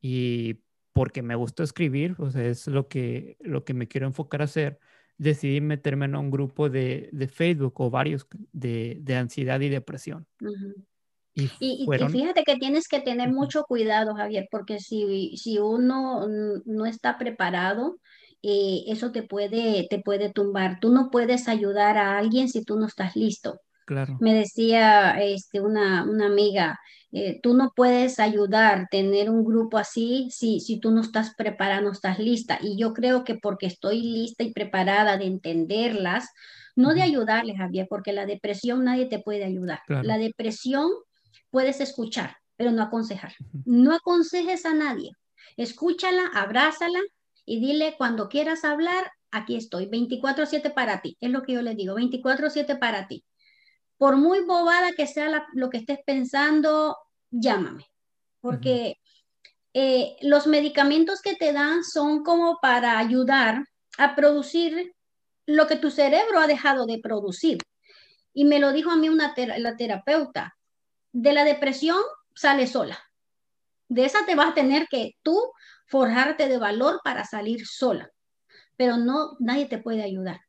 y 0.00 0.60
porque 0.92 1.22
me 1.22 1.34
gusta 1.36 1.62
escribir, 1.62 2.16
o 2.18 2.30
sea, 2.30 2.44
es 2.44 2.66
lo 2.68 2.88
que, 2.88 3.36
lo 3.40 3.64
que 3.64 3.74
me 3.74 3.88
quiero 3.88 4.06
enfocar 4.06 4.42
a 4.42 4.44
hacer, 4.44 4.80
decidí 5.18 5.60
meterme 5.60 6.06
en 6.06 6.16
un 6.16 6.30
grupo 6.30 6.70
de, 6.70 7.10
Facebook 7.32 7.80
o 7.80 7.90
varios 7.90 8.26
de, 8.52 9.02
ansiedad 9.16 9.60
y 9.60 9.68
depresión. 9.68 10.26
Y, 11.60 11.86
fíjate 12.10 12.42
que 12.44 12.56
tienes 12.56 12.88
que 12.88 13.00
tener 13.00 13.30
mucho 13.30 13.64
cuidado, 13.64 14.14
Javier, 14.14 14.48
porque 14.50 14.80
si, 14.80 15.36
si 15.36 15.58
uno 15.58 16.26
no 16.64 16.86
está 16.86 17.18
preparado, 17.18 17.98
eh, 18.42 18.84
eso 18.86 19.12
te 19.12 19.22
puede, 19.22 19.86
te 19.88 20.00
puede 20.00 20.30
tumbar. 20.30 20.78
Tú 20.80 20.90
no 20.92 21.10
puedes 21.10 21.48
ayudar 21.48 21.98
a 21.98 22.18
alguien 22.18 22.48
si 22.48 22.64
tú 22.64 22.78
no 22.78 22.86
estás 22.86 23.16
listo. 23.16 23.60
Claro. 23.86 24.18
Me 24.20 24.34
decía 24.34 25.18
este, 25.20 25.60
una, 25.60 26.04
una 26.04 26.26
amiga, 26.26 26.78
eh, 27.10 27.40
tú 27.42 27.54
no 27.54 27.72
puedes 27.74 28.20
ayudar, 28.20 28.86
tener 28.90 29.30
un 29.30 29.44
grupo 29.44 29.78
así 29.78 30.28
si, 30.30 30.60
si 30.60 30.78
tú 30.78 30.90
no 30.90 31.00
estás 31.00 31.34
preparada, 31.34 31.80
no 31.80 31.92
estás 31.92 32.18
lista. 32.18 32.58
Y 32.60 32.78
yo 32.78 32.92
creo 32.92 33.24
que 33.24 33.36
porque 33.36 33.66
estoy 33.66 34.02
lista 34.02 34.44
y 34.44 34.52
preparada 34.52 35.16
de 35.16 35.24
entenderlas, 35.24 36.28
no 36.76 36.94
de 36.94 37.02
ayudarles, 37.02 37.56
Javier, 37.56 37.86
porque 37.88 38.12
la 38.12 38.26
depresión 38.26 38.84
nadie 38.84 39.06
te 39.06 39.18
puede 39.18 39.44
ayudar. 39.44 39.80
La 39.88 40.16
depresión 40.16 40.88
puedes 41.50 41.80
escuchar, 41.80 42.36
pero 42.56 42.70
no 42.70 42.82
aconsejar. 42.82 43.34
No 43.64 43.94
aconsejes 43.94 44.66
a 44.66 44.74
nadie. 44.74 45.12
Escúchala, 45.56 46.30
abrázala 46.34 47.00
y 47.44 47.60
dile 47.60 47.94
cuando 47.96 48.28
quieras 48.28 48.64
hablar, 48.64 49.10
aquí 49.30 49.56
estoy, 49.56 49.86
24/7 49.86 50.70
para 50.70 51.00
ti. 51.00 51.16
Es 51.20 51.30
lo 51.30 51.42
que 51.42 51.52
yo 51.54 51.62
le 51.62 51.74
digo, 51.74 51.94
24/7 51.94 52.76
para 52.76 53.08
ti. 53.08 53.24
Por 53.96 54.16
muy 54.16 54.40
bobada 54.40 54.92
que 54.92 55.06
sea 55.06 55.46
lo 55.54 55.70
que 55.70 55.78
estés 55.78 55.98
pensando, 56.04 56.96
llámame, 57.30 57.86
porque 58.40 58.96
eh, 59.74 60.16
los 60.22 60.46
medicamentos 60.46 61.20
que 61.20 61.34
te 61.34 61.52
dan 61.52 61.84
son 61.84 62.22
como 62.22 62.58
para 62.60 62.98
ayudar 62.98 63.64
a 63.96 64.14
producir 64.14 64.92
lo 65.46 65.66
que 65.66 65.76
tu 65.76 65.90
cerebro 65.90 66.38
ha 66.40 66.46
dejado 66.46 66.86
de 66.86 66.98
producir. 66.98 67.58
Y 68.34 68.44
me 68.44 68.60
lo 68.60 68.72
dijo 68.72 68.90
a 68.90 68.96
mí 68.96 69.08
una 69.08 69.34
la 69.36 69.76
terapeuta, 69.76 70.57
de 71.12 71.32
la 71.32 71.44
depresión 71.44 71.98
sale 72.34 72.66
sola. 72.66 72.98
De 73.88 74.04
esa 74.04 74.26
te 74.26 74.34
vas 74.34 74.50
a 74.50 74.54
tener 74.54 74.86
que 74.88 75.12
tú 75.22 75.38
forjarte 75.86 76.48
de 76.48 76.58
valor 76.58 77.00
para 77.02 77.24
salir 77.24 77.66
sola, 77.66 78.10
pero 78.76 78.96
no, 78.96 79.36
nadie 79.40 79.66
te 79.66 79.78
puede 79.78 80.02
ayudar. 80.02 80.40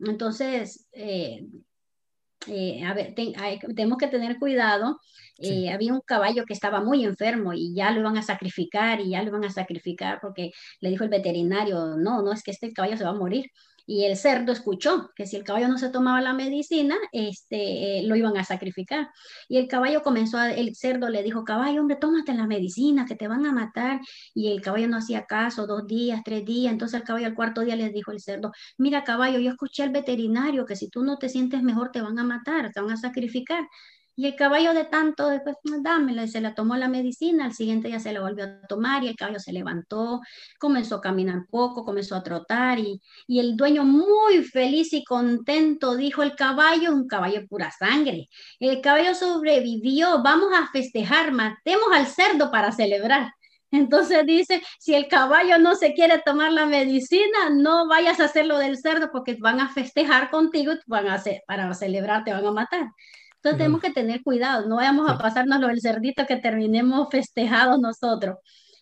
Entonces, 0.00 0.88
eh, 0.92 1.46
eh, 2.46 2.84
a 2.84 2.94
ver, 2.94 3.14
tenemos 3.14 3.98
que 3.98 4.08
tener 4.08 4.38
cuidado. 4.38 4.98
Eh, 5.38 5.70
había 5.70 5.92
un 5.92 6.00
caballo 6.00 6.44
que 6.46 6.54
estaba 6.54 6.80
muy 6.80 7.04
enfermo 7.04 7.52
y 7.52 7.74
ya 7.74 7.90
lo 7.90 8.00
iban 8.00 8.16
a 8.16 8.22
sacrificar 8.22 9.00
y 9.00 9.10
ya 9.10 9.22
lo 9.22 9.28
iban 9.28 9.44
a 9.44 9.50
sacrificar 9.50 10.18
porque 10.20 10.50
le 10.80 10.90
dijo 10.90 11.04
el 11.04 11.10
veterinario, 11.10 11.96
no, 11.96 12.22
no 12.22 12.32
es 12.32 12.42
que 12.42 12.50
este 12.50 12.72
caballo 12.72 12.96
se 12.96 13.04
va 13.04 13.10
a 13.10 13.14
morir 13.14 13.50
y 13.90 14.04
el 14.04 14.16
cerdo 14.16 14.52
escuchó 14.52 15.10
que 15.16 15.26
si 15.26 15.34
el 15.34 15.42
caballo 15.42 15.66
no 15.66 15.76
se 15.76 15.88
tomaba 15.88 16.20
la 16.20 16.32
medicina, 16.32 16.94
este, 17.10 17.98
eh, 17.98 18.02
lo 18.04 18.14
iban 18.14 18.36
a 18.36 18.44
sacrificar. 18.44 19.08
Y 19.48 19.58
el 19.58 19.66
caballo 19.66 20.02
comenzó, 20.02 20.38
a, 20.38 20.52
el 20.52 20.76
cerdo 20.76 21.08
le 21.08 21.24
dijo, 21.24 21.42
caballo, 21.42 21.80
hombre, 21.80 21.96
tómate 21.96 22.32
la 22.34 22.46
medicina, 22.46 23.04
que 23.04 23.16
te 23.16 23.26
van 23.26 23.44
a 23.46 23.52
matar. 23.52 24.00
Y 24.32 24.52
el 24.52 24.60
caballo 24.62 24.86
no 24.86 24.98
hacía 24.98 25.26
caso, 25.26 25.66
dos 25.66 25.88
días, 25.88 26.22
tres 26.24 26.44
días. 26.44 26.72
Entonces 26.72 27.00
el 27.00 27.06
caballo 27.06 27.26
al 27.26 27.34
cuarto 27.34 27.62
día 27.62 27.74
le 27.74 27.90
dijo 27.90 28.12
el 28.12 28.20
cerdo, 28.20 28.52
mira 28.78 29.02
caballo, 29.02 29.40
yo 29.40 29.50
escuché 29.50 29.82
al 29.82 29.90
veterinario 29.90 30.66
que 30.66 30.76
si 30.76 30.88
tú 30.88 31.02
no 31.02 31.18
te 31.18 31.28
sientes 31.28 31.60
mejor 31.64 31.90
te 31.90 32.00
van 32.00 32.16
a 32.20 32.22
matar, 32.22 32.70
te 32.72 32.80
van 32.80 32.92
a 32.92 32.96
sacrificar. 32.96 33.66
Y 34.16 34.26
el 34.26 34.36
caballo 34.36 34.74
de 34.74 34.84
tanto, 34.84 35.28
después, 35.28 35.56
dámela, 35.82 36.24
y 36.24 36.28
se 36.28 36.40
la 36.40 36.54
tomó 36.54 36.76
la 36.76 36.88
medicina, 36.88 37.46
al 37.46 37.54
siguiente 37.54 37.88
día 37.88 38.00
se 38.00 38.12
la 38.12 38.20
volvió 38.20 38.44
a 38.44 38.66
tomar 38.66 39.02
y 39.02 39.08
el 39.08 39.16
caballo 39.16 39.38
se 39.38 39.52
levantó, 39.52 40.20
comenzó 40.58 40.96
a 40.96 41.00
caminar 41.00 41.46
poco, 41.50 41.84
comenzó 41.84 42.16
a 42.16 42.22
trotar 42.22 42.78
y, 42.78 43.00
y 43.26 43.40
el 43.40 43.56
dueño 43.56 43.84
muy 43.84 44.44
feliz 44.44 44.92
y 44.92 45.04
contento 45.04 45.96
dijo, 45.96 46.22
el 46.22 46.34
caballo 46.34 46.82
es 46.82 46.90
un 46.90 47.06
caballo 47.06 47.40
de 47.40 47.48
pura 47.48 47.70
sangre, 47.70 48.28
el 48.58 48.80
caballo 48.80 49.14
sobrevivió, 49.14 50.22
vamos 50.22 50.50
a 50.54 50.68
festejar, 50.70 51.32
matemos 51.32 51.88
al 51.92 52.06
cerdo 52.06 52.50
para 52.50 52.72
celebrar. 52.72 53.32
Entonces 53.72 54.26
dice, 54.26 54.62
si 54.80 54.94
el 54.94 55.06
caballo 55.06 55.58
no 55.58 55.76
se 55.76 55.94
quiere 55.94 56.20
tomar 56.24 56.52
la 56.52 56.66
medicina, 56.66 57.50
no 57.52 57.86
vayas 57.86 58.18
a 58.18 58.24
hacerlo 58.24 58.58
del 58.58 58.76
cerdo 58.76 59.10
porque 59.12 59.36
van 59.40 59.60
a 59.60 59.68
festejar 59.72 60.30
contigo, 60.30 60.72
van 60.86 61.06
a 61.08 61.14
hacer, 61.14 61.42
para 61.46 61.72
celebrar 61.74 62.24
te 62.24 62.32
van 62.32 62.44
a 62.46 62.52
matar. 62.52 62.88
Entonces 63.42 63.58
tenemos 63.58 63.80
que 63.80 63.90
tener 63.90 64.22
cuidado, 64.22 64.68
no 64.68 64.76
vayamos 64.76 65.10
a 65.10 65.16
pasarnos 65.16 65.60
lo 65.60 65.68
del 65.68 65.80
cerdito 65.80 66.26
que 66.26 66.36
terminemos 66.36 67.08
festejados 67.10 67.80
nosotros. 67.80 68.36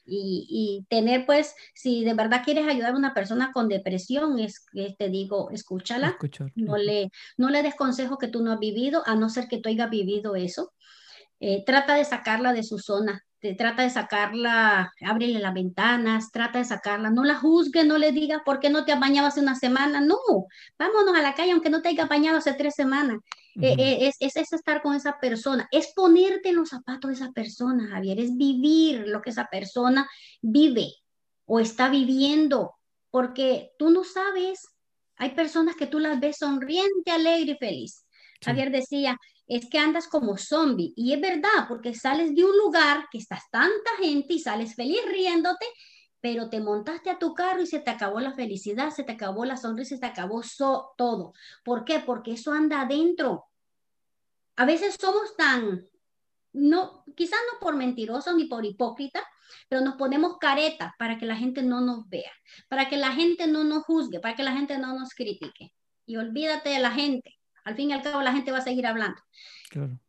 Y, 0.05 0.47
y, 0.49 0.87
tener 0.89 1.27
pues, 1.27 1.55
si 1.75 2.03
de 2.03 2.15
verdad 2.15 2.43
quieres 2.43 2.67
ayudar 2.67 2.95
a 2.95 2.97
una 2.97 3.15
persona 3.15 3.53
con 3.53 3.69
depresión, 3.69 4.39
es 4.39 4.65
te 4.99 5.11
digo, 5.11 5.51
escúchala, 5.51 6.17
no 6.57 6.77
le, 6.79 7.11
no 7.37 7.51
le 7.51 7.63
des 7.63 7.75
consejos 7.75 8.17
que 8.19 8.29
tú 8.29 8.43
no 8.43 8.53
has 8.53 8.59
vivido, 8.59 9.03
a 9.07 9.15
no 9.15 9.29
ser 9.29 9.49
que 9.49 9.59
tú 9.59 9.69
hayas 9.69 9.91
vivido 9.91 10.35
eso. 10.35 10.73
Eh, 11.41 11.63
trata 11.65 11.95
de 11.95 12.05
sacarla 12.05 12.53
de 12.53 12.63
su 12.65 12.79
zona 12.79 13.23
te 13.41 13.55
trata 13.55 13.83
de 13.83 13.91
sacarla, 13.91 14.93
ábrele 15.01 15.39
las 15.39 15.55
ventanas, 15.55 16.33
trata 16.33 16.59
de 16.59 16.65
sacarla, 16.65 17.11
no 17.11 17.25
la 17.25 17.37
juzgue, 17.37 17.85
no 17.85 17.97
le 17.99 18.11
diga 18.11 18.43
por 18.45 18.59
qué 18.59 18.69
no 18.69 18.85
te 18.85 18.93
has 18.93 19.01
bañado 19.01 19.29
hace 19.29 19.41
una 19.41 19.55
semana, 19.55 20.01
no, 20.01 20.17
vámonos 20.79 21.15
a 21.17 21.23
la 21.23 21.35
calle 21.35 21.53
aunque 21.53 21.71
no 21.71 21.81
te 21.81 21.89
haya 21.91 22.07
bañado 22.07 22.39
hace 22.39 22.53
tres 22.55 22.75
semanas. 22.75 23.19
Eh, 23.61 23.75
eh, 23.79 24.13
es, 24.21 24.37
es, 24.37 24.53
estar 24.53 24.83
con 24.83 24.95
esa 24.95 25.19
persona, 25.19 25.69
es 25.73 25.93
ponerte 25.95 26.51
en 26.51 26.57
los 26.57 26.69
zapatos 26.69 27.09
de 27.09 27.15
esa 27.17 27.33
persona, 27.33 27.89
Javier, 27.89 28.21
es 28.21 28.37
vivir 28.37 29.09
lo 29.09 29.21
que 29.21 29.31
esa 29.31 29.47
persona 29.47 30.09
vive 30.41 30.93
o 31.45 31.59
está 31.59 31.89
viviendo, 31.89 32.75
porque 33.11 33.73
tú 33.79 33.91
no 33.91 34.05
sabes, 34.05 34.69
hay 35.17 35.31
personas 35.31 35.75
que 35.75 35.87
tú 35.87 35.99
las 35.99 36.21
ves 36.21 36.37
sonriente, 36.39 37.11
alegre 37.11 37.53
y 37.53 37.57
feliz. 37.57 38.05
Javier 38.41 38.71
decía, 38.71 39.19
es 39.49 39.69
que 39.69 39.79
andas 39.79 40.07
como 40.07 40.37
zombie. 40.37 40.93
Y 40.95 41.13
es 41.13 41.21
verdad, 41.21 41.67
porque 41.69 41.95
sales 41.95 42.35
de 42.35 42.45
un 42.45 42.57
lugar 42.57 43.07
que 43.11 43.19
estás 43.19 43.43
tanta 43.51 43.91
gente 44.01 44.35
y 44.35 44.39
sales 44.39 44.75
feliz 44.75 45.01
riéndote, 45.09 45.67
pero 46.21 46.51
te 46.51 46.61
montaste 46.61 47.11
a 47.11 47.19
tu 47.19 47.35
carro 47.35 47.63
y 47.63 47.67
se 47.67 47.81
te 47.81 47.91
acabó 47.91 48.21
la 48.21 48.35
felicidad, 48.35 48.91
se 48.91 49.05
te 49.05 49.13
acabó 49.13 49.45
la 49.45 49.57
sonrisa, 49.57 49.95
se 49.95 50.01
te 50.01 50.07
acabó 50.07 50.43
todo. 50.97 51.33
¿Por 51.65 51.85
qué? 51.85 52.01
Porque 52.01 52.33
eso 52.33 52.53
anda 52.53 52.83
adentro. 52.83 53.48
A 54.59 54.65
veces 54.65 54.97
somos 55.01 55.37
tan, 55.37 55.87
no, 56.53 57.05
quizás 57.15 57.39
no 57.53 57.61
por 57.61 57.77
mentirosos 57.77 58.35
ni 58.35 58.47
por 58.47 58.67
hipócrita, 58.67 59.23
pero 59.69 59.83
nos 59.83 59.95
ponemos 59.95 60.37
caretas 60.39 60.91
para 60.99 61.17
que 61.17 61.27
la 61.27 61.37
gente 61.37 61.63
no 61.63 61.81
nos 61.81 62.09
vea, 62.09 62.33
para 62.69 62.89
que 62.89 62.97
la 62.97 63.13
gente 63.13 63.47
no 63.47 63.63
nos 63.63 63.85
juzgue, 63.85 64.19
para 64.19 64.35
que 64.35 64.43
la 64.43 64.53
gente 64.53 64.77
no 64.77 64.99
nos 64.99 65.11
critique. 65.11 65.73
Y 66.07 66.17
olvídate 66.17 66.71
de 66.71 66.81
la 66.81 66.91
gente. 66.91 67.37
Al 67.63 67.77
fin 67.77 67.91
y 67.91 67.93
al 67.93 68.03
cabo 68.03 68.21
la 68.21 68.33
gente 68.33 68.51
va 68.51 68.59
a 68.59 68.63
seguir 68.63 68.85
hablando. 68.89 69.21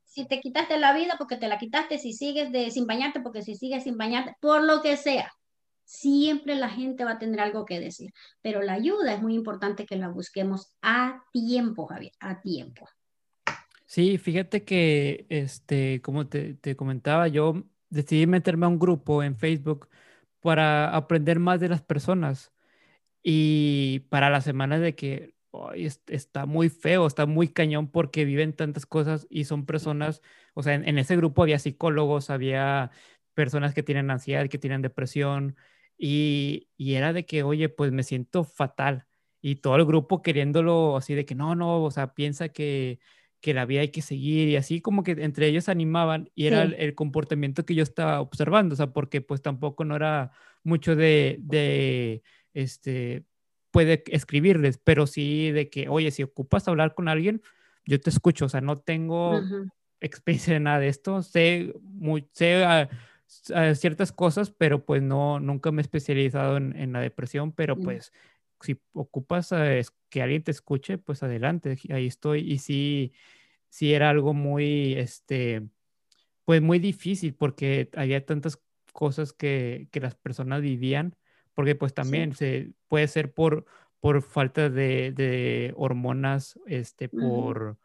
Si 0.04 0.28
te 0.28 0.40
quitaste 0.42 0.80
la 0.80 0.94
vida 0.94 1.14
porque 1.20 1.38
te 1.38 1.48
la 1.48 1.60
quitaste, 1.60 2.00
si 2.00 2.14
sigues 2.14 2.52
de, 2.52 2.72
sin 2.72 2.88
bañarte 2.88 3.20
porque 3.20 3.44
si 3.44 3.54
sigues 3.54 3.84
sin 3.84 3.98
bañarte, 3.98 4.34
por 4.42 4.64
lo 4.64 4.82
que 4.82 4.98
sea, 4.98 5.32
siempre 5.86 6.56
la 6.56 6.70
gente 6.70 7.06
va 7.06 7.12
a 7.12 7.20
tener 7.20 7.40
algo 7.40 7.66
que 7.66 7.80
decir. 7.80 8.14
Pero 8.42 8.64
la 8.64 8.74
ayuda 8.74 9.14
es 9.14 9.22
muy 9.22 9.36
importante 9.36 9.86
que 9.86 9.96
la 9.96 10.10
busquemos 10.10 10.74
a 10.82 11.22
tiempo, 11.32 11.86
Javier, 11.86 12.14
a 12.20 12.42
tiempo. 12.42 12.90
Sí, 13.92 14.20
fíjate 14.20 14.64
que, 14.64 15.26
este, 15.30 16.00
como 16.04 16.28
te, 16.28 16.54
te 16.54 16.76
comentaba, 16.76 17.28
yo 17.28 17.64
decidí 17.90 18.28
meterme 18.28 18.68
a 18.68 18.70
un 18.70 18.78
grupo 18.78 19.24
en 19.24 19.36
Facebook 19.36 19.90
para 20.42 20.96
aprender 20.96 21.40
más 21.40 21.60
de 21.60 21.70
las 21.70 21.82
personas 21.82 22.54
y 23.24 24.02
para 24.10 24.30
la 24.30 24.42
semana 24.42 24.80
de 24.80 24.96
que 24.96 25.36
está 26.08 26.46
muy 26.46 26.70
feo, 26.70 27.08
está 27.08 27.26
muy 27.26 27.50
cañón 27.50 27.90
porque 27.92 28.26
viven 28.26 28.54
tantas 28.56 28.86
cosas 28.86 29.28
y 29.30 29.46
son 29.46 29.66
personas, 29.66 30.22
o 30.56 30.64
sea, 30.64 30.76
en, 30.76 30.98
ese 31.00 31.18
grupo 31.18 31.44
había 31.44 31.60
psicólogos, 31.60 32.30
había 32.30 32.92
personas 33.34 33.74
que 33.74 33.84
tienen 33.84 34.12
ansiedad, 34.12 34.50
que 34.50 34.60
tienen 34.60 34.82
depresión 34.84 35.58
y, 35.98 36.70
era 36.78 37.14
de 37.14 37.26
que, 37.26 37.44
oye, 37.44 37.70
pues 37.70 37.92
me 37.92 38.04
siento 38.04 38.44
fatal 38.44 39.08
y 39.42 39.58
todo 39.58 39.76
el 39.78 39.86
grupo 39.86 40.22
queriéndolo 40.22 40.98
así 40.98 41.16
de 41.16 41.26
que 41.26 41.36
no, 41.36 41.56
no, 41.56 41.84
o 41.84 41.92
sea, 41.92 42.14
piensa 42.14 42.50
que, 42.50 43.00
que 43.42 43.54
la 43.54 43.66
vida 43.66 43.82
hay 43.82 43.90
que 43.90 44.02
seguir 44.02 44.50
y 44.50 44.56
así 44.56 44.82
como 44.82 45.04
que 45.04 45.12
entre 45.12 45.48
ellos 45.48 45.70
animaban 45.70 46.30
y 46.36 46.48
era 46.48 46.64
el, 46.64 46.96
comportamiento 46.96 47.66
que 47.66 47.76
yo 47.76 47.84
estaba 47.84 48.20
observando, 48.22 48.74
o 48.74 48.76
sea, 48.76 48.92
porque 48.92 49.22
pues 49.22 49.42
tampoco 49.42 49.86
no 49.86 49.96
era 49.96 50.32
mucho 50.64 50.96
de, 50.96 51.38
de 51.40 52.22
este, 52.54 53.24
puede 53.72 54.04
escribirles, 54.08 54.78
pero 54.78 55.08
sí 55.08 55.52
de 55.52 55.70
que, 55.70 55.88
oye, 55.90 56.12
si 56.12 56.24
ocupas 56.24 56.68
hablar 56.68 56.96
con 56.96 57.08
alguien, 57.08 57.42
yo 57.86 58.00
te 58.00 58.10
escucho, 58.10 58.46
o 58.46 58.50
sea, 58.50 58.62
no 58.62 58.80
tengo 58.80 59.42
experiencia 60.02 60.56
en 60.56 60.64
nada 60.64 60.80
de 60.80 60.90
esto, 60.90 61.22
sé, 61.24 61.74
muy, 61.82 62.28
sé 62.34 62.64
ah, 62.64 62.90
ah, 63.54 63.74
ciertas 63.76 64.12
cosas, 64.12 64.52
pero 64.52 64.86
pues 64.86 65.02
no, 65.02 65.40
nunca 65.40 65.72
me 65.72 65.82
he 65.82 65.84
especializado 65.84 66.58
en, 66.58 66.92
la 66.94 67.02
depresión, 67.02 67.52
pero 67.52 67.76
mm. 67.76 67.84
pues 67.84 68.12
si 68.62 68.82
ocupas 68.94 69.50
que 70.10 70.22
alguien 70.22 70.44
te 70.44 70.52
escuche, 70.52 70.98
pues 70.98 71.24
adelante, 71.24 71.78
ahí 71.90 72.08
estoy, 72.08 72.42
y 72.52 72.60
sí, 72.60 73.14
sí 73.70 73.94
era 73.94 74.10
algo 74.10 74.34
muy, 74.34 74.94
este, 74.94 75.68
pues 76.46 76.62
muy 76.62 76.80
difícil, 76.80 77.36
porque 77.36 77.90
había 77.96 78.26
tantas 78.26 78.60
cosas 78.94 79.34
que, 79.34 79.88
que 79.92 80.00
las 80.00 80.16
personas 80.16 80.62
vivían 80.62 81.16
porque 81.60 81.76
pues 81.76 81.94
también 81.94 82.34
se 82.34 82.72
puede 82.88 83.06
ser 83.10 83.34
por, 83.34 83.66
por 84.00 84.22
falta 84.22 84.70
de, 84.70 85.74
hormonas, 85.76 86.58
este, 86.68 87.10
por, 87.10 87.78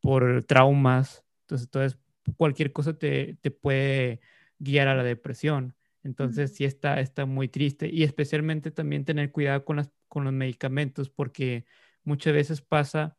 por 0.00 0.42
traumas. 0.42 1.24
Entonces, 1.42 1.68
entonces, 1.68 1.98
cualquier 2.36 2.72
cosa 2.72 2.98
te, 2.98 3.38
puede 3.62 4.18
guiar 4.58 4.88
a 4.88 4.96
la 4.96 5.04
depresión. 5.04 5.76
Entonces, 6.04 6.54
sí 6.54 6.64
está, 6.64 7.00
está 7.00 7.26
muy 7.26 7.48
triste. 7.48 7.88
Y 7.92 8.04
especialmente 8.04 8.70
también 8.70 9.04
tener 9.04 9.32
cuidado 9.32 9.64
con, 9.64 9.76
las, 9.76 9.90
con 10.08 10.24
los 10.24 10.32
medicamentos, 10.32 11.10
porque 11.10 11.64
muchas 12.04 12.32
veces 12.34 12.60
pasa 12.60 13.16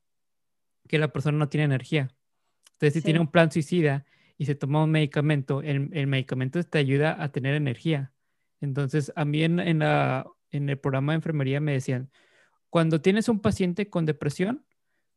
que 0.87 0.99
la 0.99 1.09
persona 1.11 1.37
no 1.37 1.49
tiene 1.49 1.65
energía. 1.65 2.15
Entonces, 2.73 2.93
si 2.93 3.01
tiene 3.01 3.19
un 3.19 3.31
plan 3.31 3.51
suicida 3.51 4.05
y 4.37 4.45
se 4.45 4.55
toma 4.55 4.83
un 4.83 4.91
medicamento, 4.91 5.61
el, 5.61 5.89
el 5.93 6.07
medicamento 6.07 6.63
te 6.63 6.77
ayuda 6.77 7.21
a 7.21 7.31
tener 7.31 7.55
energía. 7.55 8.13
Entonces, 8.61 9.11
a 9.15 9.25
mí 9.25 9.43
en, 9.43 9.59
el 9.59 10.79
programa 10.79 11.13
de 11.13 11.17
enfermería 11.17 11.59
me 11.59 11.73
decían, 11.73 12.11
cuando 12.69 13.01
tienes 13.01 13.29
un 13.29 13.39
paciente 13.39 13.89
con 13.89 14.05
depresión, 14.05 14.65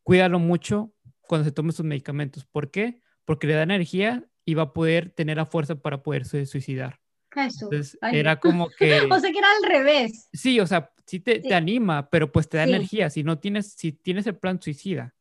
cuídalo 0.02 0.38
mucho 0.38 0.92
cuando 1.22 1.44
se 1.44 1.52
tome 1.52 1.72
sus 1.72 1.84
medicamentos. 1.84 2.44
¿Por 2.44 2.70
qué? 2.70 3.02
Porque 3.24 3.46
le 3.46 3.54
da 3.54 3.62
energía 3.62 4.24
y 4.44 4.54
va 4.54 4.64
a 4.64 4.72
poder 4.72 5.10
tener 5.10 5.36
la 5.36 5.46
fuerza 5.46 5.76
para 5.76 6.02
poderse 6.02 6.46
suicidar. 6.46 7.00
Entonces, 7.34 7.98
era 8.02 8.40
como 8.40 8.68
que... 8.78 9.00
o 9.10 9.20
sea, 9.20 9.32
que 9.32 9.38
era 9.38 9.48
al 9.50 9.70
revés. 9.70 10.28
Sí, 10.32 10.60
o 10.60 10.66
sea, 10.66 10.90
sí 11.06 11.20
te, 11.20 11.54
anima, 11.54 12.10
pero 12.10 12.30
pues 12.30 12.48
te 12.48 12.58
da 12.58 12.64
energía. 12.64 13.10
Si 13.10 13.24
no 13.24 13.38
tienes, 13.38 13.72
si 13.72 13.92
tienes 13.92 14.26
el 14.26 14.36
plan 14.36 14.60
suicida 14.60 15.14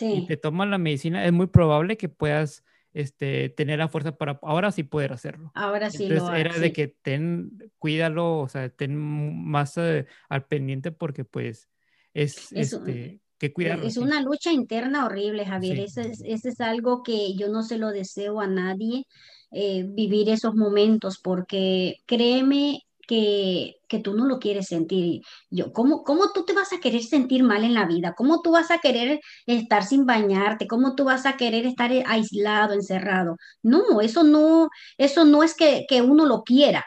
y 0.00 0.26
te 0.26 0.36
tomas 0.36 0.68
la 0.68 0.78
medicina, 0.78 1.24
es 1.24 1.32
muy 1.32 1.46
probable 1.46 1.96
que 1.96 2.08
puedas 2.08 2.64
este, 2.94 3.50
tener 3.50 3.78
la 3.78 3.88
fuerza 3.88 4.16
para 4.16 4.38
ahora 4.42 4.72
sí 4.72 4.82
poder 4.82 5.12
hacerlo. 5.12 5.52
Ahora 5.54 5.90
sí 5.90 6.06
Entonces, 6.06 6.38
era 6.38 6.58
de 6.58 6.72
que 6.72 6.88
ten, 6.88 7.70
cuídalo, 7.78 8.38
o 8.38 8.48
sea, 8.48 8.68
ten 8.70 8.96
más 8.96 9.76
eh, 9.76 10.06
al 10.28 10.46
pendiente 10.46 10.92
porque 10.92 11.24
pues 11.24 11.68
es, 12.14 12.52
este, 12.52 13.20
que 13.38 13.52
cuidarlo. 13.52 13.86
Es 13.86 13.98
una 13.98 14.22
lucha 14.22 14.52
interna 14.52 15.06
horrible, 15.06 15.44
Javier. 15.44 15.78
Eso, 15.80 16.00
es, 16.00 16.44
es 16.44 16.60
algo 16.60 17.02
que 17.02 17.34
yo 17.34 17.48
no 17.48 17.62
se 17.62 17.78
lo 17.78 17.90
deseo 17.90 18.40
a 18.40 18.46
nadie. 18.46 19.04
Eh, 19.50 19.84
vivir 19.86 20.28
esos 20.28 20.54
momentos 20.54 21.18
porque 21.18 22.02
créeme 22.04 22.82
que, 23.06 23.76
que, 23.88 23.98
tú 24.00 24.14
no 24.14 24.26
lo 24.26 24.38
quieres 24.38 24.66
sentir. 24.66 25.22
Yo, 25.50 25.72
¿cómo, 25.72 26.04
¿Cómo 26.04 26.32
tú 26.34 26.44
te 26.44 26.52
vas 26.52 26.72
a 26.74 26.80
querer 26.80 27.02
sentir 27.02 27.42
mal 27.42 27.64
en 27.64 27.72
la 27.72 27.86
vida? 27.86 28.14
¿Cómo 28.14 28.42
tú 28.42 28.52
vas 28.52 28.70
a 28.70 28.78
querer 28.78 29.20
estar 29.46 29.84
sin 29.84 30.04
bañarte? 30.04 30.66
¿Cómo 30.66 30.94
tú 30.94 31.04
vas 31.04 31.24
a 31.24 31.38
querer 31.38 31.64
estar 31.64 31.90
aislado, 32.06 32.74
encerrado? 32.74 33.38
No, 33.62 34.02
eso 34.02 34.22
no, 34.22 34.68
eso 34.98 35.24
no 35.24 35.42
es 35.42 35.54
que, 35.54 35.86
que 35.88 36.02
uno 36.02 36.26
lo 36.26 36.42
quiera. 36.44 36.84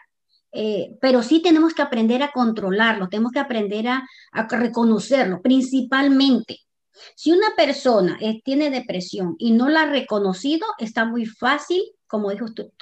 Eh, 0.51 0.97
pero 1.01 1.23
sí 1.23 1.41
tenemos 1.41 1.73
que 1.73 1.81
aprender 1.81 2.21
a 2.23 2.31
controlarlo, 2.31 3.09
tenemos 3.09 3.31
que 3.31 3.39
aprender 3.39 3.87
a, 3.87 4.07
a 4.33 4.47
reconocerlo, 4.47 5.41
principalmente. 5.41 6.59
Si 7.15 7.31
una 7.31 7.55
persona 7.55 8.17
eh, 8.21 8.41
tiene 8.43 8.69
depresión 8.69 9.35
y 9.39 9.51
no 9.51 9.69
la 9.69 9.83
ha 9.83 9.85
reconocido, 9.87 10.67
está 10.77 11.05
muy 11.05 11.25
fácil 11.25 11.81
como, 12.11 12.29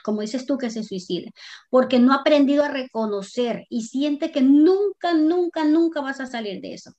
como 0.03 0.21
dices 0.21 0.47
tú, 0.47 0.57
que 0.57 0.71
se 0.71 0.83
suicide, 0.83 1.31
porque 1.69 1.99
no 1.99 2.13
ha 2.13 2.17
aprendido 2.17 2.63
a 2.63 2.69
reconocer 2.69 3.67
y 3.69 3.83
siente 3.83 4.31
que 4.31 4.41
nunca, 4.41 5.13
nunca, 5.13 5.63
nunca 5.65 6.01
vas 6.01 6.19
a 6.19 6.25
salir 6.25 6.61
de 6.61 6.73
eso. 6.73 6.93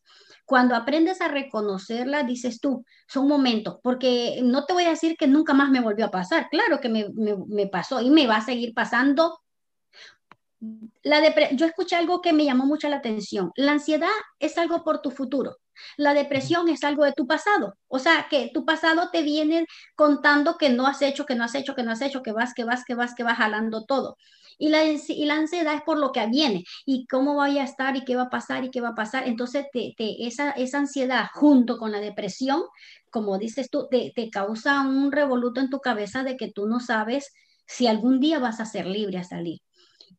Cuando 0.47 0.77
aprendes 0.77 1.21
a 1.21 1.27
reconocerla, 1.27 2.23
dices 2.23 2.61
tú, 2.61 2.85
son 3.09 3.27
momentos, 3.27 3.79
porque 3.83 4.41
no 4.45 4.65
te 4.65 4.73
voy 4.73 4.85
a 4.85 4.91
decir 4.91 5.17
que 5.17 5.27
nunca 5.27 5.55
más 5.55 5.71
me 5.71 5.81
volvió 5.81 6.07
a 6.07 6.11
pasar, 6.13 6.47
claro 6.51 6.81
que 6.81 6.89
me, 6.89 7.09
me, 7.49 7.67
pasó 7.67 8.01
y 8.01 8.11
me 8.11 8.29
va 8.29 8.37
a 8.37 8.45
seguir 8.45 8.75
pasando 8.75 9.41
la 11.03 11.21
yo 11.53 11.67
escuché 11.67 11.97
algo 11.97 12.21
que 12.21 12.33
me 12.33 12.45
llamó 12.45 12.67
mucho 12.67 12.89
la 12.89 12.97
atención. 12.97 13.51
La 13.57 13.73
ansiedad 13.73 14.11
es 14.39 14.59
algo 14.59 14.85
por 14.85 15.01
tu 15.01 15.11
futuro. 15.11 15.57
La 15.97 16.15
depresión 16.15 16.69
es 16.69 16.85
algo 16.85 17.05
de 17.05 17.13
tu 17.13 17.27
pasado. 17.27 17.75
O 17.89 17.99
sea, 17.99 18.27
que 18.31 18.51
tu 18.53 18.65
pasado 18.65 19.11
te 19.11 19.23
viene 19.23 19.67
contando 19.95 20.57
que 20.57 20.71
no 20.71 20.87
has 20.87 21.03
hecho, 21.03 21.27
que 21.27 21.35
no 21.35 21.45
has 21.45 21.55
hecho, 21.55 21.75
que 21.75 21.83
no 21.83 21.93
has 21.93 22.03
hecho, 22.03 22.23
que 22.23 22.33
vas, 22.33 22.55
que 22.55 22.65
vas, 22.65 22.85
que 22.85 22.95
vas, 22.95 23.15
que 23.15 23.23
vas 23.23 23.39
jalando 23.39 23.85
todo. 23.85 24.17
Y 24.59 24.69
la, 24.69 24.85
y 24.85 25.25
la 25.25 25.37
ansiedad 25.37 25.75
es 25.75 25.83
por 25.83 25.99
lo 25.99 26.13
que 26.13 26.27
viene 26.27 26.65
y 26.85 27.07
cómo 27.07 27.37
vaya 27.37 27.63
a 27.63 27.65
estar 27.65 27.97
y 27.97 28.05
qué 28.05 28.15
va 28.15 28.25
a 28.25 28.31
pasar 28.31 28.65
y 28.65 28.71
qué 28.71 28.83
va 28.83 28.91
a 28.91 28.95
pasar. 28.95 29.27
Entonces, 29.27 29.67
te, 29.73 29.95
esa, 29.97 30.51
esa 30.51 30.79
ansiedad 30.79 31.29
junto 31.33 31.79
con 31.79 31.93
la 31.93 32.01
depresión, 32.01 32.65
como 33.11 33.39
dices 33.39 33.71
tú, 33.71 33.89
te, 33.91 34.13
te 34.15 34.29
causa 34.29 34.83
un 34.83 35.13
revoluto 35.13 35.61
en 35.61 35.71
tu 35.71 35.79
cabeza 35.81 36.25
de 36.25 36.37
que 36.37 36.53
tú 36.53 36.67
no 36.67 36.79
sabes 36.79 37.33
si 37.67 37.87
algún 37.87 38.21
día 38.21 38.39
vas 38.39 38.61
a 38.61 38.67
ser 38.67 38.87
libre 38.87 39.19
a 39.19 39.25
salir. 39.25 39.61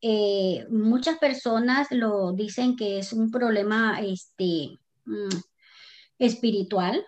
Eh, 0.01 0.65
muchas 0.71 1.19
personas 1.19 1.87
lo 1.91 2.31
dicen 2.31 2.75
que 2.75 2.97
es 2.97 3.13
un 3.13 3.29
problema 3.29 3.99
este, 4.01 4.79
mm, 5.05 5.29
espiritual, 6.21 7.03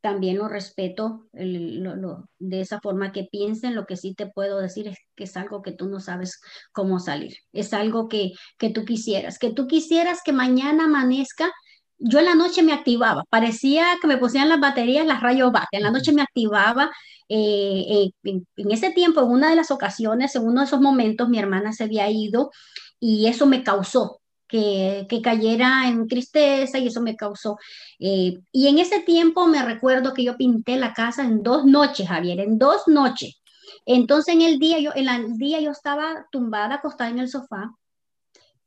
también 0.00 0.38
lo 0.38 0.48
respeto 0.48 1.28
de 1.32 2.60
esa 2.60 2.80
forma 2.80 3.12
que 3.12 3.24
piensen. 3.30 3.74
Lo 3.74 3.86
que 3.86 3.96
sí 3.96 4.14
te 4.14 4.26
puedo 4.26 4.58
decir 4.58 4.88
es 4.88 4.98
que 5.16 5.24
es 5.24 5.36
algo 5.36 5.62
que 5.62 5.72
tú 5.72 5.88
no 5.88 6.00
sabes 6.00 6.40
cómo 6.72 7.00
salir. 7.00 7.36
Es 7.52 7.72
algo 7.72 8.08
que, 8.08 8.32
que 8.58 8.70
tú 8.70 8.84
quisieras, 8.84 9.38
que 9.38 9.52
tú 9.52 9.66
quisieras 9.66 10.20
que 10.24 10.32
mañana 10.32 10.84
amanezca. 10.84 11.52
Yo 11.98 12.20
en 12.20 12.26
la 12.26 12.34
noche 12.34 12.62
me 12.62 12.72
activaba, 12.72 13.24
parecía 13.28 13.86
que 14.00 14.06
me 14.06 14.18
pusieran 14.18 14.48
las 14.48 14.60
baterías, 14.60 15.06
las 15.06 15.20
rayos 15.20 15.50
bate. 15.50 15.78
En 15.78 15.82
la 15.82 15.90
noche 15.90 16.12
me 16.12 16.22
activaba. 16.22 16.90
Eh, 17.28 18.10
eh, 18.24 18.40
en 18.56 18.70
ese 18.70 18.90
tiempo, 18.92 19.20
en 19.20 19.28
una 19.28 19.50
de 19.50 19.56
las 19.56 19.70
ocasiones, 19.70 20.34
en 20.34 20.46
uno 20.46 20.60
de 20.60 20.66
esos 20.66 20.80
momentos, 20.80 21.28
mi 21.28 21.38
hermana 21.38 21.72
se 21.72 21.84
había 21.84 22.08
ido 22.10 22.50
y 23.00 23.26
eso 23.26 23.46
me 23.46 23.62
causó 23.62 24.20
que, 24.48 25.06
cayera 25.22 25.88
en 25.88 26.08
tristeza 26.08 26.78
y 26.78 26.88
eso 26.88 27.00
me 27.00 27.16
causó. 27.16 27.58
Eh, 27.98 28.38
y 28.52 28.68
en 28.68 28.78
ese 28.78 29.00
tiempo 29.00 29.46
me 29.46 29.62
recuerdo 29.62 30.14
que 30.14 30.24
yo 30.24 30.36
pinté 30.36 30.76
la 30.76 30.92
casa 30.92 31.24
en 31.24 31.42
dos 31.42 31.64
noches, 31.64 32.08
Javier, 32.08 32.40
en 32.40 32.58
dos 32.58 32.82
noches. 32.86 33.40
Entonces 33.86 34.34
en 34.34 34.42
el 34.42 34.58
día 34.58 34.78
yo, 34.80 34.90
en 34.94 35.08
el 35.08 35.38
día 35.38 35.60
yo 35.60 35.70
estaba 35.70 36.26
tumbada, 36.30 36.76
acostada 36.76 37.10
en 37.10 37.18
el 37.18 37.28
sofá, 37.28 37.74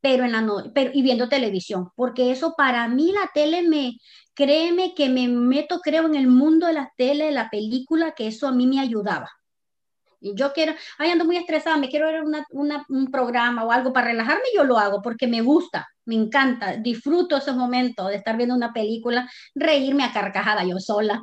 pero 0.00 0.24
en 0.24 0.32
la 0.32 0.40
noche, 0.40 0.70
pero, 0.74 0.90
y 0.94 1.02
viendo 1.02 1.28
televisión, 1.28 1.90
porque 1.94 2.32
eso 2.32 2.54
para 2.56 2.88
mí 2.88 3.12
la 3.12 3.30
tele 3.32 3.62
me, 3.62 3.98
créeme 4.34 4.94
que 4.94 5.08
me 5.08 5.28
meto, 5.28 5.80
creo, 5.80 6.06
en 6.06 6.14
el 6.14 6.26
mundo 6.26 6.66
de 6.66 6.72
la 6.72 6.92
tele, 6.96 7.26
de 7.26 7.32
la 7.32 7.50
película, 7.50 8.12
que 8.12 8.26
eso 8.26 8.48
a 8.48 8.52
mí 8.52 8.66
me 8.66 8.80
ayudaba. 8.80 9.30
Yo 10.22 10.52
quiero, 10.52 10.74
ay, 10.98 11.10
ando 11.10 11.24
muy 11.24 11.36
estresada, 11.36 11.76
me 11.76 11.88
quiero 11.88 12.06
ver 12.06 12.22
un 12.88 13.10
programa 13.10 13.64
o 13.64 13.72
algo 13.72 13.92
para 13.92 14.08
relajarme, 14.08 14.44
yo 14.54 14.64
lo 14.64 14.78
hago 14.78 15.02
porque 15.02 15.26
me 15.26 15.40
gusta, 15.42 15.88
me 16.04 16.14
encanta, 16.14 16.76
disfruto 16.76 17.36
esos 17.36 17.56
momentos 17.56 18.08
de 18.08 18.16
estar 18.16 18.36
viendo 18.36 18.54
una 18.54 18.72
película, 18.72 19.30
reírme 19.54 20.04
a 20.04 20.12
carcajada 20.12 20.64
yo 20.64 20.78
sola. 20.78 21.22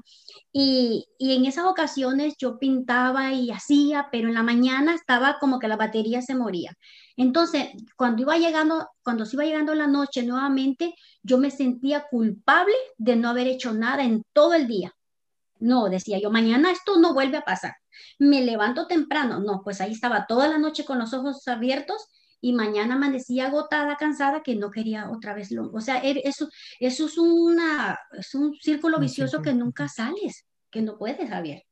Y, 0.51 1.05
y, 1.17 1.35
en 1.35 1.45
esas 1.45 1.65
ocasiones 1.65 2.35
yo 2.39 2.57
pintaba 2.57 3.33
y 3.33 3.51
hacía, 3.51 4.07
pero 4.11 4.27
en 4.29 4.33
la 4.33 4.43
mañana 4.43 4.95
estaba 4.95 5.37
como 5.39 5.59
que 5.59 5.67
la 5.67 5.75
batería 5.75 6.21
se 6.21 6.35
moría. 6.35 6.73
Entonces, 7.17 7.67
cuando 7.97 8.21
iba 8.23 8.37
llegando, 8.37 8.87
cuando 9.03 9.25
se 9.25 9.35
iba 9.35 9.45
llegando 9.45 9.75
la 9.75 9.87
noche 9.87 10.23
nuevamente, 10.23 10.95
yo 11.21 11.37
me 11.37 11.51
sentía 11.51 12.05
culpable 12.09 12.75
de 12.97 13.15
no 13.15 13.29
haber 13.29 13.47
hecho 13.47 13.73
nada 13.73 14.03
en 14.03 14.23
todo 14.33 14.53
el 14.53 14.67
día. 14.67 14.93
No, 15.59 15.89
decía 15.89 16.19
yo, 16.19 16.31
mañana 16.31 16.71
esto 16.71 16.97
no 16.99 17.13
vuelve 17.13 17.37
a 17.37 17.41
pasar. 17.41 17.75
Me 18.17 18.41
levanto 18.41 18.87
temprano. 18.87 19.39
No, 19.39 19.61
pues 19.63 19.81
ahí 19.81 19.91
estaba 19.91 20.25
toda 20.25 20.47
la 20.47 20.57
noche 20.57 20.85
con 20.85 20.99
los 20.99 21.13
ojos 21.13 21.47
abiertos 21.47 22.07
y 22.41 22.53
mañana 22.53 22.95
amanecía 22.95 23.47
agotada, 23.47 23.97
cansada, 23.97 24.41
que 24.41 24.55
no 24.55 24.71
quería 24.71 25.09
otra 25.11 25.33
vez. 25.33 25.51
Lo, 25.51 25.71
o 25.71 25.81
sea, 25.81 25.97
eso, 25.99 26.49
eso 26.79 27.05
es, 27.05 27.17
una, 27.17 27.99
es 28.17 28.33
un 28.33 28.55
círculo 28.55 28.99
vicioso 28.99 29.41
que 29.41 29.53
nunca 29.53 29.87
sales, 29.87 30.47
que 30.69 30.81
no 30.81 30.97
puedes, 30.97 31.29
Javier. 31.29 31.63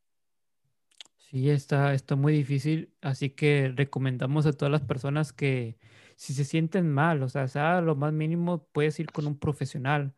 Sí, 1.30 1.50
está, 1.50 1.94
está 1.94 2.16
muy 2.16 2.34
difícil, 2.34 2.94
así 3.02 3.30
que 3.30 3.74
recomendamos 3.76 4.46
a 4.46 4.54
todas 4.54 4.72
las 4.72 4.82
personas 4.82 5.34
que 5.34 5.78
si 6.16 6.34
se 6.34 6.46
sienten 6.46 6.90
mal, 6.90 7.22
o 7.22 7.30
sea, 7.30 7.48
sea 7.48 7.82
lo 7.82 7.96
más 7.96 8.14
mínimo, 8.14 8.66
puedes 8.72 9.00
ir 9.00 9.12
con 9.12 9.28
un 9.28 9.38
profesional 9.38 10.14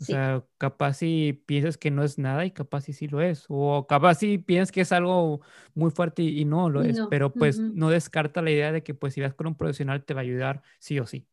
o 0.00 0.04
sea, 0.04 0.44
capaz 0.58 0.94
si 0.94 1.42
piensas 1.46 1.78
que 1.78 1.90
no 1.90 2.02
es 2.02 2.18
nada 2.18 2.44
y 2.44 2.50
capaz 2.50 2.82
si 2.82 2.92
sí 2.92 3.06
lo 3.06 3.20
es. 3.20 3.44
O 3.48 3.86
capaz 3.86 4.16
si 4.16 4.38
piensas 4.38 4.72
que 4.72 4.80
es 4.80 4.92
algo 4.92 5.40
muy 5.74 5.90
fuerte 5.90 6.22
y, 6.22 6.44
no 6.44 6.68
lo 6.68 6.82
es. 6.82 7.00
Pero 7.10 7.32
pues 7.32 7.58
no 7.58 7.90
descarta 7.90 8.42
la 8.42 8.50
idea 8.50 8.72
de 8.72 8.82
que 8.82 8.94
pues 8.94 9.14
si 9.14 9.20
vas 9.20 9.34
con 9.34 9.46
un 9.46 9.54
profesional 9.54 10.04
te 10.04 10.14
va 10.14 10.20
a 10.20 10.22
ayudar 10.22 10.62
sí 10.78 10.98
o 10.98 11.06
sí. 11.06 11.26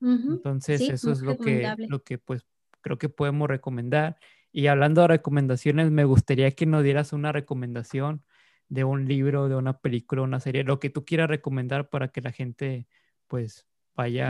Entonces 0.00 0.80
eso 0.80 1.12
es 1.12 1.20
lo 1.20 1.36
que, 1.36 1.74
lo 1.88 2.02
que 2.02 2.18
pues 2.18 2.46
creo 2.80 2.98
que 2.98 3.08
podemos 3.08 3.48
recomendar. 3.48 4.18
Y 4.52 4.66
hablando 4.66 5.02
de 5.02 5.08
recomendaciones, 5.08 5.90
me 5.90 6.04
gustaría 6.04 6.50
que 6.52 6.66
nos 6.66 6.82
dieras 6.82 7.12
una 7.12 7.32
recomendación 7.32 8.24
de 8.68 8.84
un 8.84 9.06
libro, 9.06 9.48
de 9.48 9.56
una 9.56 9.78
película, 9.78 10.22
una 10.22 10.40
serie, 10.40 10.64
lo 10.64 10.80
que 10.80 10.90
tú 10.90 11.04
quieras 11.04 11.28
recomendar 11.28 11.90
para 11.90 12.08
que 12.08 12.20
la 12.20 12.32
gente 12.32 12.86
pues 13.26 13.66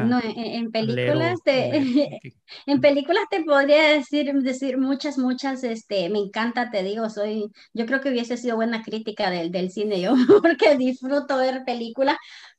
no, 0.05 0.21
en, 0.23 0.71
películas 0.71 1.39
te, 1.45 1.71
en 2.67 2.81
películas 2.81 3.25
te 3.31 3.43
podría 3.43 3.89
decir, 3.89 4.33
decir 4.43 4.79
muchas, 4.79 5.19
muchas, 5.19 5.65
este, 5.65 6.09
me 6.09 6.19
encanta, 6.19 6.71
te 6.71 6.83
digo, 6.83 7.09
soy, 7.11 7.51
yo 7.73 7.87
creo 7.87 8.01
que 8.01 8.11
hubiese 8.11 8.37
sido 8.37 8.57
buena 8.57 8.83
crítica 8.83 9.31
del, 9.31 9.51
del 9.51 9.71
cine 9.71 10.01
yo, 10.01 10.15
porque 10.43 10.77
disfruto 10.77 11.37
ver 11.37 11.65
películas, 11.65 12.17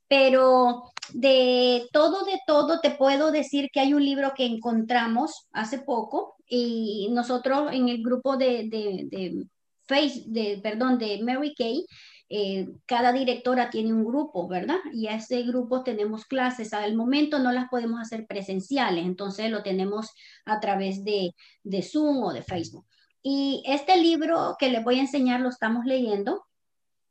pero 0.08 0.84
de 1.14 1.88
todo, 1.92 2.26
de 2.26 2.40
todo, 2.46 2.80
te 2.82 2.92
puedo 2.92 3.32
decir 3.32 3.70
que 3.72 3.80
hay 3.80 3.94
un 3.94 4.04
libro 4.04 4.34
que 4.36 4.46
encontramos 4.46 5.48
hace 5.52 5.80
poco 5.80 6.36
y 6.48 7.10
nosotros 7.12 7.72
en 7.72 7.90
el 7.90 8.04
grupo 8.04 8.38
de, 8.38 8.68
de, 8.70 9.08
de 9.10 9.46
Face, 9.88 10.24
de, 10.28 10.60
perdón, 10.62 10.98
de 10.98 11.22
Mary 11.22 11.54
Kay, 11.58 11.86
eh, 12.34 12.70
cada 12.86 13.12
directora 13.12 13.70
tiene 13.70 13.92
un 13.92 14.06
grupo, 14.06 14.48
¿verdad? 14.48 14.78
Y 14.94 15.08
a 15.08 15.16
ese 15.16 15.44
grupo 15.44 15.84
tenemos 15.84 16.24
clases. 16.24 16.72
Al 16.74 16.96
momento 16.96 17.40
no 17.40 17.52
las 17.52 17.68
podemos 17.68 18.00
hacer 18.00 18.26
presenciales, 18.26 19.06
entonces 19.06 19.52
lo 19.52 19.64
tenemos 19.64 20.12
a 20.46 20.62
través 20.62 21.04
de, 21.04 21.36
de 21.64 21.82
Zoom 21.84 22.24
o 22.24 22.32
de 22.32 22.42
Facebook. 22.42 22.86
Y 23.22 23.62
este 23.66 23.98
libro 23.98 24.56
que 24.58 24.70
les 24.70 24.82
voy 24.82 25.00
a 25.00 25.02
enseñar 25.02 25.42
lo 25.42 25.50
estamos 25.50 25.84
leyendo. 25.84 26.46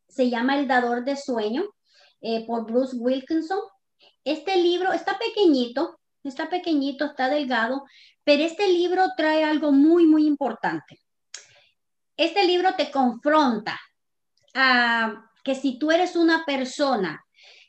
Se 0.09 0.31
llama 0.31 0.59
El 0.59 0.67
Dador 0.67 1.05
de 1.05 1.17
Sueño 1.17 1.65
eh, 2.23 2.47
por 2.47 2.65
Bruce 2.65 2.97
Wilkinson. 2.97 3.61
Este 4.25 4.57
libro 4.57 4.91
está 4.95 5.19
pequeñito, 5.19 6.01
está 6.25 6.49
pequeñito, 6.49 7.05
está 7.05 7.29
delgado, 7.29 7.85
pero 8.25 8.43
este 8.43 8.69
libro 8.69 9.05
trae 9.19 9.45
algo 9.45 9.71
muy, 9.71 10.07
muy 10.07 10.27
importante. 10.27 10.99
Este 12.17 12.45
libro 12.45 12.75
te 12.75 12.91
confronta 12.91 13.79
que 15.45 15.55
si 15.55 15.79
tú 15.79 15.91
eres 15.91 16.17
una 16.17 16.45
persona 16.45 17.25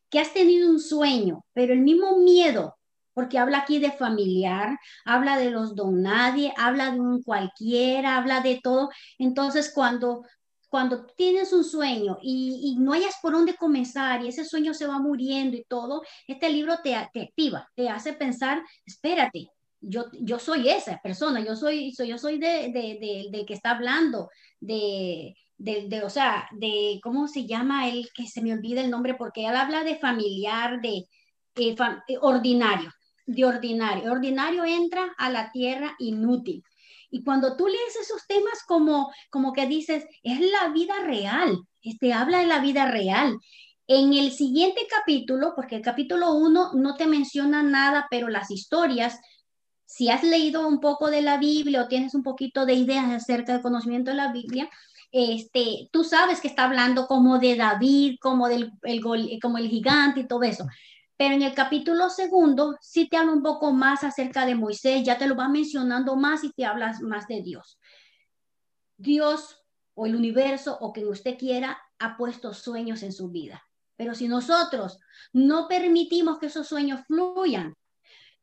que 0.10 0.20
has 0.20 0.34
tenido 0.34 0.70
un 0.70 0.80
sueño, 0.80 1.46
pero 1.54 1.74
el 1.74 1.80
mismo 1.80 2.18
miedo, 2.18 2.78
porque 3.14 3.38
habla 3.38 3.60
aquí 3.60 3.80
de 3.80 3.92
familiar, 3.92 4.78
habla 5.06 5.38
de 5.38 5.52
los 5.52 5.76
don 5.76 6.02
nadie, 6.02 6.54
habla 6.58 6.92
de 6.92 7.00
un 7.00 7.24
cualquiera, 7.24 8.18
habla 8.18 8.42
de 8.42 8.60
todo. 8.62 8.90
Entonces, 9.18 9.72
cuando 9.74 10.24
cuando 10.72 11.06
tienes 11.18 11.52
un 11.52 11.66
sueño 11.66 12.18
y, 12.22 12.78
no 12.80 12.94
hayas 12.94 13.16
por 13.22 13.34
dónde 13.34 13.56
comenzar 13.56 14.24
y 14.24 14.30
ese 14.30 14.46
sueño 14.46 14.74
se 14.74 14.88
va 14.88 15.00
muriendo 15.00 15.58
y 15.58 15.66
todo, 15.66 16.02
este 16.28 16.50
libro 16.50 16.78
te, 16.82 16.96
activa, 16.96 17.70
te 17.76 17.90
hace 17.90 18.14
pensar, 18.14 18.64
espérate, 18.86 19.50
yo, 19.82 20.06
yo 20.14 20.40
soy 20.40 20.70
esa 20.70 20.98
persona, 21.02 21.42
yo 21.42 21.58
soy, 21.58 21.92
soy 21.92 22.08
yo 22.08 22.18
soy 22.18 22.40
de, 22.40 22.72
de, 22.72 23.28
de, 23.30 23.46
que 23.46 23.54
está 23.54 23.72
hablando, 23.72 24.30
de, 24.62 25.36
de, 25.64 26.04
o 26.04 26.10
sea, 26.10 26.48
de, 26.52 27.00
¿cómo 27.04 27.28
se 27.28 27.46
llama 27.46 27.88
él? 27.88 28.10
Que 28.14 28.28
se 28.28 28.42
me 28.42 28.54
olvida 28.54 28.82
el 28.82 28.90
nombre, 28.90 29.14
porque 29.14 29.46
él 29.46 29.56
habla 29.56 29.84
de 29.84 29.98
familiar, 29.98 30.82
de 30.82 31.08
eh, 31.56 31.76
eh, 32.08 32.18
ordinario, 32.20 32.92
de 33.26 33.46
ordinario. 33.46 34.12
Ordinario 34.12 34.66
entra 34.66 35.14
a 35.18 35.30
la 35.30 35.52
tierra 35.52 35.96
inútil. 36.00 36.64
Y 37.12 37.24
cuando 37.24 37.56
tú 37.56 37.68
lees 37.68 37.96
esos 38.02 38.26
temas 38.26 38.64
como, 38.66 39.12
como 39.30 39.54
que 39.54 39.68
dices, 39.68 40.06
es 40.24 40.40
la 40.40 40.70
vida 40.70 40.96
real, 41.04 41.60
este, 41.84 42.14
habla 42.14 42.40
de 42.40 42.48
la 42.48 42.60
vida 42.60 42.90
real. 42.90 43.38
En 43.86 44.14
el 44.14 44.32
siguiente 44.32 44.88
capítulo, 44.90 45.54
porque 45.56 45.76
el 45.76 45.82
capítulo 45.82 46.34
1 46.34 46.74
no 46.74 46.96
te 46.96 47.06
menciona 47.06 47.62
nada, 47.62 48.08
pero 48.10 48.30
las 48.30 48.50
historias, 48.50 49.20
si 49.86 50.10
has 50.10 50.24
leído 50.24 50.68
un 50.68 50.80
poco 50.80 51.12
de 51.12 51.22
la 51.22 51.38
Biblia 51.38 51.84
o 51.84 51.88
tienes 51.88 52.16
un 52.16 52.24
poquito 52.24 52.66
de 52.66 52.74
ideas 52.74 53.12
acerca 53.12 53.54
del 53.54 53.62
conocimiento 53.62 54.10
de 54.12 54.18
la 54.18 54.32
Biblia, 54.32 54.70
este, 55.12 55.90
tú 55.92 56.04
sabes 56.04 56.40
que 56.40 56.48
está 56.48 56.66
hablando 56.66 57.08
como 57.08 57.40
de 57.40 57.56
David, 57.56 58.18
como, 58.22 58.48
del, 58.48 58.72
el, 58.84 59.02
como 59.42 59.58
el 59.58 59.68
gigante 59.68 60.22
y 60.22 60.28
todo 60.28 60.44
eso. 60.44 60.66
Pero 61.18 61.36
en 61.36 61.44
el 61.44 61.54
capítulo 61.54 62.10
segundo 62.10 62.78
sí 62.82 63.08
te 63.08 63.18
habla 63.18 63.34
un 63.34 63.44
poco 63.44 63.74
más 63.74 64.04
acerca 64.04 64.46
de 64.46 64.56
Moisés, 64.56 65.04
ya 65.04 65.18
te 65.18 65.28
lo 65.28 65.36
va 65.36 65.50
mencionando 65.50 66.16
más 66.16 66.44
y 66.44 66.52
te 66.52 66.66
hablas 66.66 67.02
más 67.02 67.28
de 67.28 67.42
Dios. 67.42 67.80
Dios 68.98 69.58
o 69.94 70.06
el 70.06 70.16
universo 70.16 70.78
o 70.80 70.94
quien 70.94 71.08
usted 71.08 71.38
quiera 71.38 71.78
ha 72.00 72.18
puesto 72.18 72.54
sueños 72.54 73.04
en 73.04 73.12
su 73.12 73.30
vida. 73.30 73.62
Pero 73.98 74.16
si 74.16 74.28
nosotros 74.28 74.98
no 75.32 75.68
permitimos 75.68 76.40
que 76.40 76.48
esos 76.48 76.68
sueños 76.68 77.02
fluyan, 77.06 77.76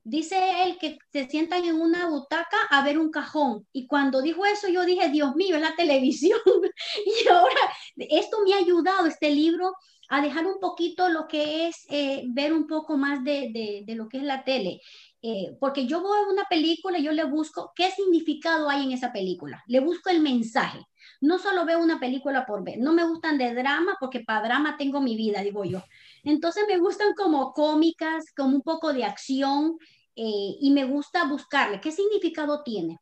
Dice 0.04 0.64
él 0.64 0.78
que 0.78 0.98
se 1.12 1.28
sientan 1.28 1.64
en 1.64 1.80
una 1.80 2.08
butaca 2.08 2.56
a 2.70 2.82
ver 2.84 2.98
un 2.98 3.10
cajón. 3.10 3.66
Y 3.72 3.86
cuando 3.86 4.22
dijo 4.22 4.46
eso, 4.46 4.68
yo 4.68 4.84
dije, 4.84 5.08
Dios 5.10 5.34
mío, 5.36 5.56
es 5.56 5.62
la 5.62 5.74
televisión. 5.76 6.40
y 6.46 7.28
ahora, 7.28 7.60
esto 7.96 8.38
me 8.44 8.54
ha 8.54 8.58
ayudado, 8.58 9.06
este 9.06 9.30
libro, 9.30 9.72
a 10.08 10.22
dejar 10.22 10.46
un 10.46 10.58
poquito 10.58 11.08
lo 11.08 11.28
que 11.28 11.68
es 11.68 11.84
eh, 11.90 12.24
ver 12.28 12.52
un 12.52 12.66
poco 12.66 12.96
más 12.96 13.22
de, 13.22 13.84
de, 13.84 13.94
lo 13.94 14.08
que 14.08 14.18
es 14.18 14.22
la 14.22 14.42
tele. 14.42 14.80
Eh, 15.20 15.56
porque 15.60 15.86
yo 15.86 16.00
voy 16.00 16.16
a 16.18 16.32
una 16.32 16.44
película 16.44 16.98
yo 16.98 17.10
le 17.10 17.24
busco 17.24 17.72
qué 17.74 17.90
significado 17.90 18.70
hay 18.70 18.84
en 18.84 18.92
esa 18.92 19.12
película, 19.12 19.62
le 19.66 19.80
busco 19.80 20.10
el 20.10 20.20
mensaje. 20.20 20.78
No 21.20 21.38
solo 21.38 21.64
veo 21.64 21.82
una 21.82 21.98
película 21.98 22.46
por 22.46 22.64
ver, 22.64 22.78
no 22.78 22.92
me 22.92 23.04
gustan 23.04 23.36
de 23.36 23.54
drama 23.54 23.96
porque 24.00 24.20
para 24.20 24.46
drama 24.46 24.76
tengo 24.78 25.00
mi 25.00 25.16
vida, 25.16 25.42
digo 25.42 25.64
yo. 25.64 25.82
Entonces 26.28 26.64
me 26.68 26.78
gustan 26.78 27.14
como 27.14 27.54
cómicas, 27.54 28.26
como 28.36 28.54
un 28.54 28.62
poco 28.62 28.92
de 28.92 29.02
acción 29.02 29.78
eh, 30.14 30.56
y 30.60 30.70
me 30.72 30.84
gusta 30.84 31.24
buscarle 31.24 31.80
qué 31.80 31.90
significado 31.90 32.62
tiene. 32.62 32.98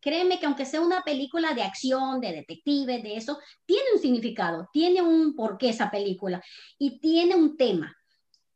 Créeme 0.00 0.40
que 0.40 0.46
aunque 0.46 0.64
sea 0.64 0.80
una 0.80 1.02
película 1.02 1.52
de 1.52 1.64
acción, 1.64 2.18
de 2.18 2.32
detective, 2.32 3.02
de 3.02 3.16
eso, 3.16 3.38
tiene 3.66 3.92
un 3.94 4.00
significado, 4.00 4.70
tiene 4.72 5.02
un 5.02 5.36
porqué 5.36 5.68
esa 5.68 5.90
película 5.90 6.42
y 6.78 6.98
tiene 6.98 7.34
un 7.34 7.58
tema. 7.58 7.94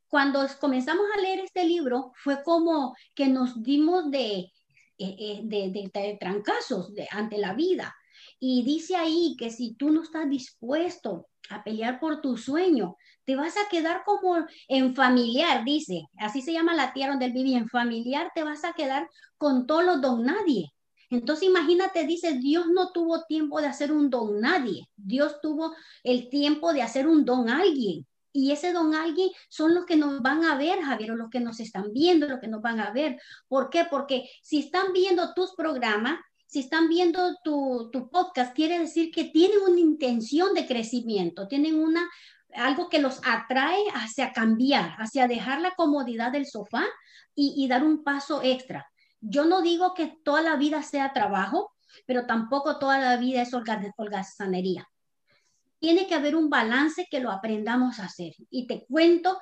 Cuando 0.07 0.43
comenzamos 0.59 1.05
a 1.15 1.21
leer 1.21 1.41
este 1.41 1.63
libro, 1.63 2.11
fue 2.15 2.41
como 2.41 2.95
que 3.13 3.27
nos 3.27 3.61
dimos 3.61 4.09
de, 4.09 4.39
eh, 4.39 4.51
eh, 4.97 5.41
de, 5.43 5.69
de, 5.69 6.17
trancazos 6.19 6.91
ante 7.11 7.37
la 7.37 7.53
vida. 7.53 7.95
Y 8.39 8.63
dice 8.63 8.95
ahí 8.95 9.35
que 9.37 9.51
si 9.51 9.75
tú 9.75 9.91
no 9.91 10.01
estás 10.01 10.27
dispuesto 10.27 11.27
a 11.51 11.63
pelear 11.63 11.99
por 11.99 12.19
tu 12.19 12.35
sueño, 12.35 12.95
te 13.27 13.35
vas 13.35 13.57
a 13.57 13.67
quedar 13.69 14.03
como 14.05 14.37
en 14.69 14.95
familiar, 14.95 15.65
dice, 15.65 16.07
así 16.17 16.41
se 16.41 16.53
llama 16.53 16.73
la 16.73 16.93
tierra 16.93 17.11
donde 17.11 17.25
él 17.25 17.33
vivía, 17.33 17.57
en 17.57 17.67
familiar 17.67 18.31
te 18.33 18.41
vas 18.41 18.63
a 18.63 18.71
quedar 18.71 19.09
con 19.37 19.67
todos 19.67 19.83
los 19.83 20.01
don 20.01 20.23
nadie. 20.23 20.71
Entonces 21.09 21.49
imagínate, 21.49 22.07
dice, 22.07 22.35
Dios 22.39 22.67
no 22.67 22.93
tuvo 22.93 23.25
tiempo 23.25 23.59
de 23.59 23.67
hacer 23.67 23.91
un 23.91 24.09
don 24.09 24.39
nadie, 24.39 24.87
Dios 24.95 25.41
tuvo 25.41 25.75
el 26.03 26.29
tiempo 26.29 26.71
de 26.71 26.83
hacer 26.83 27.05
un 27.05 27.25
don 27.25 27.49
alguien. 27.49 28.07
Y 28.31 28.53
ese 28.53 28.71
don 28.71 28.95
alguien 28.95 29.29
son 29.49 29.75
los 29.75 29.85
que 29.85 29.97
nos 29.97 30.21
van 30.21 30.45
a 30.45 30.55
ver, 30.55 30.81
Javier, 30.81 31.11
o 31.11 31.15
los 31.15 31.29
que 31.29 31.41
nos 31.41 31.59
están 31.59 31.91
viendo, 31.91 32.29
los 32.29 32.39
que 32.39 32.47
nos 32.47 32.61
van 32.61 32.79
a 32.79 32.91
ver. 32.91 33.19
¿Por 33.49 33.69
qué? 33.69 33.85
Porque 33.89 34.29
si 34.41 34.59
están 34.59 34.93
viendo 34.93 35.33
tus 35.33 35.53
programas, 35.53 36.17
si 36.45 36.59
están 36.59 36.87
viendo 36.87 37.35
tu, 37.43 37.89
tu 37.91 38.09
podcast, 38.09 38.55
quiere 38.55 38.79
decir 38.79 39.11
que 39.11 39.25
tienen 39.25 39.59
una 39.67 39.79
intención 39.81 40.53
de 40.53 40.65
crecimiento, 40.65 41.47
tienen 41.49 41.75
una, 41.75 42.09
algo 42.57 42.89
que 42.89 42.99
los 42.99 43.21
atrae 43.25 43.81
hacia 43.93 44.33
cambiar, 44.33 44.95
hacia 44.97 45.27
dejar 45.27 45.61
la 45.61 45.75
comodidad 45.75 46.31
del 46.31 46.45
sofá 46.45 46.85
y, 47.35 47.67
dar 47.67 47.83
un 47.83 48.03
paso 48.03 48.41
extra. 48.41 48.87
Yo 49.21 49.45
no 49.45 49.61
digo 49.61 49.93
que 49.93 50.17
toda 50.23 50.41
la 50.41 50.55
vida 50.55 50.81
sea 50.81 51.13
trabajo, 51.13 51.71
pero 52.05 52.25
tampoco 52.25 52.79
toda 52.79 52.97
la 52.97 53.17
vida 53.17 53.43
es 53.43 53.51
holgazanería. 53.53 54.87
Tiene 55.79 56.07
que 56.07 56.15
haber 56.15 56.35
un 56.35 56.49
balance 56.49 57.07
que 57.09 57.19
lo 57.19 57.31
aprendamos 57.31 57.99
a 57.99 58.05
hacer. 58.05 58.33
Y 58.49 58.65
te 58.65 58.85
cuento 58.87 59.39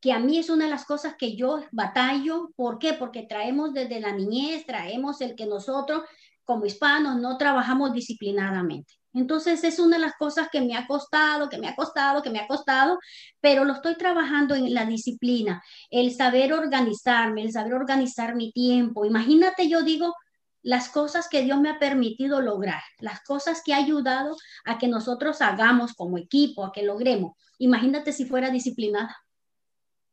que 0.00 0.12
a 0.12 0.18
mí 0.18 0.38
es 0.38 0.50
una 0.50 0.66
de 0.66 0.70
las 0.70 0.84
cosas 0.84 1.14
que 1.18 1.36
yo 1.36 1.62
batallo. 1.72 2.50
¿Por 2.54 2.78
qué? 2.78 2.92
Porque 2.92 3.22
traemos 3.22 3.72
desde 3.72 4.00
la 4.00 4.12
niñez, 4.12 4.66
traemos 4.66 5.20
el 5.22 5.34
que 5.34 5.46
nosotros 5.46 6.02
como 6.44 6.66
hispanos 6.66 7.16
no 7.16 7.36
trabajamos 7.36 7.92
disciplinadamente. 7.92 8.94
Entonces 9.18 9.64
es 9.64 9.78
una 9.78 9.96
de 9.96 10.02
las 10.02 10.14
cosas 10.16 10.48
que 10.50 10.60
me 10.60 10.76
ha 10.76 10.86
costado, 10.86 11.48
que 11.48 11.58
me 11.58 11.68
ha 11.68 11.74
costado, 11.74 12.22
que 12.22 12.30
me 12.30 12.38
ha 12.38 12.46
costado, 12.46 12.98
pero 13.40 13.64
lo 13.64 13.72
estoy 13.72 13.96
trabajando 13.96 14.54
en 14.54 14.72
la 14.72 14.86
disciplina, 14.86 15.62
el 15.90 16.14
saber 16.14 16.52
organizarme, 16.52 17.42
el 17.42 17.52
saber 17.52 17.74
organizar 17.74 18.34
mi 18.36 18.52
tiempo. 18.52 19.04
Imagínate, 19.04 19.68
yo 19.68 19.82
digo, 19.82 20.14
las 20.62 20.88
cosas 20.88 21.28
que 21.28 21.42
Dios 21.42 21.60
me 21.60 21.70
ha 21.70 21.78
permitido 21.78 22.40
lograr, 22.40 22.82
las 23.00 23.22
cosas 23.24 23.62
que 23.64 23.74
ha 23.74 23.78
ayudado 23.78 24.36
a 24.64 24.78
que 24.78 24.88
nosotros 24.88 25.40
hagamos 25.42 25.94
como 25.94 26.18
equipo, 26.18 26.64
a 26.64 26.72
que 26.72 26.82
logremos. 26.82 27.32
Imagínate 27.58 28.12
si 28.12 28.24
fuera 28.24 28.50
disciplinada. 28.50 29.16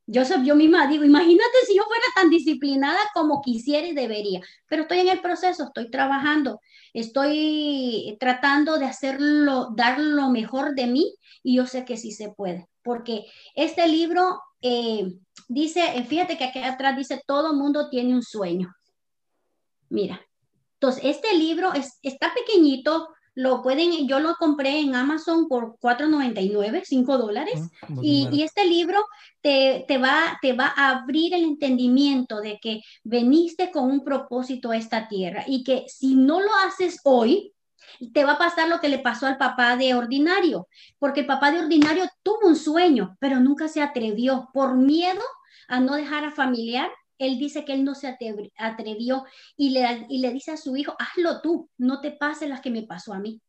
Yo, 0.07 0.21
yo 0.43 0.55
misma 0.55 0.85
digo, 0.87 1.03
imagínate 1.03 1.65
si 1.65 1.75
yo 1.75 1.83
fuera 1.83 2.05
tan 2.15 2.29
disciplinada 2.29 2.99
como 3.13 3.41
quisiera 3.41 3.87
y 3.87 3.93
debería, 3.93 4.39
pero 4.67 4.83
estoy 4.83 4.99
en 4.99 5.09
el 5.09 5.19
proceso, 5.19 5.63
estoy 5.63 5.89
trabajando, 5.89 6.61
estoy 6.93 8.15
tratando 8.19 8.77
de 8.77 8.85
hacerlo, 8.85 9.69
dar 9.75 9.99
lo 9.99 10.29
mejor 10.29 10.75
de 10.75 10.85
mí 10.85 11.15
y 11.41 11.55
yo 11.55 11.65
sé 11.65 11.85
que 11.85 11.97
sí 11.97 12.11
se 12.11 12.29
puede, 12.29 12.67
porque 12.83 13.25
este 13.55 13.87
libro 13.87 14.41
eh, 14.61 15.11
dice, 15.47 15.97
eh, 15.97 16.03
fíjate 16.03 16.37
que 16.37 16.45
aquí 16.45 16.59
atrás 16.59 16.95
dice, 16.97 17.21
todo 17.25 17.55
mundo 17.55 17.89
tiene 17.89 18.13
un 18.13 18.23
sueño. 18.23 18.73
Mira, 19.89 20.21
entonces 20.73 21.03
este 21.03 21.35
libro 21.37 21.73
es, 21.73 21.99
está 22.03 22.33
pequeñito, 22.33 23.07
lo 23.35 23.61
pueden, 23.61 24.07
yo 24.07 24.19
lo 24.19 24.35
compré 24.35 24.79
en 24.79 24.95
Amazon 24.95 25.47
por 25.47 25.77
4.99, 25.79 26.83
5 26.85 27.17
dólares. 27.17 27.61
Ah, 27.81 27.87
y, 28.01 28.29
y, 28.31 28.43
este 28.43 28.65
libro 28.65 29.05
te, 29.41 29.83
te, 29.87 29.97
va, 29.97 30.39
te 30.41 30.53
va 30.53 30.73
a 30.75 30.91
abrir 30.91 31.33
el 31.33 31.43
entendimiento 31.43 32.39
de 32.39 32.59
que 32.61 32.81
veniste 33.03 33.71
con 33.71 33.91
un 33.91 34.03
propósito 34.03 34.71
a 34.71 34.77
esta 34.77 35.09
tierra 35.09 35.43
y 35.45 35.63
que 35.63 35.83
si 35.87 36.15
no 36.15 36.39
lo 36.39 36.49
haces 36.65 37.01
hoy, 37.03 37.53
te 38.13 38.23
va 38.23 38.33
a 38.33 38.37
pasar 38.37 38.69
lo 38.69 38.79
que 38.79 38.89
le 38.89 38.99
pasó 38.99 39.27
al 39.27 39.37
papá 39.37 39.75
de 39.75 39.93
ordinario, 39.93 40.67
porque 40.97 41.21
el 41.21 41.25
papá 41.25 41.51
de 41.51 41.59
ordinario 41.59 42.05
tuvo 42.23 42.47
un 42.47 42.55
sueño, 42.55 43.17
pero 43.19 43.39
nunca 43.39 43.67
se 43.67 43.81
atrevió 43.81 44.49
por 44.53 44.75
miedo 44.75 45.21
a 45.67 45.79
no 45.79 45.95
dejar 45.95 46.23
a 46.23 46.31
familiar 46.31 46.89
él 47.17 47.37
dice 47.37 47.65
que 47.65 47.73
él 47.73 47.83
no 47.83 47.95
se 47.95 48.07
atrevió 48.57 49.25
y 49.57 49.69
le, 49.69 50.05
y 50.09 50.19
le 50.19 50.31
dice 50.31 50.51
a 50.51 50.57
su 50.57 50.75
hijo, 50.75 50.95
hazlo 50.99 51.41
tú, 51.41 51.69
no 51.77 52.01
te 52.01 52.11
pase 52.11 52.47
las 52.47 52.61
que 52.61 52.71
me 52.71 52.83
pasó 52.83 53.13
a 53.13 53.19
mí. 53.19 53.41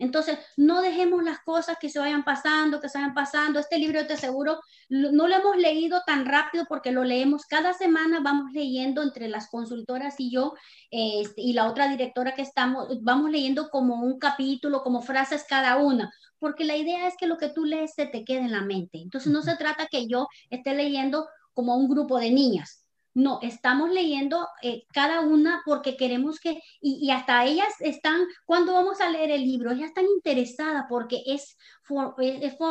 Entonces, 0.00 0.38
no 0.56 0.80
dejemos 0.80 1.22
las 1.22 1.40
cosas 1.40 1.76
que 1.78 1.90
se 1.90 1.98
vayan 1.98 2.24
pasando, 2.24 2.80
que 2.80 2.88
se 2.88 2.96
vayan 2.98 3.12
pasando. 3.12 3.60
Este 3.60 3.78
libro, 3.78 4.06
te 4.06 4.14
aseguro, 4.14 4.58
no 4.88 5.28
lo 5.28 5.34
hemos 5.34 5.58
leído 5.58 6.00
tan 6.06 6.24
rápido 6.24 6.64
porque 6.66 6.90
lo 6.90 7.04
leemos 7.04 7.44
cada 7.44 7.74
semana, 7.74 8.20
vamos 8.20 8.50
leyendo 8.52 9.02
entre 9.02 9.28
las 9.28 9.50
consultoras 9.50 10.14
y 10.18 10.30
yo 10.30 10.54
este, 10.90 11.42
y 11.42 11.52
la 11.52 11.68
otra 11.68 11.86
directora 11.88 12.34
que 12.34 12.40
estamos, 12.40 12.88
vamos 13.02 13.30
leyendo 13.30 13.68
como 13.68 14.02
un 14.02 14.18
capítulo, 14.18 14.82
como 14.82 15.02
frases 15.02 15.44
cada 15.46 15.76
una, 15.76 16.10
porque 16.38 16.64
la 16.64 16.76
idea 16.76 17.06
es 17.06 17.14
que 17.18 17.26
lo 17.26 17.36
que 17.36 17.50
tú 17.50 17.66
lees 17.66 17.92
se 17.94 18.06
te 18.06 18.24
quede 18.24 18.40
en 18.40 18.52
la 18.52 18.62
mente. 18.62 18.98
Entonces, 19.02 19.30
no 19.30 19.42
se 19.42 19.56
trata 19.56 19.86
que 19.86 20.08
yo 20.08 20.28
esté 20.48 20.74
leyendo 20.74 21.28
como 21.52 21.76
un 21.76 21.90
grupo 21.90 22.18
de 22.18 22.30
niñas, 22.30 22.79
no, 23.20 23.38
estamos 23.42 23.90
leyendo 23.90 24.48
eh, 24.62 24.84
cada 24.92 25.20
una 25.20 25.62
porque 25.64 25.96
queremos 25.96 26.40
que, 26.40 26.62
y, 26.80 27.10
hasta 27.10 27.44
ellas 27.44 27.68
están, 27.80 28.22
cuando 28.44 28.72
vamos 28.72 29.00
a 29.00 29.10
leer 29.10 29.30
el 29.30 29.42
libro, 29.42 29.70
ellas 29.70 29.88
están 29.88 30.06
interesadas 30.06 30.86
porque 30.88 31.22
es, 31.26 31.56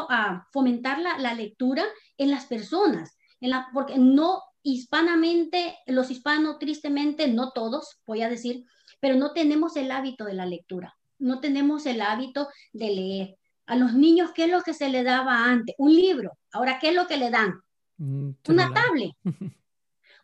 ah, 0.10 0.48
fomentar 0.52 1.00
la, 1.00 1.34
lectura 1.34 1.84
en 2.18 2.32
las 2.32 2.46
personas, 2.46 3.18
en 3.40 3.52
la, 3.52 3.68
porque 3.74 3.98
no 3.98 4.42
hispanamente, 4.64 5.78
los 5.86 6.10
hispanos 6.10 6.60
tristemente, 6.60 7.28
no 7.28 7.52
todos, 7.52 8.02
voy 8.06 8.24
a 8.24 8.30
decir, 8.30 8.66
pero 9.00 9.16
no 9.16 9.32
tenemos 9.32 9.78
el 9.78 9.92
hábito 9.92 10.26
de 10.26 10.34
la 10.34 10.46
lectura, 10.46 10.98
no 11.20 11.40
tenemos 11.40 11.86
el 11.86 12.02
hábito 12.02 12.50
de 12.74 12.90
leer. 12.90 13.36
A 13.68 13.76
los 13.76 13.94
niños, 13.94 14.32
¿qué 14.34 14.46
es 14.46 14.52
lo 14.52 14.64
que 14.64 14.74
se 14.74 14.90
le 14.90 15.04
daba 15.04 15.46
antes? 15.46 15.76
Un 15.78 15.94
libro. 15.94 16.32
Ahora, 16.52 16.80
¿qué 16.80 16.90
es 16.90 16.96
lo 16.96 17.06
que 17.06 17.18
le 17.18 17.30
dan? 17.30 17.62
Una 18.00 18.74
tablet. 18.74 19.12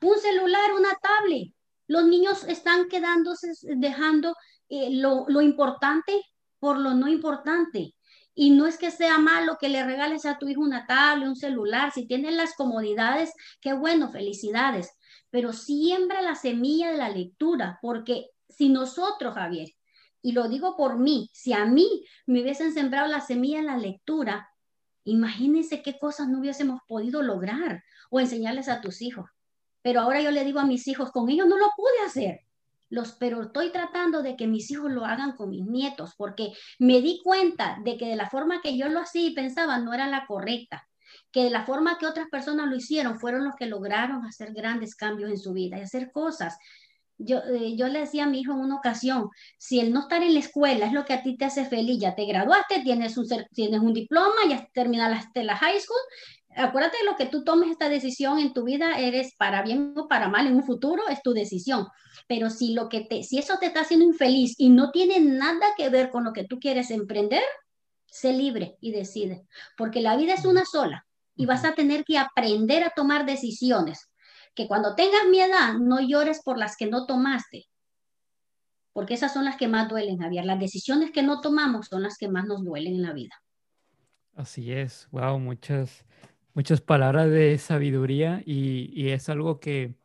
un 0.01 0.17
celular, 0.19 0.73
una 0.73 0.93
tablet. 1.01 1.53
Los 1.87 2.05
niños 2.05 2.43
están 2.45 2.87
quedándose, 2.87 3.51
dejando 3.77 4.35
eh, 4.69 4.89
lo, 4.91 5.25
lo 5.27 5.41
importante 5.41 6.23
por 6.59 6.79
lo 6.79 6.93
no 6.93 7.07
importante. 7.07 7.95
Y 8.33 8.49
no 8.49 8.67
es 8.67 8.77
que 8.77 8.91
sea 8.91 9.17
malo 9.17 9.57
que 9.59 9.69
le 9.69 9.85
regales 9.85 10.25
a 10.25 10.37
tu 10.37 10.49
hijo 10.49 10.61
una 10.61 10.85
tablet, 10.85 11.29
un 11.29 11.35
celular. 11.35 11.91
Si 11.91 12.07
tienen 12.07 12.37
las 12.37 12.55
comodidades, 12.55 13.31
qué 13.61 13.73
bueno, 13.73 14.11
felicidades. 14.11 14.89
Pero 15.29 15.53
siembra 15.53 16.21
la 16.21 16.35
semilla 16.35 16.91
de 16.91 16.97
la 16.97 17.09
lectura, 17.09 17.79
porque 17.81 18.31
si 18.49 18.69
nosotros, 18.69 19.35
Javier, 19.35 19.69
y 20.21 20.31
lo 20.31 20.49
digo 20.49 20.75
por 20.75 20.97
mí, 20.97 21.29
si 21.33 21.53
a 21.53 21.65
mí 21.65 22.03
me 22.25 22.41
hubiesen 22.41 22.73
sembrado 22.73 23.07
la 23.07 23.21
semilla 23.21 23.59
de 23.59 23.65
la 23.65 23.77
lectura, 23.77 24.49
imagínense 25.03 25.83
qué 25.83 25.99
cosas 25.99 26.27
no 26.27 26.39
hubiésemos 26.39 26.81
podido 26.87 27.21
lograr 27.21 27.83
o 28.09 28.19
enseñarles 28.19 28.67
a 28.67 28.81
tus 28.81 29.03
hijos. 29.03 29.29
Pero 29.85 30.01
ahora 30.01 30.19
yo 30.19 30.31
le 30.31 30.43
digo 30.43 30.59
a 30.59 30.65
mis 30.65 30.87
hijos, 30.87 31.11
con 31.11 31.29
ellos 31.29 31.45
no 31.47 31.59
lo 31.59 31.67
pude 31.77 32.07
hacer. 32.07 32.39
Los, 32.89 33.11
pero 33.19 33.43
estoy 33.43 33.71
tratando 33.71 34.23
de 34.23 34.35
que 34.35 34.47
mis 34.47 34.71
hijos 34.71 34.91
lo 34.91 35.05
hagan 35.05 35.33
con 35.33 35.51
mis 35.51 35.63
nietos, 35.63 36.15
porque 36.17 36.53
me 36.79 37.01
di 37.01 37.21
cuenta 37.23 37.77
de 37.83 37.95
que 37.95 38.07
de 38.07 38.15
la 38.15 38.27
forma 38.27 38.61
que 38.63 38.75
yo 38.79 38.89
lo 38.89 39.01
hacía 39.01 39.27
y 39.27 39.35
pensaba 39.35 39.77
no 39.77 39.93
era 39.93 40.07
la 40.07 40.25
correcta, 40.25 40.89
que 41.31 41.43
de 41.43 41.51
la 41.51 41.67
forma 41.67 41.99
que 41.99 42.07
otras 42.07 42.29
personas 42.31 42.67
lo 42.67 42.75
hicieron 42.75 43.19
fueron 43.19 43.45
los 43.45 43.53
que 43.55 43.67
lograron 43.67 44.25
hacer 44.25 44.53
grandes 44.53 44.95
cambios 44.95 45.29
en 45.29 45.37
su 45.37 45.53
vida 45.53 45.77
y 45.77 45.81
hacer 45.81 46.11
cosas. 46.11 46.57
Yo, 47.19 47.37
eh, 47.43 47.75
yo 47.77 47.87
le 47.87 47.99
decía 47.99 48.23
a 48.23 48.27
mi 48.27 48.39
hijo 48.39 48.53
en 48.53 48.61
una 48.61 48.77
ocasión, 48.77 49.29
si 49.59 49.79
el 49.79 49.93
no 49.93 49.99
estar 49.99 50.23
en 50.23 50.33
la 50.33 50.39
escuela 50.39 50.87
es 50.87 50.93
lo 50.93 51.05
que 51.05 51.13
a 51.13 51.21
ti 51.21 51.37
te 51.37 51.45
hace 51.45 51.63
feliz, 51.65 51.99
ya 51.99 52.15
te 52.15 52.25
graduaste, 52.25 52.81
tienes 52.81 53.19
un, 53.19 53.27
tienes 53.53 53.81
un 53.81 53.93
diploma, 53.93 54.33
ya 54.49 54.67
terminaste 54.73 55.43
la 55.43 55.55
high 55.55 55.79
school, 55.79 56.01
acuérdate 56.55 56.97
de 56.97 57.05
lo 57.05 57.15
que 57.15 57.25
tú 57.25 57.43
tomes 57.43 57.69
esta 57.69 57.89
decisión 57.89 58.39
en 58.39 58.53
tu 58.53 58.63
vida, 58.63 58.99
eres 58.99 59.35
para 59.37 59.61
bien 59.61 59.93
o 59.95 60.07
para 60.07 60.29
mal 60.29 60.47
en 60.47 60.55
un 60.55 60.63
futuro, 60.63 61.07
es 61.09 61.21
tu 61.21 61.33
decisión. 61.33 61.87
Pero 62.27 62.49
si 62.49 62.73
lo 62.73 62.89
que 62.89 63.01
te, 63.01 63.23
si 63.23 63.37
eso 63.37 63.57
te 63.59 63.67
está 63.67 63.81
haciendo 63.81 64.05
infeliz 64.05 64.55
y 64.57 64.69
no 64.69 64.91
tiene 64.91 65.19
nada 65.19 65.67
que 65.77 65.89
ver 65.89 66.09
con 66.09 66.23
lo 66.23 66.33
que 66.33 66.45
tú 66.45 66.59
quieres 66.59 66.91
emprender, 66.91 67.43
sé 68.05 68.33
libre 68.33 68.77
y 68.79 68.91
decide, 68.91 69.45
porque 69.77 70.01
la 70.01 70.15
vida 70.15 70.33
es 70.33 70.45
una 70.45 70.63
sola 70.65 71.05
y 71.35 71.45
vas 71.45 71.65
a 71.65 71.75
tener 71.75 72.05
que 72.05 72.17
aprender 72.17 72.83
a 72.83 72.93
tomar 72.95 73.25
decisiones, 73.25 74.09
que 74.55 74.67
cuando 74.67 74.95
tengas 74.95 75.27
mi 75.29 75.41
edad 75.41 75.73
no 75.73 75.99
llores 75.99 76.41
por 76.43 76.57
las 76.57 76.77
que 76.77 76.87
no 76.87 77.05
tomaste, 77.05 77.67
porque 78.95 79.15
esas 79.15 79.33
son 79.33 79.43
las 79.43 79.57
que 79.57 79.67
más 79.67 79.89
duelen, 79.89 80.19
Javier. 80.19 80.45
Las 80.45 80.57
decisiones 80.57 81.11
que 81.11 81.21
no 81.21 81.41
tomamos 81.41 81.87
son 81.87 82.03
las 82.03 82.17
que 82.17 82.29
más 82.29 82.45
nos 82.45 82.63
duelen 82.63 82.93
en 82.93 83.01
la 83.01 83.11
vida. 83.11 83.35
Así 84.33 84.71
es, 84.71 85.09
wow, 85.11 85.37
muchas, 85.37 86.05
muchas 86.55 86.81
palabras 86.81 87.29
de 87.29 87.57
sabiduría 87.59 88.41
y, 88.45 88.89
y 88.93 89.09
es 89.11 89.29
algo 89.29 89.59
que, 89.59 89.95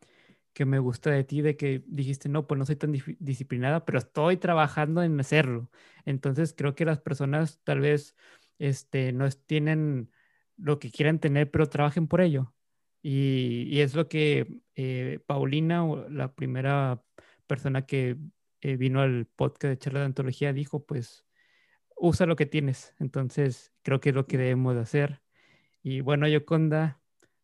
que, 0.53 0.65
me 0.65 0.79
gusta 0.79 1.11
de 1.11 1.23
ti, 1.23 1.41
de 1.41 1.57
que 1.57 1.83
dijiste, 1.87 2.29
no, 2.29 2.47
pues 2.47 2.59
no 2.59 2.65
soy 2.65 2.75
tan 2.75 2.93
disciplinada, 3.19 3.85
pero 3.85 3.99
estoy 3.99 4.37
trabajando 4.37 5.03
en 5.03 5.19
hacerlo. 5.19 5.71
Entonces 6.05 6.53
creo 6.55 6.75
que 6.75 6.85
las 6.85 6.99
personas 6.99 7.61
tal 7.63 7.79
vez 7.81 8.15
este, 8.59 9.13
no 9.13 9.29
tienen 9.31 10.11
lo 10.57 10.79
que 10.79 10.91
quieran 10.91 11.19
tener, 11.19 11.51
pero 11.51 11.67
trabajen 11.67 12.07
por 12.07 12.21
ello. 12.21 12.53
Y, 13.01 13.67
y 13.69 13.81
es 13.81 13.95
lo 13.95 14.07
que 14.09 14.61
eh, 14.75 15.19
Paulina, 15.25 15.83
la 16.09 16.33
primera 16.35 17.03
persona 17.47 17.85
que 17.85 18.17
eh, 18.61 18.77
vino 18.77 19.01
al 19.01 19.25
podcast 19.27 19.71
de 19.71 19.77
charla 19.79 19.99
de 20.01 20.05
antología, 20.07 20.53
dijo, 20.53 20.85
pues 20.85 21.25
usa 21.95 22.25
lo 22.25 22.35
que 22.35 22.45
tienes. 22.45 22.95
Entonces, 22.99 23.73
creo 23.83 24.01
que 24.01 24.09
es 24.09 24.15
lo 24.15 24.27
que 24.27 24.37
debemos 24.37 24.75
de 24.75 24.81
hacer. 24.81 25.21
Y 25.83 26.01
bueno, 26.01 26.27
Yoconda, 26.27 27.01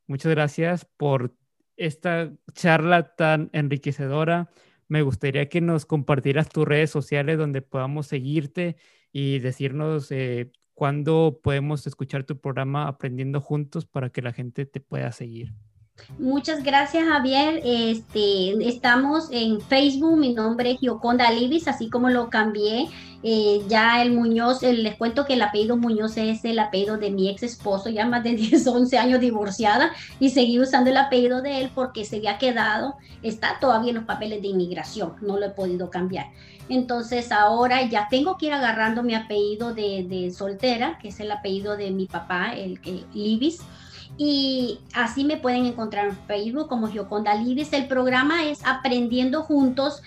muchas 0.07 0.31
gracias 0.31 0.85
por 0.97 1.35
esta 1.75 2.33
charla 2.53 3.15
tan 3.15 3.49
enriquecedora. 3.53 4.49
Me 4.87 5.01
gustaría 5.01 5.49
que 5.49 5.61
nos 5.61 5.85
compartieras 5.85 6.49
tus 6.49 6.67
redes 6.67 6.89
sociales 6.91 7.37
donde 7.37 7.61
podamos 7.61 8.07
seguirte 8.07 8.77
y 9.11 9.39
decirnos 9.39 10.11
eh, 10.11 10.51
cuándo 10.73 11.39
podemos 11.43 11.87
escuchar 11.87 12.23
tu 12.23 12.39
programa 12.39 12.87
Aprendiendo 12.87 13.41
Juntos 13.41 13.85
para 13.85 14.09
que 14.11 14.21
la 14.21 14.33
gente 14.33 14.65
te 14.65 14.79
pueda 14.79 15.11
seguir. 15.11 15.53
Muchas 16.17 16.63
gracias, 16.63 17.07
Javier. 17.07 17.61
Este, 17.63 18.67
estamos 18.67 19.29
en 19.31 19.61
Facebook, 19.61 20.17
mi 20.17 20.33
nombre 20.33 20.71
es 20.71 20.79
Gioconda 20.79 21.29
Libis, 21.31 21.67
así 21.67 21.89
como 21.89 22.09
lo 22.09 22.29
cambié. 22.29 22.87
Eh, 23.23 23.61
ya 23.67 24.01
el 24.01 24.11
Muñoz, 24.13 24.61
les 24.61 24.95
cuento 24.95 25.25
que 25.25 25.33
el 25.33 25.41
apellido 25.41 25.75
Muñoz 25.75 26.17
es 26.17 26.45
el 26.45 26.59
apellido 26.59 26.97
de 26.97 27.11
mi 27.11 27.29
ex 27.29 27.43
esposo, 27.43 27.89
ya 27.89 28.05
más 28.05 28.23
de 28.23 28.31
10, 28.35 28.67
11 28.67 28.97
años 28.97 29.19
divorciada, 29.19 29.91
y 30.19 30.29
seguí 30.29 30.59
usando 30.59 30.89
el 30.89 30.97
apellido 30.97 31.41
de 31.41 31.61
él 31.61 31.71
porque 31.73 32.05
se 32.05 32.17
había 32.17 32.37
quedado, 32.37 32.95
está 33.23 33.59
todavía 33.59 33.89
en 33.89 33.95
los 33.97 34.05
papeles 34.05 34.41
de 34.41 34.49
inmigración, 34.49 35.15
no 35.21 35.37
lo 35.37 35.47
he 35.47 35.49
podido 35.49 35.89
cambiar. 35.89 36.27
Entonces 36.69 37.31
ahora 37.31 37.81
ya 37.87 38.07
tengo 38.09 38.37
que 38.37 38.47
ir 38.47 38.53
agarrando 38.53 39.01
mi 39.01 39.15
apellido 39.15 39.73
de, 39.73 40.05
de 40.07 40.31
soltera, 40.31 40.97
que 40.99 41.09
es 41.09 41.19
el 41.19 41.31
apellido 41.31 41.77
de 41.77 41.91
mi 41.91 42.05
papá, 42.05 42.53
el, 42.53 42.79
el 42.85 43.05
Libis 43.13 43.61
y 44.17 44.79
así 44.93 45.23
me 45.23 45.37
pueden 45.37 45.65
encontrar 45.65 46.07
en 46.07 46.17
Facebook 46.27 46.67
como 46.67 46.87
Gioconda 46.87 47.35
Libis. 47.35 47.71
El 47.73 47.87
programa 47.87 48.45
es 48.45 48.65
Aprendiendo 48.65 49.43
Juntos. 49.43 50.01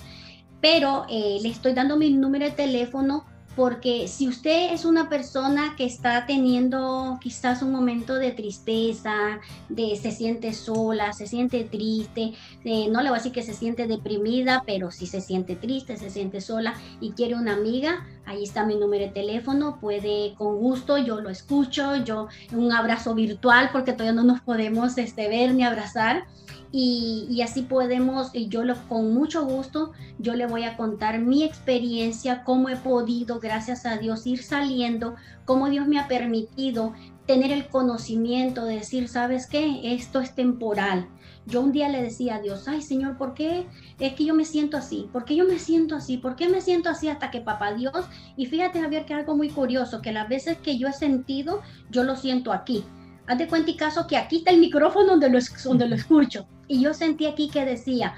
pero 0.60 1.06
eh, 1.08 1.38
le 1.42 1.48
estoy 1.48 1.72
dando 1.72 1.96
mi 1.96 2.10
número 2.10 2.44
de 2.44 2.52
teléfono 2.52 3.24
porque 3.56 4.06
si 4.06 4.28
usted 4.28 4.74
es 4.74 4.84
una 4.84 5.08
persona 5.08 5.74
que 5.76 5.86
está 5.86 6.26
teniendo 6.26 7.18
quizás 7.22 7.62
un 7.62 7.72
momento 7.72 8.14
de 8.16 8.30
tristeza, 8.32 9.40
de 9.70 9.96
se 9.96 10.12
siente 10.12 10.52
sola, 10.52 11.14
se 11.14 11.26
siente 11.26 11.64
triste, 11.64 12.34
eh, 12.64 12.88
no 12.88 13.02
le 13.02 13.08
voy 13.08 13.16
a 13.16 13.20
decir 13.20 13.32
que 13.32 13.42
se 13.42 13.54
siente 13.54 13.86
deprimida, 13.86 14.62
pero 14.66 14.90
si 14.90 15.06
se 15.06 15.22
siente 15.22 15.56
triste, 15.56 15.96
se 15.96 16.10
siente 16.10 16.42
sola 16.42 16.74
y 17.00 17.12
quiere 17.12 17.34
una 17.34 17.54
amiga, 17.54 18.06
ahí 18.26 18.42
está 18.42 18.66
mi 18.66 18.76
número 18.76 19.06
de 19.06 19.10
teléfono, 19.12 19.78
puede 19.80 20.34
con 20.36 20.58
gusto, 20.58 20.98
yo 20.98 21.20
lo 21.20 21.30
escucho, 21.30 21.96
yo 21.96 22.28
un 22.52 22.72
abrazo 22.72 23.14
virtual 23.14 23.70
porque 23.72 23.92
todavía 23.92 24.12
no 24.12 24.24
nos 24.24 24.40
podemos 24.40 24.98
este, 24.98 25.28
ver 25.28 25.54
ni 25.54 25.64
abrazar 25.64 26.24
y, 26.72 27.40
así 27.42 27.62
podemos, 27.62 28.30
y 28.34 28.48
yo 28.48 28.64
lo, 28.64 28.74
con 28.88 29.14
mucho 29.14 29.46
gusto, 29.46 29.92
yo 30.18 30.34
le 30.34 30.46
voy 30.46 30.64
a 30.64 30.76
contar 30.76 31.20
mi 31.20 31.42
experiencia, 31.42 32.44
cómo 32.44 32.68
he 32.68 32.76
podido, 32.76 33.40
gracias 33.40 33.86
a 33.86 33.96
Dios, 33.96 34.26
ir 34.26 34.42
saliendo, 34.42 35.14
cómo 35.44 35.70
Dios 35.70 35.86
me 35.86 35.98
ha 35.98 36.08
permitido 36.08 36.92
tener 37.26 37.50
el 37.50 37.68
conocimiento 37.68 38.64
de 38.64 38.76
decir, 38.76 39.08
¿sabes 39.08 39.46
qué? 39.46 39.94
Esto 39.94 40.20
es 40.20 40.34
temporal. 40.34 41.08
Yo 41.46 41.60
un 41.60 41.70
día 41.70 41.88
le 41.88 42.02
decía 42.02 42.36
a 42.36 42.40
Dios, 42.40 42.66
ay 42.66 42.82
Señor, 42.82 43.16
¿por 43.16 43.32
qué 43.34 43.66
es 44.00 44.14
que 44.14 44.24
yo 44.24 44.34
me 44.34 44.44
siento 44.44 44.76
así? 44.76 45.08
¿Por 45.12 45.24
qué 45.24 45.36
yo 45.36 45.46
me 45.46 45.60
siento 45.60 45.94
así? 45.94 46.16
¿Por 46.16 46.34
qué 46.34 46.48
me 46.48 46.60
siento 46.60 46.90
así 46.90 47.08
hasta 47.08 47.30
que 47.30 47.40
papá 47.40 47.72
Dios? 47.72 48.06
Y 48.36 48.46
fíjate 48.46 48.80
Javier 48.80 49.04
que 49.06 49.14
algo 49.14 49.36
muy 49.36 49.50
curioso, 49.50 50.02
que 50.02 50.12
las 50.12 50.28
veces 50.28 50.58
que 50.58 50.76
yo 50.76 50.88
he 50.88 50.92
sentido, 50.92 51.62
yo 51.88 52.02
lo 52.02 52.16
siento 52.16 52.52
aquí. 52.52 52.84
Haz 53.28 53.38
de 53.38 53.46
cuenta 53.46 53.70
y 53.70 53.76
caso 53.76 54.08
que 54.08 54.16
aquí 54.16 54.38
está 54.38 54.50
el 54.50 54.58
micrófono 54.58 55.06
donde 55.12 55.30
lo, 55.30 55.38
donde 55.64 55.88
lo 55.88 55.94
escucho. 55.94 56.48
Y 56.66 56.80
yo 56.80 56.92
sentí 56.94 57.26
aquí 57.26 57.48
que 57.48 57.64
decía, 57.64 58.14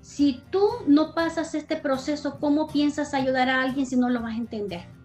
si 0.00 0.42
tú 0.50 0.66
no 0.88 1.14
pasas 1.14 1.54
este 1.54 1.76
proceso, 1.76 2.38
¿cómo 2.40 2.66
piensas 2.66 3.14
ayudar 3.14 3.48
a 3.48 3.62
alguien 3.62 3.86
si 3.86 3.96
no 3.96 4.08
lo 4.08 4.22
vas 4.22 4.34
a 4.34 4.38
entender? 4.38 4.95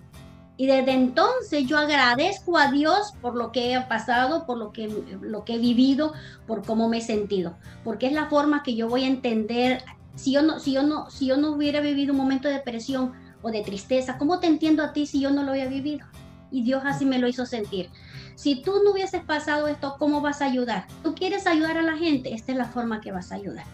Y 0.58 0.68
desde 0.68 0.92
entonces 0.92 1.66
yo 1.66 1.78
agradezco 1.78 2.58
a 2.58 2.72
Dios 2.72 3.14
por 3.22 3.36
lo 3.36 3.52
que 3.52 3.74
he 3.74 3.82
pasado, 3.82 4.46
por 4.46 4.58
lo 4.58 4.72
que, 4.72 4.88
lo 5.22 5.44
que 5.44 5.56
he 5.56 5.58
vivido, 5.58 6.14
por 6.46 6.64
cómo 6.64 6.88
me 6.88 6.98
he 6.98 7.02
sentido, 7.02 7.58
porque 7.84 8.08
es 8.08 8.14
la 8.14 8.28
forma 8.28 8.62
que 8.62 8.76
yo 8.76 8.88
voy 8.88 9.04
a 9.04 9.08
entender. 9.08 9.84
Si 10.16 10.34
yo 10.34 10.42
no, 10.42 10.60
si 10.60 10.74
yo 10.74 10.84
no, 10.84 11.10
si 11.10 11.28
yo 11.28 11.38
no 11.38 11.52
hubiera 11.52 11.80
vivido 11.80 12.14
un 12.14 12.20
momento 12.20 12.48
de 12.48 12.56
depresión 12.56 13.14
o 13.42 13.50
de 13.50 13.64
tristeza, 13.64 14.18
¿cómo 14.18 14.40
te 14.40 14.48
entiendo 14.48 14.84
a 14.84 14.94
ti 14.94 15.08
si 15.08 15.20
yo 15.20 15.32
no 15.32 15.44
lo 15.44 15.52
había 15.52 15.68
vivido? 15.68 16.06
Y 16.52 16.64
Dios 16.64 16.84
así 16.86 17.06
me 17.06 17.18
lo 17.18 17.28
hizo 17.28 17.46
sentir. 17.46 17.90
Si 18.36 18.62
tú 18.62 18.82
no 18.84 18.92
hubieses 18.92 19.24
pasado 19.24 19.68
esto, 19.68 19.96
¿cómo 19.98 20.22
vas 20.22 20.42
a 20.42 20.46
ayudar? 20.46 20.86
Tú 21.02 21.16
quieres 21.16 21.48
ayudar 21.48 21.78
a 21.78 21.82
la 21.82 21.96
gente, 21.96 22.34
esta 22.34 22.52
es 22.52 22.58
la 22.58 22.66
forma 22.66 23.02
que 23.02 23.12
vas 23.12 23.32
a 23.32 23.36
ayudar. 23.36 23.66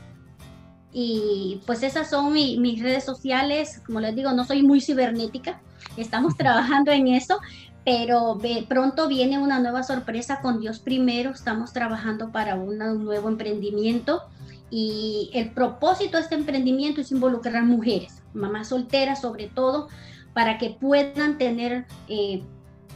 Y 0.93 1.61
pues 1.65 1.83
esas 1.83 2.09
son 2.09 2.33
mis 2.33 2.81
redes 2.81 3.03
sociales. 3.03 3.81
Como 3.85 3.99
les 3.99 4.15
digo, 4.15 4.31
no 4.31 4.45
soy 4.45 4.63
muy 4.63 4.81
cibernética. 4.81 5.61
Estamos 5.97 6.37
trabajando 6.37 6.91
en 6.91 7.07
eso, 7.07 7.39
pero 7.83 8.39
pronto 8.67 9.07
viene 9.07 9.39
una 9.39 9.59
nueva 9.59 9.83
sorpresa 9.83 10.41
con 10.41 10.59
Dios 10.59 10.79
primero. 10.79 11.31
Estamos 11.31 11.73
trabajando 11.73 12.31
para 12.31 12.55
un 12.55 12.77
nuevo 12.77 13.29
emprendimiento 13.29 14.23
y 14.69 15.29
el 15.33 15.51
propósito 15.51 16.17
de 16.17 16.23
este 16.23 16.35
emprendimiento 16.35 17.01
es 17.01 17.11
involucrar 17.11 17.63
mujeres, 17.63 18.21
mamás 18.33 18.69
solteras 18.69 19.21
sobre 19.21 19.47
todo, 19.47 19.87
para 20.33 20.57
que 20.57 20.71
puedan 20.71 21.37
tener 21.37 21.85
eh, 22.09 22.43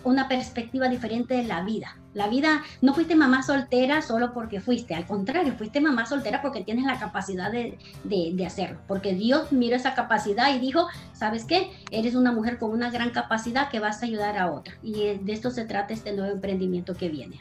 una 0.04 0.28
perspectiva 0.28 0.90
diferente 0.90 1.36
de 1.36 1.44
la 1.44 1.64
vida. 1.64 2.01
La 2.14 2.28
vida, 2.28 2.62
no 2.82 2.94
fuiste 2.94 3.16
mamá 3.16 3.44
soltera 3.44 4.02
solo 4.02 4.34
porque 4.34 4.60
fuiste, 4.60 4.96
al 4.96 5.06
contrario, 5.06 5.54
fuiste 5.58 5.80
mamá 5.80 6.06
soltera 6.06 6.42
porque 6.42 6.64
tienes 6.64 6.86
la 6.86 7.00
capacidad 7.00 7.52
de, 7.52 7.78
de, 8.04 8.46
hacerlo, 8.46 8.80
porque 8.88 9.14
Dios 9.14 9.52
miró 9.52 9.76
esa 9.76 9.94
capacidad 9.94 10.54
y 10.54 10.60
dijo, 10.60 10.88
¿sabes 11.14 11.46
qué? 11.46 11.72
Eres 11.90 12.16
una 12.16 12.32
mujer 12.32 12.58
con 12.58 12.72
una 12.72 12.92
gran 12.92 13.12
capacidad 13.12 13.70
que 13.70 13.80
vas 13.80 14.04
a 14.04 14.06
ayudar 14.06 14.38
a 14.38 14.52
otra. 14.52 14.74
Y 14.84 15.18
de 15.18 15.34
esto 15.34 15.52
se 15.52 15.66
trata 15.66 15.94
este 15.94 16.14
nuevo 16.14 16.34
emprendimiento 16.34 16.96
que 16.96 17.10
viene. 17.10 17.40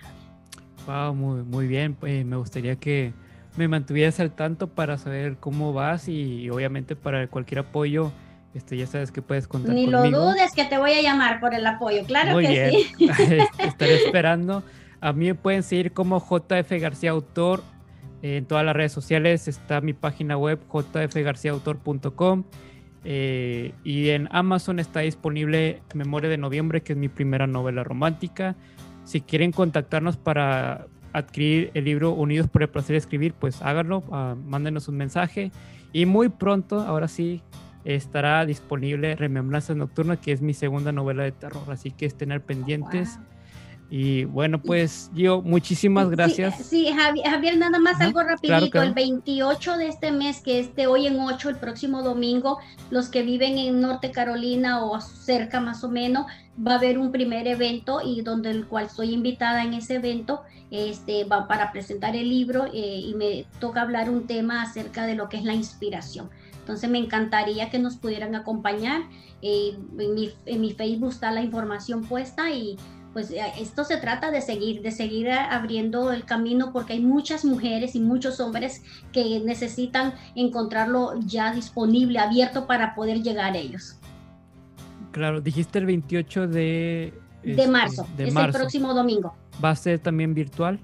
Wow, 0.86 1.14
muy, 1.14 1.42
muy 1.42 1.66
bien. 1.66 1.94
Pues 1.94 2.24
me 2.24 2.36
gustaría 2.36 2.76
que 2.76 3.12
me 3.56 3.68
mantuvieras 3.68 4.20
al 4.20 4.32
tanto 4.32 4.68
para 4.68 4.98
saber 4.98 5.36
cómo 5.38 5.72
vas 5.72 6.08
y, 6.08 6.48
obviamente 6.50 6.96
para 6.96 7.26
cualquier 7.28 7.60
apoyo. 7.60 8.12
Este, 8.54 8.76
ya 8.76 8.86
sabes 8.86 9.12
que 9.12 9.22
puedes 9.22 9.46
contar 9.46 9.72
Ni 9.72 9.86
lo 9.86 10.10
dudes 10.10 10.52
que 10.54 10.64
te 10.64 10.76
voy 10.76 10.92
a 10.92 11.02
llamar 11.02 11.38
por 11.38 11.54
el 11.54 11.64
apoyo, 11.66 12.04
claro 12.04 12.32
Muy 12.32 12.46
que 12.46 12.52
bien. 12.52 12.72
sí. 12.98 13.08
Estaré 13.58 14.04
esperando. 14.04 14.64
A 15.00 15.12
mí 15.12 15.26
me 15.26 15.34
pueden 15.34 15.62
seguir 15.62 15.92
como 15.92 16.18
JF 16.18 16.70
García 16.80 17.10
Autor 17.10 17.62
en 18.22 18.44
todas 18.46 18.64
las 18.64 18.74
redes 18.74 18.92
sociales. 18.92 19.48
Está 19.48 19.80
mi 19.80 19.92
página 19.92 20.36
web 20.36 20.60
jfgarciaautor.com 20.68 22.44
eh, 23.04 23.72
y 23.82 24.10
en 24.10 24.28
Amazon 24.30 24.78
está 24.78 25.00
disponible 25.00 25.82
Memoria 25.94 26.28
de 26.28 26.36
Noviembre, 26.36 26.82
que 26.82 26.92
es 26.92 26.98
mi 26.98 27.08
primera 27.08 27.46
novela 27.46 27.84
romántica. 27.84 28.56
Si 29.04 29.20
quieren 29.20 29.52
contactarnos 29.52 30.16
para 30.16 30.86
adquirir 31.12 31.70
el 31.74 31.84
libro 31.84 32.12
Unidos 32.12 32.48
por 32.48 32.62
el 32.62 32.68
placer 32.68 32.94
de 32.94 32.98
escribir, 32.98 33.32
pues 33.32 33.62
háganlo, 33.62 33.98
uh, 34.08 34.36
mándenos 34.36 34.88
un 34.88 34.96
mensaje. 34.96 35.50
Y 35.92 36.06
muy 36.06 36.28
pronto, 36.28 36.80
ahora 36.80 37.08
sí, 37.08 37.42
estará 37.84 38.44
disponible 38.46 39.16
Remembranzas 39.16 39.76
Nocturnas, 39.76 40.18
que 40.18 40.32
es 40.32 40.42
mi 40.42 40.54
segunda 40.54 40.92
novela 40.92 41.22
de 41.22 41.32
terror. 41.32 41.64
Así 41.68 41.90
que 41.90 42.06
estén 42.06 42.32
al 42.32 42.42
pendientes. 42.42 43.18
Y 43.92 44.24
bueno, 44.24 44.62
pues 44.62 45.10
yo, 45.14 45.42
muchísimas 45.42 46.08
gracias. 46.10 46.64
Sí, 46.64 46.88
Javier, 46.92 47.58
nada 47.58 47.80
más 47.80 48.00
algo 48.00 48.22
rapidito. 48.22 48.80
El 48.80 48.94
28 48.94 49.78
de 49.78 49.88
este 49.88 50.12
mes, 50.12 50.40
que 50.40 50.60
es 50.60 50.76
de 50.76 50.86
hoy 50.86 51.08
en 51.08 51.18
8, 51.18 51.48
el 51.48 51.56
próximo 51.56 52.04
domingo, 52.04 52.58
los 52.90 53.08
que 53.08 53.22
viven 53.22 53.58
en 53.58 53.80
Norte 53.80 54.12
Carolina 54.12 54.84
o 54.84 55.00
cerca 55.00 55.60
más 55.60 55.82
o 55.82 55.88
menos, 55.88 56.26
va 56.64 56.74
a 56.74 56.76
haber 56.76 56.98
un 56.98 57.10
primer 57.10 57.48
evento 57.48 58.00
y 58.04 58.22
donde 58.22 58.50
el 58.52 58.66
cual 58.66 58.86
estoy 58.86 59.12
invitada 59.12 59.64
en 59.64 59.74
ese 59.74 59.96
evento 59.96 60.42
este, 60.70 61.24
va 61.24 61.48
para 61.48 61.72
presentar 61.72 62.14
el 62.14 62.28
libro 62.28 62.66
eh, 62.66 63.02
y 63.04 63.14
me 63.14 63.44
toca 63.58 63.82
hablar 63.82 64.08
un 64.08 64.28
tema 64.28 64.62
acerca 64.62 65.04
de 65.04 65.16
lo 65.16 65.28
que 65.28 65.38
es 65.38 65.44
la 65.44 65.54
inspiración. 65.54 66.30
Entonces 66.70 66.88
me 66.88 66.98
encantaría 66.98 67.68
que 67.68 67.80
nos 67.80 67.96
pudieran 67.96 68.36
acompañar. 68.36 69.02
Eh, 69.42 69.76
en, 69.98 70.14
mi, 70.14 70.30
en 70.46 70.60
mi 70.60 70.72
Facebook 70.72 71.10
está 71.10 71.32
la 71.32 71.42
información 71.42 72.04
puesta 72.04 72.52
y 72.52 72.76
pues 73.12 73.32
eh, 73.32 73.40
esto 73.58 73.82
se 73.82 73.96
trata 73.96 74.30
de 74.30 74.40
seguir, 74.40 74.82
de 74.82 74.92
seguir 74.92 75.32
abriendo 75.32 76.12
el 76.12 76.24
camino 76.24 76.72
porque 76.72 76.92
hay 76.92 77.00
muchas 77.00 77.44
mujeres 77.44 77.96
y 77.96 78.00
muchos 78.00 78.38
hombres 78.38 78.84
que 79.12 79.40
necesitan 79.40 80.14
encontrarlo 80.36 81.18
ya 81.18 81.52
disponible, 81.52 82.20
abierto 82.20 82.68
para 82.68 82.94
poder 82.94 83.20
llegar 83.20 83.54
a 83.54 83.58
ellos. 83.58 83.96
Claro, 85.10 85.40
dijiste 85.40 85.80
el 85.80 85.86
28 85.86 86.46
de... 86.46 87.12
de 87.42 87.50
este, 87.50 87.66
marzo, 87.66 88.06
es 88.16 88.36
el 88.36 88.52
próximo 88.52 88.94
domingo. 88.94 89.34
¿Va 89.62 89.70
a 89.70 89.76
ser 89.76 89.98
también 89.98 90.34
virtual? 90.34 90.78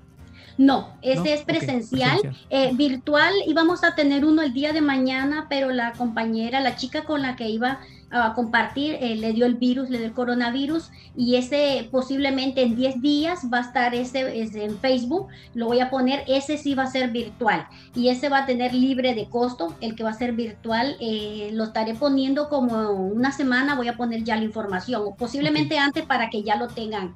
No, 0.59 0.89
ese 1.03 1.35
es 1.35 1.43
presencial. 1.43 2.19
Eh, 2.51 2.71
virtual 2.75 3.33
íbamos 3.47 3.85
a 3.85 3.95
tener 3.95 4.25
uno 4.25 4.43
el 4.43 4.55
día 4.55 4.73
de 4.73 4.81
mañana, 4.81 5.47
pero 5.49 5.71
la 5.71 5.93
compañera, 5.93 6.61
la 6.61 6.77
chica 6.77 7.05
con 7.05 7.23
la 7.23 7.37
que 7.37 7.49
iba 7.49 7.81
a 8.11 8.35
compartir, 8.35 8.97
eh, 9.01 9.17
le 9.17 9.33
dio 9.33 9.47
el 9.47 9.57
virus, 9.57 9.91
le 9.91 9.99
dio 9.99 10.07
el 10.07 10.13
coronavirus 10.13 10.91
y 11.17 11.35
ese 11.37 11.89
posiblemente 11.91 12.63
en 12.63 12.77
10 12.77 13.03
días 13.03 13.49
va 13.53 13.59
a 13.59 13.63
estar 13.63 13.95
ese, 13.95 14.41
en 14.41 14.79
Facebook, 14.79 15.27
lo 15.55 15.67
voy 15.67 15.81
a 15.81 15.91
poner, 15.91 16.23
ese 16.29 16.57
sí 16.57 16.75
va 16.75 16.85
a 16.85 16.91
ser 16.91 17.11
virtual 17.11 17.67
y 17.95 18.09
ese 18.09 18.29
va 18.29 18.39
a 18.39 18.47
tener 18.47 18.73
libre 18.73 19.15
de 19.15 19.29
costo, 19.29 19.75
el 19.81 19.97
que 19.97 20.05
va 20.05 20.11
a 20.11 20.15
ser 20.15 20.33
virtual 20.33 20.97
eh, 21.01 21.51
lo 21.53 21.65
estaré 21.65 21.95
poniendo 21.95 22.49
como 22.49 22.93
una 22.93 23.33
semana, 23.33 23.75
voy 23.75 23.89
a 23.89 23.97
poner 23.97 24.23
ya 24.23 24.37
la 24.37 24.45
información, 24.45 25.03
o 25.05 25.17
posiblemente 25.17 25.79
antes 25.79 26.07
para 26.07 26.31
que 26.31 26.45
ya 26.45 26.57
lo 26.57 26.69
tengan 26.69 27.15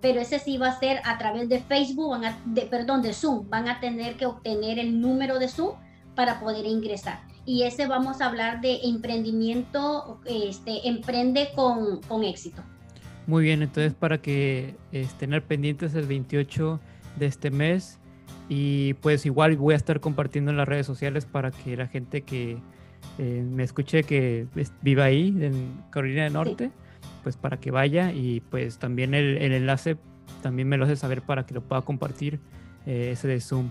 pero 0.00 0.20
ese 0.20 0.38
sí 0.38 0.58
va 0.58 0.68
a 0.68 0.78
ser 0.78 1.00
a 1.04 1.18
través 1.18 1.48
de 1.48 1.60
Facebook, 1.60 2.10
van 2.10 2.36
de, 2.46 2.62
perdón, 2.62 3.02
de 3.02 3.12
Zoom, 3.12 3.48
van 3.48 3.68
a 3.68 3.80
tener 3.80 4.16
que 4.16 4.26
obtener 4.26 4.78
el 4.78 5.00
número 5.00 5.38
de 5.38 5.48
Zoom 5.48 5.74
para 6.14 6.40
poder 6.40 6.66
ingresar. 6.66 7.20
Y 7.46 7.62
ese 7.62 7.86
vamos 7.86 8.20
a 8.20 8.26
hablar 8.26 8.60
de 8.60 8.80
emprendimiento, 8.84 10.20
este, 10.26 10.88
emprende 10.88 11.48
con, 11.54 12.00
con 12.02 12.24
éxito. 12.24 12.62
Muy 13.26 13.44
bien, 13.44 13.62
entonces 13.62 13.94
para 13.94 14.20
que 14.20 14.76
estén 14.92 15.40
pendientes 15.46 15.94
el 15.94 16.06
28 16.06 16.80
de 17.16 17.26
este 17.26 17.50
mes. 17.50 17.98
Y 18.48 18.94
pues 18.94 19.26
igual 19.26 19.56
voy 19.56 19.74
a 19.74 19.76
estar 19.76 20.00
compartiendo 20.00 20.50
en 20.50 20.56
las 20.56 20.66
redes 20.66 20.84
sociales 20.84 21.24
para 21.24 21.52
que 21.52 21.76
la 21.76 21.86
gente 21.86 22.22
que 22.22 22.58
eh, 23.18 23.44
me 23.48 23.62
escuche 23.62 24.02
que 24.02 24.46
viva 24.82 25.04
ahí 25.04 25.28
en 25.40 25.82
Carolina 25.90 26.24
del 26.24 26.32
Norte, 26.32 26.70
pues 27.22 27.36
para 27.36 27.58
que 27.58 27.70
vaya 27.70 28.12
y 28.12 28.40
pues 28.40 28.78
también 28.78 29.14
el, 29.14 29.38
el, 29.38 29.52
enlace 29.52 29.96
también 30.42 30.68
me 30.68 30.76
lo 30.76 30.84
hace 30.84 30.96
saber 30.96 31.22
para 31.22 31.46
que 31.46 31.54
lo 31.54 31.62
pueda 31.62 31.82
compartir 31.82 32.40
eh, 32.86 33.10
ese 33.12 33.28
de 33.28 33.40
Zoom. 33.40 33.70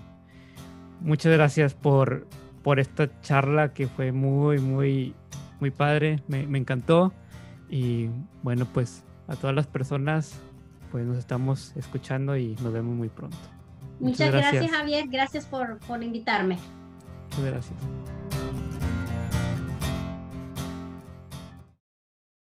Muchas 1.02 1.34
gracias 1.34 1.74
por, 1.74 2.28
por 2.64 2.80
esta 2.80 3.10
charla 3.22 3.74
que 3.74 3.88
fue 3.88 4.12
muy, 4.12 4.60
muy, 4.60 5.14
muy 5.60 5.72
padre, 5.72 6.22
me, 6.28 6.46
me 6.46 6.58
encantó. 6.58 7.14
Y 7.70 8.10
bueno, 8.44 8.68
pues 8.74 9.04
a 9.28 9.36
todas 9.36 9.56
las 9.56 9.68
personas, 9.68 10.40
pues 10.92 11.06
nos 11.06 11.18
estamos 11.18 11.74
escuchando 11.76 12.36
y 12.36 12.56
nos 12.62 12.74
vemos 12.74 12.96
muy 12.96 13.10
pronto. 13.10 13.38
Muchas, 14.00 14.32
gracias. 14.32 14.54
gracias. 14.54 14.78
Javier, 14.78 15.06
gracias 15.10 15.46
por, 15.46 15.78
por 15.80 16.04
invitarme. 16.04 16.58
Muchas 17.30 17.46
gracias. 17.46 18.89